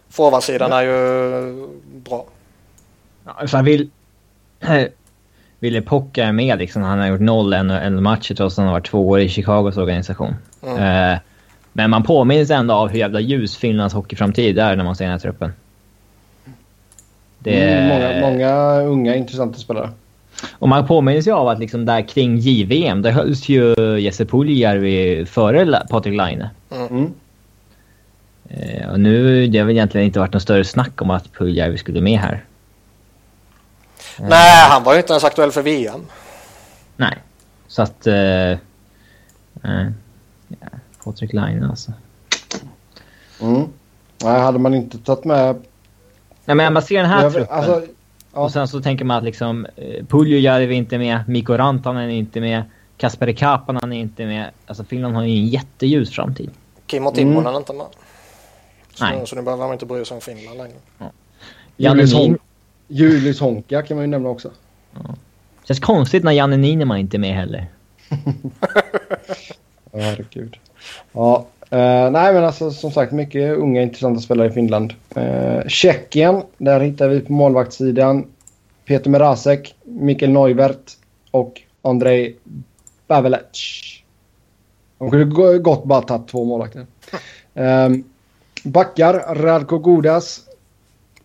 Forwardsidan 0.10 0.72
är 0.72 0.82
ju 0.82 1.68
bra. 1.94 2.26
Ja, 3.26 3.48
så 3.48 3.62
vill, 3.62 3.90
Ville 5.60 5.82
Pocka 5.82 6.26
är 6.26 6.32
med 6.32 6.58
liksom. 6.58 6.82
Han 6.82 7.00
har 7.00 7.08
gjort 7.08 7.22
noll 7.22 7.64
NHL-matcher 7.64 8.36
trots 8.36 8.54
att 8.54 8.58
han 8.58 8.68
har 8.68 8.74
varit 8.74 8.90
två 8.90 9.10
år 9.10 9.20
i 9.20 9.30
Chicagos 9.30 9.78
organisation. 9.78 10.36
Mm. 10.64 11.14
Eh, 11.14 11.20
men 11.74 11.90
man 11.90 12.04
påminns 12.04 12.50
ändå 12.50 12.74
av 12.74 12.90
hur 12.90 13.00
jävla 13.00 13.20
ljus 13.20 13.58
Finlands 13.58 13.96
hockeyframtid 13.96 14.60
är 14.60 14.76
när 14.76 14.84
man 14.84 14.96
ser 14.96 15.06
den 15.06 15.12
här 15.12 15.20
truppen. 15.20 15.54
Det 17.40 17.64
mm, 17.64 17.88
många, 17.88 18.30
många 18.30 18.82
unga 18.82 19.16
intressanta 19.16 19.60
spelare. 19.60 19.90
Och 20.52 20.70
man 20.70 20.88
påminns 20.88 21.28
ju 21.28 21.32
av 21.32 21.48
att 21.48 21.60
liksom 21.60 21.86
där 21.86 22.02
kring 22.02 22.38
JVM, 22.38 23.02
där 23.02 23.12
hölls 23.12 23.50
ju 23.50 23.76
Jesse 24.00 24.26
Puljärvi 24.26 25.26
före 25.26 25.84
Patrik 25.90 26.16
Laine. 26.16 26.50
Mm. 26.72 27.14
Eh, 28.50 28.90
och 28.90 29.00
nu, 29.00 29.48
det 29.48 29.60
har 29.60 29.66
väl 29.66 29.76
egentligen 29.76 30.08
inte 30.08 30.20
varit 30.20 30.34
något 30.34 30.42
större 30.42 30.66
snack 30.66 31.02
om 31.02 31.10
att 31.10 31.34
Puljärvi 31.34 31.78
skulle 31.78 32.02
med 32.02 32.20
här. 32.20 32.46
Nej, 34.20 34.68
han 34.70 34.84
var 34.84 34.94
ju 34.94 35.00
inte 35.00 35.14
ens 35.14 35.24
aktuell 35.24 35.52
för 35.52 35.62
VM. 35.62 36.02
Nej, 36.98 37.18
så 37.68 37.82
att... 37.82 38.08
Uh, 38.08 38.14
uh, 39.66 39.92
ja, 40.48 40.68
Patrik 41.12 41.34
Laine 41.34 41.66
alltså. 41.70 41.92
Mm. 43.42 43.68
Nej, 44.24 44.40
hade 44.40 44.60
man 44.60 44.74
inte 44.74 44.98
tagit 44.98 45.26
med... 45.26 45.56
Nej, 46.46 46.56
men 46.56 46.74
man 46.74 46.82
ser 46.82 46.98
den 46.98 47.10
här 47.10 47.24
jag, 47.24 47.34
truppen. 47.34 47.56
Alltså, 47.56 47.82
ja. 48.34 48.40
Och 48.42 48.52
sen 48.52 48.68
så 48.68 48.82
tänker 48.82 49.06
man 49.06 49.18
att 49.18 49.24
liksom... 49.24 49.66
Uh, 49.78 50.06
Puljujärvi 50.06 50.74
är 50.74 50.78
inte 50.78 50.98
med. 50.98 51.20
Mikko 51.28 51.54
Rantanen 51.54 52.10
är 52.10 52.14
inte 52.14 52.42
med. 52.42 52.64
Kasperi 52.98 53.36
Kapanen 53.36 53.94
är 53.94 54.00
inte 54.00 54.26
med. 54.26 54.50
Alltså 54.66 54.84
Finland 54.84 55.16
har 55.16 55.24
ju 55.24 55.30
en 55.30 55.48
jätteljus 55.48 56.10
framtid. 56.10 56.50
Kimmo 56.88 57.12
Timonen 57.12 57.40
mm. 57.40 57.54
är 57.54 57.58
inte 57.58 57.74
med. 57.74 57.86
Så, 58.94 59.06
Nej. 59.06 59.28
så 59.28 59.36
nu 59.36 59.42
behöver 59.42 59.64
man 59.64 59.74
inte 59.74 59.86
bry 59.86 60.06
sig 60.06 60.16
om 60.16 60.22
Finland 60.22 60.58
längre. 60.58 60.78
Ja. 60.98 61.12
Janne 61.78 62.38
Julius 62.88 63.40
Honka 63.40 63.82
kan 63.82 63.98
man 63.98 64.04
ju 64.04 64.08
nämna 64.08 64.30
också. 64.30 64.52
Ja. 64.94 65.16
Känns 65.64 65.80
konstigt 65.80 66.24
när 66.24 66.32
Janne 66.32 66.58
Nineman 66.58 66.98
inte 66.98 67.18
är 67.18 67.20
med 67.20 67.36
heller. 67.36 67.68
Herregud. 69.94 70.58
Ja, 71.12 71.46
uh, 71.72 72.12
nej 72.12 72.34
men 72.34 72.44
alltså 72.44 72.72
som 72.72 72.92
sagt 72.92 73.12
mycket 73.12 73.58
unga 73.58 73.82
intressanta 73.82 74.22
spelare 74.22 74.48
i 74.48 74.52
Finland. 74.52 74.94
Uh, 75.18 75.68
Tjeckien, 75.68 76.42
där 76.58 76.80
hittar 76.80 77.08
vi 77.08 77.20
på 77.20 77.34
målvaktssidan 77.34 78.26
Peter 78.86 79.10
Merasek, 79.10 79.76
Mikael 79.84 80.32
Neuvert, 80.32 80.98
och 81.32 81.62
Andrei 81.82 82.36
Bavelec. 83.08 83.82
De 84.98 85.12
kunde 85.12 85.58
gott 85.60 85.84
bara 85.84 86.02
tagit 86.02 86.28
två 86.28 86.46
målvakter. 86.46 86.86
Um, 87.54 88.04
backar, 88.64 89.36
Radko 89.36 89.78
Godas, 89.78 90.42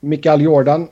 Mikael 0.01 0.41
Jordan. 0.41 0.89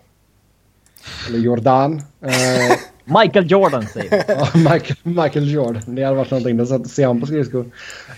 Eller 1.29 1.39
Jordan. 1.39 2.03
Uh, 2.25 2.77
Michael 3.05 3.51
Jordan 3.51 3.87
säger 3.87 4.25
ja, 4.29 4.49
Michael, 4.55 4.97
Michael 5.03 5.53
Jordan. 5.53 5.83
Det 5.87 6.05
hade 6.05 6.17
varit 6.17 6.31
någonting. 6.31 6.57
De 6.57 6.85
ser 6.85 7.07
han 7.07 7.21
på 7.21 7.27
skridskor. 7.27 7.67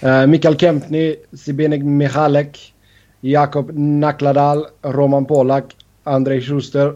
Eh, 0.01 0.20
uh, 0.20 0.27
Mikael 0.27 0.56
Kempny, 0.56 1.16
Sibenik 1.32 1.82
Michalek, 1.82 2.74
Jakob 3.20 3.70
Nakladal, 3.74 4.66
Roman 4.82 5.27
Polak, 5.27 5.65
Andrei 6.05 6.40
Schuster. 6.40 6.94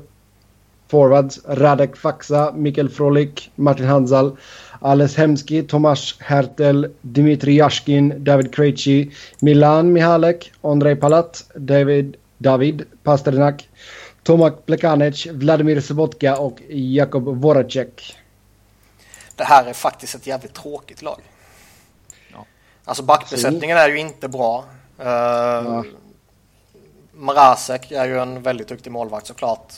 Forwards, 0.88 1.38
Radek 1.46 1.96
Faxa, 1.96 2.52
Mikael 2.56 2.88
Frolik, 2.88 3.50
Martin 3.56 3.86
Hanzal, 3.86 4.36
Ales 4.82 5.16
Hemski, 5.16 5.62
Tomasz 5.62 6.18
Hertel, 6.20 6.90
Dmitri 7.12 7.56
Yashkin, 7.56 8.24
David 8.24 8.52
Krejci, 8.52 9.12
Milan 9.42 9.92
Mihalek, 9.92 10.50
Andrei 10.64 10.94
Palat, 10.94 11.44
David, 11.66 12.16
David 12.40 12.86
Pasternak, 13.04 13.66
Tomak 14.28 14.66
Plekanec, 14.66 15.26
Vladimir 15.26 15.80
Sobotka 15.80 16.36
och 16.36 16.62
Jakob 16.68 17.42
Voracek. 17.42 18.16
Det 19.36 19.44
här 19.44 19.64
är 19.64 19.72
faktiskt 19.72 20.14
ett 20.14 20.26
jävligt 20.26 20.54
tråkigt 20.54 21.02
lag. 21.02 21.20
Ja. 22.32 22.46
Alltså 22.84 23.02
backbesättningen 23.02 23.76
är 23.76 23.88
ju 23.88 23.98
inte 23.98 24.28
bra. 24.28 24.64
Uh, 25.00 25.06
ja. 25.06 25.84
Marasek 27.12 27.90
är 27.90 28.04
ju 28.04 28.18
en 28.18 28.42
väldigt 28.42 28.68
duktig 28.68 28.92
målvakt 28.92 29.26
såklart. 29.26 29.72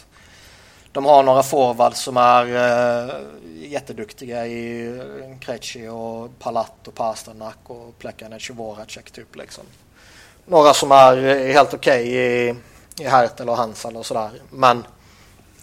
De 0.93 1.05
har 1.05 1.23
några 1.23 1.43
forwards 1.43 2.01
som 2.01 2.17
är 2.17 2.47
uh, 2.47 3.15
jätteduktiga 3.55 4.47
i 4.47 5.01
Krejci 5.41 5.89
och 5.89 6.39
Palat 6.39 6.89
och 6.89 6.95
Pasternak 6.95 7.59
och 7.67 7.99
Plekanec 7.99 8.51
och 8.51 8.57
Voracek 8.57 9.11
typ 9.11 9.37
liksom. 9.37 9.65
Några 10.47 10.75
som 10.75 10.93
är 10.93 11.47
helt 11.53 11.75
okej 11.75 12.03
okay 12.03 12.17
i, 12.17 12.55
i 13.01 13.09
Hertel 13.09 13.49
och 13.49 13.57
Hansal 13.57 13.97
och 13.97 14.07
sådär. 14.07 14.31
Men 14.51 14.85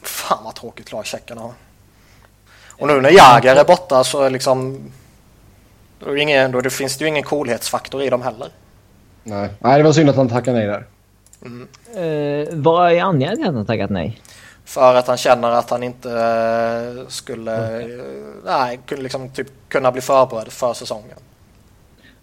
fan 0.02 0.44
vad 0.44 0.56
tråkigt 0.56 0.92
lag 0.92 1.06
tjeckerna 1.06 1.42
har. 1.42 1.54
Och 2.72 2.88
nu 2.88 3.02
när 3.02 3.10
Jäger 3.10 3.56
är 3.56 3.64
borta 3.64 4.04
så 4.04 4.22
är 4.22 4.30
liksom 4.30 4.80
då, 6.00 6.10
är 6.10 6.16
ingen, 6.16 6.52
då 6.52 6.62
det 6.62 6.70
finns 6.70 6.98
det 6.98 7.04
ju 7.04 7.10
ingen 7.10 7.24
coolhetsfaktor 7.24 8.04
i 8.04 8.10
dem 8.10 8.22
heller. 8.22 8.50
Nej, 9.24 9.50
nej 9.60 9.78
det 9.78 9.84
var 9.84 9.92
synd 9.92 10.10
att 10.10 10.16
han 10.16 10.30
tackade 10.30 10.58
nej 10.58 10.68
där. 10.68 10.86
Mm. 11.46 11.68
Uh, 11.98 12.48
vad 12.52 12.92
är 12.92 13.02
anledningen 13.02 13.38
till 13.38 13.48
att 13.50 13.56
han 13.56 13.66
tackat 13.66 13.90
nej? 13.90 14.22
För 14.66 14.96
att 14.96 15.08
han 15.08 15.18
känner 15.18 15.52
att 15.52 15.70
han 15.70 15.84
inte 15.84 16.12
eh, 16.12 17.08
skulle 17.08 17.78
okay. 17.78 18.02
nej, 18.46 18.80
liksom 18.88 19.30
typ 19.30 19.48
kunna 19.68 19.92
bli 19.92 20.02
förberedd 20.02 20.52
för 20.52 20.74
säsongen. 20.74 21.18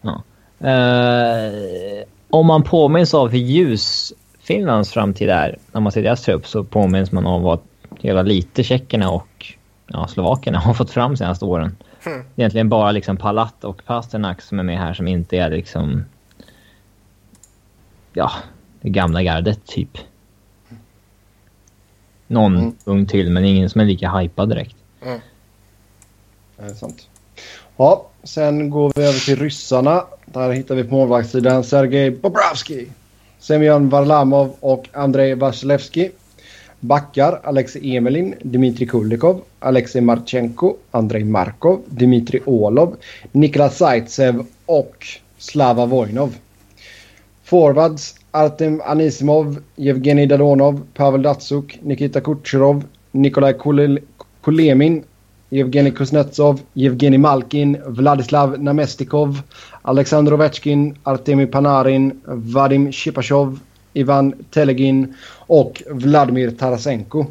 Ja. 0.00 0.22
Uh, 0.64 2.04
om 2.30 2.46
man 2.46 2.62
påminns 2.62 3.14
av 3.14 3.28
hur 3.28 3.38
ljus 3.38 4.12
Finlands 4.44 4.92
framtid 4.92 5.30
är 5.30 5.58
när 5.72 5.80
man 5.80 5.92
ser 5.92 6.02
deras 6.02 6.22
trupp 6.22 6.46
så 6.46 6.64
påminns 6.64 7.12
man 7.12 7.26
av 7.26 7.42
vad 7.42 7.58
hela 8.00 8.22
lite 8.22 8.62
tjeckerna 8.62 9.10
och 9.10 9.54
ja, 9.86 10.08
slovakerna 10.08 10.58
har 10.64 10.74
fått 10.74 10.90
fram 10.90 11.16
senaste 11.16 11.44
åren. 11.44 11.76
Mm. 12.06 12.24
Egentligen 12.36 12.68
bara 12.68 12.92
liksom 12.92 13.16
Palat 13.16 13.64
och 13.64 13.84
Pasternak 13.84 14.42
som 14.42 14.58
är 14.58 14.62
med 14.62 14.78
här 14.78 14.94
som 14.94 15.08
inte 15.08 15.36
är 15.36 15.50
liksom... 15.50 16.04
Ja, 18.12 18.30
det 18.80 18.90
gamla 18.90 19.22
gardet 19.22 19.66
typ 19.66 19.98
någon 22.26 22.56
mm. 22.56 22.74
ung 22.84 23.06
till, 23.06 23.30
men 23.30 23.44
ingen 23.44 23.70
som 23.70 23.80
är 23.80 23.84
lika 23.84 24.10
hypad 24.10 24.48
direkt. 24.48 24.76
Mm. 25.02 25.20
Det 26.56 26.62
är 26.64 26.74
sant. 26.74 27.08
Ja, 27.76 28.06
sen 28.22 28.70
går 28.70 28.92
vi 28.96 29.02
över 29.02 29.18
till 29.18 29.36
ryssarna. 29.36 30.04
Där 30.26 30.52
hittar 30.52 30.74
vi 30.74 30.84
på 30.84 30.94
målvaktssidan 30.94 31.64
Sergej 31.64 32.10
Bobrovski, 32.10 32.88
Semyon 33.44 33.88
Varlamov 33.88 34.56
och 34.60 34.88
Andrei 34.92 35.34
Vasilevski. 35.34 36.10
Backar 36.80 37.40
Alexej 37.42 37.96
Emelin, 37.96 38.34
Dmitrij 38.42 38.88
Kulikov, 38.88 39.40
Alexej 39.58 40.00
Marchenko, 40.00 40.76
Andrei 40.90 41.24
Markov, 41.24 41.80
Dmitrij 41.86 42.42
Olov, 42.46 42.96
Niklas 43.32 43.78
Zaitsev 43.78 44.46
och 44.66 45.06
Slava 45.38 45.86
Vojnov. 45.86 46.36
Forwards 47.42 48.14
Artem 48.30 48.80
Anisimov, 48.84 49.58
Evgenij 49.76 50.26
Dadonov, 50.26 50.80
Pavel 50.94 51.22
Datsuk, 51.22 51.78
Nikita 51.82 52.20
Kucherov, 52.20 52.84
Nikolaj 53.12 53.54
Kulemin, 54.40 55.04
Evgenij 55.60 55.92
Kuznetsov, 55.92 56.60
Evgenij 56.74 57.18
Malkin, 57.18 57.82
Vladislav 57.86 58.58
Namestikov, 58.58 59.42
Alexander 59.82 60.34
Ovechkin, 60.34 60.98
Artemi 61.02 61.46
Panarin, 61.46 62.22
Vadim 62.26 62.92
Shipashov, 62.92 63.58
Ivan 63.92 64.34
Telegin 64.50 65.14
och 65.46 65.82
Vladimir 65.90 66.50
Tarasenko. 66.50 67.26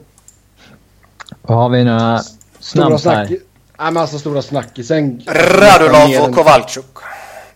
Och 1.42 1.56
har 1.56 1.70
vi 1.70 1.84
några 1.84 2.20
snabbt 2.60 3.06
här? 3.06 3.38
Ja, 3.78 3.92
men 3.92 3.98
alltså 3.98 4.20
stora 4.20 4.42
snackisen. 4.42 5.22
Radulov 5.28 6.30
och 6.30 6.36
Kovalchuk. 6.36 6.98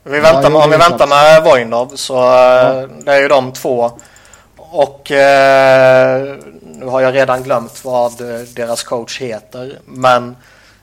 Vi 0.04 0.20
väntar 0.20 0.50
med, 0.50 0.62
om 0.62 0.70
vi 0.70 0.78
väntar 0.78 1.08
med 1.08 1.44
Vojnov 1.44 1.92
så 1.96 2.14
ja. 2.14 2.82
Eh, 2.82 2.90
det 3.06 3.12
är 3.12 3.22
ju 3.22 3.28
de 3.28 3.54
två. 3.54 3.92
Och 4.58 5.12
eh, 5.12 6.36
nu 6.64 6.86
har 6.86 7.02
jag 7.02 7.16
redan 7.16 7.44
glömt 7.44 7.86
vad 7.86 8.12
deras 8.56 8.84
coach 8.84 9.22
heter. 9.22 9.80
Men 9.86 10.36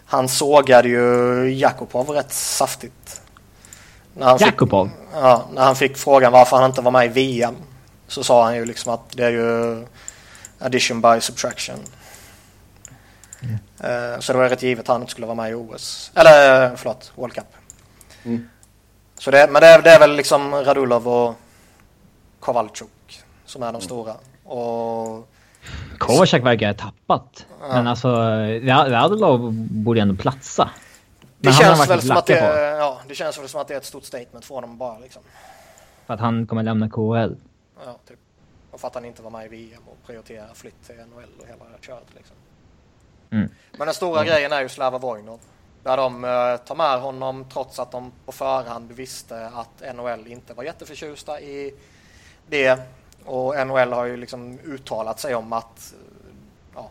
han 0.07 0.29
sågade 0.29 0.89
ju 0.89 1.51
Jakubov 1.55 2.11
rätt 2.11 2.33
saftigt. 2.33 3.23
När 4.15 4.41
Jakubov? 4.41 4.89
Fick, 4.89 4.97
ja, 5.13 5.49
när 5.53 5.63
han 5.63 5.77
fick 5.77 5.97
frågan 5.97 6.33
varför 6.33 6.57
han 6.57 6.71
inte 6.71 6.81
var 6.81 6.91
med 6.91 7.07
i 7.07 7.09
VM. 7.09 7.55
Så 8.09 8.25
sa 8.25 8.45
han 8.45 8.57
ju 8.57 8.65
liksom 8.65 8.95
att 8.95 9.11
det 9.17 9.25
är 9.25 9.31
ju 9.31 9.87
addition 10.59 11.01
by 11.01 11.21
subtraction. 11.21 11.77
Mm. 13.43 13.55
Eh, 13.81 14.21
så 14.21 14.33
det 14.33 14.39
var 14.39 14.49
rätt 14.49 14.63
givet 14.63 14.83
att 14.85 14.89
han 14.89 15.01
inte 15.01 15.11
skulle 15.11 15.27
vara 15.27 15.37
med 15.37 15.51
i 15.51 15.55
OS. 15.55 16.13
Eller 16.15 16.77
förlåt, 16.77 17.13
World 17.15 17.35
Cup. 17.35 17.47
Mm. 18.25 18.49
Så 19.19 19.31
det, 19.31 19.49
men 19.51 19.63
det 19.63 19.69
är, 19.69 19.83
det 19.83 19.91
är 19.91 19.99
väl 19.99 20.17
liksom 20.17 20.55
Radulov 20.55 21.09
och 21.09 21.35
Kovalchuk 22.41 23.23
som 23.45 23.63
är 23.63 23.67
de 23.67 23.71
mm. 23.71 23.81
stora. 23.81 24.15
Och... 24.45 25.29
Kovacek 25.99 26.45
verkar 26.45 26.67
ha 26.67 26.75
tappat. 26.75 27.47
Ja. 27.61 27.69
Men 27.69 27.87
alltså, 27.87 28.09
Radulov 28.67 29.53
borde 29.53 30.01
ändå 30.01 30.15
platsa. 30.15 30.71
Det 31.39 31.53
känns, 31.53 31.91
väl 31.91 32.03
som 32.03 32.17
att 32.17 32.27
det, 32.27 32.77
ja, 32.79 33.01
det 33.09 33.15
känns 33.15 33.39
väl 33.39 33.49
som 33.49 33.61
att 33.61 33.69
det 33.69 33.75
är 33.75 33.79
ett 33.79 33.85
stort 33.85 34.05
statement 34.05 34.45
för 34.45 34.55
honom 34.55 34.79
bara 34.79 34.99
liksom. 34.99 35.23
För 36.07 36.15
att 36.15 36.21
han 36.21 36.47
kommer 36.47 36.63
lämna 36.63 36.89
KHL? 36.89 37.37
Ja, 37.85 37.99
typ. 38.09 38.19
Och 38.71 38.81
för 38.81 38.89
att 38.89 38.95
han 38.95 39.05
inte 39.05 39.23
var 39.23 39.31
med 39.31 39.47
i 39.47 39.49
VM 39.49 39.83
och 39.87 40.07
prioriterar 40.07 40.55
flytt 40.55 40.87
till 40.87 40.95
NHL 40.95 41.29
och 41.41 41.47
hela 41.47 41.65
köret 41.81 42.07
liksom. 42.17 42.37
Mm. 43.31 43.49
Men 43.79 43.87
den 43.87 43.95
stora 43.95 44.21
mm. 44.21 44.33
grejen 44.33 44.53
är 44.53 44.63
ju 44.63 44.69
Slava 44.69 44.99
Vojnov. 44.99 45.41
Där 45.83 45.97
de 45.97 46.25
uh, 46.25 46.57
tar 46.57 46.75
med 46.75 47.01
honom 47.01 47.45
trots 47.53 47.79
att 47.79 47.93
de 47.93 48.13
på 48.27 48.33
förhand 48.33 48.93
visste 48.93 49.47
att 49.47 49.97
NHL 49.97 50.27
inte 50.27 50.55
var 50.55 50.65
jätteförtjusta 50.65 51.41
i 51.41 51.75
det. 52.47 52.81
Och 53.25 53.67
NHL 53.67 53.93
har 53.93 54.05
ju 54.05 54.17
liksom 54.17 54.59
uttalat 54.65 55.21
sig 55.21 55.35
om 55.35 55.53
att 55.53 55.95
ja, 56.75 56.91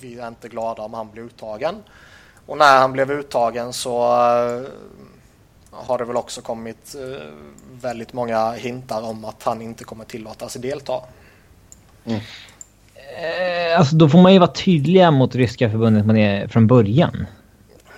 vi 0.00 0.18
är 0.18 0.28
inte 0.28 0.48
glada 0.48 0.82
om 0.82 0.94
han 0.94 1.10
blir 1.10 1.22
uttagen. 1.22 1.74
Och 2.46 2.58
när 2.58 2.78
han 2.78 2.92
blev 2.92 3.10
uttagen 3.10 3.72
så 3.72 4.02
uh, 4.02 4.66
har 5.70 5.98
det 5.98 6.04
väl 6.04 6.16
också 6.16 6.40
kommit 6.40 6.96
uh, 6.98 7.16
väldigt 7.82 8.12
många 8.12 8.52
hintar 8.52 9.02
om 9.02 9.24
att 9.24 9.42
han 9.42 9.62
inte 9.62 9.84
kommer 9.84 10.04
tillåtas 10.04 10.54
delta. 10.54 11.00
Mm. 12.04 12.20
alltså 13.78 13.96
då 13.96 14.08
får 14.08 14.18
man 14.18 14.32
ju 14.32 14.38
vara 14.38 14.52
tydliga 14.52 15.10
mot 15.10 15.34
ryska 15.34 15.70
förbundet 15.70 16.06
man 16.06 16.16
är 16.16 16.48
från 16.48 16.66
början. 16.66 17.26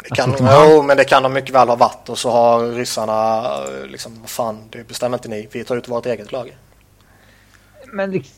Det 0.03 0.15
kan, 0.15 0.31
alltså, 0.31 0.45
jo, 0.51 0.83
men 0.83 0.97
det 0.97 1.05
kan 1.05 1.23
de 1.23 1.33
mycket 1.33 1.55
väl 1.55 1.69
ha 1.69 1.77
varit 1.77 2.09
och 2.09 2.19
så 2.19 2.31
har 2.31 2.67
ryssarna 2.67 3.47
liksom, 3.87 4.21
vad 4.21 4.31
fan, 4.31 4.59
det 4.71 4.89
bestämmer 4.89 5.17
inte 5.17 5.29
ni. 5.29 5.49
Vi 5.53 5.65
tar 5.65 5.77
ut 5.77 5.89
vårt 5.89 6.07
eget 6.07 6.33
lag. 6.33 6.57
Men 7.93 8.10
liksom... 8.10 8.36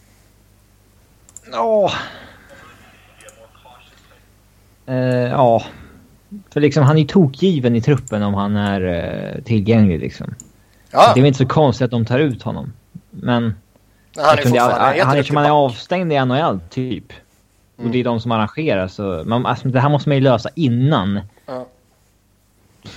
Ja. 1.52 1.92
Uh, 4.88 4.96
ja. 5.30 5.64
För 6.50 6.60
liksom 6.60 6.84
han 6.84 6.98
är 6.98 7.04
tokgiven 7.04 7.76
i 7.76 7.80
truppen 7.80 8.22
om 8.22 8.34
han 8.34 8.56
är 8.56 8.80
uh, 9.36 9.42
tillgänglig 9.42 10.00
liksom. 10.00 10.34
Ja. 10.90 11.12
Det 11.14 11.20
är 11.20 11.22
väl 11.22 11.26
inte 11.26 11.38
så 11.38 11.46
konstigt 11.46 11.84
att 11.84 11.90
de 11.90 12.04
tar 12.04 12.18
ut 12.18 12.42
honom. 12.42 12.72
Men... 13.10 13.54
Nej, 14.16 14.24
han 14.26 14.38
är 14.38 14.42
fortfarande 14.42 15.04
Han 15.04 15.18
är, 15.18 15.32
man 15.32 15.44
är 15.44 15.50
avstängd 15.50 16.12
i 16.12 16.24
NHL 16.24 16.60
typ. 16.70 17.12
Mm. 17.12 17.86
Och 17.86 17.92
det 17.92 18.00
är 18.00 18.04
de 18.04 18.20
som 18.20 18.32
arrangerar 18.32 18.88
så 18.88 19.22
man, 19.26 19.46
alltså, 19.46 19.68
det 19.68 19.80
här 19.80 19.88
måste 19.88 20.08
man 20.08 20.16
ju 20.16 20.22
lösa 20.22 20.50
innan 20.54 21.20
Ja. 21.46 21.66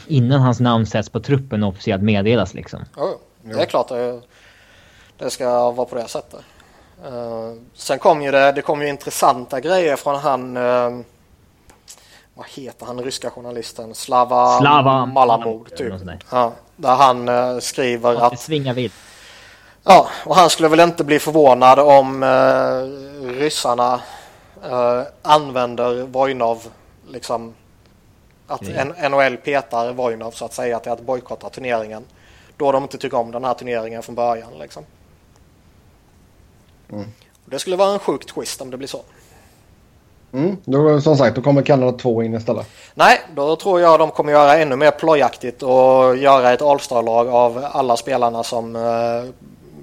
Innan 0.07 0.41
hans 0.41 0.59
namn 0.59 0.85
sätts 0.85 1.09
på 1.09 1.19
truppen 1.19 1.63
och 1.63 1.69
officiellt 1.69 2.03
meddelas 2.03 2.53
liksom. 2.53 2.79
Ja, 2.95 3.15
det 3.41 3.61
är 3.61 3.65
klart 3.65 3.87
det, 3.87 4.21
det 5.17 5.29
ska 5.29 5.71
vara 5.71 5.85
på 5.85 5.95
det 5.95 6.07
sättet. 6.07 6.41
Uh, 7.05 7.53
sen 7.73 7.99
kom 7.99 8.21
ju 8.21 8.31
det, 8.31 8.51
det 8.51 8.61
kom 8.61 8.81
ju 8.81 8.87
intressanta 8.87 9.59
grejer 9.59 9.95
från 9.95 10.15
han 10.15 10.57
uh, 10.57 10.99
vad 12.33 12.47
heter 12.47 12.85
han 12.85 13.03
ryska 13.03 13.29
journalisten? 13.29 13.95
Slava, 13.95 14.59
Slava 14.59 15.05
Malamud 15.05 15.77
typ. 15.77 15.93
Ja, 16.31 16.51
där 16.75 16.95
han 16.95 17.29
uh, 17.29 17.59
skriver 17.59 18.15
att... 18.15 18.31
Det 18.31 18.37
svingar 18.37 18.73
vilt. 18.73 18.93
Ja, 19.83 20.07
och 20.25 20.35
han 20.35 20.49
skulle 20.49 20.69
väl 20.69 20.79
inte 20.79 21.03
bli 21.03 21.19
förvånad 21.19 21.79
om 21.79 22.23
uh, 22.23 23.39
ryssarna 23.39 24.01
använder 25.21 26.03
Vojnov 26.03 26.67
liksom 27.07 27.53
att 28.47 28.61
mm. 28.61 29.11
NHL 29.11 29.37
petar 29.37 29.93
Vojnov 29.93 30.31
så 30.31 30.45
att 30.45 30.53
säga 30.53 30.79
till 30.79 30.91
att 30.91 31.01
bojkotta 31.01 31.49
turneringen. 31.49 32.05
Då 32.57 32.71
de 32.71 32.83
inte 32.83 32.97
tycker 32.97 33.17
om 33.17 33.31
den 33.31 33.43
här 33.43 33.53
turneringen 33.53 34.03
från 34.03 34.15
början 34.15 34.49
liksom. 34.59 34.85
Mm. 36.91 37.05
Det 37.45 37.59
skulle 37.59 37.75
vara 37.75 37.93
en 37.93 37.99
sjukt 37.99 38.29
twist 38.35 38.61
om 38.61 38.71
det 38.71 38.77
blir 38.77 38.87
så. 38.87 39.01
Mm, 40.33 40.57
då, 40.65 41.01
som 41.01 41.17
sagt, 41.17 41.35
då 41.35 41.41
kommer 41.41 41.61
Kanada 41.61 41.97
2 41.97 42.23
in 42.23 42.33
istället. 42.33 42.67
Nej, 42.93 43.21
då 43.35 43.55
tror 43.55 43.81
jag 43.81 43.99
de 43.99 44.11
kommer 44.11 44.31
göra 44.31 44.57
ännu 44.57 44.75
mer 44.75 44.91
plojaktigt 44.91 45.63
och 45.63 46.17
göra 46.17 46.53
ett 46.53 46.61
All-star-lag 46.61 47.27
av 47.27 47.65
alla 47.71 47.97
spelarna 47.97 48.43
som 48.43 48.75
uh, 48.75 49.29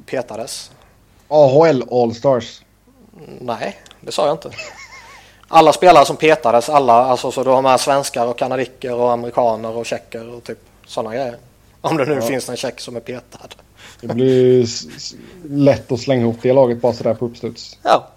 petades. 0.06 0.70
AHL 1.28 1.84
All-stars? 1.90 2.62
Nej, 3.40 3.76
det 4.00 4.12
sa 4.12 4.26
jag 4.26 4.34
inte. 4.34 4.50
Alla 5.48 5.72
spelare 5.72 6.04
som 6.04 6.16
petades, 6.16 6.68
alla, 6.68 6.92
alltså 6.92 7.30
så 7.30 7.44
har 7.44 7.62
med 7.62 7.80
svenskar 7.80 8.26
och 8.26 8.38
kanadicker 8.38 8.94
och 8.94 9.12
amerikaner 9.12 9.76
och 9.76 9.86
tjecker 9.86 10.28
och 10.28 10.44
typ 10.44 10.58
sådana 10.86 11.14
grejer. 11.14 11.36
Om 11.80 11.96
det 11.96 12.04
nu 12.04 12.14
ja. 12.14 12.20
finns 12.20 12.48
en 12.48 12.56
tjeck 12.56 12.80
som 12.80 12.96
är 12.96 13.00
petad. 13.00 13.48
Det 14.08 14.14
blir 14.14 14.68
lätt 15.48 15.92
att 15.92 16.00
slänga 16.00 16.22
ihop 16.22 16.38
det 16.42 16.52
laget 16.52 16.80
bara 16.80 16.92
sådär 16.92 17.14
på 17.14 17.26
uppstuds. 17.26 17.78
Ja. 17.82 18.08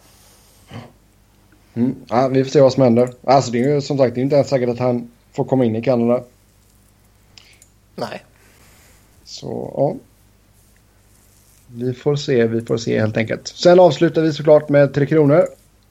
Mm. 1.73 1.95
Ja, 2.07 2.27
vi 2.27 2.43
får 2.43 2.51
se 2.51 2.61
vad 2.61 2.73
som 2.73 2.83
händer. 2.83 3.09
Alltså 3.23 3.51
det 3.51 3.63
är 3.63 3.75
ju 3.75 3.81
som 3.81 3.97
sagt 3.97 4.15
det 4.15 4.21
är 4.21 4.23
inte 4.23 4.35
ens 4.35 4.49
säkert 4.49 4.69
att 4.69 4.79
han 4.79 5.11
får 5.31 5.43
komma 5.43 5.65
in 5.65 5.75
i 5.75 5.81
Kanada. 5.81 6.23
Nej. 7.95 8.23
Så 9.23 9.73
ja. 9.77 9.95
Vi 11.67 11.93
får 11.93 12.15
se, 12.15 12.47
vi 12.47 12.61
får 12.61 12.77
se 12.77 12.99
helt 12.99 13.17
enkelt. 13.17 13.47
Sen 13.47 13.79
avslutar 13.79 14.21
vi 14.21 14.33
såklart 14.33 14.69
med 14.69 14.93
Tre 14.93 15.05
Kronor. 15.05 15.47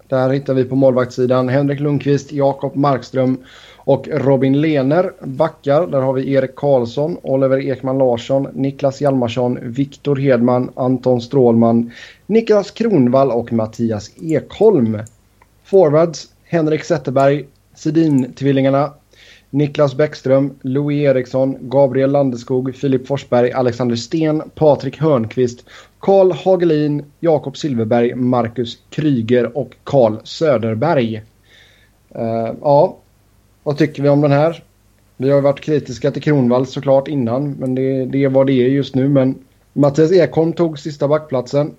Där 0.08 0.30
hittar 0.30 0.54
vi 0.54 0.64
på 0.64 0.76
målvaktssidan 0.76 1.48
Henrik 1.48 1.80
Lundqvist, 1.80 2.32
Jakob 2.32 2.76
Markström 2.76 3.44
och 3.86 4.08
Robin 4.08 4.60
Lehner. 4.60 5.12
Backar, 5.20 5.86
där 5.86 6.00
har 6.00 6.12
vi 6.12 6.32
Erik 6.32 6.54
Karlsson, 6.56 7.18
Oliver 7.22 7.58
Ekman 7.58 7.98
Larsson, 7.98 8.48
Niklas 8.52 9.00
Hjalmarsson, 9.00 9.58
Viktor 9.62 10.16
Hedman, 10.16 10.70
Anton 10.76 11.20
Strålman, 11.20 11.90
Niklas 12.26 12.70
Kronvall 12.70 13.30
och 13.30 13.52
Mattias 13.52 14.10
Ekholm. 14.22 14.98
Forwards 15.64 16.28
Henrik 16.44 16.84
Zetterberg, 16.84 17.44
Sedin-tvillingarna, 17.74 18.92
Niklas 19.50 19.94
Bäckström, 19.94 20.54
Louis 20.62 21.04
Eriksson, 21.04 21.56
Gabriel 21.60 22.10
Landeskog, 22.10 22.74
Filip 22.74 23.06
Forsberg, 23.06 23.52
Alexander 23.52 23.96
Sten, 23.96 24.42
Patrik 24.54 25.00
Hörnqvist, 25.00 25.64
Karl 25.98 26.32
Hagelin, 26.32 27.04
Jakob 27.20 27.56
Silverberg, 27.56 28.14
Marcus 28.14 28.78
Kryger 28.90 29.56
och 29.56 29.74
Karl 29.84 30.16
Söderberg. 30.24 31.22
Uh, 32.16 32.54
ja, 32.60 32.96
vad 33.66 33.78
tycker 33.78 34.02
vi 34.02 34.08
om 34.08 34.20
den 34.20 34.32
här? 34.32 34.64
Vi 35.16 35.30
har 35.30 35.40
varit 35.40 35.60
kritiska 35.60 36.10
till 36.10 36.22
Kronvall 36.22 36.66
såklart 36.66 37.08
innan, 37.08 37.52
men 37.52 37.74
det, 37.74 38.06
det 38.06 38.24
är 38.24 38.28
vad 38.28 38.46
det 38.46 38.52
är 38.52 38.68
just 38.68 38.94
nu. 38.94 39.08
Men 39.08 39.44
Mattias 39.72 40.12
Ekholm 40.12 40.52
tog 40.52 40.78
sista 40.78 41.08
backplatsen. 41.08 41.74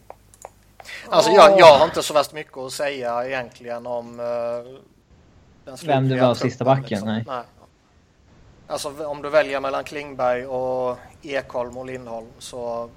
Alltså 1.09 1.31
jag, 1.31 1.59
jag 1.59 1.77
har 1.77 1.85
inte 1.85 2.03
så 2.03 2.13
värst 2.13 2.33
mycket 2.33 2.57
att 2.57 2.71
säga 2.71 3.25
egentligen 3.27 3.87
om 3.87 4.19
uh, 4.19 4.25
den 5.65 5.77
Vem 5.85 6.09
det 6.09 6.21
var 6.21 6.33
sista 6.33 6.65
backen? 6.65 6.85
Liksom. 6.87 7.07
Nej. 7.07 7.23
nej. 7.27 7.43
Alltså 8.67 9.05
om 9.05 9.21
du 9.21 9.29
väljer 9.29 9.59
mellan 9.59 9.83
Klingberg 9.83 10.45
och 10.45 10.97
Ekholm 11.21 11.77
och 11.77 11.85
Lindholm 11.85 12.27
så 12.39 12.89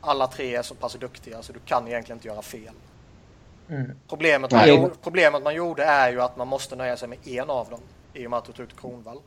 alla 0.00 0.26
tre 0.26 0.56
är 0.56 0.62
så 0.62 0.74
pass 0.74 0.94
duktiga 0.94 1.42
så 1.42 1.52
du 1.52 1.58
kan 1.66 1.88
egentligen 1.88 2.16
inte 2.16 2.28
göra 2.28 2.42
fel. 2.42 2.74
Mm. 3.70 3.90
Problemet, 4.08 4.52
man 4.52 4.68
gjorde, 4.68 4.90
problemet 5.02 5.42
man 5.42 5.54
gjorde 5.54 5.84
är 5.84 6.12
ju 6.12 6.20
att 6.20 6.36
man 6.36 6.48
måste 6.48 6.76
nöja 6.76 6.96
sig 6.96 7.08
med 7.08 7.18
en 7.24 7.50
av 7.50 7.68
dem 7.70 7.80
i 8.14 8.26
och 8.26 8.30
med 8.30 8.38
att 8.38 8.44
du 8.44 8.52
tog 8.52 8.64
ut 8.64 8.80
Kronvall. 8.80 9.18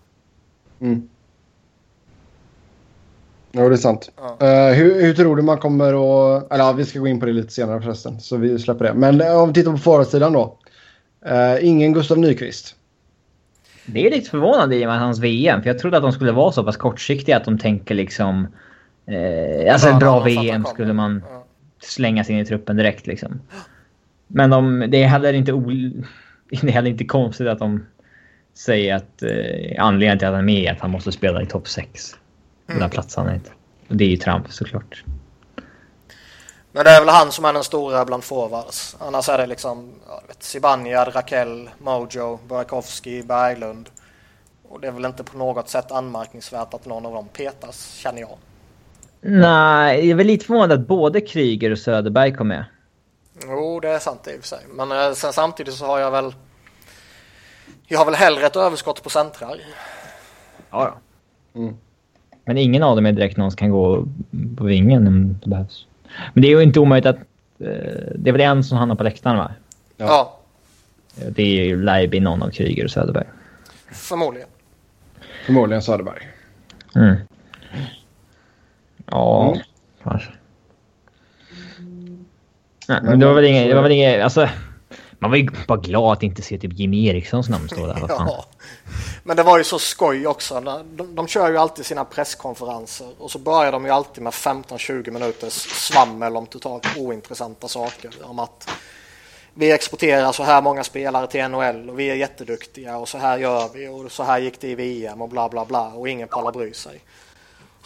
Mm. 0.80 1.10
Ja, 3.52 3.70
det 3.70 3.76
är 3.76 3.78
sant. 3.78 4.12
Ja. 4.18 4.38
Uh, 4.42 4.74
hur, 4.76 5.02
hur, 5.02 5.14
tror 5.14 5.36
du 5.36 5.42
man 5.42 5.58
kommer 5.58 5.88
att... 5.88 6.52
Eller 6.52 6.64
ja, 6.64 6.72
vi 6.72 6.86
ska 6.86 7.00
gå 7.00 7.08
in 7.08 7.20
på 7.20 7.26
det 7.26 7.32
lite 7.32 7.54
senare 7.54 7.82
förresten, 7.82 8.20
så 8.20 8.38
vi 8.38 8.60
släpper 8.60 8.86
det. 8.86 8.94
Men 8.94 9.22
uh, 9.22 9.42
om 9.42 9.48
vi 9.48 9.54
tittar 9.54 9.72
på 9.72 9.78
förarsidan 9.78 10.34
då. 10.34 10.58
Uh, 11.30 11.68
ingen 11.68 11.94
Gustav 11.94 12.18
Nyqvist. 12.18 12.76
Det 13.86 14.08
är 14.08 14.12
lite 14.12 14.30
förvånande 14.30 14.76
i 14.76 14.86
och 14.86 14.90
med 14.90 15.00
hans 15.00 15.20
VM, 15.20 15.62
för 15.62 15.70
jag 15.70 15.80
trodde 15.80 15.98
att 15.98 16.04
de 16.04 16.12
skulle 16.12 16.32
vara 16.32 16.52
så 16.52 16.64
pass 16.64 16.78
kortsiktiga 16.78 17.38
att 17.38 17.46
de 17.46 17.58
tänker 17.58 17.96
liksom... 17.96 18.48
Eh, 19.06 19.74
alltså 19.74 19.90
ett 19.90 20.00
bra 20.00 20.20
VM 20.20 20.66
skulle 20.66 20.94
man 20.94 21.24
slänga 21.82 22.24
sig 22.24 22.36
in 22.36 22.42
i 22.42 22.46
truppen 22.46 22.76
direkt 22.76 23.08
liksom. 23.08 23.42
Men 24.28 24.50
de, 24.50 24.86
det 24.90 25.04
är 25.04 25.08
heller 25.08 25.34
inte 25.34 25.54
ol, 25.54 25.92
det 26.50 26.68
är 26.68 26.72
heller 26.72 26.90
inte 26.90 27.06
konstigt 27.06 27.48
att 27.48 27.60
de 27.60 27.86
säger 28.54 28.96
att 28.96 29.24
eh, 29.24 29.84
anledningen 29.84 30.20
till 30.20 30.28
att 30.28 30.34
han 30.34 30.42
är 30.42 30.46
med 30.46 30.64
är 30.64 30.72
att 30.72 30.80
han 30.80 30.92
måste 30.92 31.12
spela 31.12 31.42
i 31.42 31.46
topp 31.46 31.68
6. 31.68 32.16
Mm. 32.68 32.80
Den 32.80 32.90
platsar 32.90 33.24
han 33.24 33.34
inte. 33.34 33.52
Och 33.88 33.96
det 33.96 34.04
är 34.04 34.10
ju 34.10 34.18
Trump 34.18 34.52
såklart. 34.52 35.04
Men 36.72 36.84
det 36.84 36.90
är 36.90 37.00
väl 37.00 37.10
han 37.10 37.32
som 37.32 37.46
är 37.46 37.54
den 37.54 37.64
stora 37.64 38.06
bland 38.06 38.24
forwards. 38.24 38.98
Annars 39.00 39.30
är 39.30 39.38
det 39.38 39.48
liksom 39.48 39.92
Zibanejad, 40.40 41.16
Raquel, 41.16 41.70
Mojo, 41.78 42.40
Burakovsky, 42.48 43.24
Berglund. 43.24 43.90
Och 44.70 44.82
det 44.82 44.88
är 44.88 44.92
väl 44.92 45.06
inte 45.06 45.24
på 45.24 45.38
något 45.38 45.70
sätt 45.70 45.92
anmärkningsvärt 45.92 46.74
att 46.74 46.86
någon 46.86 47.06
av 47.06 47.14
dem 47.14 47.28
petas, 47.28 47.94
känner 47.94 48.22
jag. 48.22 48.38
Nej, 49.22 50.00
jag 50.00 50.10
är 50.10 50.16
väl 50.16 50.28
lite 50.28 50.46
förvånad 50.46 50.72
att 50.72 50.88
både 50.88 51.22
Kryger 51.22 51.72
och 51.72 51.80
Söderberg 51.80 52.34
kom 52.36 52.48
med. 52.48 52.66
Jo, 53.44 53.80
det 53.80 53.90
är 53.90 54.00
sant 54.00 54.28
i 54.28 54.38
och 54.38 54.42
för 54.42 54.48
sig. 54.48 54.60
Men 54.70 54.92
eh, 54.92 55.14
sen 55.14 55.34
samtidigt 55.34 55.74
så 55.74 55.86
har 55.86 56.00
jag 56.00 56.12
väl... 56.12 56.34
Jag 57.88 57.98
har 57.98 58.06
väl 58.06 58.16
hellre 58.16 58.46
ett 58.46 58.56
överskott 58.56 59.04
på 59.04 59.10
centrar. 59.10 59.60
Ja. 60.70 60.98
Mm. 61.56 61.78
Men 62.46 62.58
ingen 62.58 62.84
av 62.84 62.96
dem 62.96 63.06
är 63.06 63.12
direkt 63.12 63.38
någon 63.38 63.52
som 63.52 63.58
kan 63.58 63.72
gå 63.72 64.06
på 64.58 64.64
vingen 64.64 65.08
om 65.08 65.40
det 65.44 65.50
behövs. 65.50 65.86
Men 66.34 66.42
det 66.42 66.48
är 66.48 66.50
ju 66.50 66.64
inte 66.64 66.80
omöjligt 66.80 67.06
att... 67.06 67.18
Eh, 67.60 68.14
det 68.16 68.30
är 68.30 68.32
väl 68.32 68.42
en 68.42 68.64
som 68.64 68.78
hamnar 68.78 68.96
på 68.96 69.04
läktaren, 69.04 69.38
va? 69.38 69.52
Ja. 69.98 70.06
ja. 70.06 70.40
Det 71.30 71.44
är 71.44 71.66
ju 71.66 71.84
Leiby, 71.84 72.20
någon 72.20 72.44
av 72.44 72.50
Kryger 72.50 72.84
och 72.84 72.92
Söderberg. 72.92 73.28
Förmodligen. 73.92 74.50
Förmodligen 75.46 75.82
Söderberg. 75.82 76.28
Mm. 76.96 77.16
Ja, 79.06 79.52
mm. 79.52 79.64
kanske. 80.04 80.32
Nej, 82.88 83.00
men 83.04 83.20
det 83.20 83.26
var 83.26 83.34
väl 83.34 83.46
inget... 83.46 83.70
Det 83.70 83.76
var 83.76 83.82
väl 83.82 83.92
inget 83.92 84.24
alltså, 84.24 84.50
man 85.20 85.32
var 85.32 85.38
ju 85.38 85.50
bara 85.68 85.78
glad 85.78 86.14
att 86.14 86.24
inte 86.24 86.42
se 86.42 86.58
typ 86.58 86.74
Jimmy 86.74 87.08
Erikssons 87.08 87.50
namn 87.50 87.70
stå 87.70 87.88
där. 87.88 88.06
ja. 88.10 88.46
Men 89.24 89.38
det 89.38 89.44
var 89.44 89.58
ju 89.58 89.64
så 89.64 89.80
skoj 89.80 90.28
också. 90.28 90.62
De, 90.62 91.16
de 91.16 91.28
kör 91.28 91.52
ju 91.52 91.58
alltid 91.58 91.86
sina 91.86 92.06
presskonferenser 92.06 93.08
och 93.18 93.32
så 93.32 93.40
börjar 93.40 93.72
de 93.72 93.86
ju 93.86 93.92
alltid 93.92 94.24
med 94.24 94.34
15-20 94.34 95.12
minuters 95.12 95.54
svammel 95.54 96.38
om 96.38 96.46
totalt 96.46 96.98
ointressanta 96.98 97.68
saker. 97.68 98.12
Om 98.24 98.40
att 98.40 98.70
vi 99.54 99.72
exporterar 99.72 100.32
så 100.32 100.44
här 100.44 100.62
många 100.62 100.84
spelare 100.84 101.28
till 101.28 101.48
NHL 101.48 101.90
och 101.90 102.00
vi 102.00 102.10
är 102.10 102.16
jätteduktiga 102.16 102.98
och 102.98 103.10
så 103.10 103.18
här 103.18 103.38
gör 103.38 103.70
vi 103.74 103.88
och 103.88 104.12
så 104.12 104.24
här 104.24 104.40
gick 104.40 104.62
det 104.62 104.68
i 104.68 104.76
VM 104.76 105.22
och 105.22 105.30
bla 105.30 105.50
bla 105.50 105.66
bla 105.66 105.88
och 105.88 106.10
ingen 106.10 106.28
pallar 106.28 106.52
bry 106.52 106.74
sig. 106.74 107.02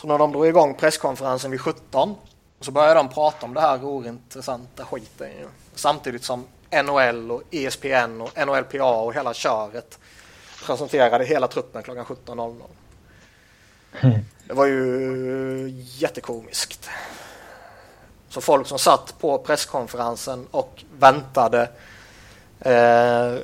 Så 0.02 0.08
när 0.08 0.18
de 0.18 0.32
drog 0.32 0.48
igång 0.48 0.74
presskonferensen 0.74 1.52
vid 1.52 1.62
17 1.62 2.16
så 2.62 2.72
började 2.72 3.00
de 3.00 3.10
prata 3.10 3.46
om 3.46 3.54
det 3.54 3.62
här 3.62 3.84
ointressanta 3.84 4.86
skiten 4.86 5.30
samtidigt 5.76 6.24
som 6.24 6.46
NHL 6.84 7.32
och 7.32 7.42
ESPN 7.52 8.22
och 8.22 8.48
NHLPA 8.48 8.86
och 8.86 9.14
hela 9.14 9.34
köret 9.34 10.00
presenterade 10.66 11.26
hela 11.26 11.48
truppen 11.48 11.84
klockan 11.84 12.06
17.00. 12.06 12.62
Det 14.48 14.54
var 14.54 14.66
ju 14.66 15.84
jättekomiskt. 15.98 16.90
Så 18.30 18.42
folk 18.42 18.68
som 18.68 18.80
satt 18.80 19.20
på 19.20 19.38
presskonferensen 19.38 20.48
och 20.52 20.84
väntade 21.00 21.70
eh, 22.60 23.36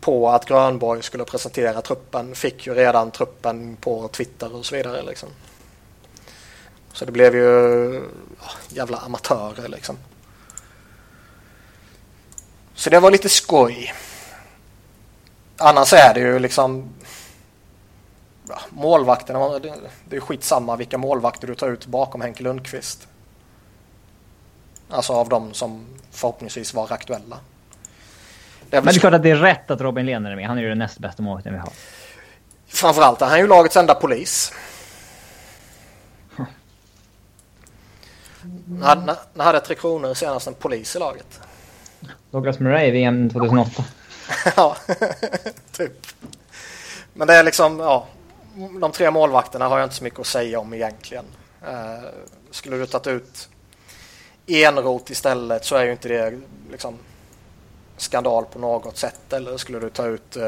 på 0.00 0.28
att 0.28 0.44
Grönborg 0.44 1.02
skulle 1.02 1.24
presentera 1.24 1.82
truppen 1.82 2.34
fick 2.34 2.66
ju 2.66 2.74
redan 2.74 3.10
truppen 3.10 3.76
på 3.76 4.08
Twitter 4.08 4.54
och 4.54 4.66
så 4.66 4.76
vidare. 4.76 5.02
Liksom. 5.02 5.28
Så 6.92 7.04
det 7.04 7.12
blev 7.12 7.34
ju 7.34 8.02
jävla 8.68 8.98
amatörer 8.98 9.68
liksom. 9.68 9.98
Så 12.74 12.90
det 12.90 13.00
var 13.00 13.10
lite 13.10 13.28
skoj. 13.28 13.94
Annars 15.56 15.92
är 15.92 16.14
det 16.14 16.20
ju 16.20 16.38
liksom 16.38 16.90
ja, 18.48 18.60
målvakterna. 18.70 19.58
Det 20.04 20.16
är 20.16 20.20
skitsamma 20.20 20.76
vilka 20.76 20.98
målvakter 20.98 21.46
du 21.46 21.54
tar 21.54 21.68
ut 21.68 21.86
bakom 21.86 22.20
Henke 22.20 22.42
Lundqvist. 22.42 23.08
Alltså 24.90 25.12
av 25.12 25.28
de 25.28 25.54
som 25.54 25.86
förhoppningsvis 26.10 26.74
var 26.74 26.92
aktuella. 26.92 27.38
Det 28.70 28.76
Men 28.76 28.84
det 28.84 28.98
är 28.98 29.00
klart 29.00 29.14
att 29.14 29.22
det 29.22 29.30
är 29.30 29.36
rätt 29.36 29.70
att 29.70 29.80
Robin 29.80 30.06
Lehner 30.06 30.30
är 30.30 30.36
med. 30.36 30.46
Han 30.46 30.58
är 30.58 30.62
ju 30.62 30.68
den 30.68 30.78
näst 30.78 30.98
bästa 30.98 31.22
målvakten 31.22 31.52
vi 31.52 31.58
har. 31.58 31.72
Framförallt 32.66 33.22
är 33.22 33.26
han 33.26 33.38
ju 33.38 33.46
lagets 33.46 33.76
enda 33.76 33.94
polis. 33.94 34.52
När, 38.66 39.16
när 39.34 39.44
hade 39.44 39.60
Tre 39.60 39.74
Kronor 39.74 40.14
senast 40.14 40.46
en 40.46 40.54
polis 40.54 40.96
i 40.96 40.98
laget? 40.98 41.40
Douglas 42.30 42.58
Murray 42.58 42.90
VM 42.90 43.30
2008. 43.30 43.84
ja, 44.56 44.76
typ. 45.72 46.06
Men 47.12 47.26
det 47.26 47.34
är 47.34 47.42
liksom, 47.42 47.78
ja. 47.78 48.06
De 48.80 48.92
tre 48.92 49.10
målvakterna 49.10 49.68
har 49.68 49.78
jag 49.78 49.86
inte 49.86 49.96
så 49.96 50.04
mycket 50.04 50.20
att 50.20 50.26
säga 50.26 50.60
om 50.60 50.74
egentligen. 50.74 51.24
Uh, 51.62 52.08
skulle 52.50 52.76
du 52.76 52.86
tagit 52.86 53.06
ut 53.06 53.48
Enrot 54.46 55.10
istället 55.10 55.64
så 55.64 55.76
är 55.76 55.84
ju 55.84 55.92
inte 55.92 56.08
det 56.08 56.38
liksom 56.70 56.98
skandal 57.96 58.44
på 58.44 58.58
något 58.58 58.96
sätt. 58.96 59.32
Eller 59.32 59.56
skulle 59.56 59.78
du 59.78 59.90
ta 59.90 60.06
ut 60.06 60.36
uh, 60.36 60.42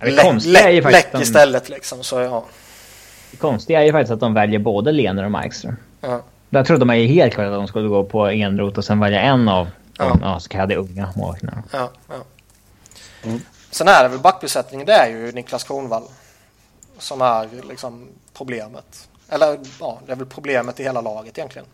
Läck 0.00 0.44
lä 0.44 1.22
istället 1.22 1.68
liksom. 1.68 2.04
Så, 2.04 2.20
ja. 2.20 2.44
Det 3.30 3.36
konstiga 3.36 3.80
är 3.80 3.84
ju 3.84 3.92
faktiskt 3.92 4.12
att 4.12 4.20
de 4.20 4.34
väljer 4.34 4.58
både 4.58 4.92
Lener 4.92 5.24
och 5.24 5.30
Markström. 5.30 5.76
Ja. 6.00 6.22
Där 6.50 6.64
trodde 6.64 6.84
man 6.84 7.00
ju 7.00 7.06
helt 7.06 7.34
klart 7.34 7.46
att 7.46 7.52
de 7.52 7.66
skulle 7.66 7.88
gå 7.88 8.04
på 8.04 8.26
Enrot 8.30 8.78
och 8.78 8.84
sen 8.84 9.00
välja 9.00 9.20
en 9.20 9.48
av 9.48 9.68
ja. 9.98 10.04
de 10.08 10.20
ja, 10.22 10.40
så 10.40 10.48
kallade 10.48 10.76
unga 10.76 11.12
målvakterna. 11.16 11.62
Ja, 11.72 11.90
ja. 12.08 12.14
Mm. 13.22 13.40
Sen 13.70 13.88
är 13.88 14.02
det 14.02 14.08
väl 14.08 14.18
backbesättningen, 14.18 14.86
det 14.86 14.92
är 14.92 15.08
ju 15.08 15.32
Niklas 15.32 15.64
Kronvall 15.64 16.02
som 16.98 17.22
är 17.22 17.48
liksom 17.68 18.08
problemet. 18.34 19.08
Eller 19.28 19.58
ja, 19.80 19.98
det 20.06 20.12
är 20.12 20.16
väl 20.16 20.26
problemet 20.26 20.80
i 20.80 20.82
hela 20.82 21.00
laget 21.00 21.38
egentligen. 21.38 21.66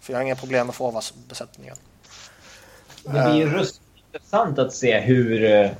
För 0.00 0.12
jag 0.12 0.18
har 0.18 0.24
inga 0.24 0.36
problem 0.36 0.66
med 0.66 0.74
forwardsbesättningen. 0.74 1.76
Det 3.04 3.10
blir 3.10 3.34
ju 3.34 3.50
ruskigt 3.50 3.82
intressant 4.12 4.58
att 4.58 4.74
se 4.74 5.00
hur... 5.00 5.44
Eh, 5.44 5.70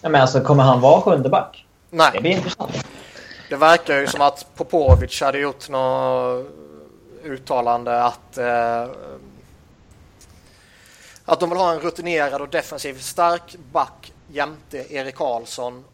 ja, 0.00 0.08
men 0.08 0.14
alltså, 0.14 0.40
kommer 0.40 0.62
han 0.62 0.80
vara 0.80 1.00
sjunde 1.00 1.28
back? 1.28 1.66
Nej. 1.90 2.10
Det 2.14 2.20
blir 2.20 2.30
intressant. 2.30 2.86
Det 3.50 3.56
verkar 3.56 4.00
ju 4.00 4.06
som 4.06 4.20
att 4.20 4.46
Popovic 4.54 5.20
hade 5.20 5.38
gjort 5.38 5.68
något 5.68 6.46
uttalande 7.24 8.02
att 8.02 8.38
eh, 8.38 8.90
att 11.24 11.40
de 11.40 11.50
vill 11.50 11.58
ha 11.58 11.72
en 11.72 11.80
rutinerad 11.80 12.40
och 12.40 12.48
defensiv 12.48 12.94
stark 12.94 13.56
back 13.72 14.12
jämte 14.28 14.94
Erik 14.94 15.14
Karlsson 15.14 15.84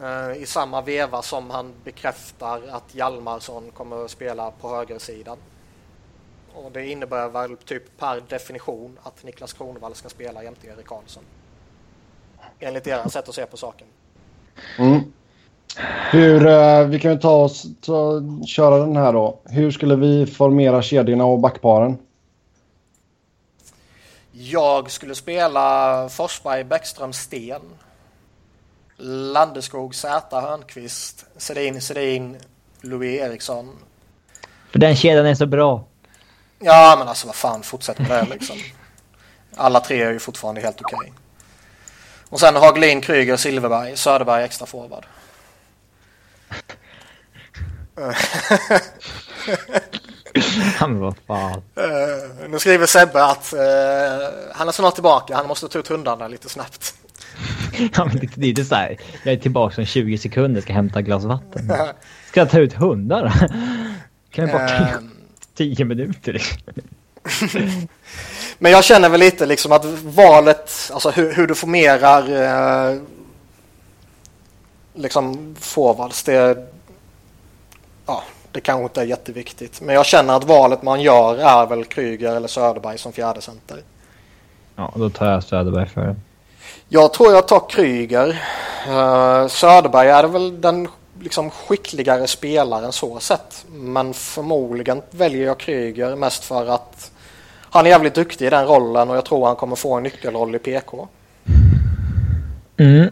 eh, 0.00 0.42
i 0.42 0.46
samma 0.46 0.82
veva 0.82 1.22
som 1.22 1.50
han 1.50 1.74
bekräftar 1.84 2.62
att 2.68 2.94
Hjalmarsson 2.94 3.70
kommer 3.70 4.04
att 4.04 4.10
spela 4.10 4.50
på 4.50 4.68
högersidan. 4.76 5.38
Och 6.54 6.72
det 6.72 6.86
innebär 6.86 7.28
väl 7.28 7.56
typ 7.56 7.98
per 7.98 8.22
definition 8.28 8.98
att 9.02 9.24
Niklas 9.24 9.52
Kronwall 9.52 9.94
ska 9.94 10.08
spela 10.08 10.44
jämte 10.44 10.66
Erik 10.66 10.86
Karlsson. 10.86 11.22
Enligt 12.60 12.84
deras 12.84 13.12
sätt 13.12 13.28
att 13.28 13.34
se 13.34 13.46
på 13.46 13.56
saken. 13.56 13.86
Mm. 14.78 15.12
Hur, 16.10 16.46
eh, 16.46 16.86
vi 16.86 17.00
kan 17.00 17.10
ju 17.10 17.18
ta 17.18 17.36
oss, 17.36 17.66
ta, 17.80 18.22
köra 18.46 18.78
den 18.78 18.96
här 18.96 19.12
då. 19.12 19.38
Hur 19.44 19.70
skulle 19.70 19.96
vi 19.96 20.26
formera 20.26 20.82
kedjorna 20.82 21.24
och 21.24 21.38
backparen? 21.38 21.98
Jag 24.32 24.90
skulle 24.90 25.14
spela 25.14 26.08
Forsberg, 26.08 26.64
Bäckström, 26.64 27.12
Sten. 27.12 27.62
Landeskog, 28.98 29.94
Zäta, 29.94 30.40
Hörnqvist, 30.40 31.26
Sedin, 31.36 31.80
Sedin, 31.80 32.36
Louis 32.80 33.20
Eriksson. 33.20 33.76
För 34.72 34.78
den 34.78 34.96
kedjan 34.96 35.26
är 35.26 35.34
så 35.34 35.46
bra. 35.46 35.84
Ja, 36.58 36.96
men 36.98 37.08
alltså 37.08 37.26
vad 37.26 37.36
fan, 37.36 37.62
fortsätt 37.62 37.98
med 37.98 38.10
det 38.10 38.26
liksom. 38.34 38.56
Alla 39.56 39.80
tre 39.80 40.02
är 40.02 40.12
ju 40.12 40.18
fortfarande 40.18 40.60
helt 40.60 40.80
okej. 40.80 40.96
Okay. 40.96 41.10
Och 42.28 42.40
sen 42.40 42.56
Hagelin, 42.56 43.00
Kryger, 43.00 43.36
Silverberg, 43.36 43.96
Söderberg 43.96 44.44
extra 44.44 44.66
forward. 44.66 45.06
Han 50.76 51.00
vad 51.00 51.14
fan. 51.26 51.62
Uh, 51.78 52.48
nu 52.48 52.58
skriver 52.58 52.86
Sebbe 52.86 53.24
att 53.24 53.54
uh, 53.54 53.60
han 54.54 54.68
är 54.68 54.72
snart 54.72 54.94
tillbaka. 54.94 55.36
Han 55.36 55.46
måste 55.46 55.68
ta 55.68 55.78
ut 55.78 55.88
hundarna 55.88 56.28
lite 56.28 56.48
snabbt. 56.48 56.94
ja, 57.96 58.04
men 58.04 58.16
det, 58.16 58.28
det 58.34 58.46
är 58.46 58.50
inte 58.50 58.64
så 58.64 58.74
här. 58.74 58.96
Jag 59.22 59.34
är 59.34 59.38
tillbaka 59.38 59.80
om 59.80 59.86
20 59.86 60.18
sekunder 60.18 60.60
ska 60.60 60.72
hämta 60.72 60.98
ett 60.98 61.06
glas 61.06 61.24
vatten. 61.24 61.72
Ska 62.28 62.40
jag 62.40 62.50
ta 62.50 62.58
ut 62.58 62.72
hundar? 62.72 63.32
kan 64.30 64.48
jag 64.48 64.52
bara 64.52 64.80
uh, 64.80 64.86
10 65.54 65.84
minuter 65.84 66.32
liksom. 66.32 66.58
Men 68.58 68.72
jag 68.72 68.84
känner 68.84 69.08
väl 69.08 69.20
lite 69.20 69.46
liksom 69.46 69.72
att 69.72 69.84
valet, 70.04 70.90
alltså 70.92 71.10
hur, 71.10 71.34
hur 71.34 71.46
du 71.46 71.54
formerar 71.54 72.22
eh, 72.92 73.00
liksom 74.96 75.54
forwards, 75.60 76.22
det, 76.22 76.66
ja, 78.06 78.22
det 78.52 78.60
kanske 78.60 78.82
inte 78.82 79.00
är 79.00 79.04
jätteviktigt. 79.04 79.80
Men 79.80 79.94
jag 79.94 80.06
känner 80.06 80.36
att 80.36 80.44
valet 80.44 80.82
man 80.82 81.00
gör 81.00 81.38
är 81.38 81.66
väl 81.66 81.84
Kryger 81.84 82.36
eller 82.36 82.48
Söderberg 82.48 82.98
som 82.98 83.12
fjärde 83.12 83.40
center. 83.40 83.78
Ja, 84.76 84.92
då 84.96 85.10
tar 85.10 85.30
jag 85.30 85.44
Söderberg 85.44 85.88
för 85.88 86.16
Jag 86.88 87.12
tror 87.12 87.32
jag 87.32 87.48
tar 87.48 87.70
Kryger. 87.70 88.28
Uh, 88.88 89.46
Söderberg 89.48 90.08
är 90.08 90.24
väl 90.24 90.60
den 90.60 90.88
liksom 91.20 91.50
skickligare 91.50 92.26
spelaren 92.26 92.92
så 92.92 93.20
sett. 93.20 93.64
Men 93.68 94.14
förmodligen 94.14 95.02
väljer 95.10 95.46
jag 95.46 95.58
Kryger 95.58 96.16
mest 96.16 96.44
för 96.44 96.66
att 96.66 97.10
han 97.70 97.86
är 97.86 97.90
jävligt 97.90 98.14
duktig 98.14 98.46
i 98.46 98.50
den 98.50 98.66
rollen 98.66 99.10
och 99.10 99.16
jag 99.16 99.24
tror 99.24 99.46
han 99.46 99.56
kommer 99.56 99.76
få 99.76 99.94
en 99.94 100.02
nyckelroll 100.02 100.54
i 100.54 100.58
PK. 100.58 101.08
Mm. 102.76 103.10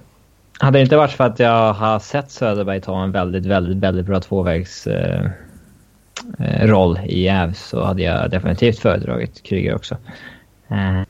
Hade 0.65 0.79
det 0.79 0.83
inte 0.83 0.97
varit 0.97 1.13
för 1.13 1.25
att 1.25 1.39
jag 1.39 1.73
har 1.73 1.99
sett 1.99 2.31
Söderberg 2.31 2.81
ta 2.81 3.03
en 3.03 3.13
väldigt, 3.13 3.47
väldigt, 3.47 3.77
väldigt 3.77 4.07
bra 4.07 4.21
tvåvägs 4.21 4.87
eh, 4.87 5.31
eh 6.39 6.67
roll 6.67 7.01
i 7.05 7.23
Gävs 7.23 7.69
så 7.69 7.85
hade 7.85 8.03
jag 8.03 8.31
definitivt 8.31 8.79
föredragit 8.79 9.43
Kryger 9.43 9.75
också. 9.75 9.97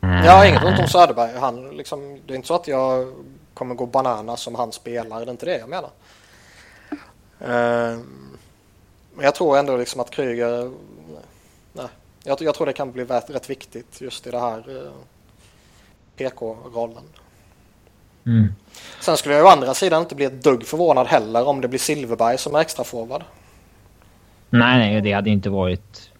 Jag 0.01 0.32
har 0.32 0.44
inget 0.44 0.64
ont 0.64 0.78
om 0.78 0.86
Söderberg. 0.86 1.39
Han, 1.39 1.70
liksom, 1.70 2.20
det 2.26 2.32
är 2.32 2.36
inte 2.36 2.48
så 2.48 2.55
att 2.55 2.68
jag 2.68 3.12
kommer 3.55 3.74
gå 3.74 3.86
banana 3.86 4.36
som 4.36 4.55
han 4.55 4.72
spelar. 4.72 5.18
Det 5.18 5.26
är 5.26 5.31
inte 5.31 5.47
det 5.47 5.59
jag 5.59 5.68
menar. 5.68 5.90
Men 9.14 9.24
jag 9.24 9.35
tror 9.35 9.59
ändå 9.59 9.76
liksom 9.76 10.01
att 10.01 10.10
Kryger... 10.10 10.70
Nej, 11.72 11.86
jag, 12.24 12.43
jag, 12.43 12.55
tror 12.55 12.66
det 12.66 12.72
kan 12.72 12.93
bli 12.93 13.05
rätt, 13.05 13.31
rätt 13.31 13.51
viktigt 13.51 14.01
just 14.01 14.26
i 14.26 14.31
det 14.31 14.40
här 14.40 14.90
PK-rollen. 16.16 17.05
Mm. 18.26 18.55
Sen 19.01 19.17
skulle 19.17 19.35
jag 19.35 19.47
å 19.47 19.49
andra 19.49 19.75
sidan 19.75 20.03
inte 20.03 20.15
bli 20.15 20.25
ett 20.25 20.45
dugg 20.45 20.67
förvånad 20.67 21.07
heller 21.07 21.49
om 21.49 21.61
det 21.61 21.69
blir 21.69 21.79
Silverberg 21.79 22.39
som 22.39 22.55
är 22.55 22.61
extra 22.61 22.85
forward. 22.85 23.23
Nej, 24.51 24.79
nej, 24.79 25.01
det 25.01 25.13
hade 25.13 25.31
inte 25.31 25.51
varit 25.51 26.11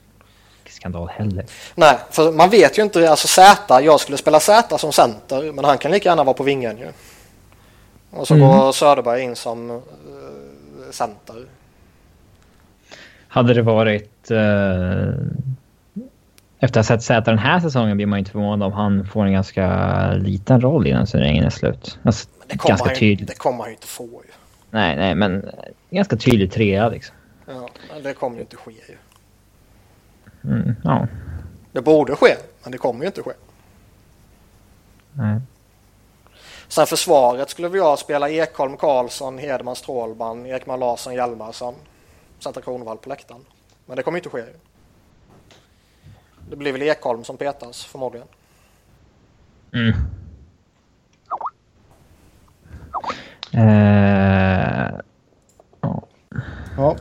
skandal 0.69 1.09
heller. 1.09 1.45
Nej, 1.75 1.99
för 2.11 2.33
man 2.33 2.51
vet 2.51 2.79
ju 2.79 2.83
inte. 2.83 3.11
Alltså 3.11 3.29
Z, 3.29 3.81
jag 3.81 4.01
skulle 4.01 4.19
spela 4.19 4.41
Z 4.41 4.79
som 4.79 4.93
center, 4.93 5.53
men 5.53 5.65
han 5.65 5.79
kan 5.79 5.91
lika 5.91 6.09
gärna 6.09 6.25
vara 6.25 6.35
på 6.35 6.43
vingen 6.43 6.79
ju. 6.79 6.89
Och 8.11 8.29
så 8.29 8.35
mm. 8.35 8.49
går 8.49 8.73
Söderberg 8.73 9.23
in 9.23 9.37
som 9.37 9.71
uh, 9.71 9.81
center. 10.91 11.37
Hade 13.29 13.55
det 13.55 13.63
varit... 13.63 14.31
Uh, 14.31 14.39
efter 16.65 16.81
att 16.81 16.89
ha 16.89 16.97
sett 16.97 17.03
Z 17.03 17.31
den 17.31 17.39
här 17.39 17.61
säsongen 17.61 17.97
blir 17.97 18.07
man 18.07 18.19
inte 18.19 18.31
förvånad 18.31 18.67
om 18.67 18.73
han 18.73 19.07
får 19.07 19.27
en 19.27 19.33
ganska 19.33 20.13
liten 20.13 20.61
roll 20.61 20.87
innan 20.87 21.07
turneringen 21.07 21.45
är 21.45 21.51
slut. 21.51 21.99
Alltså, 22.03 22.29
det 22.47 22.57
kommer, 22.57 22.71
ganska 22.71 22.95
tydligt. 22.95 23.29
det 23.29 23.39
kommer 23.39 23.59
han 23.59 23.69
ju 23.69 23.75
inte 23.75 23.87
få 23.87 24.05
ju. 24.05 24.33
Nej, 24.71 24.97
nej, 24.97 25.15
men 25.15 25.51
ganska 25.91 26.17
tydlig 26.17 26.53
trea 26.53 26.89
liksom. 26.89 27.17
Ja, 27.47 27.69
men 27.93 28.03
det 28.03 28.15
kommer 28.15 28.37
ju 28.37 28.43
inte 28.43 28.57
ske 28.57 28.73
ju. 28.73 28.97
Mm, 30.51 30.77
ja. 30.85 31.07
Det 31.73 31.83
borde 31.83 32.17
ske, 32.17 32.37
men 32.63 32.73
det 32.73 32.79
kommer 32.79 33.01
ju 33.01 33.07
inte 33.07 33.23
ske. 33.23 33.33
Nej. 35.13 35.41
Sen 36.69 36.87
försvaret 36.87 37.51
skulle 37.51 37.69
vi 37.69 37.81
ha 37.81 37.97
spela 37.97 38.31
Ekholm, 38.31 38.77
Karlsson, 38.77 39.39
Hedman, 39.39 39.77
Strålman, 39.77 40.47
Ekman 40.47 40.81
Larsson, 40.81 41.15
Hjalmarsson. 41.15 41.75
Sätta 42.39 42.61
Kronvall 42.61 42.97
på 42.97 43.09
läktaren. 43.09 43.41
Men 43.87 43.97
det 43.97 44.03
kommer 44.03 44.19
inte 44.19 44.29
ske. 44.29 44.43
Det 46.51 46.57
blir 46.57 46.73
väl 46.73 46.83
Ekholm 46.83 47.25
som 47.25 47.37
petas 47.37 47.85
förmodligen. 47.85 48.29
Mm. 49.73 49.95
Uh, 53.55 55.01
ja. 56.77 56.97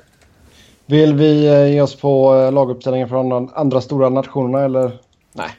Vill 0.85 1.15
vi 1.15 1.47
eh, 1.47 1.67
ge 1.67 1.81
oss 1.81 1.95
på 1.95 2.35
eh, 2.35 2.51
laguppställningen 2.51 3.09
från 3.09 3.29
de 3.29 3.51
andra 3.55 3.81
stora 3.81 4.09
nationerna 4.09 4.65
eller? 4.65 4.99
Nej. 5.31 5.49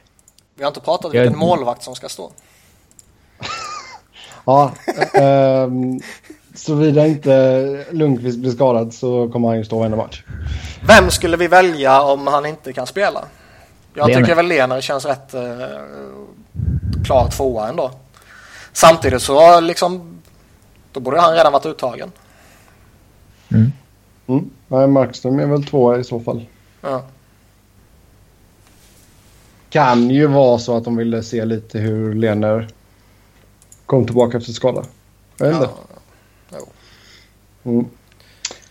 Vi 0.55 0.63
har 0.63 0.67
inte 0.67 0.79
pratat 0.79 1.05
om 1.05 1.11
vilken 1.11 1.37
målvakt 1.37 1.83
som 1.83 1.95
ska 1.95 2.09
stå. 2.09 2.31
ja, 4.45 4.71
eh, 5.13 5.69
såvida 6.55 7.07
inte 7.07 7.85
Lundqvist 7.91 8.39
blir 8.39 8.51
skadad 8.51 8.93
så 8.93 9.29
kommer 9.29 9.47
han 9.47 9.57
ju 9.57 9.65
stå 9.65 9.79
varenda 9.79 9.97
match. 9.97 10.23
Vem 10.87 11.09
skulle 11.09 11.37
vi 11.37 11.47
välja 11.47 12.01
om 12.01 12.27
han 12.27 12.45
inte 12.45 12.73
kan 12.73 12.87
spela? 12.87 13.25
Jag 13.95 14.07
Lener. 14.07 14.21
tycker 14.21 14.35
väl 14.35 14.47
Lener 14.47 14.81
känns 14.81 15.05
rätt... 15.05 15.33
Uh, 15.33 15.65
klar 17.05 17.29
tvåa 17.29 17.69
ändå. 17.69 17.91
Samtidigt 18.73 19.21
så 19.21 19.59
liksom, 19.59 20.21
då 20.91 20.99
borde 20.99 21.21
han 21.21 21.33
redan 21.33 21.53
varit 21.53 21.65
uttagen. 21.65 22.11
Mm. 23.51 23.71
Mm. 24.27 24.49
Nej, 24.67 24.87
Markström 24.87 25.39
är 25.39 25.45
väl 25.45 25.63
tvåa 25.63 25.97
i 25.97 26.03
så 26.03 26.19
fall. 26.19 26.45
Ja. 26.81 27.03
Kan 29.69 30.09
ju 30.09 30.27
vara 30.27 30.59
så 30.59 30.77
att 30.77 30.83
de 30.83 30.95
ville 30.97 31.23
se 31.23 31.45
lite 31.45 31.79
hur 31.79 32.13
Lener 32.13 32.67
kom 33.85 34.05
tillbaka 34.05 34.37
efter 34.37 34.51
skada. 34.51 34.83
Jag 35.37 35.45
vet 35.47 35.55
inte. 35.55 35.69
Ja. 36.49 36.59
Mm. 37.63 37.85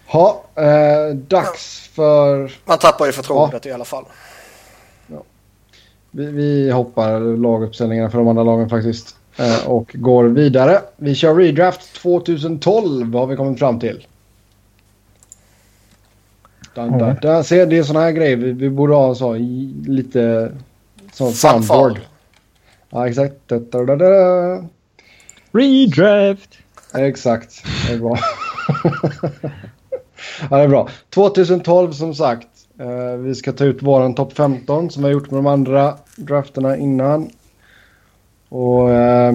Ha, 0.07 0.45
eh, 0.55 1.15
dags 1.15 1.91
för... 1.93 2.53
Man 2.65 2.79
tappar 2.79 3.07
ju 3.07 3.13
förtroendet 3.13 3.65
ja. 3.65 3.71
i 3.71 3.75
alla 3.75 3.85
fall. 3.85 4.05
Vi, 6.17 6.27
vi 6.27 6.71
hoppar 6.71 7.37
laguppställningarna 7.37 8.11
för 8.11 8.19
de 8.19 8.29
andra 8.29 8.43
lagen 8.43 8.69
faktiskt. 8.69 9.17
Eh, 9.37 9.69
och 9.69 9.91
går 9.95 10.25
vidare. 10.25 10.81
Vi 10.97 11.15
kör 11.15 11.35
redraft 11.35 11.95
2012 11.95 13.15
har 13.15 13.27
vi 13.27 13.37
kommit 13.37 13.59
fram 13.59 13.81
till. 13.81 14.07
Dun, 16.75 16.99
dun, 16.99 17.17
dun. 17.23 17.45
Se, 17.45 17.65
det 17.65 17.79
är 17.79 17.83
sådana 17.83 18.05
här 18.05 18.13
grejer 18.13 18.37
vi, 18.37 18.53
vi 18.53 18.71
borde 18.71 18.95
ha 18.95 19.15
så, 19.15 19.35
lite 19.87 20.53
sån 21.13 21.33
soundboard. 21.33 22.01
Ja, 22.91 23.09
exakt. 23.09 23.35
Da, 23.47 23.59
da, 23.59 23.97
da, 23.97 24.65
Redraft! 25.53 26.59
Exakt. 26.95 27.65
Det 27.87 27.93
är 27.93 27.99
bra. 27.99 28.19
ja, 30.51 30.57
det 30.57 30.63
är 30.63 30.69
bra. 30.69 30.89
2012 31.11 31.93
som 31.93 32.15
sagt. 32.15 32.49
Eh, 32.81 33.17
vi 33.17 33.35
ska 33.35 33.53
ta 33.53 33.65
ut 33.65 33.83
våran 33.83 34.15
topp 34.15 34.33
15 34.33 34.91
som 34.91 35.03
vi 35.03 35.09
har 35.09 35.13
gjort 35.13 35.31
med 35.31 35.39
de 35.39 35.47
andra 35.47 35.99
drafterna 36.17 36.77
innan. 36.77 37.31
Och... 38.49 38.91
Eh, 38.91 39.35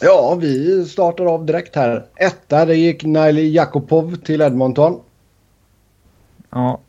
ja, 0.00 0.34
vi 0.34 0.84
startar 0.84 1.24
av 1.24 1.46
direkt 1.46 1.76
här. 1.76 2.06
Etta, 2.16 2.64
det 2.64 2.76
gick 2.76 3.04
Naili 3.04 3.50
Jakopov 3.50 4.16
till 4.16 4.40
Edmonton. 4.40 5.00
Ja. 6.50 6.80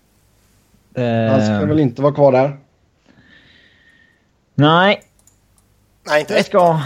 Eh... 0.94 1.32
Han 1.32 1.42
ska 1.42 1.66
väl 1.66 1.80
inte 1.80 2.02
vara 2.02 2.14
kvar 2.14 2.32
där? 2.32 2.58
Nej. 4.56 5.04
Nej, 6.04 6.20
inte 6.20 6.34
det. 6.34 6.44
ska... 6.44 6.80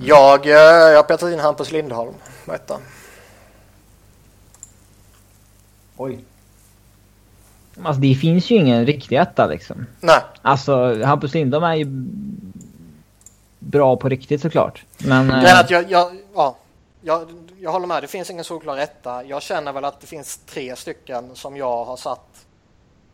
Jag, 0.00 0.46
eh, 0.46 0.52
jag 0.52 0.96
har 0.96 1.02
petat 1.02 1.32
in 1.32 1.38
Hampus 1.38 1.72
Lindholm, 1.72 2.14
etta. 2.54 2.78
Oj. 5.96 6.24
Alltså 7.82 8.00
det 8.00 8.14
finns 8.14 8.50
ju 8.50 8.54
ingen 8.54 8.86
riktig 8.86 9.16
etta 9.16 9.46
liksom. 9.46 9.86
Nej. 10.00 10.20
Alltså 10.42 11.02
Hampus 11.04 11.34
Lindholm 11.34 11.64
är 11.64 11.74
ju 11.74 11.86
bra 13.58 13.96
på 13.96 14.08
riktigt 14.08 14.42
såklart. 14.42 14.84
Men... 14.98 15.28
Grejen 15.28 15.44
äh... 15.44 15.60
att 15.60 15.70
jag, 15.70 15.90
jag, 15.90 16.16
ja, 16.34 16.56
jag, 17.02 17.28
jag 17.60 17.72
håller 17.72 17.86
med, 17.86 18.02
det 18.02 18.08
finns 18.08 18.30
ingen 18.30 18.44
solklar 18.44 18.78
etta. 18.78 19.24
Jag 19.24 19.42
känner 19.42 19.72
väl 19.72 19.84
att 19.84 20.00
det 20.00 20.06
finns 20.06 20.36
tre 20.36 20.76
stycken 20.76 21.30
som 21.34 21.56
jag 21.56 21.84
har 21.84 21.96
satt 21.96 22.46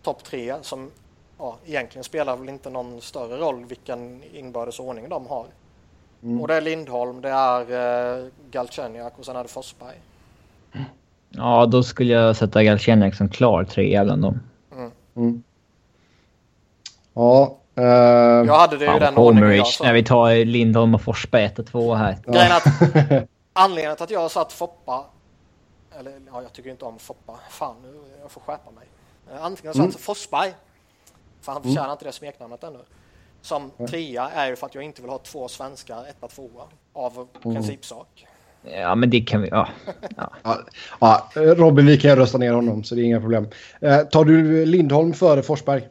topp 0.03 0.25
tre 0.25 0.55
som 0.63 0.91
ja, 1.39 1.57
egentligen 1.67 2.05
spelar 2.05 2.37
väl 2.37 2.49
inte 2.49 2.71
någon 2.71 3.01
större 3.01 3.37
roll 3.37 3.65
vilken 3.65 4.23
inbördes 4.33 4.81
ordning 4.81 5.09
de 5.09 5.27
har. 5.27 5.47
Mm. 6.23 6.41
Och 6.41 6.49
det 6.49 6.55
är 6.55 6.61
Lindholm, 6.61 7.21
det 7.21 7.29
är 7.29 7.61
uh, 8.23 8.27
Galchenyak 8.51 9.19
och 9.19 9.25
sen 9.25 9.37
är 9.37 9.43
det 9.43 9.49
Forsberg. 9.49 9.97
Ja, 11.29 11.67
då 11.67 11.83
skulle 11.83 12.13
jag 12.13 12.37
sätta 12.37 12.63
Galchenyak 12.63 13.15
som 13.15 13.29
klar 13.29 13.65
trea 13.65 14.05
bland 14.05 14.23
dem. 14.23 14.41
Mm. 15.17 15.29
Mm. 15.29 15.43
Ja. 17.15 17.59
Uh, 17.79 17.85
jag 18.47 18.59
hade 18.59 18.77
det 18.77 18.97
i 18.97 18.99
den 18.99 19.17
ordningen 19.17 19.57
jag 19.57 19.67
När 19.83 19.93
vi 19.93 20.05
tar 20.05 20.45
Lindholm 20.45 20.95
och 20.95 21.03
Forsberg 21.03 21.45
1 21.45 21.59
och 21.59 21.67
2 21.67 21.95
här. 21.95 22.19
Ja. 22.27 22.33
Grejen 22.33 22.53
att 22.53 23.29
anledningen 23.53 23.97
till 23.97 24.05
att 24.05 24.11
jag 24.11 24.31
satt 24.31 24.53
Foppa 24.53 25.05
eller 25.99 26.21
ja, 26.33 26.43
jag 26.43 26.53
tycker 26.53 26.71
inte 26.71 26.85
om 26.85 26.99
Foppa. 26.99 27.39
Fan, 27.51 27.77
nu 27.83 28.01
jag 28.23 28.31
får 28.31 28.41
skärpa 28.41 28.71
mig. 28.71 28.87
Eh, 29.33 29.45
antingen 29.45 29.75
satt 29.75 29.85
mm. 29.85 29.93
Forsberg 29.93 30.55
för 31.41 31.53
han 31.53 31.63
förtjänar 31.63 31.85
mm. 31.85 31.93
inte 31.93 32.05
det 32.05 32.13
smeknamnet 32.13 32.65
ännu. 32.65 32.81
Som 33.41 33.71
trea 33.89 34.31
är 34.31 34.49
ju 34.49 34.57
för 34.57 34.67
att 34.67 34.75
jag 34.75 34.85
inte 34.85 35.03
vill 35.03 35.11
ha 35.11 35.19
två 35.19 35.49
svenskar, 35.49 36.05
etta, 36.09 36.29
tvåa. 36.29 36.65
Av 36.93 37.13
mm. 37.43 37.55
principsak. 37.55 38.27
Ja, 38.73 38.95
men 38.95 39.11
det 39.11 39.21
kan 39.21 39.43
vi... 39.43 39.49
Ja. 39.49 39.69
ja. 40.17 40.59
ja. 41.01 41.29
Robin, 41.35 41.87
vi 41.87 41.99
kan 41.99 42.11
ju 42.11 42.17
rösta 42.17 42.39
ner 42.39 42.53
honom 42.53 42.85
så 42.85 42.95
det 42.95 43.01
är 43.01 43.05
inga 43.05 43.21
problem. 43.21 43.49
Eh, 43.81 43.99
tar 43.99 44.25
du 44.25 44.67
Lindholm 44.67 45.13
före 45.13 45.43
Forsberg? 45.43 45.83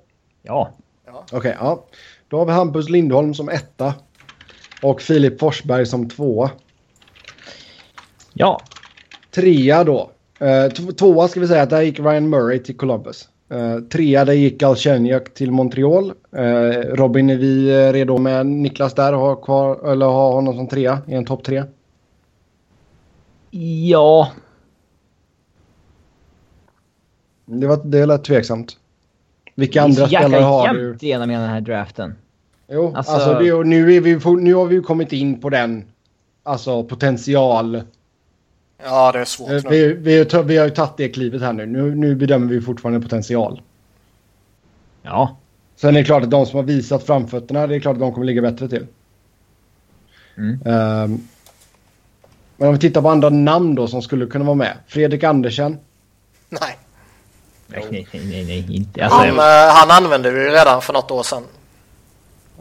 Ja. 0.41 0.71
ja. 1.05 1.23
Okej, 1.25 1.37
okay, 1.37 1.53
ja. 1.59 1.85
Då 2.27 2.37
har 2.37 2.45
vi 2.45 2.51
Hampus 2.51 2.89
Lindholm 2.89 3.33
som 3.33 3.49
etta. 3.49 3.93
Och 4.81 5.01
Filip 5.01 5.39
Forsberg 5.39 5.85
som 5.85 6.09
tvåa. 6.09 6.51
Ja. 8.33 8.61
Trea 9.31 9.83
då. 9.83 10.11
Eh, 10.39 10.71
tvåa 10.71 11.27
ska 11.27 11.39
vi 11.39 11.47
säga 11.47 11.63
att 11.63 11.69
där 11.69 11.81
gick 11.81 11.99
Ryan 11.99 12.29
Murray 12.29 12.59
till 12.59 12.77
Columbus. 12.77 13.29
Uh, 13.53 13.79
trea, 13.79 14.25
där 14.25 14.33
gick 14.33 14.59
Galchenyak 14.59 15.33
till 15.33 15.51
Montreal. 15.51 16.13
Uh, 16.37 16.95
Robin, 16.95 17.29
är 17.29 17.37
vi 17.37 17.71
redo 17.91 18.17
med 18.17 18.45
Niklas 18.45 18.93
där? 18.93 19.13
Ha, 19.13 19.35
kvar, 19.35 19.91
eller 19.91 20.05
ha 20.05 20.31
honom 20.31 20.55
som 20.55 20.67
trea 20.67 21.01
i 21.07 21.13
en 21.13 21.25
topp 21.25 21.43
tre? 21.43 21.63
Ja. 23.59 24.31
Det, 27.45 27.67
var, 27.67 27.81
det 27.83 28.05
lät 28.05 28.23
tveksamt. 28.23 28.77
Vilka 29.55 29.81
andra 29.81 30.07
spelare 30.07 30.41
har 30.41 30.73
du? 30.73 30.93
Det 30.93 31.07
genom 31.07 31.29
hela 31.29 31.41
den 31.41 31.51
här 31.51 31.61
draften. 31.61 32.15
Jo, 32.67 32.93
alltså, 32.95 33.11
alltså 33.11 33.33
det, 33.33 33.63
nu, 33.63 33.95
är 33.95 34.01
vi, 34.01 34.41
nu 34.41 34.53
har 34.53 34.65
vi 34.65 34.81
kommit 34.81 35.13
in 35.13 35.41
på 35.41 35.49
den 35.49 35.85
alltså 36.43 36.83
potential 36.83 37.81
Ja, 38.83 39.11
det 39.11 39.19
är 39.19 39.25
svårt. 39.25 39.51
Eh, 39.51 39.69
vi, 39.69 39.93
vi, 39.93 40.25
vi 40.45 40.57
har 40.57 40.65
ju 40.65 40.71
tagit 40.71 40.97
det 40.97 41.09
klivet 41.09 41.41
här 41.41 41.53
nu. 41.53 41.65
nu. 41.65 41.95
Nu 41.95 42.15
bedömer 42.15 42.47
vi 42.47 42.61
fortfarande 42.61 43.01
potential. 43.01 43.61
Ja. 45.01 45.37
Sen 45.75 45.95
är 45.95 45.99
det 45.99 46.05
klart 46.05 46.23
att 46.23 46.31
de 46.31 46.45
som 46.45 46.55
har 46.55 46.63
visat 46.63 47.03
framfötterna, 47.03 47.67
det 47.67 47.75
är 47.75 47.79
klart 47.79 47.93
att 47.93 47.99
de 47.99 48.13
kommer 48.13 48.25
ligga 48.25 48.41
bättre 48.41 48.67
till. 48.67 48.87
Mm. 50.37 50.59
Um, 50.65 51.27
men 52.57 52.67
om 52.67 52.73
vi 52.73 52.79
tittar 52.79 53.01
på 53.01 53.09
andra 53.09 53.29
namn 53.29 53.75
då 53.75 53.87
som 53.87 54.01
skulle 54.01 54.25
kunna 54.25 54.45
vara 54.45 54.55
med. 54.55 54.77
Fredrik 54.87 55.23
Andersen. 55.23 55.79
Nej. 56.49 56.77
Nej, 57.67 57.87
nej, 57.91 58.07
nej, 58.13 58.45
nej 58.45 58.75
inte. 58.75 59.03
Alltså, 59.03 59.19
han, 59.19 59.27
jag... 59.27 59.67
Eh, 59.67 59.73
han 59.73 59.91
använde 59.91 60.31
vi 60.31 60.39
ju 60.39 60.49
redan 60.49 60.81
för 60.81 60.93
något 60.93 61.11
år 61.11 61.23
sedan. 61.23 61.43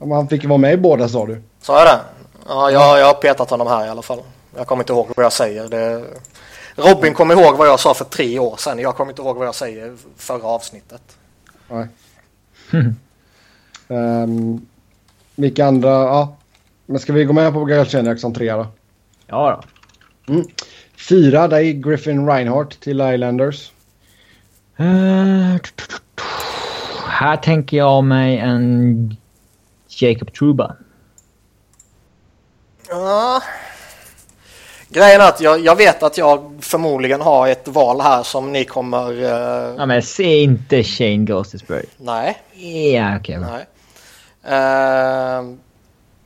Ja, 0.00 0.06
men 0.06 0.16
han 0.16 0.28
fick 0.28 0.42
ju 0.42 0.48
vara 0.48 0.58
med 0.58 0.72
i 0.72 0.76
båda 0.76 1.08
sa 1.08 1.26
du. 1.26 1.42
Sa 1.60 1.78
jag 1.78 1.86
det? 1.86 2.00
Ja, 2.48 2.70
jag, 2.70 2.98
jag 2.98 3.06
har 3.06 3.14
petat 3.14 3.50
honom 3.50 3.66
här 3.66 3.86
i 3.86 3.88
alla 3.88 4.02
fall. 4.02 4.20
Jag 4.56 4.66
kommer 4.66 4.82
inte 4.82 4.92
ihåg 4.92 5.08
vad 5.16 5.24
jag 5.24 5.32
säger. 5.32 5.68
Det... 5.68 6.04
Robin 6.74 7.14
kommer 7.14 7.40
ihåg 7.40 7.56
vad 7.56 7.68
jag 7.68 7.80
sa 7.80 7.94
för 7.94 8.04
tre 8.04 8.38
år 8.38 8.56
sedan. 8.56 8.78
Jag 8.78 8.96
kommer 8.96 9.12
inte 9.12 9.22
ihåg 9.22 9.36
vad 9.36 9.46
jag 9.46 9.54
säger 9.54 9.96
förra 10.16 10.46
avsnittet. 10.46 11.02
Nej. 11.68 11.86
um, 13.88 14.66
vilka 15.34 15.66
andra? 15.66 15.90
Ja. 15.90 16.36
Men 16.86 17.00
ska 17.00 17.12
vi 17.12 17.24
gå 17.24 17.32
med 17.32 17.52
på 17.52 17.64
Galchenyuk 17.64 18.20
som 18.20 18.34
trea 18.34 18.56
då? 18.56 18.66
Ja 19.26 19.50
då. 19.50 19.68
Mm. 20.32 20.46
Fyra, 20.96 21.48
där 21.48 21.58
är 21.58 21.72
Griffin 21.72 22.26
Reinhardt 22.26 22.80
till 22.80 23.00
Islanders. 23.00 23.72
Uh, 24.80 25.56
här 27.08 27.36
tänker 27.36 27.76
jag 27.76 28.04
mig 28.04 28.38
en 28.38 29.16
Jacob 29.88 30.32
Truba. 30.32 30.76
Ja, 32.88 33.42
Grejen 34.88 35.20
är 35.20 35.28
att 35.28 35.40
jag, 35.40 35.60
jag, 35.60 35.76
vet 35.76 36.02
att 36.02 36.18
jag 36.18 36.58
förmodligen 36.60 37.20
har 37.20 37.48
ett 37.48 37.68
val 37.68 38.00
här 38.00 38.22
som 38.22 38.52
ni 38.52 38.64
kommer... 38.64 39.12
Uh... 39.12 39.74
Ja, 39.78 39.86
men 39.86 40.02
se 40.02 40.42
inte 40.42 40.82
Shane 40.82 41.16
Ghostisbury. 41.16 41.84
Nej. 41.96 42.38
Ja, 42.94 43.16
okej. 43.16 43.38
Okay, 43.38 43.50
Nej. 43.50 43.66
Uh, 45.40 45.56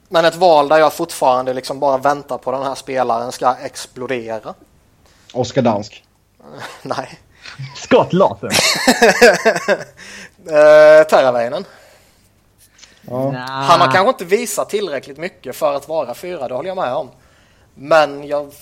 men 0.09 0.25
ett 0.25 0.37
val 0.37 0.69
där 0.69 0.79
jag 0.79 0.93
fortfarande 0.93 1.55
liksom 1.55 1.81
bara 1.81 1.99
väntar 1.99 2.39
på 2.39 2.53
den 2.53 2.63
här 2.63 2.75
spelaren 2.75 3.33
ska 3.33 3.57
explodera. 3.63 4.55
Oskar 5.33 5.63
Dansk. 5.63 6.05
Nej. 6.83 7.21
Scott 7.77 8.13
Latham. 8.13 8.51
uh, 8.51 8.55
Terraväinen. 11.09 11.65
Ja. 13.01 13.33
Han 13.47 13.81
har 13.81 13.93
kanske 13.93 14.09
inte 14.09 14.25
visat 14.25 14.69
tillräckligt 14.69 15.19
mycket 15.19 15.57
för 15.57 15.75
att 15.75 15.89
vara 15.89 16.15
fyra, 16.15 16.49
det 16.49 16.55
håller 16.55 16.69
jag 16.69 16.77
med 16.77 16.95
om. 16.95 17.11
Men 17.75 18.27
jag... 18.27 18.53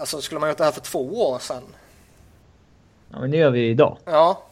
Alltså 0.00 0.20
skulle 0.20 0.40
man 0.40 0.48
gjort 0.48 0.58
det 0.58 0.64
här 0.64 0.72
för 0.72 0.80
två 0.80 1.30
år 1.30 1.38
sedan? 1.38 1.62
Ja, 3.10 3.20
men 3.20 3.30
det 3.30 3.36
gör 3.36 3.50
vi 3.50 3.68
idag. 3.68 3.98
Ja, 4.04 4.42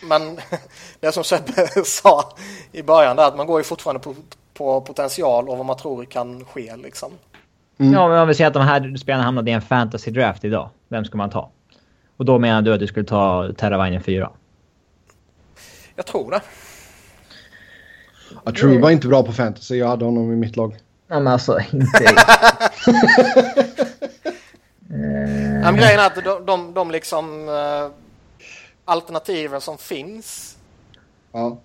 men 0.00 0.40
det 1.00 1.12
som 1.12 1.24
Sebbe 1.24 1.84
sa 1.84 2.32
i 2.72 2.82
början 2.82 3.16
där 3.16 3.28
att 3.28 3.36
man 3.36 3.46
går 3.46 3.60
ju 3.60 3.64
fortfarande 3.64 4.00
på, 4.00 4.14
på 4.56 4.80
potential 4.80 5.48
och 5.48 5.56
vad 5.56 5.66
man 5.66 5.76
tror 5.76 6.04
kan 6.04 6.44
ske 6.44 6.76
liksom. 6.76 7.12
Mm. 7.78 7.92
Ja, 7.92 8.08
men 8.08 8.18
om 8.18 8.28
vi 8.28 8.34
säger 8.34 8.48
att 8.48 8.54
de 8.54 8.62
här 8.62 8.96
spelarna 8.96 9.24
hamnade 9.24 9.50
i 9.50 9.54
en 9.54 9.62
fantasy 9.62 10.10
draft 10.10 10.44
idag. 10.44 10.70
Vem 10.88 11.04
ska 11.04 11.18
man 11.18 11.30
ta? 11.30 11.50
Och 12.16 12.24
då 12.24 12.38
menar 12.38 12.62
du 12.62 12.74
att 12.74 12.80
du 12.80 12.86
skulle 12.86 13.06
ta 13.06 13.52
Terravainen 13.56 14.02
4? 14.02 14.30
Jag 15.94 16.06
tror 16.06 16.30
det. 16.30 16.40
Ja, 18.44 18.52
True 18.52 18.80
var 18.80 18.90
inte 18.90 19.08
bra 19.08 19.22
på 19.22 19.32
fantasy. 19.32 19.76
Jag 19.76 19.88
hade 19.88 20.04
honom 20.04 20.32
i 20.32 20.36
mitt 20.36 20.56
lag. 20.56 20.76
Ja, 21.08 21.20
men 21.20 21.32
alltså 21.32 21.58
inte... 21.72 22.04
uh... 22.04 22.12
ja, 25.62 25.72
grejen 25.72 26.00
är 26.00 26.06
att 26.06 26.24
de, 26.24 26.46
de, 26.46 26.74
de 26.74 26.90
liksom 26.90 27.48
uh, 27.48 27.90
alternativen 28.84 29.60
som 29.60 29.78
finns 29.78 30.56
ja. 31.32 31.58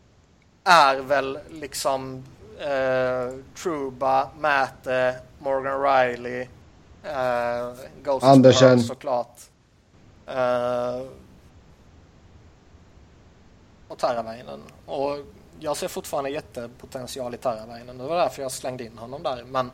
är 0.64 0.96
väl 0.96 1.40
liksom 1.52 2.24
uh, 2.62 3.40
Truba, 3.56 4.30
Mäte, 4.40 5.16
Morgan 5.40 5.82
Riley, 5.82 6.42
uh, 6.42 7.76
Ghost 8.04 8.26
Andersen 8.26 8.80
såklart. 8.80 9.40
Uh, 10.30 11.08
och 13.88 13.98
Taravainen. 13.98 14.60
Och 14.86 15.18
jag 15.60 15.78
ser 15.78 15.88
fortfarande 15.88 16.30
jättepotential 16.30 17.34
i 17.34 17.38
Taravainen. 17.38 17.98
Det 17.98 18.04
var 18.04 18.18
därför 18.18 18.42
jag 18.42 18.52
slängde 18.52 18.84
in 18.84 18.98
honom 18.98 19.24
där. 19.24 19.44
Men 19.44 19.72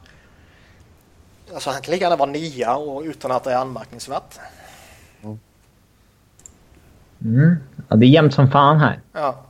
alltså, 1.54 1.70
han 1.70 1.82
kan 1.82 1.92
lika 1.92 2.06
gärna 2.06 2.16
vara 2.16 2.32
nia 2.32 2.76
och 2.76 3.02
utan 3.02 3.32
att 3.32 3.44
det 3.44 3.52
är 3.52 3.58
anmärkningsvärt. 3.58 4.40
Mm. 7.22 7.56
Ja, 7.90 7.96
det 7.96 8.06
är 8.06 8.10
jämnt 8.10 8.34
som 8.34 8.52
fan 8.52 8.80
här. 8.80 9.02
Ja. 9.14 9.44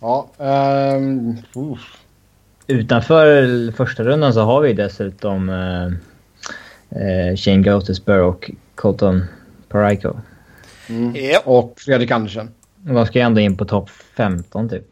Ja. 0.00 0.28
Um, 0.38 1.36
Utanför 2.66 3.72
första 3.72 4.02
rundan 4.04 4.34
så 4.34 4.40
har 4.40 4.60
vi 4.60 4.72
dessutom 4.72 5.48
uh, 5.48 5.86
uh, 5.86 7.36
Shane 7.36 7.62
Gotesburg 7.62 8.24
och 8.24 8.50
Colton 8.74 9.24
Parayko. 9.68 10.16
Mm. 10.88 11.16
Yep. 11.16 11.42
Och 11.44 11.74
Fredrik 11.76 12.10
Andersen. 12.10 12.50
Vad 12.82 13.06
ska 13.06 13.18
jag 13.18 13.26
ändå 13.26 13.40
in 13.40 13.56
på 13.56 13.64
topp 13.64 13.90
15 13.90 14.68
typ. 14.68 14.86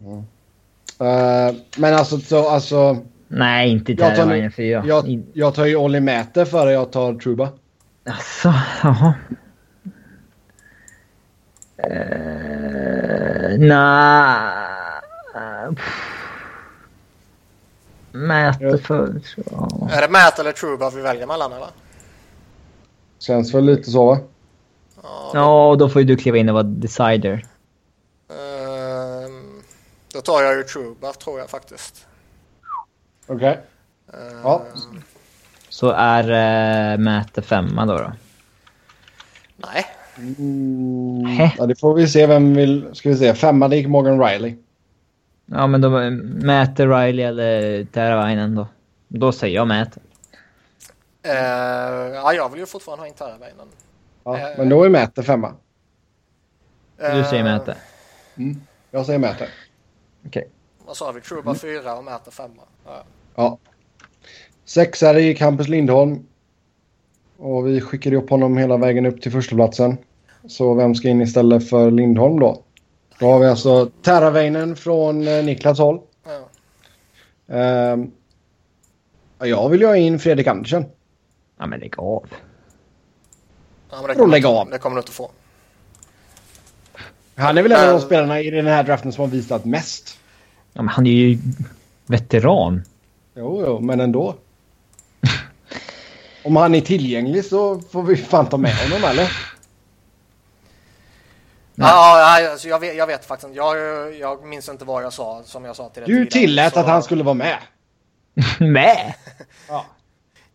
Mm. 0.00 0.16
Uh, 0.18 1.54
men 1.76 1.94
alltså, 1.94 2.18
så, 2.18 2.48
alltså... 2.48 2.98
Nej, 3.28 3.70
inte 3.70 3.96
Terravainen 3.96 4.52
4. 4.52 4.84
Jag, 4.86 5.22
jag 5.32 5.54
tar 5.54 5.64
ju 5.64 5.76
Olli 5.76 6.00
Mäter 6.00 6.44
före 6.44 6.72
jag 6.72 6.92
tar 6.92 7.14
Truba. 7.14 7.48
Alltså, 8.06 8.54
jaha. 8.82 9.14
Uh, 11.90 13.13
Nej. 13.58 14.64
Mäter 18.12 18.78
för... 18.78 19.20
Ja. 19.50 19.88
Är 19.90 20.00
det 20.00 20.08
Mäter 20.08 20.40
eller 20.40 20.52
Truba 20.52 20.90
vi 20.90 21.00
väljer 21.00 21.26
mellan 21.26 21.52
eller? 21.52 21.68
Känns 23.18 23.54
väl 23.54 23.64
lite 23.64 23.90
så 23.90 24.06
va? 24.06 24.18
Ja, 25.02 25.30
då... 25.34 25.76
då 25.76 25.88
får 25.88 26.02
ju 26.02 26.06
du 26.06 26.16
kliva 26.16 26.38
in 26.38 26.48
och 26.48 26.54
vara 26.54 26.62
decider. 26.62 27.46
Uh, 28.30 29.28
då 30.12 30.20
tar 30.20 30.42
jag 30.42 30.56
ju 30.56 30.62
Truebuff 30.62 31.16
tror 31.16 31.38
jag 31.38 31.50
faktiskt. 31.50 32.06
Okej. 33.26 33.60
Okay. 34.08 34.20
Uh, 34.20 34.40
ja. 34.42 34.62
Så 35.68 35.90
är 35.90 36.22
uh, 36.22 36.98
Mäte 36.98 37.42
femma 37.42 37.86
då? 37.86 37.98
då? 37.98 38.12
Nej. 39.56 39.86
Mm, 40.18 41.52
ja, 41.58 41.66
det 41.66 41.80
får 41.80 41.94
vi 41.94 42.08
se 42.08 42.26
vem 42.26 42.54
vill... 42.54 42.90
Ska 42.92 43.08
vi 43.08 43.16
se. 43.16 43.34
Femma 43.34 43.68
det 43.68 43.76
gick 43.76 43.86
Morgan 43.86 44.20
Riley. 44.20 44.54
Ja, 45.46 45.66
men 45.66 45.80
då 45.80 46.10
Mäte 46.20 46.86
Riley 46.86 47.24
eller 47.24 47.84
Teravainen 47.84 48.54
då? 48.54 48.66
Då 49.08 49.32
säger 49.32 49.54
jag 49.54 49.68
Mäte. 49.68 50.00
Uh, 51.26 51.32
ja, 52.14 52.32
jag 52.32 52.48
vill 52.48 52.60
ju 52.60 52.66
fortfarande 52.66 53.02
ha 53.02 53.08
in 53.08 53.14
Teravainen. 53.14 53.66
Ja, 54.24 54.32
uh, 54.32 54.58
men 54.58 54.68
då 54.68 54.84
är 54.84 54.88
Mäte 54.88 55.22
femma. 55.22 55.54
Du 56.96 57.24
säger 57.24 57.44
Mäte? 57.44 57.76
Mm, 58.36 58.60
jag 58.90 59.06
säger 59.06 59.18
Mäte. 59.18 59.48
Okej. 60.26 60.40
Okay. 60.40 60.44
Vad 60.86 60.96
sa 60.96 61.12
vi? 61.12 61.20
Truba 61.20 61.50
mm. 61.50 61.58
fyra 61.58 61.94
och 61.94 62.04
Mäte 62.04 62.30
femma. 62.30 62.62
Ja. 62.86 63.04
ja. 63.34 63.58
Sexare 64.64 65.22
i 65.22 65.34
Campus 65.34 65.68
Lindholm. 65.68 66.26
Och 67.36 67.66
vi 67.66 67.80
skickade 67.80 68.16
upp 68.16 68.30
honom 68.30 68.56
hela 68.56 68.76
vägen 68.76 69.06
upp 69.06 69.22
till 69.22 69.32
förstaplatsen. 69.32 69.96
Så 70.48 70.74
vem 70.74 70.94
ska 70.94 71.08
in 71.08 71.20
istället 71.20 71.68
för 71.68 71.90
Lindholm 71.90 72.40
då? 72.40 72.62
Då 73.18 73.26
har 73.26 73.38
vi 73.38 73.46
alltså 73.46 73.90
Terraveinen 74.02 74.76
från 74.76 75.28
eh, 75.28 75.44
Niklas 75.44 75.78
håll. 75.78 76.00
Ja. 76.26 76.48
Uh, 77.94 78.04
jag 79.48 79.68
vill 79.68 79.80
ju 79.80 79.86
ha 79.86 79.96
in 79.96 80.18
Fredrik 80.18 80.46
Andersen. 80.46 80.84
Ja 81.58 81.66
men 81.66 81.80
lägg 81.80 81.98
av. 81.98 82.26
Ja, 83.90 83.96
men 84.00 84.08
det 84.08 84.14
kommer, 84.14 84.30
lägg 84.30 84.46
av. 84.46 84.70
det 84.70 84.78
kommer 84.78 84.96
du 84.96 85.00
inte 85.00 85.12
få. 85.12 85.30
Han 87.36 87.58
är 87.58 87.62
väl 87.62 87.72
en 87.72 87.88
av 87.88 88.00
de 88.00 88.00
spelarna 88.00 88.40
i 88.40 88.50
den 88.50 88.66
här 88.66 88.82
draften 88.82 89.12
som 89.12 89.22
har 89.22 89.28
visat 89.28 89.64
mest. 89.64 90.18
Ja, 90.72 90.82
men 90.82 90.88
han 90.88 91.06
är 91.06 91.10
ju 91.10 91.38
veteran. 92.06 92.82
Jo, 93.34 93.62
jo, 93.66 93.80
men 93.80 94.00
ändå. 94.00 94.34
Om 96.44 96.56
han 96.56 96.74
är 96.74 96.80
tillgänglig 96.80 97.44
så 97.44 97.80
får 97.80 98.02
vi 98.02 98.16
fan 98.16 98.48
ta 98.48 98.56
med 98.56 98.76
honom, 98.76 99.10
eller? 99.10 99.32
Ja, 101.74 102.38
ja 102.40 102.50
alltså 102.50 102.68
jag, 102.68 102.80
vet, 102.80 102.96
jag 102.96 103.06
vet 103.06 103.24
faktiskt 103.24 103.54
jag, 103.54 103.76
jag 104.14 104.46
minns 104.46 104.68
inte 104.68 104.84
vad 104.84 105.04
jag 105.04 105.12
sa 105.12 105.42
som 105.44 105.64
jag 105.64 105.76
sa 105.76 105.88
till 105.88 106.02
dig 106.02 106.14
Du 106.14 106.26
tillät 106.26 106.74
så... 106.74 106.80
att 106.80 106.86
han 106.86 107.02
skulle 107.02 107.24
vara 107.24 107.34
med. 107.34 107.58
med? 108.60 109.14
ja. 109.68 109.86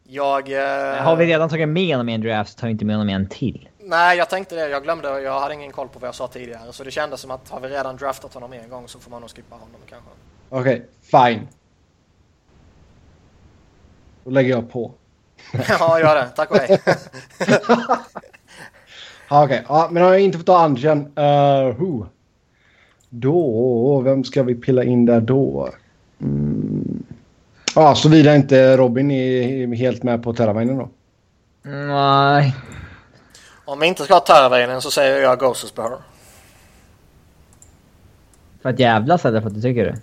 Jag... 0.03 0.51
Eh... 0.51 1.03
Har 1.03 1.15
vi 1.15 1.25
redan 1.25 1.49
tagit 1.49 1.69
med 1.69 1.95
honom 1.95 2.09
i 2.09 2.13
en 2.13 2.21
draft 2.21 2.51
så 2.51 2.59
tar 2.59 2.67
vi 2.67 2.71
inte 2.71 2.85
med 2.85 2.95
honom 2.95 3.09
i 3.09 3.13
en 3.13 3.29
till. 3.29 3.69
Nej, 3.79 4.17
jag 4.17 4.29
tänkte 4.29 4.55
det. 4.55 4.69
Jag 4.69 4.83
glömde. 4.83 5.21
Jag 5.21 5.39
hade 5.39 5.53
ingen 5.53 5.71
koll 5.71 5.87
på 5.87 5.99
vad 5.99 6.07
jag 6.07 6.15
sa 6.15 6.27
tidigare. 6.27 6.73
Så 6.73 6.83
det 6.83 6.91
kändes 6.91 7.21
som 7.21 7.31
att 7.31 7.49
har 7.49 7.59
vi 7.59 7.67
redan 7.67 7.97
draftat 7.97 8.33
honom 8.33 8.53
en 8.53 8.69
gång 8.69 8.87
så 8.87 8.99
får 8.99 9.11
man 9.11 9.21
nog 9.21 9.29
skippa 9.29 9.55
honom 9.55 9.81
kanske. 9.89 10.09
Okej, 10.49 10.85
okay, 11.11 11.33
fine. 11.33 11.47
Då 14.23 14.31
lägger 14.31 14.49
jag 14.49 14.71
på. 14.71 14.91
ja, 15.79 15.99
gör 15.99 16.15
det. 16.15 16.29
Tack 16.35 16.51
och 16.51 16.57
hej. 16.57 16.79
Okej, 19.31 19.45
okay. 19.45 19.61
ja, 19.67 19.87
men 19.91 20.03
har 20.03 20.11
jag 20.11 20.21
inte 20.21 20.37
fått 20.37 20.47
ta 20.47 20.59
Angen. 20.59 21.17
Uh, 21.17 21.75
who? 21.77 22.05
Då, 23.09 24.01
vem 24.01 24.23
ska 24.23 24.43
vi 24.43 24.55
pilla 24.55 24.83
in 24.83 25.05
där 25.05 25.21
då? 25.21 25.69
Mm. 26.21 27.03
Ja, 27.75 27.95
såvida 27.95 28.35
inte 28.35 28.77
Robin 28.77 29.11
är 29.11 29.75
helt 29.75 30.03
med 30.03 30.23
på 30.23 30.33
Terravainen 30.33 30.77
då. 30.77 30.89
Nej. 31.61 32.55
Om 33.65 33.79
vi 33.79 33.87
inte 33.87 34.03
ska 34.03 34.13
ha 34.13 34.19
Terravainen 34.19 34.81
så 34.81 34.91
säger 34.91 35.21
jag 35.21 35.39
Ghosters 35.39 35.73
Behör. 35.73 35.99
För 38.61 38.69
att 38.69 38.79
jävlas 38.79 39.25
eller 39.25 39.41
för 39.41 39.47
att 39.47 39.55
du 39.55 39.61
tycker 39.61 39.85
det? 39.85 39.97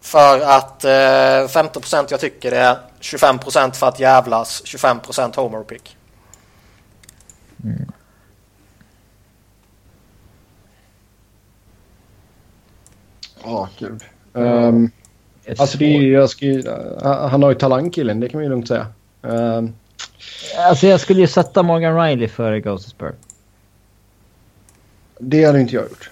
För 0.00 0.40
att 0.40 0.84
eh, 0.84 0.88
15% 0.90 2.06
jag 2.10 2.20
tycker 2.20 2.50
det, 2.50 2.78
25% 3.00 3.72
för 3.72 3.88
att 3.88 4.00
jävlas, 4.00 4.62
25% 4.64 5.36
homer 5.36 5.62
pick. 5.62 5.96
Mm. 7.64 7.92
Ja, 13.44 13.50
oh, 13.50 13.68
gud. 13.78 14.02
Um, 14.32 14.90
alltså 15.58 15.78
det 15.78 15.84
är 15.84 16.00
ju, 16.00 16.12
jag 16.12 16.30
ska, 16.30 16.46
han 17.28 17.42
har 17.42 17.50
ju 17.50 17.54
talang 17.54 17.90
killen, 17.90 18.20
det 18.20 18.28
kan 18.28 18.38
man 18.38 18.44
ju 18.44 18.50
lugnt 18.50 18.68
säga. 18.68 18.86
Um, 19.22 19.74
alltså 20.58 20.86
jag 20.86 21.00
skulle 21.00 21.20
ju 21.20 21.26
sätta 21.26 21.62
Morgan 21.62 22.00
Riley 22.02 22.28
före 22.28 22.60
Ghost 22.60 22.88
Spur. 22.88 23.14
Det 25.18 25.44
hade 25.44 25.60
inte 25.60 25.74
jag 25.74 25.84
gjort. 25.84 26.10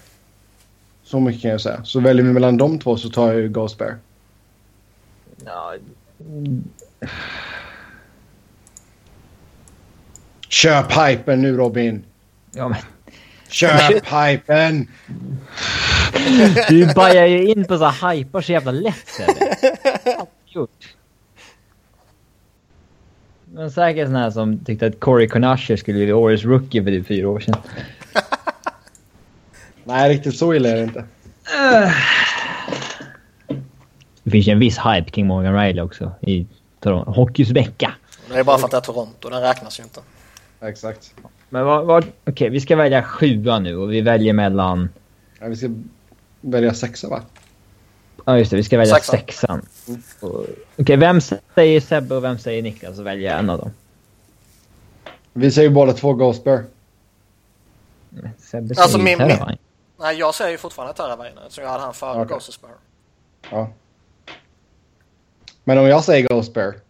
Så 1.07 1.20
mycket 1.20 1.43
kan 1.43 1.51
jag 1.51 1.61
säga. 1.61 1.85
Så 1.85 2.01
väljer 2.01 2.24
vi 2.24 2.33
mellan 2.33 2.57
de 2.57 2.78
två 2.78 2.97
så 2.97 3.11
tar 3.11 3.33
jag 3.33 3.37
ju 3.37 3.49
Ghost 3.49 3.78
Bear. 3.78 3.99
Ja. 5.45 5.74
Köp 10.49 10.93
hypen 10.93 11.43
nu 11.43 11.57
Robin. 11.57 12.05
Ja 12.53 12.69
men. 12.69 12.78
Köp 13.49 14.05
hypen! 14.07 14.89
Du 16.69 16.95
bajar 16.95 17.27
ju 17.27 17.47
in 17.47 17.65
på 17.65 17.78
så 17.78 18.09
hypar 18.09 18.41
så 18.41 18.53
jävla 18.53 18.70
lätt. 18.70 19.20
Gjort. 20.47 20.95
Men 23.45 23.70
säkert 23.70 24.07
sån 24.07 24.16
här 24.16 24.31
som 24.31 24.59
tyckte 24.59 24.87
att 24.87 25.01
Corey 25.01 25.28
Konasher 25.28 25.77
skulle 25.77 26.05
bli 26.05 26.12
årets 26.12 26.45
rookie 26.45 26.85
för 26.85 26.91
typ 26.91 27.07
fyra 27.07 27.28
år 27.28 27.41
sedan. 27.41 27.57
Nej, 29.87 30.09
riktigt 30.09 30.37
så 30.37 30.55
illa 30.55 30.69
är 30.69 30.77
det 30.77 30.83
inte. 30.83 31.05
Det 34.23 34.31
finns 34.31 34.49
ju 34.49 34.53
en 34.53 34.59
viss 34.59 34.79
hype 34.79 35.11
kring 35.11 35.27
Morgan 35.27 35.55
Riley 35.55 35.83
också 35.83 36.13
i 36.21 36.47
Toronto. 36.81 37.11
Hockeys 37.11 37.51
vecka. 37.51 37.93
Det 38.29 38.39
är 38.39 38.45
bara 38.45 38.59
för 38.59 38.65
att 38.65 38.71
det 38.71 38.77
är 38.77 38.81
Toronto. 38.81 39.29
Den 39.29 39.43
räknas 39.43 39.81
ju 39.81 39.83
inte. 39.83 40.01
Exakt. 40.61 41.15
Men 41.49 41.65
vad... 41.65 41.87
vad 41.87 42.05
Okej, 42.05 42.33
okay, 42.33 42.49
vi 42.49 42.61
ska 42.61 42.77
välja 42.77 43.03
sjua 43.03 43.59
nu 43.59 43.77
och 43.77 43.93
vi 43.93 44.01
väljer 44.01 44.33
mellan... 44.33 44.89
Ja, 45.41 45.47
vi 45.47 45.57
ska 45.57 45.71
välja 46.41 46.75
sexa 46.75 47.09
va? 47.09 47.23
Ja, 48.25 48.39
just 48.39 48.51
det. 48.51 48.57
Vi 48.57 48.63
ska 48.63 48.79
välja 48.79 48.95
sexan. 48.95 49.19
sexan. 49.19 49.67
Mm. 49.89 50.01
Okej, 50.21 50.55
okay, 50.77 50.97
vem 50.97 51.21
säger 51.55 51.81
Sebbe 51.81 52.15
och 52.15 52.25
vem 52.25 52.39
säger 52.39 52.63
Niklas? 52.63 52.97
Så 52.97 53.03
väljer 53.03 53.31
jag 53.31 53.39
en 53.39 53.51
av 53.51 53.59
dem. 53.59 53.71
Vi 55.33 55.51
säger 55.51 55.71
båda 55.71 55.93
två 55.93 56.13
Ghost 56.13 56.45
Bear. 56.45 56.65
Sebbe 58.39 58.75
säger 58.75 58.83
alltså, 58.83 58.99
min, 58.99 59.19
min, 59.19 59.57
Nej, 59.98 60.16
jag 60.16 60.35
säger 60.35 60.59
fortfarande 60.59 60.94
Terravainen 60.94 61.51
så 61.51 61.60
jag 61.60 61.68
hade 61.68 61.82
han 61.82 61.94
före 61.94 62.20
okay. 62.20 62.35
Ghost 62.35 62.52
Spur. 62.52 62.70
Ja. 63.51 63.70
Men 65.64 65.78
om 65.78 65.86
jag 65.86 66.05
säger 66.05 66.28
Ghost 66.28 66.51
Spur. 66.51 66.81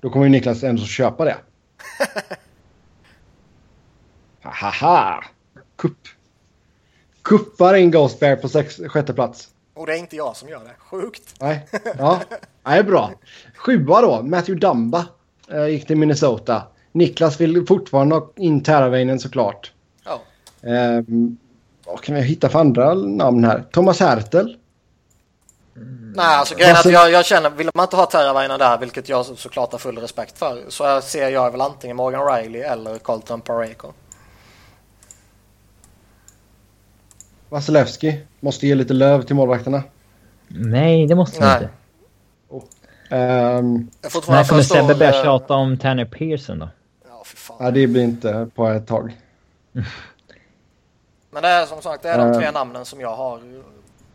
Då 0.00 0.10
kommer 0.10 0.26
ju 0.26 0.30
Niklas 0.30 0.62
ändå 0.62 0.82
köpa 0.82 1.24
det. 1.24 1.36
Haha! 4.42 5.24
Kupp. 5.76 5.98
Kuppar 7.22 7.74
in 7.74 7.90
Ghost 7.90 8.20
Bear 8.20 8.36
på 8.36 8.48
sex, 8.48 8.80
sjätte 8.88 9.14
plats. 9.14 9.48
Och 9.74 9.86
det 9.86 9.94
är 9.94 9.98
inte 9.98 10.16
jag 10.16 10.36
som 10.36 10.48
gör 10.48 10.64
det. 10.64 10.74
Sjukt. 10.78 11.34
Nej, 11.40 11.66
ja. 11.98 12.20
Nej, 12.62 12.82
bra. 12.82 13.12
Sjua 13.56 14.00
då, 14.00 14.22
Matthew 14.22 14.60
Dumba. 14.60 15.06
Uh, 15.52 15.68
gick 15.68 15.86
till 15.86 15.96
Minnesota. 15.96 16.62
Niklas 16.92 17.40
vill 17.40 17.66
fortfarande 17.66 18.14
ha 18.14 18.32
in 18.36 18.62
Terravainen 18.62 19.20
såklart. 19.20 19.72
Um, 20.62 21.38
vad 21.86 22.00
kan 22.00 22.14
vi 22.14 22.20
hitta 22.20 22.48
för 22.48 22.58
andra 22.58 22.94
namn 22.94 23.44
här? 23.44 23.64
Thomas 23.72 24.00
Hertel. 24.00 24.56
Mm. 25.76 26.12
Nej, 26.16 26.36
alltså 26.36 26.54
grejen 26.54 26.76
är 26.76 26.80
att 26.80 26.92
jag, 26.92 27.10
jag, 27.10 27.26
känner, 27.26 27.50
vill 27.50 27.70
man 27.74 27.84
inte 27.84 27.96
ha 27.96 28.06
Terravainen 28.06 28.58
där, 28.58 28.78
vilket 28.78 29.08
jag 29.08 29.26
så, 29.26 29.36
såklart 29.36 29.72
har 29.72 29.78
full 29.78 29.98
respekt 29.98 30.38
för, 30.38 30.62
så 30.68 31.00
ser 31.00 31.28
jag 31.28 31.50
väl 31.50 31.60
antingen 31.60 31.96
Morgan 31.96 32.34
Riley 32.34 32.60
eller 32.60 32.98
Colton 32.98 33.40
Pareko. 33.40 33.92
Vasilevski 37.48 38.20
måste 38.40 38.66
ge 38.66 38.74
lite 38.74 38.94
löv 38.94 39.22
till 39.22 39.36
målvakterna. 39.36 39.82
Nej, 40.48 41.06
det 41.06 41.14
måste 41.14 41.44
han 41.44 41.62
inte. 41.62 41.70
Um, 43.10 43.90
När 44.28 44.48
kommer 44.48 44.62
Sebbe 44.62 44.94
börja 44.94 45.12
tjata 45.12 45.54
om 45.54 45.78
Tanner 45.78 46.04
Pearson 46.04 46.58
då? 46.58 46.68
Ja, 47.08 47.22
för 47.24 47.36
fan. 47.36 47.56
Ja, 47.60 47.70
det 47.70 47.86
blir 47.86 48.02
inte 48.02 48.48
på 48.54 48.68
ett 48.68 48.86
tag. 48.86 49.16
Men 51.30 51.42
det 51.42 51.48
är 51.48 51.66
som 51.66 51.82
sagt 51.82 52.02
det 52.02 52.08
är 52.08 52.18
de 52.18 52.34
tre 52.34 52.46
uh, 52.46 52.52
namnen 52.52 52.84
som 52.84 53.00
jag 53.00 53.16
har 53.16 53.40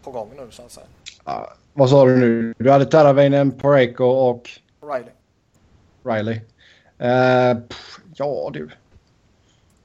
på 0.04 0.12
gång 0.12 0.32
nu 0.38 0.52
så 0.52 0.62
att 0.62 0.72
säga. 0.72 0.88
Uh, 1.28 1.44
vad 1.74 1.90
sa 1.90 2.06
du 2.06 2.18
nu? 2.18 2.54
Du 2.58 2.72
hade 2.72 2.86
Taravainen, 2.86 3.52
Pareko 3.52 4.06
och? 4.06 4.50
Riley. 4.82 5.12
Riley. 6.04 6.36
Uh, 6.36 7.62
pff, 7.68 8.00
ja 8.16 8.50
du. 8.54 8.70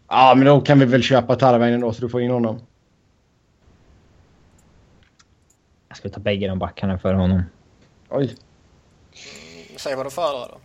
Ja, 0.08 0.34
men 0.36 0.46
då 0.46 0.60
kan 0.60 0.78
vi 0.78 0.84
väl 0.84 1.02
köpa 1.02 1.36
Taravainen 1.36 1.80
då 1.80 1.92
så 1.92 2.00
du 2.00 2.08
får 2.08 2.22
in 2.22 2.30
honom. 2.30 2.60
Jag 5.88 5.96
skulle 5.96 6.14
ta 6.14 6.20
bägge 6.20 6.48
de 6.48 6.58
backarna 6.58 6.98
för 6.98 7.14
honom. 7.14 7.42
Oj. 8.08 8.24
Mm, 8.24 9.78
säg 9.78 9.96
vad 9.96 10.06
du 10.06 10.10
föredrar 10.10 10.48
då. 10.48 10.59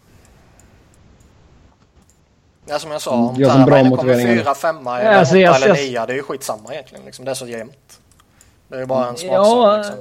Ja, 2.65 2.79
som 2.79 2.91
jag 2.91 3.01
sa, 3.01 3.11
om 3.11 3.35
bra 3.65 3.97
kommer 3.97 4.25
fyra, 4.25 4.55
femma 4.55 4.99
eller 4.99 5.19
alltså, 5.19 5.35
åtta 5.35 5.55
eller 5.55 5.73
nia, 5.73 6.05
det 6.05 6.13
är 6.13 6.17
ju 6.17 6.23
skitsamma 6.23 6.73
egentligen. 6.73 7.05
Liksom. 7.05 7.25
Det 7.25 7.31
är 7.31 7.35
så 7.35 7.47
jämnt. 7.47 7.99
Det 8.67 8.75
är 8.75 8.79
ju 8.79 8.85
bara 8.85 9.07
en 9.07 9.17
smaksak. 9.17 9.45
Ja, 9.47 9.77
liksom. 9.77 9.95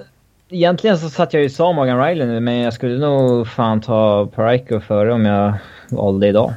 egentligen 0.48 0.98
så 0.98 1.10
satt 1.10 1.32
jag 1.32 1.42
ju 1.42 1.50
sa 1.50 1.72
Morgan 1.72 2.04
Riley 2.04 2.26
nu, 2.26 2.40
men 2.40 2.58
jag 2.58 2.72
skulle 2.74 2.98
nog 2.98 3.48
fan 3.48 3.80
ta 3.80 4.26
Paraico 4.26 4.80
före 4.80 5.12
om 5.12 5.24
jag 5.26 5.54
valde 5.88 6.28
idag. 6.28 6.54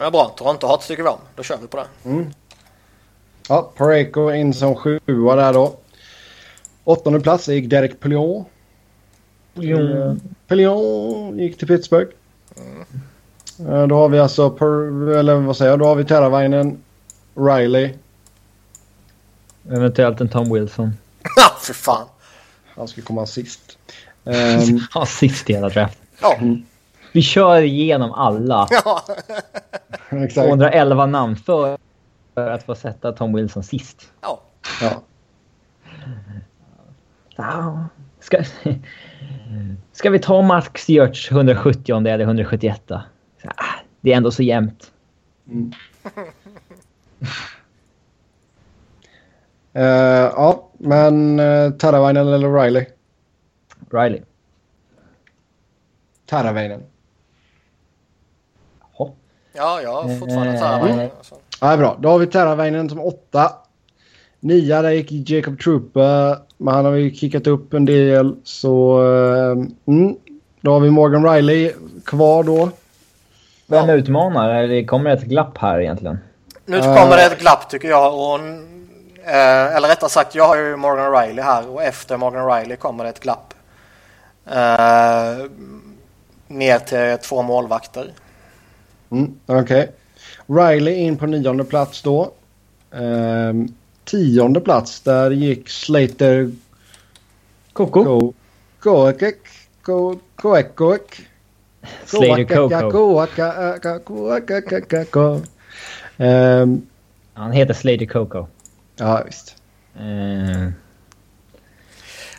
Ja, 0.00 0.10
bra. 0.10 0.32
Toronto 0.36 0.66
har 0.66 0.74
ett 0.74 0.82
stycke 0.82 1.02
vi 1.02 1.08
om. 1.08 1.18
Då 1.36 1.42
kör 1.42 1.56
vi 1.56 1.66
på 1.66 1.76
det. 1.76 2.08
Mm. 2.08 2.30
Ja, 3.48 3.70
Paraico 3.76 4.30
in 4.32 4.54
som 4.54 4.76
sjua 4.76 5.36
där 5.36 5.52
då. 5.52 5.74
Åttonde 6.84 7.20
plats 7.20 7.48
gick 7.48 7.70
Derek. 7.70 8.00
Pellion. 8.00 8.44
Pellion 10.46 11.38
gick 11.38 11.58
till 11.58 11.68
Pittsburgh. 11.68 12.10
Mm. 12.56 12.86
Då 13.88 13.94
har 13.94 14.08
vi 14.08 14.18
alltså, 14.18 14.50
per, 14.50 15.08
eller 15.16 15.34
vad 15.34 15.56
säger 15.56 15.70
jag, 15.70 15.78
då 15.78 15.84
har 15.84 15.94
vi 15.94 16.04
Terravainen, 16.04 16.82
Riley. 17.34 17.94
Eventuellt 19.70 20.20
en 20.20 20.28
Tom 20.28 20.52
Wilson. 20.52 20.92
Ja, 21.36 21.56
för 21.60 21.74
fan. 21.74 22.06
Han 22.76 22.88
ska 22.88 23.02
komma 23.02 23.26
sist. 23.26 23.78
Um, 24.24 24.86
Han 24.90 25.06
sist 25.06 25.50
i 25.50 25.52
hela 25.52 25.68
draften. 25.68 26.06
Ja. 26.20 26.34
Mm. 26.34 26.62
Vi 27.12 27.22
kör 27.22 27.62
igenom 27.62 28.12
alla. 28.12 28.68
Ja. 30.10 30.26
211 30.34 31.06
namn 31.06 31.36
för 31.36 31.78
att 32.34 32.62
få 32.62 32.74
sätta 32.74 33.12
Tom 33.12 33.32
Wilson 33.32 33.62
sist. 33.62 34.08
Ja. 34.20 34.40
ja. 37.36 37.84
Ska, 38.20 38.44
ska 39.92 40.10
vi 40.10 40.18
ta 40.18 40.42
Max 40.42 40.88
Giertz 40.88 41.30
170 41.30 42.06
eller 42.06 42.20
171? 42.20 42.90
Det 44.00 44.12
är 44.12 44.16
ändå 44.16 44.30
så 44.30 44.42
jämnt. 44.42 44.92
Mm. 45.48 45.72
uh, 49.76 49.82
ja, 50.36 50.68
men 50.78 51.40
uh, 51.40 51.72
Taravainen 51.72 52.28
eller 52.28 52.62
Riley? 52.62 52.86
Riley. 53.90 54.22
Taravainen. 56.26 56.82
Ja, 59.52 59.80
jag 59.82 60.02
har 60.02 60.18
fortfarande 60.18 60.52
uh, 60.52 60.60
Taravainen. 60.60 61.10
Alltså. 61.18 61.34
Ja, 61.60 61.76
bra. 61.76 61.96
Då 62.00 62.08
har 62.08 62.18
vi 62.18 62.26
Taravainen 62.26 62.88
som 62.88 63.00
åtta. 63.00 63.52
Nia, 64.40 64.82
där 64.82 64.90
gick 64.90 65.30
Jacob 65.30 65.60
Trooper. 65.60 66.36
Men 66.56 66.74
han 66.74 66.84
har 66.84 66.92
ju 66.92 67.10
kickat 67.10 67.46
upp 67.46 67.74
en 67.74 67.84
del. 67.84 68.36
Så 68.44 69.02
uh, 69.02 69.66
mm, 69.86 70.16
då 70.60 70.72
har 70.72 70.80
vi 70.80 70.90
Morgan 70.90 71.32
Riley 71.32 71.72
kvar 72.04 72.44
då. 72.44 72.70
Vem 73.70 73.88
ja. 73.88 73.94
utmanar? 73.94 74.62
Det 74.62 74.84
kommer 74.84 75.10
ett 75.10 75.24
glapp 75.24 75.58
här 75.58 75.80
egentligen. 75.80 76.18
Nu 76.64 76.80
kommer 76.80 77.16
det 77.16 77.22
ett 77.22 77.40
glapp 77.40 77.70
tycker 77.70 77.88
jag. 77.88 78.14
Och, 78.14 78.40
eh, 79.24 79.76
eller 79.76 79.88
rättare 79.88 80.10
sagt, 80.10 80.34
jag 80.34 80.48
har 80.48 80.56
ju 80.56 80.76
Morgan 80.76 81.12
Riley 81.12 81.44
här 81.44 81.68
och 81.68 81.82
efter 81.82 82.16
Morgan 82.16 82.46
Riley 82.46 82.76
kommer 82.76 83.04
det 83.04 83.10
ett 83.10 83.20
glapp. 83.20 83.54
Eh, 84.46 85.46
ner 86.48 86.78
till 86.78 87.28
två 87.28 87.42
målvakter. 87.42 88.12
Mm, 89.10 89.34
Okej. 89.46 89.62
Okay. 89.62 89.86
Riley 90.72 90.94
in 90.94 91.16
på 91.16 91.26
nionde 91.26 91.64
plats 91.64 92.02
då. 92.02 92.32
Eh, 92.90 93.52
tionde 94.04 94.60
plats. 94.60 95.00
Där 95.00 95.30
gick 95.30 95.68
Slater... 95.68 96.50
Koko. 97.72 98.32
Koekek. 98.80 99.36
Koekek. 100.36 101.29
Slater 102.04 102.44
Coco. 102.44 102.68
Um, 106.16 106.86
Han 107.34 107.52
heter 107.52 107.74
Slater 107.74 108.06
Coco. 108.06 108.46
Ja, 108.96 109.22
visst. 109.26 109.56
Uh, 109.96 110.68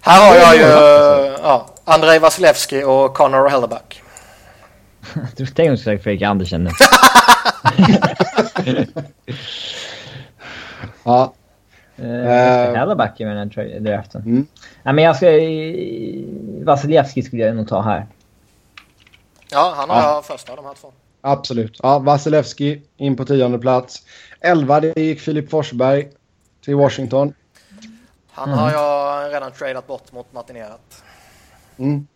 här 0.01 0.29
har 0.29 0.35
jag 0.35 0.55
ju 0.55 0.61
ja, 1.41 1.69
Andrei 1.83 2.19
Vasilevski 2.19 2.83
och 2.83 3.13
Connor 3.13 3.49
Helleback. 3.49 4.03
du 5.35 5.45
tänkte 5.45 5.83
säga 5.83 5.99
Fredrik 5.99 6.21
Andersen 6.21 6.63
nu. 6.63 6.69
ja. 11.03 11.33
Uh, 11.99 12.75
Helleback 12.75 13.19
i 13.19 13.23
den 13.23 13.37
här 13.37 13.79
draften. 13.79 14.21
Mm. 14.21 14.47
Ja, 14.83 14.93
men 14.93 15.03
jag 15.03 15.15
ska... 15.15 15.27
Vasilevski 16.65 17.21
skulle 17.21 17.43
jag 17.43 17.55
nog 17.55 17.67
ta 17.67 17.81
här. 17.81 18.05
Ja, 19.51 19.73
han 19.77 19.89
har 19.89 19.97
ja. 19.97 20.21
första 20.25 20.51
av 20.51 20.55
de 20.55 20.65
här 20.65 20.73
två. 20.73 20.91
Absolut. 21.21 21.79
Ja, 21.83 21.99
Vasilevski 21.99 22.81
in 22.97 23.15
på 23.15 23.25
tionde 23.25 23.59
plats. 23.59 24.03
Elva, 24.39 24.79
det 24.79 24.97
gick 24.97 25.19
Filip 25.19 25.49
Forsberg 25.49 26.07
till 26.65 26.75
Washington. 26.75 27.33
Han 28.31 28.49
mm. 28.49 28.59
har 28.59 28.71
jag 28.71 29.33
redan 29.33 29.51
tradat 29.51 29.87
bort 29.87 30.11
mot 30.11 30.33
Martinerat. 30.33 31.03
Mm. 31.77 32.07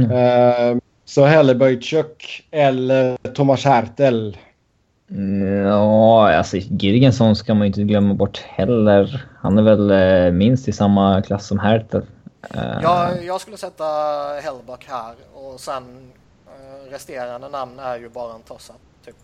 uh, 0.00 0.78
så 1.04 1.24
Hellebychuk 1.24 2.46
eller 2.50 3.16
Thomas 3.16 3.64
Hertel? 3.64 4.36
Ja, 5.64 6.32
alltså 6.32 6.56
Girgensson 6.56 7.36
ska 7.36 7.54
man 7.54 7.66
inte 7.66 7.82
glömma 7.82 8.14
bort 8.14 8.38
heller. 8.38 9.26
Han 9.40 9.58
är 9.58 9.62
väl 9.62 9.90
eh, 9.90 10.32
minst 10.32 10.68
i 10.68 10.72
samma 10.72 11.22
klass 11.22 11.46
som 11.46 11.58
Hertel. 11.58 12.02
Uh, 12.54 12.78
ja, 12.82 13.16
jag 13.20 13.40
skulle 13.40 13.56
sätta 13.56 13.84
Hellback 14.42 14.86
här 14.88 15.14
och 15.34 15.60
sen 15.60 16.12
uh, 16.46 16.90
resterande 16.90 17.48
namn 17.48 17.78
är 17.78 17.98
ju 17.98 18.08
bara 18.08 18.34
en 18.34 18.42
tossa. 18.42 18.74
Typ. 19.04 19.16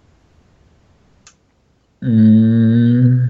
Mm. 2.03 3.29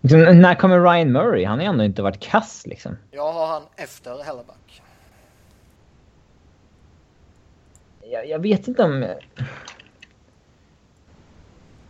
Liksom, 0.00 0.40
när 0.40 0.54
kommer 0.54 0.80
Ryan 0.80 1.12
Murray? 1.12 1.44
Han 1.44 1.58
har 1.58 1.66
ändå 1.66 1.84
inte 1.84 2.02
varit 2.02 2.20
kass 2.20 2.66
liksom. 2.66 2.96
Jag 3.10 3.32
har 3.32 3.46
han 3.46 3.62
efter 3.76 4.22
Hellback. 4.22 4.82
Jag, 8.02 8.28
jag 8.28 8.38
vet 8.38 8.68
inte 8.68 8.82
om... 8.82 9.06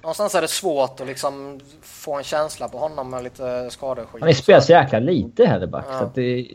Någonstans 0.02 0.34
är 0.34 0.40
det 0.42 0.48
svårt 0.48 1.00
att 1.00 1.06
liksom 1.06 1.60
få 1.82 2.14
en 2.14 2.24
känsla 2.24 2.68
på 2.68 2.78
honom 2.78 3.10
med 3.10 3.24
lite 3.24 3.70
skadeskit. 3.70 4.20
Han 4.20 4.28
har 4.28 4.32
spelat 4.32 4.64
så 4.64 4.72
jäkla 4.72 4.98
lite 4.98 5.46
Helleback. 5.46 5.84
Ja. 5.88 5.98
Så 5.98 6.04
att 6.04 6.14
det, 6.14 6.46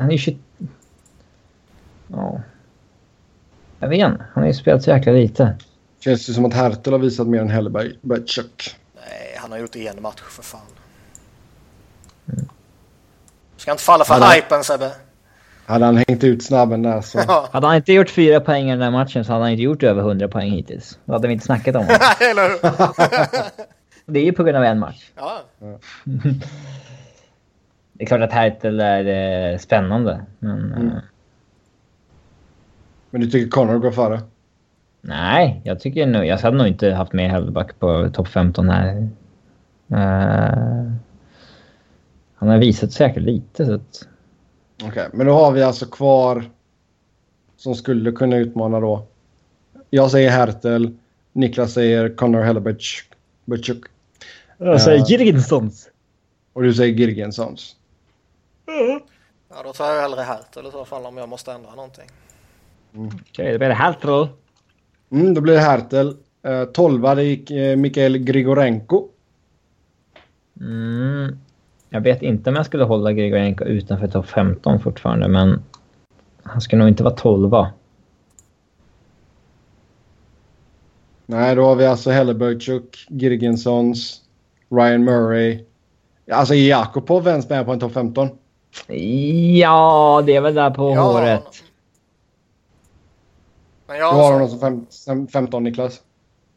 han 0.00 0.10
är 0.10 0.28
ju... 0.28 0.36
Ja. 2.08 2.40
Jag 3.78 3.88
vet 3.88 3.98
inte. 3.98 4.24
Han 4.32 4.42
har 4.42 4.46
ju 4.48 4.54
spelat 4.54 4.82
så 4.82 4.90
jäkla 4.90 5.12
lite. 5.12 5.58
Känns 6.00 6.26
det 6.26 6.32
som 6.32 6.44
att 6.44 6.54
Hertel 6.54 6.92
har 6.92 7.00
visat 7.00 7.26
mer 7.26 7.40
än 7.40 7.48
Helleberg. 7.48 7.98
Nej, 8.94 9.36
han 9.36 9.52
har 9.52 9.58
gjort 9.58 9.76
en 9.76 10.02
match 10.02 10.22
för 10.22 10.42
fan. 10.42 10.60
Mm. 12.28 12.48
Ska 13.56 13.70
inte 13.70 13.82
falla 13.82 14.04
för 14.04 14.14
hade, 14.14 14.34
hypen 14.34 14.64
Sebbe. 14.64 14.92
Hade 15.66 15.84
han 15.84 15.96
hängt 15.96 16.24
ut 16.24 16.42
snabben 16.42 16.82
där 16.82 17.00
så... 17.00 17.18
hade 17.52 17.66
han 17.66 17.76
inte 17.76 17.92
gjort 17.92 18.10
fyra 18.10 18.40
poäng 18.40 18.66
i 18.66 18.70
den 18.70 18.78
där 18.78 18.90
matchen 18.90 19.24
så 19.24 19.32
hade 19.32 19.44
han 19.44 19.52
inte 19.52 19.62
gjort 19.62 19.82
över 19.82 20.00
100 20.00 20.28
poäng 20.28 20.50
hittills. 20.50 20.98
Då 21.04 21.12
hade 21.12 21.28
vi 21.28 21.32
inte 21.32 21.44
snackat 21.44 21.76
om 21.76 21.86
det. 21.86 21.98
Eller 22.30 22.48
hur? 22.48 22.60
det 24.12 24.20
är 24.20 24.24
ju 24.24 24.32
på 24.32 24.44
grund 24.44 24.56
av 24.56 24.64
en 24.64 24.78
match. 24.78 25.10
Ja. 25.16 25.40
det 27.92 28.04
är 28.04 28.06
klart 28.06 28.20
att 28.20 28.32
Hertel 28.32 28.80
är 28.80 29.52
eh, 29.52 29.58
spännande, 29.58 30.20
men... 30.38 30.72
Mm. 30.72 30.86
Eh, 30.86 30.92
men 33.10 33.20
du 33.20 33.30
tycker 33.30 33.50
Connor 33.50 33.78
går 33.78 33.90
före? 33.90 34.20
Nej, 35.00 35.60
jag 35.64 35.80
tycker 35.80 36.06
nog... 36.06 36.26
Jag 36.26 36.38
hade 36.38 36.56
nog 36.56 36.66
inte 36.66 36.92
haft 36.92 37.12
med 37.12 37.30
Hellback 37.30 37.78
på 37.78 38.10
topp 38.12 38.28
15 38.28 38.68
här. 38.68 39.08
Uh, 39.92 40.92
han 42.34 42.48
har 42.48 42.58
visat 42.58 42.92
säkert 42.92 43.22
lite 43.22 43.66
så 43.66 43.74
att... 43.74 44.08
Okej, 44.76 44.88
okay, 44.88 45.08
men 45.12 45.26
då 45.26 45.32
har 45.32 45.52
vi 45.52 45.62
alltså 45.62 45.86
kvar 45.86 46.50
som 47.56 47.74
skulle 47.74 48.12
kunna 48.12 48.36
utmana 48.36 48.80
då. 48.80 49.06
Jag 49.90 50.10
säger 50.10 50.30
Hertel. 50.30 50.96
Niklas 51.32 51.72
säger 51.72 52.16
Connor 52.16 52.42
Hellebuch. 52.42 53.08
Jag 54.58 54.80
säger 54.80 54.98
uh, 54.98 55.04
Girgensons. 55.06 55.88
Och 56.52 56.62
du 56.62 56.74
säger 56.74 56.94
Girgensons. 56.94 57.76
Mm. 58.66 59.00
Ja, 59.48 59.62
då 59.64 59.72
tar 59.72 59.92
jag 59.92 60.02
hellre 60.02 60.22
Hertel 60.22 60.66
i 60.66 60.70
så 60.70 60.84
fall 60.84 61.06
om 61.06 61.16
jag 61.16 61.28
måste 61.28 61.52
ändra 61.52 61.74
någonting. 61.74 62.08
Mm. 62.94 63.06
Okej, 63.06 63.22
okay, 63.30 63.52
då 63.52 63.58
blir 63.58 63.68
det 63.68 63.74
Hertel. 63.74 64.28
Mm, 65.10 65.34
då 65.34 65.40
blir 65.40 65.54
det 65.54 65.60
Hertel. 65.60 66.16
Uh, 66.46 66.64
tolva 66.64 67.14
det 67.14 67.24
gick 67.24 67.50
uh, 67.50 67.76
Mikael 67.76 68.18
Grigorenko. 68.18 69.08
Mm. 70.60 71.38
Jag 71.90 72.00
vet 72.00 72.22
inte 72.22 72.50
om 72.50 72.56
jag 72.56 72.66
skulle 72.66 72.84
hålla 72.84 73.12
Grigorenko 73.12 73.64
utanför 73.64 74.08
topp 74.08 74.26
15 74.26 74.80
fortfarande, 74.80 75.28
men 75.28 75.62
han 76.42 76.60
ska 76.60 76.76
nog 76.76 76.88
inte 76.88 77.02
vara 77.02 77.14
12. 77.14 77.66
Nej, 81.26 81.56
då 81.56 81.64
har 81.64 81.76
vi 81.76 81.86
alltså 81.86 82.10
Helleberchuk, 82.10 83.06
Girgensons, 83.08 84.22
Ryan 84.68 85.04
Murray. 85.04 85.64
Alltså 86.30 86.54
är 86.54 86.68
Jakobov 86.68 87.28
ens 87.28 87.48
med 87.48 87.66
på 87.66 87.72
en 87.72 87.80
topp 87.80 87.92
15? 87.92 88.28
Ja, 89.58 90.22
det 90.26 90.36
är 90.36 90.40
väl 90.40 90.54
där 90.54 90.70
på 90.70 90.94
ja. 90.94 91.00
håret. 91.00 91.62
Men 93.86 93.96
jag 93.96 94.14
du 94.14 94.18
har 94.18 94.32
honom 94.32 94.48
som 94.48 94.86
fem, 95.06 95.28
15, 95.28 95.64
Niklas? 95.64 96.00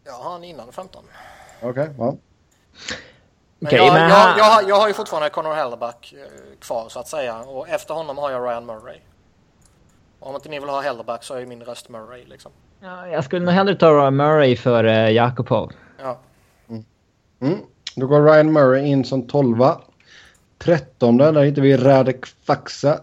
Jag 0.06 0.12
har 0.12 0.24
honom 0.24 0.44
innan 0.44 0.72
15. 0.72 1.04
Okej, 1.62 1.70
okay, 1.70 1.88
ja. 1.98 2.18
Men, 3.60 3.68
okay, 3.68 3.86
jag, 3.86 3.94
men 3.94 4.10
jag, 4.10 4.38
jag, 4.38 4.70
jag, 4.70 4.76
har 4.76 4.88
ju 4.88 4.94
fortfarande 4.94 5.30
Conor 5.30 5.54
Helleback 5.54 6.14
eh, 6.18 6.60
kvar 6.60 6.90
så 6.90 7.00
att 7.00 7.08
säga. 7.08 7.40
Och 7.40 7.70
efter 7.70 7.94
honom 7.94 8.18
har 8.18 8.32
jag 8.32 8.50
Ryan 8.50 8.66
Murray. 8.66 8.98
Och 10.20 10.30
om 10.30 10.36
inte 10.36 10.50
ni 10.50 10.60
vill 10.60 10.70
ha 10.70 10.82
Helleback 10.82 11.24
så 11.24 11.34
är 11.34 11.46
min 11.46 11.64
röst 11.64 11.90
Murray 11.90 12.26
liksom. 12.26 12.52
Ja, 12.80 13.08
jag 13.08 13.24
skulle 13.24 13.46
nog 13.46 13.54
hellre 13.54 13.76
ta 13.76 13.92
Ryan 13.92 14.16
Murray 14.16 14.56
för 14.56 14.84
uh, 14.84 15.12
Jakobov. 15.12 15.72
Ja. 16.02 16.18
Mm. 16.70 16.86
Mm. 17.42 17.60
Då 17.96 18.08
går 18.08 18.24
Ryan 18.24 18.54
Murray 18.54 18.86
in 18.86 19.06
som 19.06 19.28
tolva. 19.28 19.82
Trettonde, 20.58 21.32
där 21.32 21.44
hittar 21.44 21.62
vi 21.62 21.78
Radek 21.78 22.26
Faxa. 22.46 23.00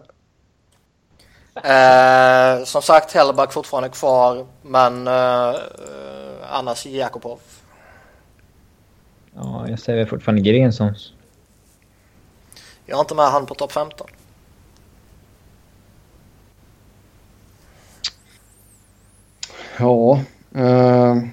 Eh, 1.63 2.63
som 2.63 2.81
sagt, 2.81 3.13
Helleback 3.13 3.53
fortfarande 3.53 3.89
kvar, 3.89 4.45
men 4.61 5.07
eh, 5.07 5.55
annars 6.51 6.85
Jakobov. 6.85 7.39
Ja, 9.37 9.69
jag 9.69 9.79
säger 9.79 10.05
fortfarande 10.05 10.41
Grensons. 10.41 11.13
Jag 12.85 12.95
har 12.95 13.01
inte 13.01 13.15
med 13.15 13.25
han 13.25 13.45
på 13.45 13.55
topp 13.55 13.71
15. 13.71 14.07
Ja. 19.79 20.19
Uh... 20.55 21.27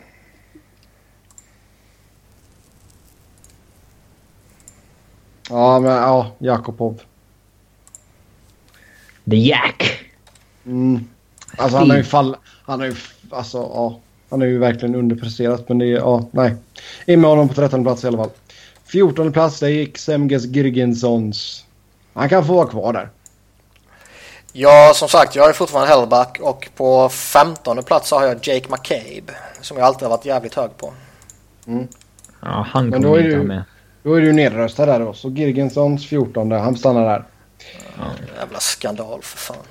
Ja, 5.48 5.80
men 5.80 5.92
ja, 5.92 6.32
Jakobov. 6.38 7.00
The 9.30 9.36
Jack. 9.36 10.04
Mm. 10.66 11.08
Alltså 11.58 11.78
han 11.78 11.90
har 11.90 11.96
ju 11.96 12.04
fall... 12.04 12.36
Han 12.64 12.80
har 12.80 12.86
ju... 12.86 12.94
Alltså 13.30 13.58
ja. 13.58 14.00
Han 14.34 14.42
är 14.42 14.46
ju 14.46 14.58
verkligen 14.58 14.94
underpresterat 14.94 15.68
men 15.68 15.78
det 15.78 15.86
är... 15.86 15.96
Ja, 15.96 16.26
nej. 16.30 16.54
In 17.06 17.20
med 17.20 17.30
honom 17.30 17.48
på 17.48 17.54
13 17.54 17.84
plats 17.84 18.04
i 18.04 18.06
alla 18.06 18.18
fall. 18.18 18.30
14 18.84 19.32
plats 19.32 19.60
där 19.60 19.68
gick 19.68 19.98
Semges 19.98 20.44
Girgensons. 20.44 21.64
Han 22.14 22.28
kan 22.28 22.46
få 22.46 22.54
vara 22.54 22.66
kvar 22.66 22.92
där. 22.92 23.08
Ja, 24.52 24.92
som 24.94 25.08
sagt, 25.08 25.36
jag 25.36 25.48
är 25.48 25.52
fortfarande 25.52 25.94
Hellback 25.94 26.38
och 26.40 26.68
på 26.76 27.08
15 27.08 27.82
plats 27.82 28.10
har 28.10 28.26
jag 28.26 28.34
Jake 28.34 28.68
McCabe. 28.68 29.32
Som 29.60 29.76
jag 29.76 29.86
alltid 29.86 30.02
har 30.02 30.16
varit 30.16 30.24
jävligt 30.24 30.54
hög 30.54 30.76
på. 30.76 30.92
Mm. 31.66 31.88
Ja, 32.40 32.66
han 32.70 32.92
kommer 32.92 33.18
inte 33.18 33.36
du, 33.36 33.42
med. 33.42 33.64
Då 34.02 34.14
är 34.14 34.20
du 34.20 34.32
nedröstad 34.32 34.86
där 34.86 35.00
då. 35.00 35.12
Så 35.12 35.30
Girgensons 35.30 36.06
14, 36.06 36.50
han 36.50 36.76
stannar 36.76 37.04
där. 37.04 37.24
Ja. 37.96 38.04
Jävla 38.38 38.60
skandal 38.60 39.22
för 39.22 39.38
fan. 39.38 39.66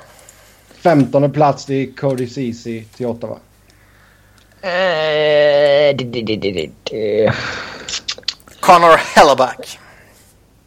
15 0.76 1.32
plats 1.32 1.66
det 1.66 1.74
är 1.74 1.96
Cody 1.96 2.28
Ceesay 2.28 2.84
till 2.84 3.06
Ottawa. 3.06 3.34
Uh, 3.36 3.40
Connor 8.60 8.98
Helleback. 8.98 9.80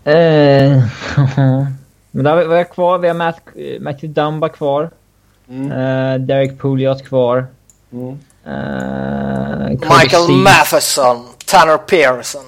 Uh, 0.07 0.13
men 2.11 2.25
där 2.25 2.47
var 2.47 2.57
jag 2.57 2.71
kvar. 2.71 2.99
Vi 2.99 3.09
har 3.09 3.15
Matt, 3.15 3.41
Matthew 3.81 4.07
Dumba 4.07 4.49
kvar. 4.49 4.91
Mm. 5.49 5.73
Uh, 5.73 6.21
Derek 6.27 6.59
Pouliot 6.59 7.09
kvar. 7.09 7.47
Mm. 7.93 8.19
Uh, 8.47 9.69
Michael 9.71 10.29
Matheson. 10.29 11.27
Tanner 11.47 11.79
Pearson. 11.79 12.45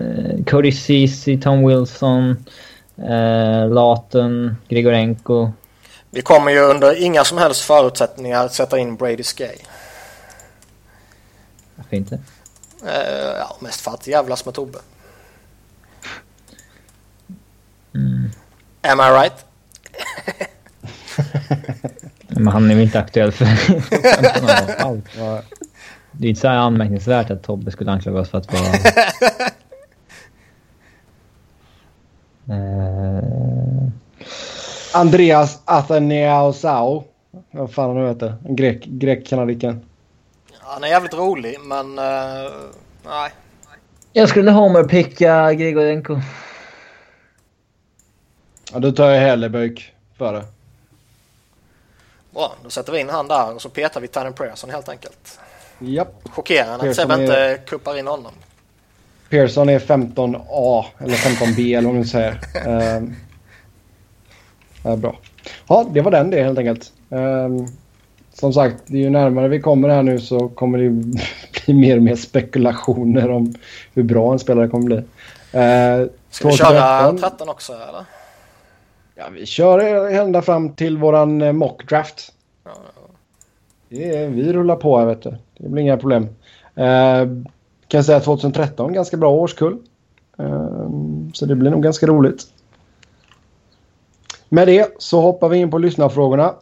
Uh, 0.00 0.44
Cody 0.44 0.72
Ceesay, 0.72 1.40
Tom 1.40 1.66
Wilson. 1.66 2.44
Uh, 2.98 3.74
Laten, 3.74 4.56
Grigorenko. 4.68 5.52
Vi 6.10 6.22
kommer 6.22 6.52
ju 6.52 6.60
under 6.60 7.02
inga 7.02 7.24
som 7.24 7.38
helst 7.38 7.60
förutsättningar 7.60 8.48
sätta 8.48 8.78
in 8.78 8.96
Brady 8.96 9.22
Skay. 9.22 9.56
Varför 11.76 11.96
inte? 11.96 12.14
Uh, 12.84 12.90
ja, 13.38 13.56
mest 13.60 13.80
för 13.80 13.90
att 13.90 14.06
jävlas 14.06 14.44
med 14.44 14.54
Tobbe. 14.54 14.78
Mm. 17.94 18.30
Am 18.82 19.00
I 19.00 19.02
right? 19.02 19.44
Men 22.28 22.46
han 22.46 22.70
är 22.70 22.74
väl 22.74 22.84
inte 22.84 22.98
aktuell 22.98 23.32
för 23.32 23.44
allt. 24.78 25.04
Det 26.12 26.26
är 26.26 26.28
inte 26.28 26.40
så 26.40 26.48
här 26.48 26.56
anmärkningsvärt 26.56 27.30
att 27.30 27.42
Tobbe 27.42 27.70
skulle 27.70 27.90
anklaga 27.90 28.20
oss 28.20 28.30
för 28.30 28.38
att 28.38 28.52
vara... 28.52 28.62
uh... 32.58 33.88
Andreas 34.94 35.60
Athanausau. 35.64 37.02
Vad 37.50 37.70
fan 37.70 37.88
han 37.88 38.04
nu 38.04 38.08
heter. 38.08 38.34
En 38.44 38.56
grek, 38.56 38.84
grek-kanadiken. 38.84 39.80
Han 40.68 40.84
är 40.84 40.88
jävligt 40.88 41.14
rolig, 41.14 41.56
men 41.60 41.98
uh, 41.98 42.52
nej. 43.04 43.30
Jag 44.12 44.28
skulle 44.28 44.50
homerpicka 44.50 45.52
Grigorenko. 45.52 46.20
Ja, 48.72 48.78
då 48.78 48.92
tar 48.92 49.10
jag 49.10 49.20
Helleböjk 49.20 49.94
före. 50.18 50.44
Bra, 52.30 52.54
då 52.62 52.70
sätter 52.70 52.92
vi 52.92 53.00
in 53.00 53.08
han 53.08 53.28
där 53.28 53.54
och 53.54 53.62
så 53.62 53.68
petar 53.68 54.00
vi 54.00 54.08
Tanner 54.08 54.30
Pearson 54.30 54.70
helt 54.70 54.88
enkelt. 54.88 55.38
Japp. 55.78 56.28
Chockerande 56.30 56.90
att 56.90 56.96
Sebbe 56.96 57.14
är... 57.14 57.20
inte 57.20 57.62
kuppar 57.66 57.98
in 57.98 58.06
honom. 58.06 58.32
Pearson 59.28 59.68
är 59.68 59.78
15A 59.78 60.84
eller 60.98 61.14
15B 61.14 61.78
eller 61.78 61.88
vad 61.88 61.94
man 61.94 62.04
säger. 62.04 62.40
uh, 64.86 64.96
bra. 64.96 65.18
Ja, 65.68 65.86
det 65.90 66.00
var 66.00 66.10
den 66.10 66.30
det 66.30 66.42
helt 66.42 66.58
enkelt. 66.58 66.92
Uh, 67.12 67.66
som 68.40 68.52
sagt, 68.52 68.90
ju 68.90 69.10
närmare 69.10 69.48
vi 69.48 69.60
kommer 69.60 69.88
här 69.88 70.02
nu 70.02 70.18
så 70.18 70.48
kommer 70.48 70.78
det 70.78 70.90
bli 71.64 71.74
mer 71.74 71.96
och 71.96 72.02
mer 72.02 72.16
spekulationer 72.16 73.30
om 73.30 73.54
hur 73.94 74.02
bra 74.02 74.32
en 74.32 74.38
spelare 74.38 74.68
kommer 74.68 74.84
bli. 74.84 74.96
Eh, 74.96 76.10
Ska 76.30 76.48
vi 76.48 76.56
köra 76.56 77.12
13 77.12 77.48
också 77.48 77.72
eller? 77.72 78.04
Ja, 79.14 79.24
vi 79.32 79.46
kör 79.46 80.08
ända 80.10 80.42
fram 80.42 80.72
till 80.72 80.98
våran 80.98 81.42
eh, 81.42 81.52
mock 81.52 81.88
draft. 81.88 82.32
Ja, 82.64 82.70
ja. 83.88 84.28
vi 84.28 84.52
rullar 84.52 84.76
på 84.76 84.98
här 84.98 85.06
vet 85.06 85.22
du. 85.22 85.36
Det 85.58 85.68
blir 85.68 85.82
inga 85.82 85.96
problem. 85.96 86.28
Eh, 86.74 87.28
kan 87.88 88.04
säga 88.04 88.20
2013, 88.20 88.92
ganska 88.92 89.16
bra 89.16 89.30
årskull. 89.30 89.78
Eh, 90.38 90.88
så 91.32 91.46
det 91.46 91.54
blir 91.54 91.70
nog 91.70 91.82
ganska 91.82 92.06
roligt. 92.06 92.42
Med 94.48 94.68
det 94.68 94.94
så 94.98 95.20
hoppar 95.20 95.48
vi 95.48 95.58
in 95.58 95.70
på 95.70 95.78
lyssnarfrågorna. 95.78 96.54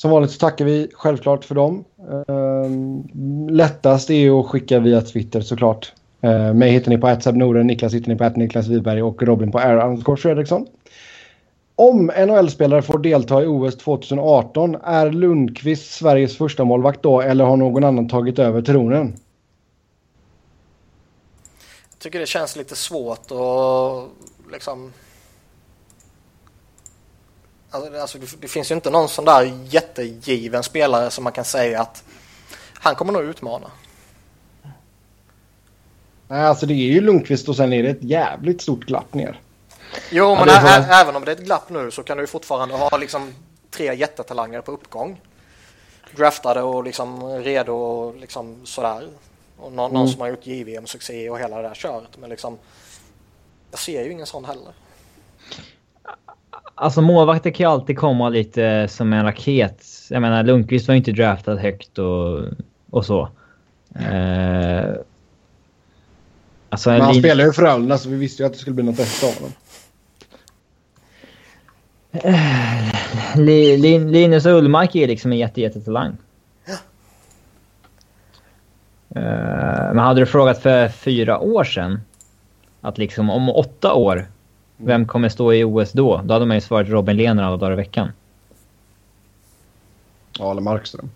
Som 0.00 0.10
vanligt 0.10 0.30
så 0.30 0.38
tackar 0.38 0.64
vi 0.64 0.88
självklart 0.92 1.44
för 1.44 1.54
dem. 1.54 1.84
Ehm, 2.28 3.48
lättast 3.48 4.10
är 4.10 4.40
att 4.40 4.46
skicka 4.46 4.78
via 4.78 5.00
Twitter 5.00 5.40
såklart. 5.40 5.92
Ehm, 6.20 6.58
mig 6.58 6.70
hittar 6.70 6.90
ni 6.90 6.98
på 6.98 7.06
att 7.06 7.26
Niklas 7.66 7.94
hittar 7.94 8.08
ni 8.08 8.18
på 8.18 8.24
att 8.24 8.36
Niklas 8.36 8.66
Wiberg 8.66 9.02
och 9.02 9.22
Robin 9.22 9.52
på 9.52 9.58
Air 9.58 10.16
Fredriksson. 10.16 10.66
Om 11.76 12.06
NHL-spelare 12.06 12.82
får 12.82 12.98
delta 12.98 13.42
i 13.42 13.46
OS 13.46 13.76
2018, 13.76 14.76
är 14.84 15.10
Lundqvist 15.10 15.92
Sveriges 15.92 16.36
första 16.36 16.64
målvakt 16.64 17.02
då 17.02 17.20
eller 17.20 17.44
har 17.44 17.56
någon 17.56 17.84
annan 17.84 18.08
tagit 18.08 18.38
över 18.38 18.62
tronen? 18.62 19.16
Jag 21.90 21.98
tycker 21.98 22.20
det 22.20 22.26
känns 22.26 22.56
lite 22.56 22.76
svårt 22.76 23.30
att 23.30 24.52
liksom... 24.52 24.92
Alltså, 27.70 28.00
alltså 28.00 28.18
det, 28.40 28.48
finns 28.48 28.70
ju 28.70 28.74
inte 28.74 28.90
någon 28.90 29.08
sån 29.08 29.24
där 29.24 29.52
jättegiven 29.64 30.62
spelare 30.62 31.10
som 31.10 31.24
man 31.24 31.32
kan 31.32 31.44
säga 31.44 31.80
att 31.80 32.04
han 32.74 32.94
kommer 32.94 33.12
nog 33.12 33.22
utmana. 33.22 33.70
Nej, 36.28 36.46
alltså 36.46 36.66
det 36.66 36.74
är 36.74 36.92
ju 36.92 37.00
Lundqvist 37.00 37.48
och 37.48 37.56
sen 37.56 37.72
är 37.72 37.82
det 37.82 37.88
ett 37.88 38.02
jävligt 38.02 38.62
stort 38.62 38.84
glapp 38.84 39.14
ner. 39.14 39.40
Jo, 40.10 40.34
men 40.34 40.48
ja, 40.48 40.78
ä- 40.78 40.86
även 40.90 41.16
om 41.16 41.24
det 41.24 41.30
är 41.30 41.36
ett 41.36 41.44
glapp 41.44 41.70
nu 41.70 41.90
så 41.90 42.02
kan 42.02 42.18
du 42.18 42.26
fortfarande 42.26 42.74
ha 42.74 42.96
liksom 42.96 43.34
tre 43.70 43.94
jättetalanger 43.94 44.60
på 44.60 44.72
uppgång. 44.72 45.20
Draftade 46.16 46.62
och 46.62 46.84
liksom 46.84 47.28
redo 47.28 47.72
och 47.72 48.16
liksom 48.16 48.66
sådär. 48.66 49.08
Och 49.56 49.72
någon, 49.72 49.90
mm. 49.90 50.00
någon 50.00 50.08
som 50.08 50.20
har 50.20 50.28
gjort 50.28 50.46
JVM-succé 50.46 51.30
och 51.30 51.38
hela 51.38 51.56
det 51.56 51.68
där 51.68 51.74
köret. 51.74 52.18
Men 52.18 52.30
liksom, 52.30 52.58
jag 53.70 53.80
ser 53.80 54.04
ju 54.04 54.12
ingen 54.12 54.26
sån 54.26 54.44
heller. 54.44 54.72
Alltså 56.80 57.02
målvakter 57.02 57.50
kan 57.50 57.64
ju 57.64 57.70
alltid 57.70 57.98
komma 57.98 58.28
lite 58.28 58.88
som 58.88 59.12
en 59.12 59.24
raket. 59.24 59.86
Jag 60.10 60.22
menar 60.22 60.42
Lundqvist 60.42 60.88
var 60.88 60.94
ju 60.94 60.98
inte 60.98 61.12
draftad 61.12 61.56
högt 61.56 61.98
och, 61.98 62.44
och 62.90 63.06
så. 63.06 63.28
Eh, 63.94 64.84
alltså, 66.70 66.90
Men 66.90 67.00
han 67.00 67.14
spelar 67.14 67.44
ju 67.44 67.52
för 67.52 67.62
Frölunda 67.62 67.98
så 67.98 68.08
vi 68.08 68.16
visste 68.16 68.42
ju 68.42 68.46
att 68.46 68.52
det 68.52 68.58
skulle 68.58 68.74
bli 68.74 68.84
något 68.84 68.98
efter 68.98 69.34
honom. 69.34 69.52
Linus 74.12 74.46
Ullmark 74.46 74.94
är 74.94 75.06
liksom 75.06 75.32
en 75.32 75.38
jättejättetalang. 75.38 76.16
Ja. 76.66 76.74
Uh, 79.16 79.94
men 79.94 79.98
hade 79.98 80.20
du 80.20 80.26
frågat 80.26 80.62
för 80.62 80.88
fyra 80.88 81.38
år 81.38 81.64
sedan 81.64 82.00
att 82.80 82.98
liksom 82.98 83.30
om 83.30 83.48
åtta 83.48 83.94
år, 83.94 84.26
vem 84.84 85.06
kommer 85.06 85.28
stå 85.28 85.52
i 85.52 85.64
OS 85.64 85.92
då? 85.92 86.20
Då 86.24 86.34
hade 86.34 86.46
man 86.46 86.56
ju 86.56 86.60
svarat 86.60 86.88
Robin 86.88 87.16
Lehner 87.16 87.42
alla 87.42 87.56
dagar 87.56 87.72
i 87.72 87.76
veckan. 87.76 88.12
Ja, 90.38 90.50
eller 90.50 90.60
Markström. 90.60 91.10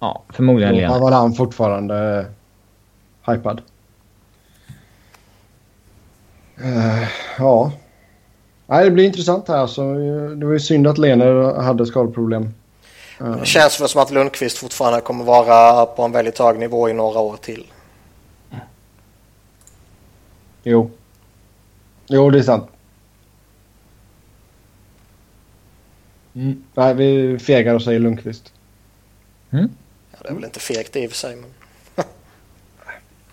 Ja, 0.00 0.22
förmodligen 0.28 0.76
Lehner. 0.76 0.94
Då 0.94 1.00
var 1.00 1.12
han 1.12 1.32
fortfarande 1.32 2.18
uh, 2.18 2.26
hypad. 3.32 3.62
Uh, 6.64 7.08
ja. 7.38 7.72
Nej, 8.66 8.84
det 8.84 8.90
blir 8.90 9.04
intressant 9.04 9.48
här. 9.48 9.66
Så 9.66 9.82
det 10.36 10.46
var 10.46 10.52
ju 10.52 10.60
synd 10.60 10.86
att 10.86 10.98
Lener 10.98 11.60
hade 11.62 11.86
skadproblem. 11.86 12.54
Det 13.18 13.46
känns 13.46 13.80
väl 13.80 13.88
som 13.88 14.02
att 14.02 14.10
Lundqvist 14.10 14.58
fortfarande 14.58 15.00
kommer 15.00 15.24
vara 15.24 15.86
på 15.86 16.02
en 16.02 16.12
väldigt 16.12 16.38
hög 16.38 16.58
nivå 16.58 16.88
i 16.88 16.92
några 16.92 17.20
år 17.20 17.36
till. 17.36 17.66
Jo. 20.62 20.90
Jo, 22.06 22.30
det 22.30 22.38
är 22.38 22.42
sant. 22.42 22.68
Mm. 26.34 26.62
Nej, 26.74 26.94
vi 26.94 27.38
fegar 27.38 27.74
och 27.74 27.82
säger 27.82 28.00
Lundqvist. 28.00 28.52
Mm. 29.50 29.70
Ja, 30.12 30.18
det 30.22 30.28
är 30.28 30.34
väl 30.34 30.44
inte 30.44 30.60
fegt 30.60 30.96
i 30.96 31.06
och 31.06 31.10
för 31.10 31.16
sig. 31.16 31.36
Men... 31.36 31.50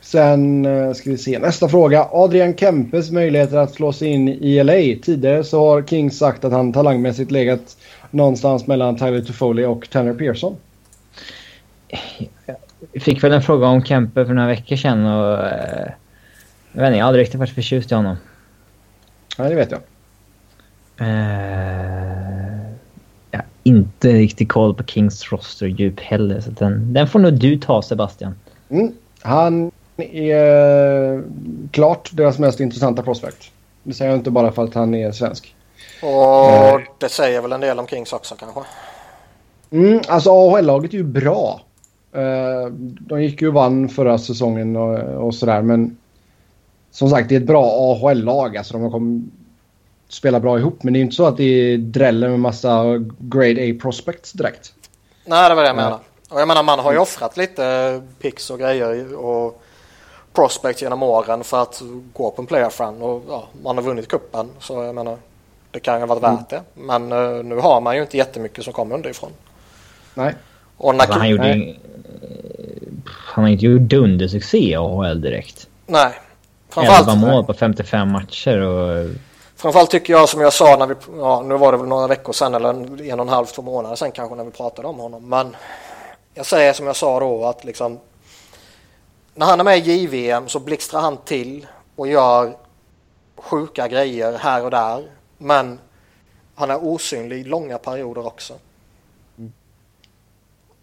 Sen 0.02 0.66
eh, 0.66 0.94
ska 0.94 1.10
vi 1.10 1.18
se 1.18 1.40
nästa 1.40 1.70
fråga. 1.70 2.08
Adrian 2.12 2.56
Kempes 2.56 3.12
möjligheter 3.12 3.58
att 3.58 3.74
slå 3.74 3.94
sig 3.94 4.08
in 4.08 4.28
i 4.30 4.64
LA. 4.64 5.02
Tidigare 5.04 5.44
så 5.44 5.60
har 5.60 5.84
Kings 5.84 6.18
sagt 6.18 6.46
att 6.46 6.52
han 6.52 6.74
talangmässigt 6.74 7.32
legat 7.32 7.78
någonstans 8.12 8.68
mellan 8.68 8.98
Tyler 8.98 9.22
Toffoli 9.22 9.66
och 9.66 9.90
Tanner 9.90 10.14
Pearson. 10.14 10.56
Jag 12.92 13.02
fick 13.02 13.24
väl 13.24 13.32
en 13.32 13.42
fråga 13.42 13.68
om 13.68 13.84
Kempe 13.84 14.26
för 14.26 14.34
några 14.34 14.48
veckor 14.48 14.76
sedan 14.76 15.06
och... 15.06 15.48
Eh, 15.48 15.92
jag 16.72 16.82
vet 16.82 16.88
inte, 16.88 16.98
jag 16.98 17.06
har 17.06 17.08
aldrig 17.08 17.24
riktigt 17.24 17.40
varit 17.40 17.56
förtjust 17.56 17.92
i 17.92 17.96
honom. 17.96 18.16
Nej, 19.40 19.50
det 19.50 19.56
vet 19.56 19.72
jag. 19.72 19.82
Uh, 21.02 21.08
jag 23.32 23.40
har 23.40 23.46
inte 23.64 24.14
riktigt 24.14 24.50
koll 24.50 24.74
på 24.74 24.84
Kings 24.84 25.32
roster-djup 25.32 26.00
heller, 26.00 26.42
så 26.42 26.52
den, 26.52 26.94
den 26.94 27.08
får 27.08 27.20
nog 27.20 27.34
du 27.34 27.58
ta 27.58 27.82
Sebastian. 27.82 28.36
Mm. 28.70 28.94
Han 29.22 29.72
är 29.98 31.24
klart 31.72 32.10
deras 32.14 32.40
mest 32.40 32.60
intressanta 32.60 33.04
prospect. 33.04 33.52
Det 33.84 33.94
säger 33.94 34.12
jag 34.12 34.20
inte 34.20 34.32
bara 34.32 34.52
för 34.52 34.64
att 34.64 34.74
han 34.74 34.96
är 34.96 35.12
svensk. 35.12 35.56
Och 36.02 36.50
eh. 36.52 36.80
det 36.98 37.10
säger 37.10 37.42
väl 37.42 37.52
en 37.52 37.62
del 37.62 37.80
om 37.80 37.88
Kings 37.88 38.14
också 38.14 38.36
kanske? 38.36 38.62
Mm, 39.72 40.02
alltså 40.08 40.30
AHL-laget 40.30 40.94
är 40.94 40.98
ju 40.98 41.04
bra. 41.04 41.62
Eh, 42.14 42.72
de 42.82 43.24
gick 43.24 43.42
ju 43.42 43.48
och 43.48 43.54
vann 43.54 43.90
förra 43.90 44.18
säsongen 44.18 44.76
och, 44.76 45.00
och 45.00 45.36
sådär 45.36 45.62
men 45.62 45.98
som 46.92 47.10
sagt 47.10 47.30
det 47.30 47.36
är 47.36 47.40
ett 47.40 47.48
bra 47.48 47.94
AHL-lag. 47.94 48.58
Alltså 48.58 48.78
de 48.78 48.92
kommer 48.92 49.22
spela 50.10 50.40
bra 50.40 50.60
ihop 50.60 50.84
men 50.84 50.94
det 50.94 51.00
är 51.00 51.02
inte 51.02 51.16
så 51.16 51.26
att 51.26 51.38
det 51.38 51.78
dräller 51.78 52.30
med 52.30 52.40
massa 52.40 52.84
grade 53.20 53.72
A 53.72 53.76
prospects 53.82 54.32
direkt. 54.32 54.74
Nej 55.26 55.50
det 55.50 55.56
var 55.56 55.62
det 55.62 55.70
jag 55.70 55.76
menade. 55.76 56.00
Och 56.30 56.42
jag 56.42 56.48
menar 56.48 56.64
man 56.64 56.80
har 56.80 56.92
ju 56.92 56.98
offrat 56.98 57.38
lite 57.38 58.02
pix 58.22 58.50
och 58.50 58.60
grejer 58.60 59.16
och 59.16 59.62
prospect 60.34 60.82
genom 60.82 61.04
åren 61.04 61.44
för 61.44 61.62
att 61.62 61.82
gå 62.14 62.32
på 62.32 62.42
en 62.42 62.46
playoff 62.46 62.80
run 62.80 63.02
och 63.02 63.24
ja, 63.30 63.48
man 63.64 63.78
har 63.78 63.84
vunnit 63.84 64.08
kuppen 64.08 64.50
så 64.60 64.84
jag 64.84 64.96
menar 64.96 65.18
det 65.72 65.80
kan 65.80 65.96
ju 65.96 66.00
ha 66.00 66.08
varit 66.08 66.24
mm. 66.24 66.36
värt 66.36 66.50
det. 66.50 66.62
Men 66.74 67.12
uh, 67.12 67.44
nu 67.44 67.56
har 67.56 67.82
man 67.82 67.96
ju 67.96 68.02
inte 68.02 68.18
jättemycket 68.18 68.64
som 68.64 68.74
kommer 68.74 68.96
underifrån. 68.96 69.30
Nej. 70.14 70.36
Och 70.78 70.96
när 70.96 71.02
alltså, 71.02 71.20
han 71.20 71.30
gjorde 71.30 71.44
nej. 71.44 71.80
Han 73.06 73.44
har 73.44 73.52
inte 73.52 73.66
gjort 73.66 73.82
dundersuccé 73.82 74.58
i 74.58 74.76
AHL 74.76 75.22
direkt. 75.22 75.68
Nej. 75.86 76.14
Framförallt... 76.70 77.08
11 77.08 77.28
mål 77.28 77.46
på 77.46 77.54
55 77.54 78.12
matcher 78.12 78.60
och... 78.60 79.10
Framförallt 79.56 79.92
tycker 79.92 80.14
jag 80.14 80.30
som 80.30 80.42
jag 80.42 80.54
sa 80.54 80.76
när 80.76 80.88
vi, 80.88 80.96
ja 81.18 81.42
nu 81.42 81.58
var 81.58 81.72
det 81.72 81.78
väl 81.78 81.88
några 81.88 82.08
veckor 82.08 82.34
sedan 82.34 82.56
eller 82.56 82.70
en, 82.70 83.00
en 83.00 83.20
och 83.20 83.26
en 83.26 83.30
halv, 83.30 83.46
två 83.46 83.62
månader 83.62 83.96
sedan 83.96 84.12
kanske 84.12 84.36
när 84.36 84.44
vi 84.44 84.52
pratade 84.52 84.88
om 84.88 85.00
honom. 85.00 85.30
Men 85.30 85.56
jag 86.34 86.46
säger 86.46 86.74
som 86.74 86.88
jag 86.88 86.96
sa 86.96 87.20
då 87.20 87.46
att 87.46 87.64
liksom 87.64 88.00
när 89.36 89.46
han 89.46 89.60
är 89.60 89.64
med 89.64 89.88
i 89.88 89.92
JVM 89.92 90.48
så 90.48 90.60
blixtrar 90.60 91.02
han 91.02 91.18
till 91.18 91.68
och 91.96 92.08
gör 92.08 92.58
sjuka 93.38 93.88
grejer 93.88 94.38
här 94.38 94.64
och 94.64 94.72
där. 94.72 95.04
Men 95.38 95.80
han 96.56 96.72
är 96.72 96.84
osynlig 96.84 97.48
långa 97.48 97.78
perioder 97.78 98.28
också. 98.28 98.54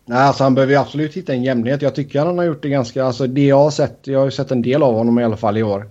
Nej, 0.09 0.19
alltså 0.19 0.45
han 0.45 0.55
behöver 0.55 0.73
ju 0.73 0.81
absolut 0.81 1.15
hitta 1.15 1.33
en 1.33 1.43
jämnhet. 1.43 1.83
Jag 1.83 1.95
tycker 1.95 2.19
han 2.19 2.39
har 2.39 2.45
gjort 2.45 2.62
det 2.62 2.69
ganska... 2.69 3.05
Alltså 3.05 3.27
det 3.27 3.47
jag 3.47 3.59
har 3.59 3.70
sett, 3.70 3.99
jag 4.03 4.19
har 4.19 4.24
ju 4.24 4.31
sett 4.31 4.51
en 4.51 4.62
del 4.62 4.83
av 4.83 4.95
honom 4.95 5.19
i 5.19 5.24
alla 5.24 5.37
fall 5.37 5.59
i 5.59 5.62
år. 5.62 5.89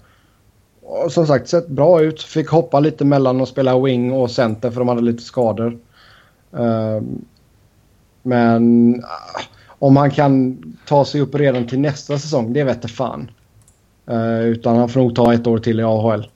Och 0.81 1.11
som 1.11 1.27
sagt, 1.27 1.47
sett 1.47 1.67
bra 1.67 2.01
ut. 2.01 2.21
Fick 2.21 2.49
hoppa 2.49 2.79
lite 2.79 3.05
mellan 3.05 3.41
och 3.41 3.47
spela 3.47 3.79
wing 3.79 4.11
och 4.11 4.31
center 4.31 4.71
för 4.71 4.79
de 4.79 4.87
hade 4.87 5.01
lite 5.01 5.23
skador. 5.23 5.79
Um, 6.51 7.25
men 8.23 8.95
ah, 9.03 9.41
om 9.67 9.97
han 9.97 10.11
kan 10.11 10.63
ta 10.87 11.05
sig 11.05 11.21
upp 11.21 11.35
redan 11.35 11.67
till 11.67 11.79
nästa 11.79 12.19
säsong, 12.19 12.53
det 12.53 12.63
vete 12.63 12.87
fan. 12.87 13.31
Uh, 14.11 14.41
utan 14.41 14.77
han 14.77 14.89
får 14.89 14.99
nog 14.99 15.15
ta 15.15 15.33
ett 15.33 15.47
år 15.47 15.57
till 15.57 15.79
i 15.79 15.83
AHL. 15.83 16.29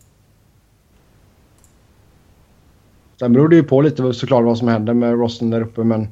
Sen 3.19 3.33
beror 3.33 3.49
det 3.49 3.55
ju 3.55 3.63
på 3.63 3.81
lite 3.81 4.13
såklart 4.13 4.45
vad 4.45 4.57
som 4.57 4.67
händer 4.67 4.93
med 4.93 5.19
rosten 5.19 5.49
där 5.49 5.61
uppe 5.61 5.83
men... 5.83 6.07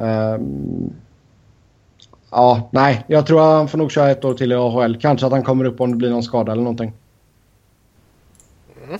Uh, 0.00 0.38
ja, 2.30 2.68
nej. 2.70 3.04
Jag 3.06 3.26
tror 3.26 3.40
han 3.40 3.68
får 3.68 3.78
nog 3.78 3.92
köra 3.92 4.10
ett 4.10 4.24
år 4.24 4.34
till 4.34 4.52
i 4.52 4.54
AHL. 4.54 4.96
Kanske 5.00 5.26
att 5.26 5.32
han 5.32 5.42
kommer 5.42 5.64
upp 5.64 5.80
om 5.80 5.90
det 5.90 5.96
blir 5.96 6.10
någon 6.10 6.22
skada 6.22 6.52
eller 6.52 6.62
någonting. 6.62 6.92
Mm. 8.86 8.98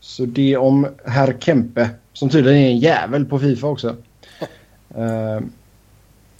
Så 0.00 0.24
det 0.24 0.56
om 0.56 0.86
herr 1.06 1.36
Kempe. 1.40 1.90
Som 2.12 2.28
tydligen 2.28 2.58
är 2.58 2.68
en 2.68 2.78
jävel 2.78 3.24
på 3.24 3.38
Fifa 3.38 3.66
också. 3.66 3.96
Uh, 4.98 5.40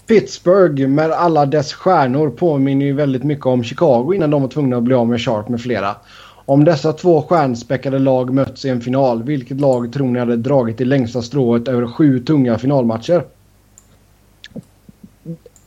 Pittsburgh 0.07 0.87
med 0.87 1.11
alla 1.11 1.45
dess 1.45 1.73
stjärnor 1.73 2.29
påminner 2.29 2.85
ju 2.85 2.93
väldigt 2.93 3.23
mycket 3.23 3.45
om 3.45 3.63
Chicago 3.63 4.13
innan 4.13 4.29
de 4.29 4.41
var 4.41 4.49
tvungna 4.49 4.77
att 4.77 4.83
bli 4.83 4.95
av 4.95 5.07
med 5.07 5.21
Sharp 5.21 5.49
med 5.49 5.61
flera. 5.61 5.95
Om 6.45 6.63
dessa 6.63 6.93
två 6.93 7.21
stjärnspäckade 7.21 7.99
lag 7.99 8.33
möts 8.33 8.65
i 8.65 8.69
en 8.69 8.81
final, 8.81 9.23
vilket 9.23 9.59
lag 9.59 9.93
tror 9.93 10.07
ni 10.07 10.19
hade 10.19 10.35
dragit 10.35 10.77
det 10.77 10.85
längsta 10.85 11.21
strået 11.21 11.67
över 11.67 11.87
sju 11.87 12.19
tunga 12.19 12.57
finalmatcher? 12.57 13.23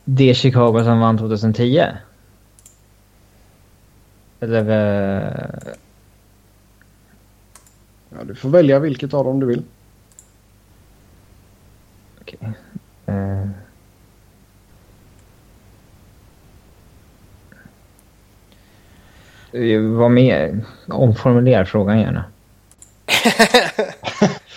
Det 0.05 0.33
Chicago 0.33 0.83
som 0.83 0.99
vann 0.99 1.17
2010? 1.17 1.83
Eller... 4.39 4.61
Uh... 4.61 5.73
Ja, 8.09 8.23
du 8.23 8.35
får 8.35 8.49
välja 8.49 8.79
vilket 8.79 9.13
av 9.13 9.25
dem 9.25 9.39
du 9.39 9.45
vill. 9.45 9.63
Okej. 12.21 12.39
Okay. 12.41 13.15
Uh... 13.15 13.49
Vad 19.97 20.11
mer? 20.11 20.65
Omformulera 20.87 21.65
frågan 21.65 21.99
gärna. 21.99 22.23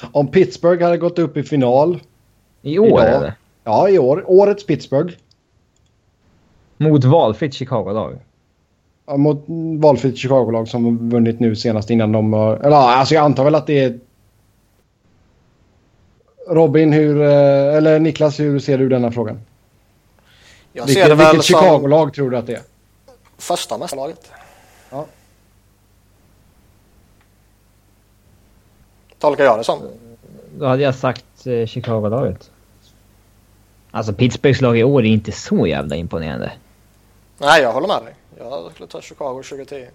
Om 0.13 0.29
Pittsburgh 0.29 0.85
hade 0.85 0.99
gått 0.99 1.19
upp 1.19 1.37
i 1.37 1.43
final. 1.43 2.01
I 2.63 2.79
år 2.79 2.87
idag, 2.87 3.15
eller? 3.15 3.35
Ja, 3.65 3.89
i 3.89 3.99
år. 3.99 4.25
Årets 4.27 4.67
Pittsburgh. 4.67 5.15
Mot 6.77 7.05
valfritt 7.05 7.55
Chicago-lag? 7.55 8.19
Ja, 9.07 9.17
mot 9.17 9.45
valfritt 9.81 10.19
Chicago-lag 10.19 10.69
som 10.69 11.11
vunnit 11.11 11.41
nu 11.41 11.57
senast 11.57 11.91
innan 11.91 12.13
de... 12.13 12.35
Eller 12.35 12.77
alltså 12.77 13.15
jag 13.15 13.25
antar 13.25 13.45
väl 13.45 13.55
att 13.55 13.67
det 13.67 13.85
är... 13.85 13.99
Robin, 16.49 16.93
hur... 16.93 17.23
Eh, 17.23 17.77
eller 17.77 17.99
Niklas, 17.99 18.41
hur 18.41 18.59
ser 18.59 18.79
du 18.79 18.89
denna 18.89 19.13
frågan? 19.13 19.41
Jag 20.73 20.87
vilket, 20.87 21.03
ser 21.03 21.11
det 21.11 21.15
väl 21.15 21.27
vilket 21.27 21.45
Chicago-lag 21.45 22.15
tror 22.15 22.31
du 22.31 22.37
att 22.37 22.47
det 22.47 22.55
är? 22.55 22.63
Första 23.39 23.79
mästarlaget. 23.79 24.31
Ja. 24.93 25.07
Tolkar 29.19 29.45
jag 29.45 29.59
det 29.59 29.65
som. 29.65 29.83
Då 30.59 30.67
hade 30.67 30.83
jag 30.83 30.95
sagt 30.95 31.47
eh, 31.47 31.67
Chicago-laget. 31.67 32.51
Alltså 33.91 34.13
Pittsburghs 34.13 34.61
lag 34.61 34.79
i 34.79 34.85
år 34.85 35.03
är 35.03 35.07
inte 35.07 35.33
så 35.33 35.67
jävla 35.67 35.97
imponerande. 35.97 36.53
Nej, 37.39 37.63
jag 37.63 37.73
håller 37.73 37.89
med 37.89 38.03
dig. 38.03 38.15
Jag 38.39 38.73
skulle 38.73 38.89
ta 38.89 39.01
Chicago 39.01 39.43
2010. 39.43 39.89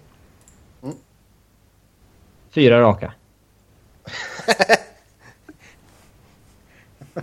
Mm. 0.82 0.96
Fyra 2.50 2.80
raka. 2.80 3.12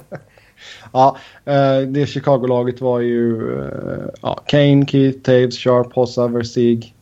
ja, 0.93 1.18
eh, 1.45 1.80
det 1.80 2.07
Chicago-laget 2.07 2.81
var 2.81 2.99
ju 2.99 3.41
uh, 3.41 4.10
ja, 4.22 4.39
Kane, 4.45 4.85
Keith, 4.88 5.19
Taves, 5.19 5.57
Sharp, 5.57 5.93
Hossa, 5.93 6.27
Versteeg. 6.27 6.95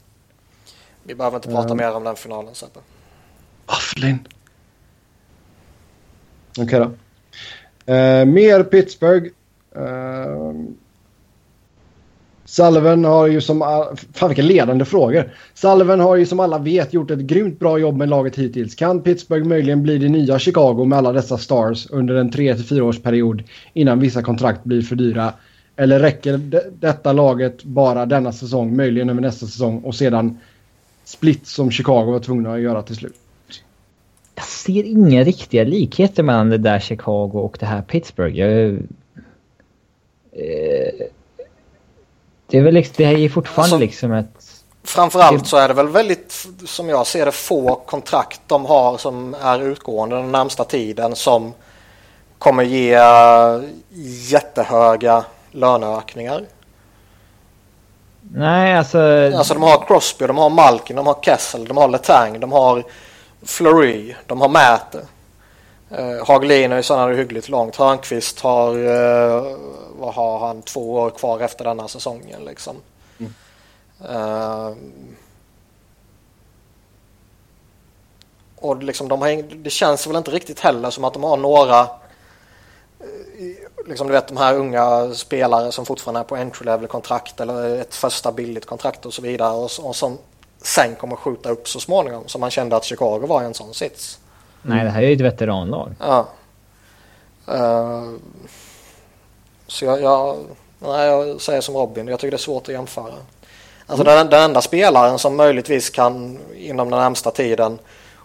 Vi 1.03 1.15
behöver 1.15 1.37
inte 1.37 1.47
prata 1.47 1.69
uh, 1.69 1.75
mer 1.75 1.95
om 1.95 2.03
den 2.03 2.15
finalen, 2.15 2.55
Seppe. 2.55 2.79
Afflin. 3.65 4.19
Okej 6.51 6.63
okay, 6.63 6.79
då. 6.79 6.85
Uh, 7.93 8.25
mer 8.25 8.63
Pittsburgh. 8.63 9.29
Uh, 9.77 10.53
Sullivan 12.45 13.05
har 13.05 13.27
ju 13.27 13.41
som... 13.41 13.59
Fan 14.13 14.29
vilka 14.29 14.41
ledande 14.41 14.85
frågor. 14.85 15.31
Sullivan 15.53 15.99
har 15.99 16.15
ju 16.15 16.25
som 16.25 16.39
alla 16.39 16.57
vet 16.57 16.93
gjort 16.93 17.11
ett 17.11 17.19
grymt 17.19 17.59
bra 17.59 17.77
jobb 17.77 17.97
med 17.97 18.09
laget 18.09 18.35
hittills. 18.35 18.75
Kan 18.75 19.01
Pittsburgh 19.01 19.47
möjligen 19.47 19.83
bli 19.83 19.97
det 19.97 20.09
nya 20.09 20.39
Chicago 20.39 20.85
med 20.85 20.97
alla 20.97 21.11
dessa 21.11 21.37
stars 21.37 21.87
under 21.89 22.15
en 22.15 22.31
3-4 22.31 22.81
års 22.81 22.99
period 22.99 23.43
innan 23.73 23.99
vissa 23.99 24.21
kontrakt 24.21 24.63
blir 24.63 24.81
för 24.81 24.95
dyra? 24.95 25.33
Eller 25.75 25.99
räcker 25.99 26.37
detta 26.79 27.13
laget 27.13 27.63
bara 27.63 28.05
denna 28.05 28.31
säsong, 28.31 28.75
möjligen 28.75 29.09
över 29.09 29.21
nästa 29.21 29.45
säsong 29.45 29.79
och 29.79 29.95
sedan 29.95 30.37
split 31.03 31.47
som 31.47 31.71
Chicago 31.71 32.11
var 32.11 32.19
tvungna 32.19 32.53
att 32.53 32.61
göra 32.61 32.83
till 32.83 32.95
slut? 32.95 33.15
Jag 34.35 34.45
ser 34.45 34.83
inga 34.83 35.23
riktiga 35.23 35.63
likheter 35.63 36.23
mellan 36.23 36.49
det 36.49 36.57
där 36.57 36.79
Chicago 36.79 37.31
och 37.33 37.57
det 37.59 37.65
här 37.65 37.81
Pittsburgh. 37.81 38.39
Jag, 38.39 38.67
eh, 40.31 41.07
det 42.47 42.57
är 42.57 42.61
väl 42.61 42.73
liksom, 42.73 42.93
det 42.97 43.05
här 43.05 43.17
är 43.17 43.29
fortfarande 43.29 43.75
alltså, 43.75 43.85
liksom 43.85 44.11
ett... 44.11 44.63
Framförallt 44.83 45.47
så 45.47 45.57
är 45.57 45.67
det 45.67 45.73
väl 45.73 45.87
väldigt, 45.87 46.47
som 46.65 46.89
jag 46.89 47.07
ser 47.07 47.25
det, 47.25 47.31
få 47.31 47.75
kontrakt 47.75 48.41
de 48.47 48.65
har 48.65 48.97
som 48.97 49.35
är 49.41 49.59
utgående 49.59 50.15
den 50.15 50.31
närmsta 50.31 50.63
tiden 50.63 51.15
som 51.15 51.53
kommer 52.37 52.63
ge 52.63 52.99
jättehöga 54.29 55.25
löneökningar. 55.51 56.45
Nej, 58.35 58.77
alltså... 58.77 58.99
Alltså 59.35 59.53
de 59.53 59.63
har 59.63 59.85
Crosby, 59.85 60.27
de 60.27 60.37
har 60.37 60.49
Malkin, 60.49 60.95
de 60.95 61.07
har 61.07 61.17
Kessel, 61.21 61.65
de 61.65 61.77
har 61.77 61.87
Letang, 61.87 62.39
de 62.39 62.51
har 62.51 62.83
Fleury, 63.41 64.15
de 64.27 64.41
har 64.41 64.49
Mäte. 64.49 65.07
Uh, 65.99 66.25
Hagelin 66.27 66.71
är 66.71 66.75
ju 66.75 66.83
sådana 66.83 67.13
hyggligt 67.13 67.49
långt. 67.49 67.75
Hörnqvist 67.75 68.39
har, 68.39 68.77
uh, 68.77 69.57
vad 69.99 70.13
har 70.13 70.39
han, 70.39 70.61
två 70.61 70.93
år 70.93 71.09
kvar 71.09 71.39
efter 71.39 71.65
denna 71.65 71.87
säsongen 71.87 72.45
liksom. 72.45 72.75
Mm. 73.19 73.33
Uh, 74.15 74.75
och 78.55 78.83
liksom 78.83 79.07
de 79.07 79.21
har, 79.21 79.55
det 79.63 79.69
känns 79.69 80.07
väl 80.07 80.15
inte 80.15 80.31
riktigt 80.31 80.59
heller 80.59 80.89
som 80.89 81.03
att 81.03 81.13
de 81.13 81.23
har 81.23 81.37
några 81.37 81.87
liksom 83.87 84.07
du 84.07 84.13
vet 84.13 84.27
de 84.27 84.37
här 84.37 84.55
unga 84.55 85.13
spelare 85.13 85.71
som 85.71 85.85
fortfarande 85.85 86.19
är 86.19 86.23
på 86.23 86.35
entry 86.35 86.65
level 86.65 86.87
kontrakt 86.87 87.39
eller 87.39 87.79
ett 87.81 87.95
första 87.95 88.31
billigt 88.31 88.65
kontrakt 88.65 89.05
och 89.05 89.13
så 89.13 89.21
vidare 89.21 89.53
och, 89.53 89.69
och 89.79 89.95
som 89.95 90.17
sen 90.61 90.95
kommer 90.95 91.15
skjuta 91.15 91.49
upp 91.49 91.67
så 91.67 91.79
småningom 91.79 92.27
som 92.27 92.41
man 92.41 92.51
kände 92.51 92.75
att 92.75 92.83
Chicago 92.83 93.25
var 93.27 93.41
i 93.43 93.45
en 93.45 93.53
sån 93.53 93.73
sits. 93.73 94.19
Nej, 94.61 94.83
det 94.83 94.89
här 94.89 95.03
är 95.03 95.07
ju 95.07 95.13
ett 95.13 95.21
veteranlag. 95.21 95.95
Ja. 95.99 96.27
Uh, 97.51 98.13
så 99.67 99.85
jag, 99.85 100.01
jag, 100.01 100.37
nej, 100.79 101.07
jag 101.07 101.41
säger 101.41 101.61
som 101.61 101.75
Robin, 101.75 102.07
jag 102.07 102.19
tycker 102.19 102.31
det 102.31 102.35
är 102.35 102.37
svårt 102.37 102.63
att 102.63 102.73
jämföra. 102.73 103.13
Alltså 103.85 104.07
mm. 104.07 104.17
den, 104.17 104.29
den 104.29 104.41
enda 104.41 104.61
spelaren 104.61 105.19
som 105.19 105.35
möjligtvis 105.35 105.89
kan 105.89 106.39
inom 106.55 106.89
den 106.89 106.99
närmsta 106.99 107.31
tiden 107.31 107.79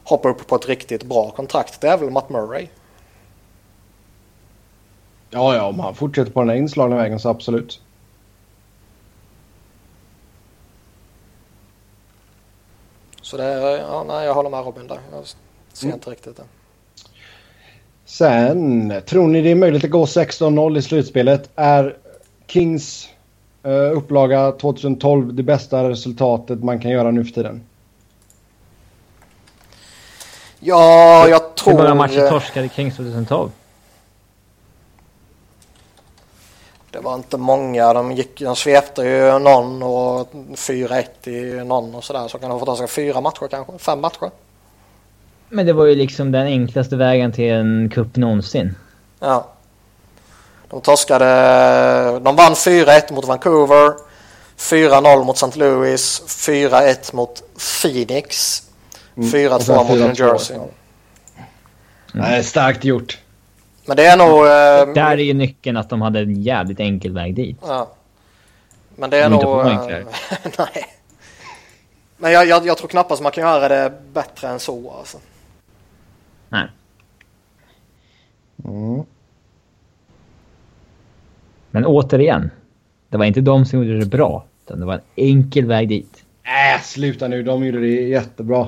hoppa 0.04 0.28
upp 0.28 0.46
på 0.46 0.56
ett 0.56 0.68
riktigt 0.68 1.02
bra 1.02 1.30
kontrakt, 1.30 1.80
det 1.80 1.88
är 1.88 1.98
väl 1.98 2.10
Matt 2.10 2.28
Murray. 2.28 2.68
Ja, 5.30 5.56
ja, 5.56 5.66
om 5.66 5.80
han 5.80 5.94
fortsätter 5.94 6.32
på 6.32 6.40
den 6.40 6.48
här 6.48 6.56
inslagna 6.56 6.96
vägen 6.96 7.20
så 7.20 7.28
absolut. 7.28 7.80
Så 13.22 13.36
det, 13.36 13.78
ja, 13.78 14.04
nej, 14.08 14.26
jag 14.26 14.34
håller 14.34 14.50
med 14.50 14.64
Robin 14.64 14.86
där. 14.86 14.98
Jag 15.12 15.24
ser 15.72 15.86
mm. 15.86 15.94
inte 15.94 16.10
riktigt 16.10 16.36
det. 16.36 16.42
Sen, 18.04 18.92
tror 19.06 19.28
ni 19.28 19.42
det 19.42 19.50
är 19.50 19.54
möjligt 19.54 19.84
att 19.84 19.90
gå 19.90 20.04
16-0 20.04 20.78
i 20.78 20.82
slutspelet? 20.82 21.50
Är 21.54 21.96
Kings 22.46 23.08
uh, 23.66 23.96
upplaga 23.96 24.52
2012 24.52 25.34
det 25.34 25.42
bästa 25.42 25.88
resultatet 25.88 26.64
man 26.64 26.80
kan 26.80 26.90
göra 26.90 27.10
nu 27.10 27.24
för 27.24 27.32
tiden? 27.32 27.62
Ja, 30.60 31.28
jag 31.28 31.54
tror... 31.54 31.72
Hur 31.72 31.82
många 31.82 31.94
matcher 31.94 32.28
torskade 32.30 32.68
Kings 32.68 32.96
2012? 32.96 33.50
Det 36.90 36.98
var 36.98 37.14
inte 37.14 37.36
många. 37.36 37.92
De, 37.92 38.12
gick, 38.12 38.40
de 38.40 38.56
svepte 38.56 39.02
ju 39.02 39.38
någon 39.38 39.82
och 39.82 40.32
4-1 40.32 41.28
i 41.28 41.64
någon 41.64 41.94
och 41.94 42.04
sådär. 42.04 42.28
Så 42.28 42.38
kan 42.38 42.50
de 42.50 42.60
få 42.60 42.66
ta 42.66 42.76
sig 42.76 42.88
fyra 42.88 43.20
matcher 43.20 43.48
kanske, 43.50 43.78
fem 43.78 44.00
matcher. 44.00 44.30
Men 45.48 45.66
det 45.66 45.72
var 45.72 45.86
ju 45.86 45.94
liksom 45.94 46.32
den 46.32 46.46
enklaste 46.46 46.96
vägen 46.96 47.32
till 47.32 47.52
en 47.52 47.90
kupp 47.94 48.16
någonsin. 48.16 48.74
Ja. 49.20 49.48
De 50.70 50.80
torskade... 50.80 51.24
De 52.20 52.36
vann 52.36 52.54
4-1 52.54 53.12
mot 53.12 53.24
Vancouver. 53.24 53.92
4-0 54.58 55.24
mot 55.24 55.36
St. 55.36 55.58
Louis. 55.58 56.22
4-1 56.26 57.14
mot 57.14 57.42
Phoenix. 57.82 58.62
4-2 59.14 59.72
mm. 59.72 59.86
mot 59.86 59.98
New 59.98 60.20
Jersey. 60.20 60.56
Mm. 60.56 60.68
Nej, 62.12 62.44
starkt 62.44 62.84
gjort. 62.84 63.18
Men 63.88 63.96
det 63.96 64.06
är 64.06 64.16
nog... 64.16 64.38
Eh, 64.38 64.94
Där 64.94 65.10
är 65.10 65.16
ju 65.16 65.34
nyckeln 65.34 65.76
att 65.76 65.90
de 65.90 66.02
hade 66.02 66.20
en 66.20 66.42
jävligt 66.42 66.80
enkel 66.80 67.12
väg 67.12 67.34
dit. 67.34 67.56
Ja. 67.62 67.90
Men 68.96 69.10
det 69.10 69.18
är 69.18 69.28
nog... 69.28 69.42
Eh, 69.42 69.88
nej. 70.58 70.86
Men 72.16 72.32
jag, 72.32 72.46
jag, 72.46 72.66
jag, 72.66 72.78
tror 72.78 72.88
knappast 72.88 73.22
man 73.22 73.32
kan 73.32 73.44
göra 73.44 73.68
det 73.68 73.92
bättre 74.12 74.48
än 74.48 74.60
så 74.60 74.90
alltså. 74.98 75.18
Nej. 76.48 76.66
Mm. 78.64 79.02
Men 81.70 81.86
återigen. 81.86 82.50
Det 83.08 83.16
var 83.16 83.24
inte 83.24 83.40
de 83.40 83.64
som 83.64 83.78
gjorde 83.78 83.98
det 83.98 84.06
bra. 84.06 84.44
Utan 84.66 84.80
det 84.80 84.86
var 84.86 84.94
en 84.94 85.00
enkel 85.16 85.66
väg 85.66 85.88
dit. 85.88 86.24
Äh, 86.42 86.82
sluta 86.82 87.28
nu. 87.28 87.42
De 87.42 87.66
gjorde 87.66 87.80
det 87.80 88.08
jättebra. 88.08 88.66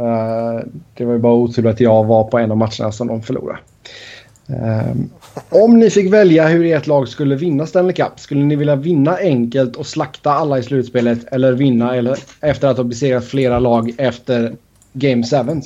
Uh, 0.00 0.60
det 0.94 1.04
var 1.04 1.12
ju 1.12 1.18
bara 1.18 1.34
otur 1.34 1.66
att 1.66 1.80
jag 1.80 2.04
var 2.04 2.24
på 2.24 2.38
en 2.38 2.50
av 2.50 2.56
matcherna 2.56 2.92
som 2.92 3.06
de 3.06 3.22
förlorade. 3.22 3.58
Um, 4.50 5.10
om 5.48 5.78
ni 5.78 5.90
fick 5.90 6.12
välja 6.12 6.48
hur 6.48 6.64
ert 6.64 6.86
lag 6.86 7.08
skulle 7.08 7.36
vinna 7.36 7.66
Stanley 7.66 7.92
Cup, 7.92 8.20
skulle 8.20 8.44
ni 8.44 8.56
vilja 8.56 8.76
vinna 8.76 9.16
enkelt 9.16 9.76
och 9.76 9.86
slakta 9.86 10.32
alla 10.32 10.58
i 10.58 10.62
slutspelet 10.62 11.32
eller 11.32 11.52
vinna 11.52 11.96
eller, 11.96 12.18
efter 12.40 12.68
att 12.68 12.76
ha 12.76 12.84
besegrat 12.84 13.24
flera 13.24 13.58
lag 13.58 13.94
efter 13.98 14.56
Game 14.92 15.22
7? 15.22 15.60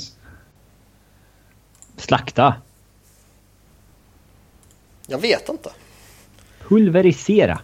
Slakta. 1.97 2.55
Jag 5.07 5.19
vet 5.19 5.49
inte. 5.49 5.71
Pulverisera. 6.69 7.61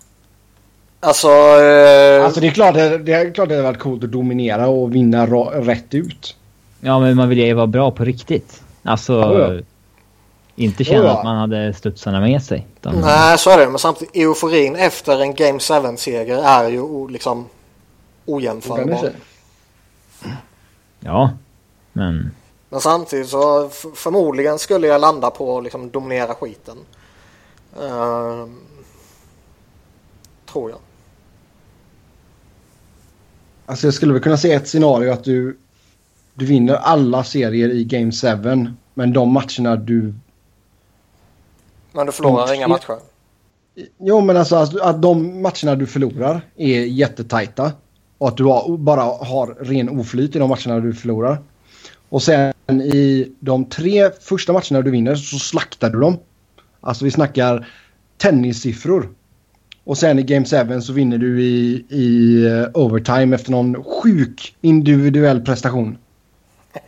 Alltså... 1.01 1.29
Eh... 1.29 2.25
Alltså 2.25 2.41
det 2.41 2.47
är 2.47 2.51
klart 2.51 2.75
det, 2.75 2.99
det 2.99 3.13
är 3.13 3.35
klart 3.35 3.49
det 3.49 3.55
hade 3.55 3.69
varit 3.69 3.79
coolt 3.79 4.05
att 4.05 4.13
dominera 4.13 4.69
och 4.69 4.95
vinna 4.95 5.27
rätt 5.27 5.95
ut. 5.95 6.37
Ja 6.81 7.01
men 7.01 7.17
man 7.17 7.29
vill 7.29 7.39
ju 7.39 7.55
vara 7.55 7.67
bra 7.67 7.91
på 7.91 8.05
riktigt. 8.05 8.63
Alltså... 8.83 9.15
Oh 9.15 9.55
ja. 9.55 9.63
Inte 10.59 10.85
känna 10.85 11.05
oh, 11.05 11.19
att 11.19 11.25
man 11.25 11.37
hade 11.37 11.75
studsarna 11.75 12.21
med 12.21 12.43
sig. 12.43 12.67
Utan... 12.77 13.01
Nej, 13.01 13.39
så 13.39 13.51
är 13.51 13.59
det. 13.59 13.69
Men 13.69 13.79
samtidigt 13.79 14.17
euforin 14.17 14.77
efter 14.77 15.21
en 15.23 15.35
Game 15.35 15.59
7-seger 15.59 16.39
är 16.39 16.69
ju 16.69 17.09
liksom 17.09 17.47
ojämförbar. 18.27 19.11
Ja, 21.01 21.31
men... 21.93 22.31
Men 22.71 22.81
samtidigt 22.81 23.29
så 23.29 23.69
förmodligen 23.95 24.59
skulle 24.59 24.87
jag 24.87 25.01
landa 25.01 25.31
på 25.31 25.59
att 25.59 25.65
liksom 25.65 25.91
dominera 25.91 26.35
skiten. 26.35 26.77
Uh, 27.83 28.47
tror 30.53 30.71
jag. 30.71 30.79
Alltså 33.67 33.87
jag 33.87 33.95
skulle 33.95 34.13
väl 34.13 34.23
kunna 34.23 34.37
se 34.37 34.53
ett 34.53 34.69
scenario 34.69 35.13
att 35.13 35.25
du, 35.25 35.59
du 36.35 36.47
vinner 36.47 36.75
alla 36.75 37.25
serier 37.25 37.69
i 37.69 37.85
Game 37.85 38.13
7. 38.13 38.73
Men 38.95 39.13
de 39.13 39.33
matcherna 39.33 39.77
du... 39.77 40.15
Men 41.99 42.07
du 42.07 42.13
förlorar 42.13 42.55
inga 42.55 42.69
matcher? 42.69 42.99
Jo 43.99 44.21
men 44.21 44.37
alltså 44.37 44.57
att 44.57 45.03
de 45.03 45.43
matcherna 45.43 45.75
du 45.75 45.87
förlorar 45.87 46.41
är 46.57 46.81
jättetajta. 46.81 47.73
Och 48.19 48.29
att 48.29 48.37
du 48.37 48.45
bara 48.79 49.01
har 49.03 49.57
ren 49.61 49.89
oflyt 49.89 50.37
i 50.37 50.39
de 50.39 50.49
matcherna 50.49 50.81
du 50.81 50.95
förlorar. 50.95 51.39
Och 52.09 52.23
sen 52.23 52.53
i 52.83 53.33
de 53.41 53.65
tre 53.65 54.11
första 54.21 54.53
matcherna 54.53 54.83
du 54.83 54.91
vinner 54.91 55.15
så 55.15 55.39
slaktar 55.39 55.91
du 55.91 56.01
dem. 56.01 56.19
Alltså 56.81 57.05
vi 57.05 57.11
snackar 57.11 57.69
tennissiffror. 58.17 59.09
Och 59.85 59.99
sen 59.99 60.19
i 60.19 60.23
Game 60.23 60.47
7 60.47 60.81
så 60.81 60.93
vinner 60.93 61.19
du 61.19 61.43
i, 61.43 61.85
i 61.89 62.37
uh, 62.47 62.69
overtime 62.75 63.35
efter 63.35 63.51
någon 63.51 63.85
sjuk 63.85 64.57
individuell 64.61 65.41
prestation. 65.41 65.99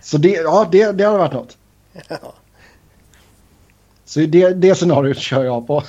Så 0.00 0.18
det, 0.18 0.28
ja, 0.28 0.68
det, 0.72 0.92
det 0.92 1.04
hade 1.04 1.18
varit 1.18 1.32
något. 1.32 1.56
Så 4.04 4.20
det, 4.20 4.48
det 4.48 4.74
scenariot 4.74 5.18
kör 5.18 5.44
jag 5.44 5.66
på. 5.66 5.82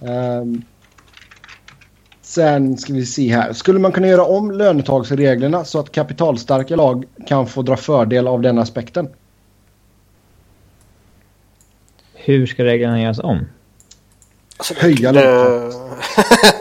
um, 0.00 0.64
sen 2.22 2.78
ska 2.78 2.92
vi 2.92 3.06
se 3.06 3.34
här. 3.34 3.52
Skulle 3.52 3.78
man 3.78 3.92
kunna 3.92 4.08
göra 4.08 4.24
om 4.24 4.50
lönetagsreglerna 4.50 5.64
så 5.64 5.80
att 5.80 5.92
kapitalstarka 5.92 6.76
lag 6.76 7.04
kan 7.26 7.46
få 7.46 7.62
dra 7.62 7.76
fördel 7.76 8.26
av 8.26 8.42
den 8.42 8.58
aspekten? 8.58 9.08
Hur 12.14 12.46
ska 12.46 12.64
reglerna 12.64 13.02
göras 13.02 13.18
om? 13.18 13.46
Alltså, 14.56 14.74
Höja 14.74 15.12
det... 15.12 15.72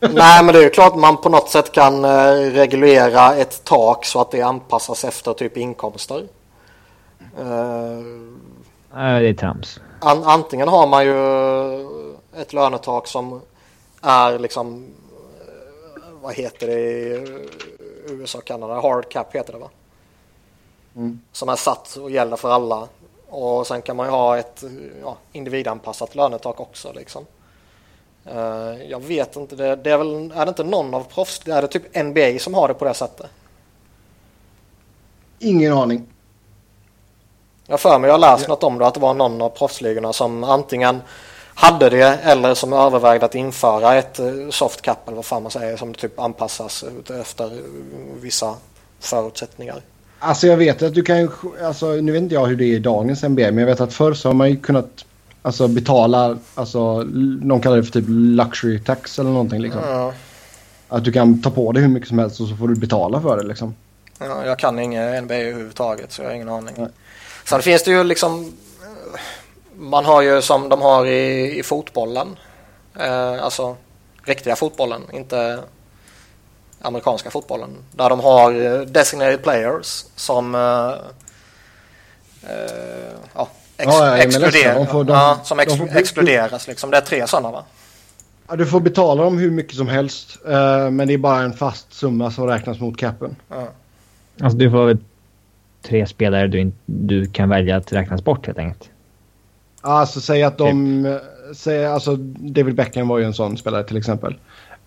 Nej 0.00 0.44
men 0.44 0.46
det 0.54 0.58
är 0.58 0.62
ju 0.62 0.70
klart 0.70 0.96
man 0.96 1.16
på 1.16 1.28
något 1.28 1.48
sätt 1.48 1.72
kan 1.72 2.04
eh, 2.04 2.32
reglera 2.32 3.34
ett 3.34 3.64
tak 3.64 4.04
så 4.04 4.20
att 4.20 4.30
det 4.30 4.42
anpassas 4.42 5.04
efter 5.04 5.32
typ 5.32 5.56
inkomster. 5.56 6.26
Nej, 8.94 9.22
det 9.22 9.28
är 9.28 9.34
trams. 9.34 9.80
An 10.00 10.24
antingen 10.24 10.68
har 10.68 10.86
man 10.86 11.04
ju 11.04 11.14
ett 12.36 12.52
lönetak 12.52 13.06
som 13.06 13.40
är 14.02 14.38
liksom 14.38 14.86
eh, 15.46 16.02
vad 16.20 16.34
heter 16.34 16.66
det 16.66 16.80
i 16.80 17.26
USA 18.08 18.38
och 18.38 18.44
Kanada? 18.44 18.80
Hard 18.80 19.08
cap 19.08 19.34
heter 19.34 19.52
det 19.52 19.58
va? 19.58 19.68
Mm. 20.96 21.20
Som 21.32 21.48
är 21.48 21.56
satt 21.56 21.96
och 21.96 22.10
gäller 22.10 22.36
för 22.36 22.50
alla. 22.50 22.88
Och 23.28 23.66
sen 23.66 23.82
kan 23.82 23.96
man 23.96 24.06
ju 24.06 24.10
ha 24.10 24.38
ett 24.38 24.64
ja, 25.02 25.16
individanpassat 25.32 26.14
lönetak 26.14 26.60
också 26.60 26.92
liksom. 26.92 27.26
Uh, 28.34 28.90
jag 28.90 29.02
vet 29.02 29.36
inte, 29.36 29.56
det, 29.56 29.76
det, 29.76 29.90
är 29.90 29.98
väl, 29.98 30.32
är 30.34 30.44
det 30.44 30.48
inte 30.48 30.64
någon 30.64 30.94
av 30.94 31.04
proffs, 31.14 31.42
är 31.46 31.62
det 31.62 31.68
typ 31.68 32.04
NBA 32.04 32.38
som 32.38 32.54
har 32.54 32.68
det 32.68 32.74
på 32.74 32.84
det 32.84 32.94
sättet? 32.94 33.26
Ingen 35.38 35.72
aning. 35.72 36.06
Jag 37.66 37.80
för 37.80 37.98
mig 37.98 38.08
jag 38.08 38.14
har 38.14 38.18
läst 38.18 38.42
ja. 38.42 38.48
något 38.48 38.62
om 38.62 38.78
det, 38.78 38.86
att 38.86 38.94
det 38.94 39.00
var 39.00 39.14
någon 39.14 39.42
av 39.42 39.48
proffsligorna 39.48 40.12
som 40.12 40.44
antingen 40.44 41.00
hade 41.54 41.90
det 41.90 42.18
eller 42.22 42.54
som 42.54 42.72
övervägde 42.72 43.26
att 43.26 43.34
införa 43.34 43.94
ett 43.94 44.18
eh, 44.18 44.26
soft 44.50 44.82
cap 44.82 44.98
eller 45.06 45.16
vad 45.16 45.24
fan 45.24 45.42
man 45.42 45.50
säger 45.50 45.76
som 45.76 45.94
typ 45.94 46.20
anpassas 46.20 46.84
efter 47.20 47.50
vissa 48.20 48.54
förutsättningar. 49.00 49.82
Alltså 50.18 50.46
jag 50.46 50.56
vet 50.56 50.82
att 50.82 50.94
du 50.94 51.02
kan 51.02 51.20
ju, 51.20 51.28
alltså 51.62 51.86
nu 51.86 52.12
vet 52.12 52.22
inte 52.22 52.34
jag 52.34 52.46
hur 52.46 52.56
det 52.56 52.64
är 52.64 52.76
i 52.76 52.78
dagens 52.78 53.22
NBA 53.22 53.42
men 53.42 53.58
jag 53.58 53.66
vet 53.66 53.80
att 53.80 53.92
förr 53.92 54.14
så 54.14 54.28
har 54.28 54.34
man 54.34 54.50
ju 54.50 54.56
kunnat 54.56 55.04
alltså 55.42 55.68
betala, 55.68 56.38
alltså 56.54 57.04
de 57.42 57.60
kallar 57.60 57.76
det 57.76 57.84
för 57.84 57.92
typ 57.92 58.04
luxury 58.08 58.80
tax 58.80 59.18
eller 59.18 59.30
någonting 59.30 59.60
liksom. 59.60 59.82
Ja. 59.82 60.12
Att 60.88 61.04
du 61.04 61.12
kan 61.12 61.42
ta 61.42 61.50
på 61.50 61.72
dig 61.72 61.82
hur 61.82 61.90
mycket 61.90 62.08
som 62.08 62.18
helst 62.18 62.40
och 62.40 62.48
så 62.48 62.56
får 62.56 62.68
du 62.68 62.74
betala 62.74 63.20
för 63.20 63.36
det 63.36 63.48
liksom. 63.48 63.74
Ja, 64.18 64.46
jag 64.46 64.58
kan 64.58 64.78
inget 64.78 65.22
NBA 65.22 65.34
överhuvudtaget 65.34 66.12
så 66.12 66.22
jag 66.22 66.28
har 66.28 66.34
ingen 66.34 66.48
aning. 66.48 66.74
Nej. 66.78 66.88
Sen 67.44 67.62
finns 67.62 67.82
det 67.82 67.90
ju 67.90 68.04
liksom 68.04 68.52
man 69.78 70.04
har 70.04 70.22
ju 70.22 70.42
som 70.42 70.68
de 70.68 70.82
har 70.82 71.06
i, 71.06 71.58
i 71.58 71.62
fotbollen. 71.62 72.36
Eh, 72.98 73.44
alltså 73.44 73.76
riktiga 74.22 74.56
fotbollen, 74.56 75.02
inte 75.12 75.60
amerikanska 76.80 77.30
fotbollen. 77.30 77.70
Där 77.92 78.10
de 78.10 78.20
har 78.20 78.52
eh, 78.52 78.80
designated 78.80 79.42
players 79.42 80.04
som 80.16 80.54
eh, 80.54 80.92
eh, 82.50 83.12
ja, 83.34 83.48
ex 83.78 83.86
ja, 83.86 84.16
exkluderar, 84.16 84.84
får, 84.84 85.04
de, 85.04 85.12
ja, 85.12 85.40
som 85.44 85.60
ex 85.60 85.76
får, 85.76 85.96
exkluderas. 85.96 86.68
Liksom. 86.68 86.90
Det 86.90 86.96
är 86.96 87.00
tre 87.00 87.26
sådana 87.26 87.50
va? 87.50 87.64
Ja, 88.48 88.56
du 88.56 88.66
får 88.66 88.80
betala 88.80 89.22
dem 89.22 89.38
hur 89.38 89.50
mycket 89.50 89.76
som 89.76 89.88
helst. 89.88 90.38
Eh, 90.46 90.90
men 90.90 91.08
det 91.08 91.14
är 91.14 91.18
bara 91.18 91.42
en 91.42 91.52
fast 91.52 91.92
summa 91.92 92.30
som 92.30 92.46
räknas 92.46 92.80
mot 92.80 92.96
capen. 92.96 93.36
Ja. 93.48 93.68
Alltså 94.40 94.58
du 94.58 94.70
får 94.70 94.98
tre 95.82 96.06
spelare 96.06 96.46
du, 96.46 96.72
du 96.86 97.26
kan 97.26 97.48
välja 97.48 97.76
att 97.76 97.92
räknas 97.92 98.24
bort 98.24 98.46
helt 98.46 98.58
enkelt. 98.58 98.90
Alltså 99.80 100.20
säg 100.20 100.42
att 100.42 100.58
de... 100.58 101.04
Typ. 101.04 101.56
Säg, 101.56 101.86
alltså 101.86 102.16
David 102.38 102.74
Beckham 102.74 103.08
var 103.08 103.18
ju 103.18 103.24
en 103.24 103.34
sån 103.34 103.56
spelare 103.56 103.84
till 103.84 103.96
exempel. 103.96 104.36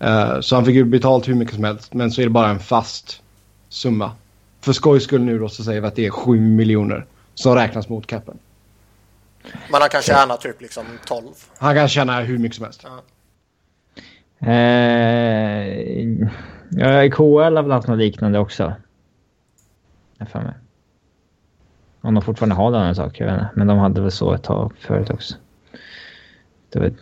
Uh, 0.04 0.40
så 0.40 0.54
han 0.54 0.64
fick 0.64 0.74
ju 0.74 0.84
betalt 0.84 1.28
hur 1.28 1.34
mycket 1.34 1.54
som 1.54 1.64
helst. 1.64 1.94
Men 1.94 2.10
så 2.10 2.20
är 2.20 2.24
det 2.24 2.30
bara 2.30 2.48
en 2.48 2.58
fast 2.58 3.22
summa. 3.68 4.12
För 4.60 4.72
skojs 4.72 5.04
skull 5.04 5.22
nu 5.22 5.38
då 5.38 5.48
så 5.48 5.64
säger 5.64 5.80
vi 5.80 5.86
att 5.86 5.96
det 5.96 6.06
är 6.06 6.10
7 6.10 6.40
miljoner 6.40 7.06
som 7.34 7.54
räknas 7.54 7.88
mot 7.88 8.06
capen. 8.06 8.38
Men 9.70 9.80
han 9.80 9.90
kan 9.90 10.02
tjäna 10.02 10.36
typ 10.36 10.60
liksom 10.60 10.84
12. 11.06 11.24
Han 11.58 11.74
kan 11.74 11.88
tjäna 11.88 12.20
hur 12.20 12.38
mycket 12.38 12.56
som 12.56 12.64
helst. 12.64 12.84
Ja. 12.84 13.02
Eh, 14.48 16.28
KL 17.10 17.56
har 17.56 17.62
väl 17.62 17.70
haft 17.70 17.88
något 17.88 17.98
liknande 17.98 18.38
också. 18.38 18.74
Jag 20.18 20.28
för 20.28 20.40
mig. 20.40 20.54
Om 22.00 22.14
de 22.14 22.22
fortfarande 22.22 22.54
har 22.54 22.72
den 22.72 22.94
sak, 22.94 23.20
jag 23.20 23.26
vet 23.26 23.34
inte. 23.34 23.50
Men 23.54 23.66
de 23.66 23.78
hade 23.78 24.00
väl 24.00 24.10
så 24.10 24.34
ett 24.34 24.42
tag 24.42 24.72
förut 24.78 25.10
också. 25.10 25.34
Det 26.68 26.78
var 26.78 26.92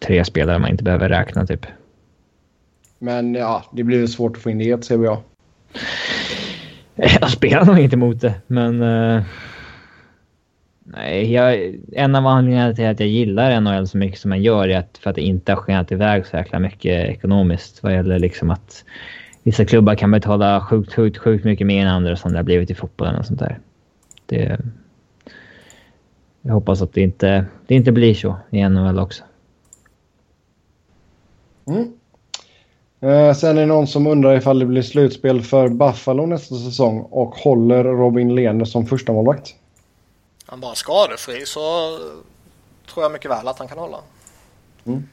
tre 0.00 0.24
spelare 0.24 0.58
man 0.58 0.70
inte 0.70 0.84
behöver 0.84 1.08
räkna 1.08 1.46
typ. 1.46 1.66
Men 2.98 3.34
ja, 3.34 3.64
det 3.72 3.82
blir 3.82 4.06
svårt 4.06 4.36
att 4.36 4.42
få 4.42 4.50
in 4.50 4.58
det 4.58 4.64
i 4.64 4.70
ett 4.70 4.88
CBA. 4.88 5.18
Jag 6.94 7.30
spelar 7.30 7.64
nog 7.64 7.78
inte 7.78 7.96
mot 7.96 8.20
det, 8.20 8.34
men... 8.46 8.82
Uh, 8.82 9.22
nej, 10.92 11.32
jag, 11.32 11.74
en 11.92 12.14
av 12.14 12.26
anledningarna 12.26 12.74
till 12.74 12.86
att 12.86 13.00
jag 13.00 13.08
gillar 13.08 13.60
NHL 13.60 13.88
så 13.88 13.98
mycket 13.98 14.20
som 14.20 14.30
jag 14.30 14.40
gör 14.40 14.68
är 14.68 14.78
att 14.78 14.98
för 14.98 15.10
att 15.10 15.16
det 15.16 15.22
inte 15.22 15.52
har 15.52 15.56
skenat 15.56 15.92
iväg 15.92 16.26
så 16.26 16.36
jäkla 16.36 16.58
mycket 16.58 17.08
ekonomiskt 17.08 17.82
vad 17.82 17.92
gäller 17.92 18.18
liksom 18.18 18.50
att 18.50 18.84
vissa 19.42 19.64
klubbar 19.64 19.94
kan 19.94 20.10
betala 20.10 20.60
sjukt, 20.60 20.94
sjukt, 20.94 21.18
sjukt 21.18 21.44
mycket 21.44 21.66
mer 21.66 21.82
än 21.82 21.88
andra 21.88 22.16
som 22.16 22.32
det 22.32 22.38
har 22.38 22.42
blivit 22.42 22.70
i 22.70 22.74
fotbollen 22.74 23.16
och 23.16 23.26
sånt 23.26 23.40
där. 23.40 23.58
Det, 24.26 24.60
jag 26.42 26.54
hoppas 26.54 26.82
att 26.82 26.92
det 26.92 27.00
inte, 27.00 27.44
det 27.66 27.74
inte 27.74 27.92
blir 27.92 28.14
så 28.14 28.36
i 28.50 28.68
NHL 28.68 28.98
också. 28.98 29.24
Mm. 31.66 31.92
Eh, 33.00 33.34
sen 33.34 33.56
är 33.56 33.60
det 33.60 33.66
någon 33.66 33.86
som 33.86 34.06
undrar 34.06 34.36
ifall 34.36 34.58
det 34.58 34.66
blir 34.66 34.82
slutspel 34.82 35.42
för 35.42 35.68
Buffalo 35.68 36.26
nästa 36.26 36.54
säsong 36.54 37.00
och 37.00 37.34
håller 37.34 37.84
Robin 37.84 38.34
Lehner 38.34 38.64
som 38.64 38.86
första 38.86 39.12
målvakt. 39.12 39.54
Han 40.50 40.60
bara 40.60 40.74
skadefri 40.74 41.46
så 41.46 41.96
tror 42.86 43.04
jag 43.04 43.12
mycket 43.12 43.30
väl 43.30 43.48
att 43.48 43.58
han 43.58 43.68
kan 43.68 43.78
hålla. 43.78 44.00
Mm. 44.84 45.08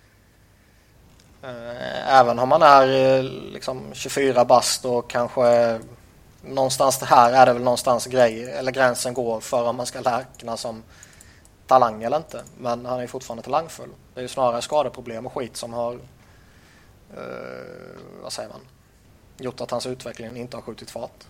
Eh, 1.44 2.16
även 2.20 2.40
om 2.40 2.52
han 2.52 2.62
är 2.62 3.18
eh, 3.18 3.24
liksom 3.24 3.82
24 3.94 4.46
bast 4.46 4.86
och 4.86 5.10
kanske 5.10 5.80
någonstans 6.42 7.00
det 7.00 7.06
här 7.06 7.34
är 7.34 7.46
det 7.46 7.54
väl 7.54 7.64
någonstans 7.64 8.06
grej, 8.06 8.52
eller 8.52 8.72
gränsen 8.72 9.14
går 9.14 9.40
för 9.40 9.70
om 9.70 9.76
man 9.76 9.86
ska 9.86 10.02
räkna 10.02 10.58
som 10.58 10.84
talang 11.68 12.04
eller 12.04 12.18
inte. 12.18 12.44
Men 12.58 12.86
han 12.86 13.00
är 13.00 13.08
fortfarande 13.08 13.44
talangfull. 13.44 13.90
Det 14.14 14.20
är 14.20 14.22
ju 14.22 14.28
snarare 14.28 14.62
skadeproblem 14.62 15.26
och 15.26 15.34
skit 15.34 15.58
som 15.58 15.74
har 15.74 15.94
eh, 17.14 17.20
vad 18.24 18.34
säger 18.34 18.50
man, 18.50 18.62
gjort 19.38 19.62
att 19.62 19.72
hans 19.72 19.86
utveckling 19.86 20.38
inte 20.38 20.58
har 20.58 20.62
skjutit 20.62 20.92
fart. 20.92 21.24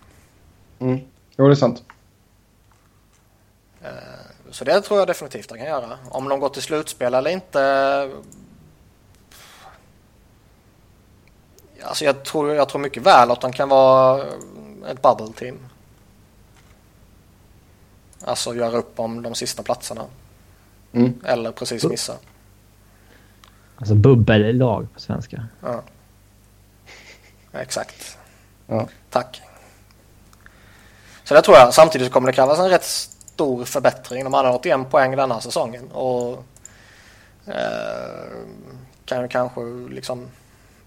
Mm. 0.78 1.00
Jo, 1.36 1.46
det 1.46 1.52
är 1.52 1.54
sant. 1.54 1.84
Eh, 3.86 4.50
så 4.50 4.64
det 4.64 4.80
tror 4.80 4.98
jag 4.98 5.08
definitivt 5.08 5.50
han 5.50 5.58
kan 5.58 5.68
göra. 5.68 5.98
Om 6.08 6.28
de 6.28 6.40
går 6.40 6.48
till 6.48 6.62
slutspel 6.62 7.14
eller 7.14 7.30
inte. 7.30 8.10
Alltså 11.82 12.04
jag 12.04 12.24
tror, 12.24 12.54
jag 12.54 12.68
tror 12.68 12.80
mycket 12.80 13.02
väl 13.02 13.30
att 13.30 13.40
de 13.40 13.52
kan 13.52 13.68
vara 13.68 14.24
ett 14.88 15.02
bubble 15.02 15.32
team. 15.32 15.58
Alltså 18.24 18.54
göra 18.54 18.76
upp 18.76 19.00
om 19.00 19.22
de 19.22 19.34
sista 19.34 19.62
platserna. 19.62 20.04
Mm. 20.92 21.20
Eller 21.24 21.52
precis 21.52 21.84
missa. 21.84 22.14
Alltså 23.76 23.94
bubbellag 23.94 24.88
på 24.94 25.00
svenska. 25.00 25.46
Ja. 25.62 25.82
Exakt. 27.52 28.18
Ja. 28.66 28.88
Tack. 29.10 29.42
Så 31.24 31.34
det 31.34 31.42
tror 31.42 31.56
jag. 31.56 31.74
Samtidigt 31.74 32.06
så 32.06 32.12
kommer 32.12 32.26
det 32.26 32.32
krävas 32.32 32.58
en 32.58 32.68
rätt 32.68 32.84
stor 33.36 33.64
förbättring. 33.64 34.24
De 34.24 34.34
hade 34.34 34.48
81 34.48 34.90
poäng 34.90 35.16
denna 35.16 35.40
säsongen. 35.40 35.90
Och 35.90 36.44
eh, 37.46 38.26
kan 39.04 39.22
ju 39.22 39.28
kanske 39.28 39.60
liksom 39.90 40.26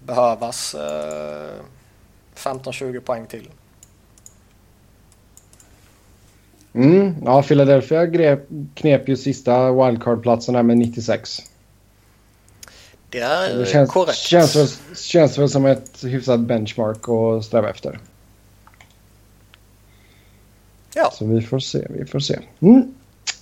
behövas 0.06 0.74
eh, 0.74 1.62
15-20 2.36 3.00
poäng 3.00 3.26
till. 3.26 3.50
Mm, 6.72 7.14
ja, 7.24 7.42
Philadelphia 7.42 8.06
grep, 8.06 8.48
knep 8.74 9.08
ju 9.08 9.16
sista 9.16 9.72
wildcard-platsen 9.72 10.54
här 10.54 10.62
med 10.62 10.78
96. 10.78 11.38
Det 13.10 13.20
är 13.20 13.58
det 13.58 13.66
känns, 13.66 13.90
korrekt. 13.90 14.18
Känns 14.18 14.80
känns 14.96 15.38
väl 15.38 15.48
som 15.48 15.66
ett 15.66 16.04
hyfsat 16.04 16.40
benchmark 16.40 17.08
att 17.08 17.44
sträva 17.44 17.70
efter. 17.70 17.98
Ja. 21.00 21.10
Så 21.10 21.26
vi 21.26 21.40
får 21.40 21.58
se, 21.58 21.86
vi 21.90 22.06
får 22.06 22.20
se. 22.20 22.38
Mm. 22.60 22.94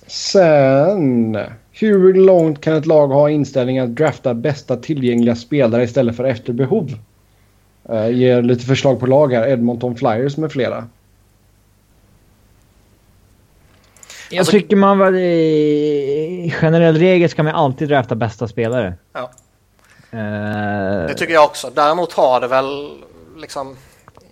Sen, 0.07 1.37
hur 1.71 2.13
långt 2.13 2.61
kan 2.61 2.73
ett 2.73 2.85
lag 2.85 3.07
ha 3.07 3.29
inställningen 3.29 3.83
att 3.83 3.95
drafta 3.95 4.33
bästa 4.33 4.77
tillgängliga 4.77 5.35
spelare 5.35 5.83
istället 5.83 6.15
för 6.15 6.23
efter 6.23 6.53
behov? 6.53 6.95
Uh, 7.89 8.11
ger 8.11 8.41
lite 8.41 8.65
förslag 8.65 8.99
på 8.99 9.05
lag 9.05 9.33
här. 9.33 9.47
Edmonton 9.47 9.95
Flyers 9.95 10.37
med 10.37 10.51
flera. 10.51 10.87
Jag 14.29 14.39
alltså, 14.39 14.51
tycker 14.51 14.75
man 14.75 14.99
väl 14.99 15.15
i 15.15 16.53
generell 16.61 16.97
regel 16.97 17.29
ska 17.29 17.43
man 17.43 17.55
alltid 17.55 17.87
drafta 17.87 18.15
bästa 18.15 18.47
spelare. 18.47 18.93
Ja. 19.13 19.31
Uh, 20.13 21.07
det 21.07 21.13
tycker 21.17 21.33
jag 21.33 21.45
också. 21.45 21.71
Däremot 21.75 22.13
har 22.13 22.41
det 22.41 22.47
väl 22.47 22.89
liksom... 23.37 23.77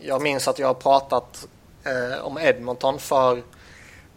Jag 0.02 0.22
minns 0.22 0.48
att 0.48 0.60
jag 0.60 0.68
har 0.68 0.74
pratat 0.74 1.48
eh, 1.88 2.26
om 2.26 2.38
Edmonton 2.38 3.00
för 3.00 3.44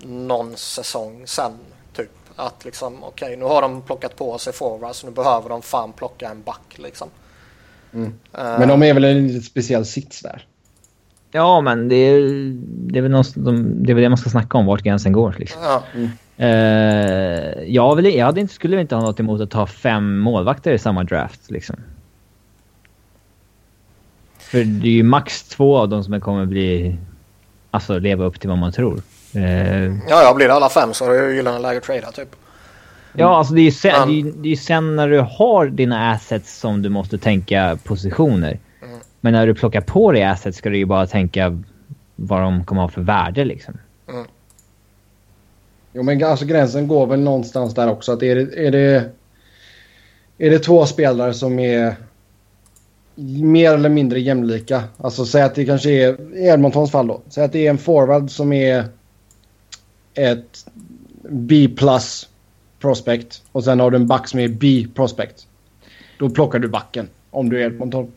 någon 0.03 0.57
säsong 0.57 1.23
sen. 1.27 1.53
Typ 1.93 2.11
att 2.37 2.65
liksom 2.65 3.05
okej 3.05 3.27
okay, 3.27 3.37
nu 3.37 3.45
har 3.45 3.63
de 3.63 3.83
plockat 3.83 4.17
på 4.17 4.39
sig 4.39 4.53
forwards 4.53 5.05
nu 5.05 5.11
behöver 5.11 5.49
de 5.49 5.63
fan 5.63 5.93
plocka 5.93 6.29
en 6.31 6.43
back 6.43 6.77
liksom. 6.77 7.09
Mm. 7.93 8.07
Uh, 8.07 8.13
men 8.33 8.69
de 8.69 8.83
är 8.83 8.95
väl 8.95 9.05
en 9.05 9.29
lite 9.29 9.47
speciell 9.47 9.87
sits 9.87 10.21
där. 10.21 10.47
Ja, 11.33 11.61
men 11.61 11.89
det 11.89 11.97
är, 11.97 12.21
det 12.65 12.99
är, 12.99 13.03
väl 13.03 13.11
något, 13.11 13.35
det 13.35 13.93
är 13.93 13.95
väl 13.95 14.03
det 14.03 14.09
man 14.09 14.19
ska 14.19 14.31
snacka 14.31 14.59
om, 14.59 14.67
vart 14.67 14.83
gränsen 14.83 15.13
går. 15.13 15.37
Liksom. 15.39 15.63
Ja. 15.63 15.83
Mm. 15.95 16.11
Uh, 16.41 17.65
jag, 17.65 17.97
vill, 17.97 18.15
jag 18.15 18.27
hade 18.27 18.41
inte, 18.41 18.55
skulle 18.55 18.81
inte 18.81 18.95
ha 18.95 19.03
något 19.03 19.21
emot 19.21 19.41
att 19.41 19.51
ta 19.51 19.67
fem 19.67 20.19
målvakter 20.19 20.73
i 20.73 20.79
samma 20.79 21.05
draft. 21.05 21.51
Liksom. 21.51 21.77
För 24.39 24.65
det 24.65 24.89
är 24.89 24.93
ju 24.93 25.03
max 25.03 25.43
två 25.43 25.79
av 25.79 25.89
dem 25.89 26.05
som 26.05 26.21
kommer 26.21 26.47
bli... 26.47 26.97
Alltså 27.71 27.99
leva 27.99 28.25
upp 28.25 28.41
till 28.41 28.49
vad 28.49 28.59
man 28.59 28.73
tror. 28.73 29.03
Uh, 29.37 29.85
ja, 30.09 30.23
ja, 30.23 30.35
blir 30.35 30.49
det 30.49 30.55
alla 30.55 30.69
fem 30.69 30.95
så 30.95 31.05
är 31.05 31.11
det 31.11 31.29
ju 31.29 31.37
gyllene 31.37 31.59
läge 31.59 31.81
trada 31.81 32.13
typ. 32.13 32.37
Ja, 33.13 33.39
alltså 33.39 33.55
det 33.55 33.61
är 33.61 33.65
ju 33.65 33.71
sen, 33.71 34.09
det 34.09 34.21
är, 34.21 34.33
det 34.43 34.49
är 34.49 34.57
sen 34.57 34.97
när 34.97 35.09
du 35.09 35.21
har 35.21 35.67
dina 35.67 36.11
assets 36.11 36.59
som 36.59 36.83
du 36.83 36.89
måste 36.89 37.19
tänka 37.19 37.79
positioner. 37.85 38.59
Men 39.21 39.33
när 39.33 39.47
du 39.47 39.55
plockar 39.55 39.81
på 39.81 40.13
dig 40.13 40.25
assets 40.25 40.59
ska 40.59 40.71
du 40.71 40.79
ju 40.79 40.85
bara 40.85 41.07
tänka 41.07 41.63
vad 42.17 42.43
de 42.43 42.65
kommer 42.65 42.83
ha 42.83 42.89
för 42.89 43.01
värde 43.01 43.45
liksom. 43.45 43.75
Mm. 44.09 44.25
Jo 45.93 46.03
men 46.03 46.25
alltså 46.25 46.45
gränsen 46.45 46.89
går 46.89 47.07
väl 47.07 47.21
någonstans 47.21 47.75
där 47.75 47.91
också. 47.91 48.13
Att 48.13 48.23
är, 48.23 48.37
det, 48.37 48.67
är, 48.67 48.71
det, 48.71 49.11
är 50.39 50.51
det 50.51 50.59
två 50.59 50.87
spelare 50.87 51.35
som 51.35 51.59
är 51.59 51.97
mer 53.15 53.75
eller 53.75 53.89
mindre 53.89 54.21
jämlika. 54.21 54.85
Alltså 54.97 55.27
säg 55.27 55.43
att 55.43 55.55
det 55.55 55.65
kanske 55.65 55.91
är, 55.91 56.37
i 56.37 56.47
Edmontons 56.47 56.91
fall 56.91 57.07
då. 57.07 57.21
Säg 57.29 57.45
att 57.45 57.53
det 57.53 57.67
är 57.67 57.71
en 57.71 57.79
forward 57.79 58.31
som 58.31 58.53
är 58.53 58.85
ett 60.15 60.67
B 61.29 61.69
plus 61.77 62.29
prospect. 62.79 63.43
Och 63.53 63.65
sen 63.65 63.81
har 63.81 63.91
du 63.91 63.97
en 63.97 64.07
back 64.07 64.29
som 64.29 64.41
är 64.41 64.49
B 64.49 64.87
prospect. 64.95 65.47
Då 66.19 66.31
plockar 66.31 66.59
du 66.59 66.69
backen 66.69 67.09
om 67.31 67.49
du 67.49 67.63
är 67.63 67.67
Edmonton. 67.67 68.13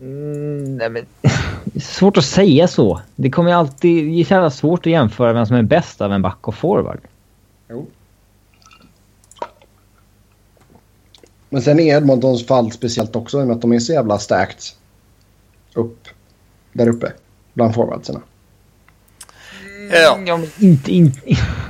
Mm, 0.00 0.76
nej 0.76 0.90
men, 0.90 1.06
svårt 1.80 2.16
att 2.16 2.24
säga 2.24 2.68
så. 2.68 3.00
Det 3.16 3.30
kommer 3.30 3.50
ju 3.50 3.56
alltid... 3.56 4.04
Det 4.04 4.34
är 4.34 4.50
så 4.50 4.56
svårt 4.56 4.86
att 4.86 4.92
jämföra 4.92 5.32
vem 5.32 5.46
som 5.46 5.56
är 5.56 5.62
bäst 5.62 6.00
av 6.00 6.12
en 6.12 6.22
back 6.22 6.48
och 6.48 6.54
forward. 6.54 7.00
Jo. 7.68 7.86
Men 11.50 11.62
sen 11.62 11.80
är 11.80 11.96
Edmontons 11.96 12.46
fall 12.46 12.72
speciellt 12.72 13.16
också 13.16 13.38
i 13.38 13.42
och 13.42 13.46
med 13.46 13.56
att 13.56 13.62
de 13.62 13.72
är 13.72 13.78
så 13.78 13.92
jävla 13.92 14.18
stacked 14.18 14.62
upp 15.74 16.08
där 16.72 16.88
uppe 16.88 17.12
bland 17.54 17.74
forwardsarna. 17.74 18.20
Ja. 19.92 20.18
ja 20.26 20.36
men 20.36 20.48
inte, 20.58 20.92
inte... 20.92 21.20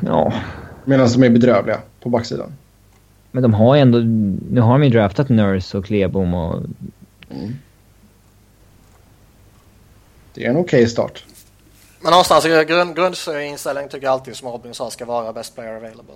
Ja. 0.02 0.32
Medan 0.84 1.08
de 1.12 1.22
är 1.22 1.30
bedrövliga 1.30 1.80
på 2.00 2.08
backsidan. 2.08 2.52
Men 3.30 3.42
de 3.42 3.54
har 3.54 3.74
ju 3.74 3.80
ändå... 3.80 3.98
Nu 4.50 4.60
har 4.60 4.78
de 4.78 4.84
ju 4.84 4.90
draftat 4.90 5.28
Nurse 5.28 5.78
och 5.78 5.84
Klebom 5.84 6.34
och... 6.34 6.62
Mm. 7.30 7.54
Det 10.34 10.44
är 10.44 10.50
en 10.50 10.56
okej 10.56 10.82
okay 10.82 10.86
start. 10.86 11.24
Men 12.00 12.10
någonstans 12.10 12.44
grund, 12.44 12.96
grundinställning 12.96 13.88
tycker 13.88 14.06
jag 14.06 14.12
alltid 14.12 14.36
som 14.36 14.48
Robin 14.48 14.74
sa 14.74 14.90
ska 14.90 15.04
vara 15.04 15.32
best 15.32 15.54
player 15.54 15.76
available. 15.76 16.14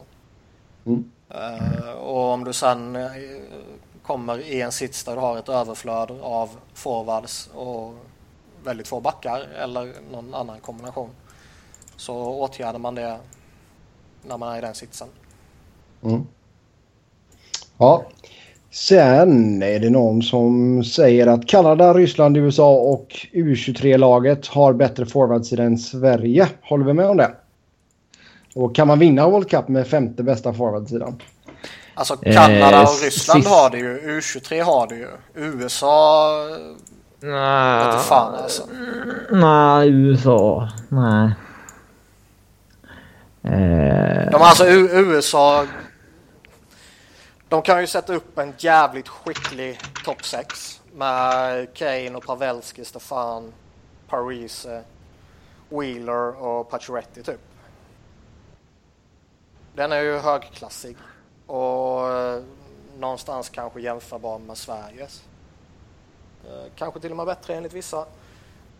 Mm. 0.86 1.10
Eh, 1.35 1.90
och 1.90 2.32
om 2.32 2.44
du 2.44 2.52
sen 2.52 2.97
eh, 2.97 3.11
kommer 4.02 4.39
i 4.39 4.61
en 4.61 4.73
sits 4.73 5.05
där 5.05 5.15
du 5.15 5.20
har 5.20 5.39
ett 5.39 5.48
överflöd 5.48 6.11
av 6.23 6.51
forwards 6.74 7.51
och 7.55 7.94
väldigt 8.65 8.89
få 8.89 9.01
backar 9.01 9.47
eller 9.62 9.93
någon 10.12 10.35
annan 10.35 10.61
kombination 10.61 11.11
så 11.97 12.15
åtgärdar 12.16 12.78
man 12.78 12.94
det 12.94 13.19
när 14.23 14.39
man 14.39 14.52
är 14.52 14.59
i 14.59 14.61
den 14.61 14.74
sitsen. 14.74 15.09
Mm. 16.02 16.27
Ja, 17.78 18.05
Sen 18.74 19.62
är 19.62 19.78
det 19.78 19.90
någon 19.90 20.23
som 20.23 20.85
säger 20.85 21.27
att 21.27 21.47
Kanada, 21.47 21.94
Ryssland, 21.94 22.36
USA 22.36 22.74
och 22.74 23.09
U23-laget 23.32 24.47
har 24.47 24.73
bättre 24.73 25.06
forwards 25.06 25.52
än 25.52 25.78
Sverige. 25.78 26.48
Håller 26.62 26.85
vi 26.85 26.93
med 26.93 27.06
om 27.06 27.16
det? 27.16 27.31
Och 28.55 28.74
kan 28.74 28.89
man 28.89 28.98
vinna 28.98 29.28
World 29.28 29.51
Cup 29.51 29.68
med 29.68 29.89
femte 29.89 30.22
bästa 30.22 30.52
forwardsidan? 30.52 31.22
Alltså 31.94 32.16
Kanada 32.16 32.82
och 32.82 32.89
eh, 32.89 33.05
Ryssland 33.05 33.47
har 33.47 33.70
det 33.70 33.78
ju. 33.78 34.20
U23 34.20 34.62
har 34.62 34.86
det 34.86 34.94
ju. 34.94 35.09
USA... 35.35 36.31
Nej. 37.20 37.86
Inte 37.86 38.05
fan 38.05 38.35
alltså. 38.35 38.62
Nej, 39.31 39.89
USA. 39.89 40.68
Nej. 40.89 41.35
Eh. 43.43 44.31
De 44.31 44.43
alltså 44.43 44.66
USA 44.66 45.66
de 47.55 47.62
kan 47.62 47.81
ju 47.81 47.86
sätta 47.86 48.14
upp 48.14 48.39
en 48.39 48.55
jävligt 48.59 49.09
skicklig 49.09 49.81
topp 50.05 50.24
6 50.24 50.81
med 50.94 51.74
Kane 51.74 52.10
och 52.14 52.26
Pavelski, 52.26 52.85
Stefan, 52.85 53.52
Parise, 54.09 54.82
Wheeler 55.68 56.43
och 56.43 56.70
Pacioretty 56.70 57.22
typ. 57.22 57.40
Den 59.74 59.92
är 59.92 60.01
ju 60.01 60.18
högklassig 60.18 60.96
och 61.46 62.12
eh, 62.12 62.40
någonstans 62.98 63.48
kanske 63.48 63.80
jämförbar 63.80 64.38
med 64.38 64.56
Sveriges. 64.56 65.22
Eh, 66.44 66.70
kanske 66.76 67.01
till 67.01 67.10
och 67.10 67.16
med 67.16 67.26
bättre 67.26 67.55
enligt 67.55 67.72
vissa. 67.72 68.05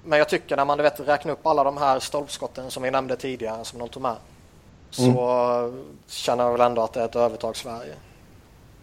Men 0.05 0.19
jag 0.19 0.29
tycker 0.29 0.57
när 0.57 0.65
man 0.65 0.79
vet, 0.79 1.01
räknar 1.01 1.33
upp 1.33 1.47
alla 1.47 1.65
de 1.65 1.77
här 1.77 1.99
stolpskotten 1.99 2.71
som 2.71 2.83
vi 2.83 2.91
nämnde 2.91 3.17
tidigare 3.17 3.65
som 3.65 3.79
de 3.79 3.89
tog 3.89 4.03
med 4.03 4.17
så 4.91 5.03
mm. 5.03 5.85
känner 6.07 6.45
jag 6.45 6.53
väl 6.53 6.61
ändå 6.61 6.83
att 6.83 6.93
det 6.93 7.01
är 7.01 7.05
ett 7.05 7.17
övertag 7.17 7.57
Sverige. 7.57 7.93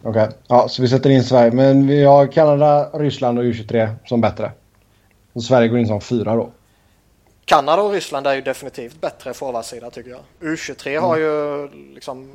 Okej, 0.03 0.23
okay. 0.23 0.33
ja, 0.47 0.67
så 0.69 0.81
vi 0.81 0.87
sätter 0.87 1.09
in 1.09 1.23
Sverige. 1.23 1.51
Men 1.51 1.87
vi 1.87 2.03
har 2.03 2.27
Kanada, 2.27 2.89
Ryssland 2.93 3.39
och 3.39 3.45
U23 3.45 3.95
som 4.05 4.21
bättre. 4.21 4.51
Och 5.33 5.43
Sverige 5.43 5.67
går 5.67 5.79
in 5.79 5.87
som 5.87 6.01
fyra 6.01 6.35
då. 6.35 6.49
Kanada 7.45 7.81
och 7.81 7.91
Ryssland 7.91 8.27
är 8.27 8.33
ju 8.33 8.41
definitivt 8.41 9.01
bättre 9.01 9.33
forwardsida 9.33 9.89
tycker 9.89 10.09
jag. 10.09 10.19
U23 10.39 10.87
mm. 10.87 11.03
har 11.03 11.17
ju 11.17 11.69
liksom 11.93 12.31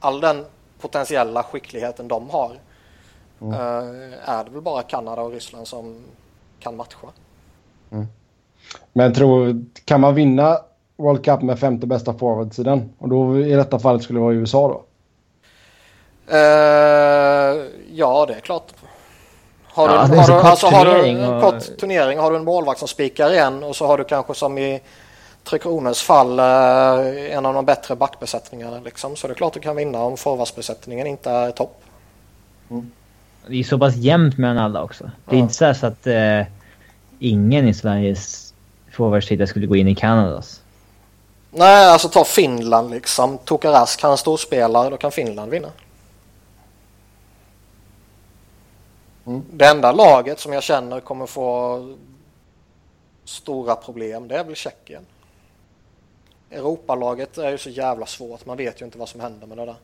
all 0.00 0.20
den 0.20 0.44
potentiella 0.80 1.42
skickligheten 1.42 2.08
de 2.08 2.30
har. 2.30 2.56
Mm. 3.40 3.52
Uh, 3.52 4.12
är 4.24 4.44
det 4.44 4.50
väl 4.50 4.62
bara 4.62 4.82
Kanada 4.82 5.22
och 5.22 5.32
Ryssland 5.32 5.68
som 5.68 5.96
kan 6.60 6.76
matcha. 6.76 7.06
Mm. 7.90 8.06
Men 8.92 9.14
tror, 9.14 9.64
kan 9.84 10.00
man 10.00 10.14
vinna 10.14 10.58
World 10.96 11.24
Cup 11.24 11.42
med 11.42 11.58
femte 11.58 11.86
bästa 11.86 12.14
forwardsidan? 12.14 12.90
Och 12.98 13.08
då 13.08 13.38
i 13.38 13.52
detta 13.52 13.78
fallet 13.78 14.02
skulle 14.02 14.18
det 14.18 14.22
vara 14.22 14.34
USA 14.34 14.68
då? 14.68 14.84
Uh, 16.32 17.66
ja, 17.92 18.26
det 18.26 18.34
är 18.34 18.40
klart. 18.40 18.72
Har 19.76 19.88
du, 19.88 19.94
ja, 19.94 20.00
har, 20.00 20.26
du, 20.26 20.32
alltså, 20.32 20.66
har 20.66 20.84
du 20.84 21.08
en 21.08 21.24
och... 21.24 21.42
kort 21.42 21.78
turnering, 21.78 22.18
har 22.18 22.30
du 22.30 22.36
en 22.36 22.44
målvakt 22.44 22.78
som 22.78 22.88
spikar 22.88 23.32
igen 23.32 23.62
och 23.62 23.76
så 23.76 23.86
har 23.86 23.98
du 23.98 24.04
kanske 24.04 24.34
som 24.34 24.58
i 24.58 24.80
Tre 25.44 25.58
Kronors 25.58 26.02
fall 26.02 26.40
uh, 26.40 27.36
en 27.36 27.46
av 27.46 27.54
de 27.54 27.64
bättre 27.64 27.96
backbesättningarna 27.96 28.80
liksom. 28.84 29.16
Så 29.16 29.26
det 29.26 29.32
är 29.32 29.34
klart 29.34 29.52
du 29.52 29.60
kan 29.60 29.76
vinna 29.76 29.98
om 29.98 30.16
forwardsbesättningen 30.16 31.06
inte 31.06 31.30
är 31.30 31.50
topp. 31.50 31.82
Mm. 32.70 32.90
Det 33.46 33.56
är 33.56 33.64
så 33.64 33.78
pass 33.78 33.96
jämnt 33.96 34.38
mellan 34.38 34.58
alla 34.58 34.82
också. 34.82 35.04
Det 35.04 35.34
är 35.34 35.38
ja. 35.38 35.42
inte 35.42 35.54
så, 35.54 35.74
så 35.74 35.86
att 35.86 36.06
uh, 36.06 36.46
ingen 37.18 37.68
i 37.68 37.74
Sveriges 37.74 38.54
forwardssida 38.92 39.46
skulle 39.46 39.66
gå 39.66 39.76
in 39.76 39.88
i 39.88 39.94
Kanadas. 39.94 40.60
Nej, 41.50 41.86
alltså 41.86 42.08
ta 42.08 42.24
Finland 42.24 42.90
liksom. 42.90 43.38
Tokarask, 43.38 44.02
han 44.02 44.16
storspelare, 44.16 44.90
då 44.90 44.96
kan 44.96 45.12
Finland 45.12 45.50
vinna. 45.50 45.68
Mm. 49.26 49.42
Det 49.50 49.66
enda 49.66 49.92
laget 49.92 50.40
som 50.40 50.52
jag 50.52 50.62
känner 50.62 51.00
kommer 51.00 51.26
få 51.26 51.96
stora 53.24 53.76
problem, 53.76 54.28
det 54.28 54.36
är 54.36 54.44
väl 54.44 54.54
Tjeckien. 54.54 55.02
Europalaget 56.50 57.38
är 57.38 57.50
ju 57.50 57.58
så 57.58 57.70
jävla 57.70 58.06
svårt, 58.06 58.46
man 58.46 58.56
vet 58.56 58.80
ju 58.80 58.84
inte 58.84 58.98
vad 58.98 59.08
som 59.08 59.20
händer 59.20 59.46
med 59.46 59.58
det 59.58 59.64
där. 59.64 59.76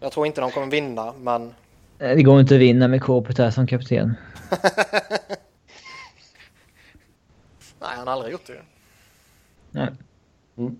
Jag 0.00 0.12
tror 0.12 0.26
inte 0.26 0.40
de 0.40 0.50
kommer 0.50 0.66
vinna, 0.66 1.12
men... 1.20 1.54
Det 1.98 2.22
går 2.22 2.40
inte 2.40 2.54
att 2.54 2.60
vinna 2.60 2.88
med 2.88 3.02
Kopitar 3.02 3.50
som 3.50 3.66
kapten. 3.66 4.14
Nej, 7.80 7.90
han 7.96 8.06
har 8.06 8.14
aldrig 8.14 8.32
gjort 8.32 8.46
det. 8.46 8.62
Nej. 9.70 9.88
Mm. 10.56 10.76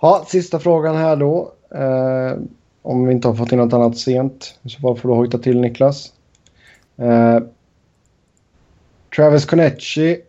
Ja, 0.00 0.24
sista 0.28 0.58
frågan 0.58 0.96
här 0.96 1.16
då. 1.16 1.52
Eh, 1.70 2.36
om 2.82 3.06
vi 3.06 3.12
inte 3.12 3.28
har 3.28 3.34
fått 3.34 3.52
in 3.52 3.58
något 3.58 3.72
annat 3.72 3.98
sent. 3.98 4.58
Så 4.64 4.80
fall 4.80 4.96
får 4.96 5.08
du 5.08 5.14
hojta 5.14 5.38
till 5.38 5.60
Niklas. 5.60 6.12
Eh, 6.96 7.38
Travis 9.16 9.46
Conecci. 9.46 10.20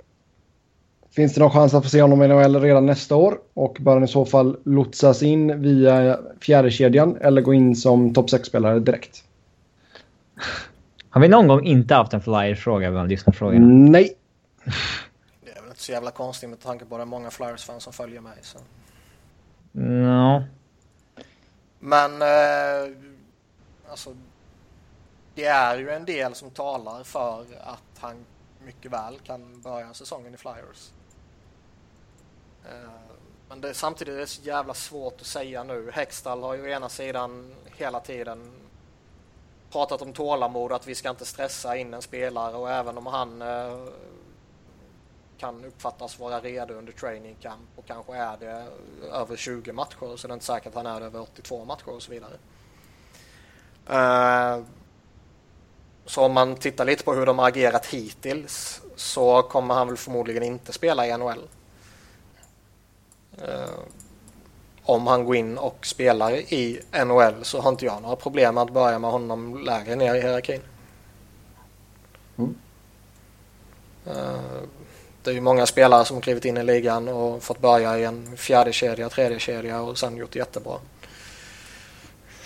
Finns 1.12 1.34
det 1.34 1.42
någon 1.42 1.52
chans 1.52 1.74
att 1.74 1.84
få 1.84 1.90
se 1.90 2.02
honom 2.02 2.24
i 2.24 2.28
NHL 2.28 2.62
redan 2.62 2.86
nästa 2.86 3.16
år? 3.16 3.38
Och 3.54 3.78
bör 3.80 3.94
han 3.94 4.04
i 4.04 4.08
så 4.08 4.26
fall 4.26 4.58
lotsas 4.66 5.24
in 5.24 5.62
via 5.62 6.20
fjärde 6.42 6.72
kedjan 6.72 7.18
eller 7.22 7.42
gå 7.42 7.54
in 7.54 7.76
som 7.76 8.14
topp 8.14 8.30
6-spelare 8.30 8.80
direkt? 8.80 9.24
Har 11.10 11.22
vi 11.22 11.28
någon 11.28 11.48
gång 11.48 11.66
inte 11.66 11.96
haft 11.96 12.14
en 12.14 12.22
flyer-fråga 12.22 12.92
bland 12.92 13.10
lyssnarfrågorna? 13.10 13.66
Nej. 13.68 14.14
Det 15.44 15.52
är 15.52 15.62
väl 15.62 15.70
inte 15.70 15.82
så 15.82 15.92
jävla 15.92 16.12
konstigt 16.12 16.50
med 16.50 16.60
tanke 16.60 16.86
på 16.86 16.98
det 16.98 17.06
många 17.06 17.30
Flyers-fans 17.30 17.84
som 17.84 17.94
följer 17.94 18.22
mig. 18.22 18.38
Så. 18.42 18.60
No. 19.72 20.44
Men 21.86 22.22
eh, 22.22 22.98
alltså, 23.90 24.16
det 25.36 25.46
är 25.46 25.78
ju 25.78 25.90
en 25.90 26.06
del 26.06 26.36
som 26.36 26.52
talar 26.52 27.04
för 27.04 27.46
att 27.64 28.00
han 28.00 28.26
mycket 28.66 28.92
väl 28.92 29.20
kan 29.20 29.62
börja 29.62 29.94
säsongen 29.94 30.34
i 30.34 30.38
Flyers. 30.38 30.92
Eh, 32.66 32.90
men 33.50 33.62
det, 33.62 33.74
samtidigt 33.74 34.14
är 34.14 34.18
det 34.18 34.28
så 34.28 34.42
jävla 34.42 34.74
svårt 34.74 35.22
att 35.22 35.28
säga 35.28 35.64
nu. 35.64 35.92
Hextall 35.94 36.44
har 36.44 36.54
ju 36.54 36.64
å 36.64 36.68
ena 36.68 36.90
sidan 36.90 37.56
hela 37.78 38.00
tiden 38.00 38.52
pratat 39.72 40.02
om 40.02 40.14
tålamod, 40.14 40.72
att 40.72 40.88
vi 40.88 40.96
ska 40.96 41.10
inte 41.10 41.26
stressa 41.26 41.78
in 41.78 41.94
en 41.94 42.02
spelare 42.02 42.56
och 42.56 42.72
även 42.72 42.98
om 42.98 43.06
han 43.06 43.42
eh, 43.42 43.88
kan 45.38 45.66
uppfattas 45.66 46.20
vara 46.20 46.40
redo 46.40 46.74
under 46.74 46.94
training 46.94 47.36
camp 47.42 47.70
och 47.76 47.86
kanske 47.86 48.16
är 48.16 48.38
det 48.40 48.68
över 49.12 49.36
20 49.36 49.72
matcher 49.72 50.18
så 50.18 50.28
det 50.28 50.32
är 50.32 50.34
inte 50.34 50.46
säkert 50.46 50.68
att 50.68 50.76
han 50.76 50.86
är 50.86 51.00
det 51.00 51.06
över 51.06 51.22
82 51.22 51.66
matcher 51.66 51.90
och 51.90 52.02
så 52.02 52.12
vidare. 52.12 52.34
Uh, 53.90 54.66
så 56.06 56.26
om 56.26 56.34
man 56.34 56.56
tittar 56.56 56.86
lite 56.86 57.04
på 57.04 57.14
hur 57.14 57.26
de 57.26 57.40
har 57.40 57.48
agerat 57.48 57.86
hittills 57.86 58.82
så 58.96 59.42
kommer 59.42 59.76
han 59.76 59.88
väl 59.88 59.98
förmodligen 59.98 60.44
inte 60.44 60.74
spela 60.74 61.08
i 61.08 61.18
NHL. 61.18 61.40
Uh, 63.42 63.50
eh, 63.50 63.70
om 64.86 65.08
han 65.08 65.26
går 65.26 65.36
in 65.36 65.58
och 65.58 65.86
spelar 65.86 66.32
i 66.54 66.82
NHL 67.06 67.46
så 67.46 67.62
har 67.62 67.70
inte 67.70 67.86
jag 67.86 68.02
några 68.02 68.16
problem 68.16 68.56
med 68.56 68.62
att 68.62 68.74
börja 68.74 69.00
med 69.00 69.12
honom 69.12 69.64
lägre 69.64 69.96
ner 69.96 70.16
i 70.16 70.22
hierarkin. 70.22 70.62
Mm. 72.38 72.56
Uh, 74.08 74.64
det 75.24 75.32
är 75.32 75.36
ju 75.36 75.42
många 75.42 75.66
spelare 75.66 76.06
som 76.06 76.22
klivit 76.22 76.46
in 76.46 76.58
i 76.58 76.64
ligan 76.64 77.08
och 77.08 77.44
fått 77.44 77.60
börja 77.60 77.98
i 77.98 78.04
en 78.04 78.38
fjärde 78.38 78.74
kedja, 78.74 79.10
tredje 79.10 79.40
kedja 79.40 79.82
och 79.82 79.98
sen 79.98 80.18
gjort 80.18 80.36
jättebra. 80.36 80.74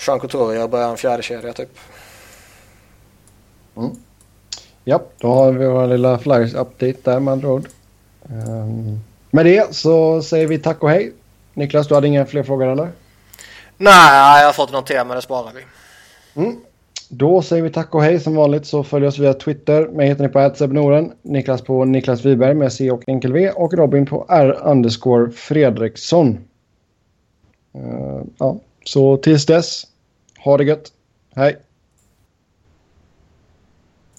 Jean 0.08 0.20
Couturier 0.20 0.68
börjar 0.68 0.90
en 0.90 0.98
fjärde 0.98 1.24
kedja 1.24 1.54
typ. 1.54 1.80
Mm. 3.78 3.92
Ja, 4.84 5.02
då 5.18 5.34
har 5.34 5.52
vi 5.52 5.68
vår 5.68 5.88
lilla 5.88 6.20
Flyers 6.20 6.54
update 6.54 6.98
där 7.04 7.20
med 7.20 7.32
andra 7.32 7.50
ord. 7.50 7.68
Um, 8.30 9.00
med 9.32 9.46
det 9.46 9.76
så 9.76 10.22
säger 10.22 10.48
vi 10.48 10.60
tack 10.60 10.84
och 10.84 10.90
hej. 10.90 11.14
Niklas, 11.54 11.88
du 11.88 11.96
hade 11.96 12.08
inga 12.08 12.26
fler 12.26 12.44
frågor 12.44 12.68
eller? 12.68 12.90
Nej, 13.78 14.40
jag 14.40 14.46
har 14.46 14.54
fått 14.54 14.72
något 14.72 14.88
tema, 14.88 15.16
det 15.16 15.22
sparar 15.22 15.52
vi. 15.54 15.66
Mm. 16.42 16.60
Då 17.10 17.42
säger 17.42 17.64
vi 17.64 17.70
tack 17.70 17.96
och 17.96 18.04
hej 18.04 18.20
som 18.20 18.36
vanligt 18.36 18.66
så 18.66 18.84
följ 18.84 19.08
oss 19.08 19.20
via 19.20 19.34
Twitter. 19.34 19.88
Mig 19.88 20.08
heter 20.08 20.24
ni 20.24 20.30
på 20.30 20.52
@sebnoren, 20.56 21.12
Niklas 21.22 21.62
på 21.62 21.86
Niklas 21.86 22.26
Wiberg 22.26 22.54
med 22.54 22.74
C 22.74 22.92
och 22.92 23.04
enkel 23.08 23.34
V 23.34 23.50
och 23.50 23.74
Robin 23.74 24.06
på 24.06 24.26
R 24.30 24.60
underscore 24.64 25.32
Fredriksson. 25.32 26.38
Uh, 27.76 28.22
ja, 28.38 28.60
så 28.84 29.18
tills 29.18 29.46
dess, 29.46 29.84
ha 30.44 30.58
det 30.58 30.64
gött. 30.64 30.92
Hej! 31.36 31.58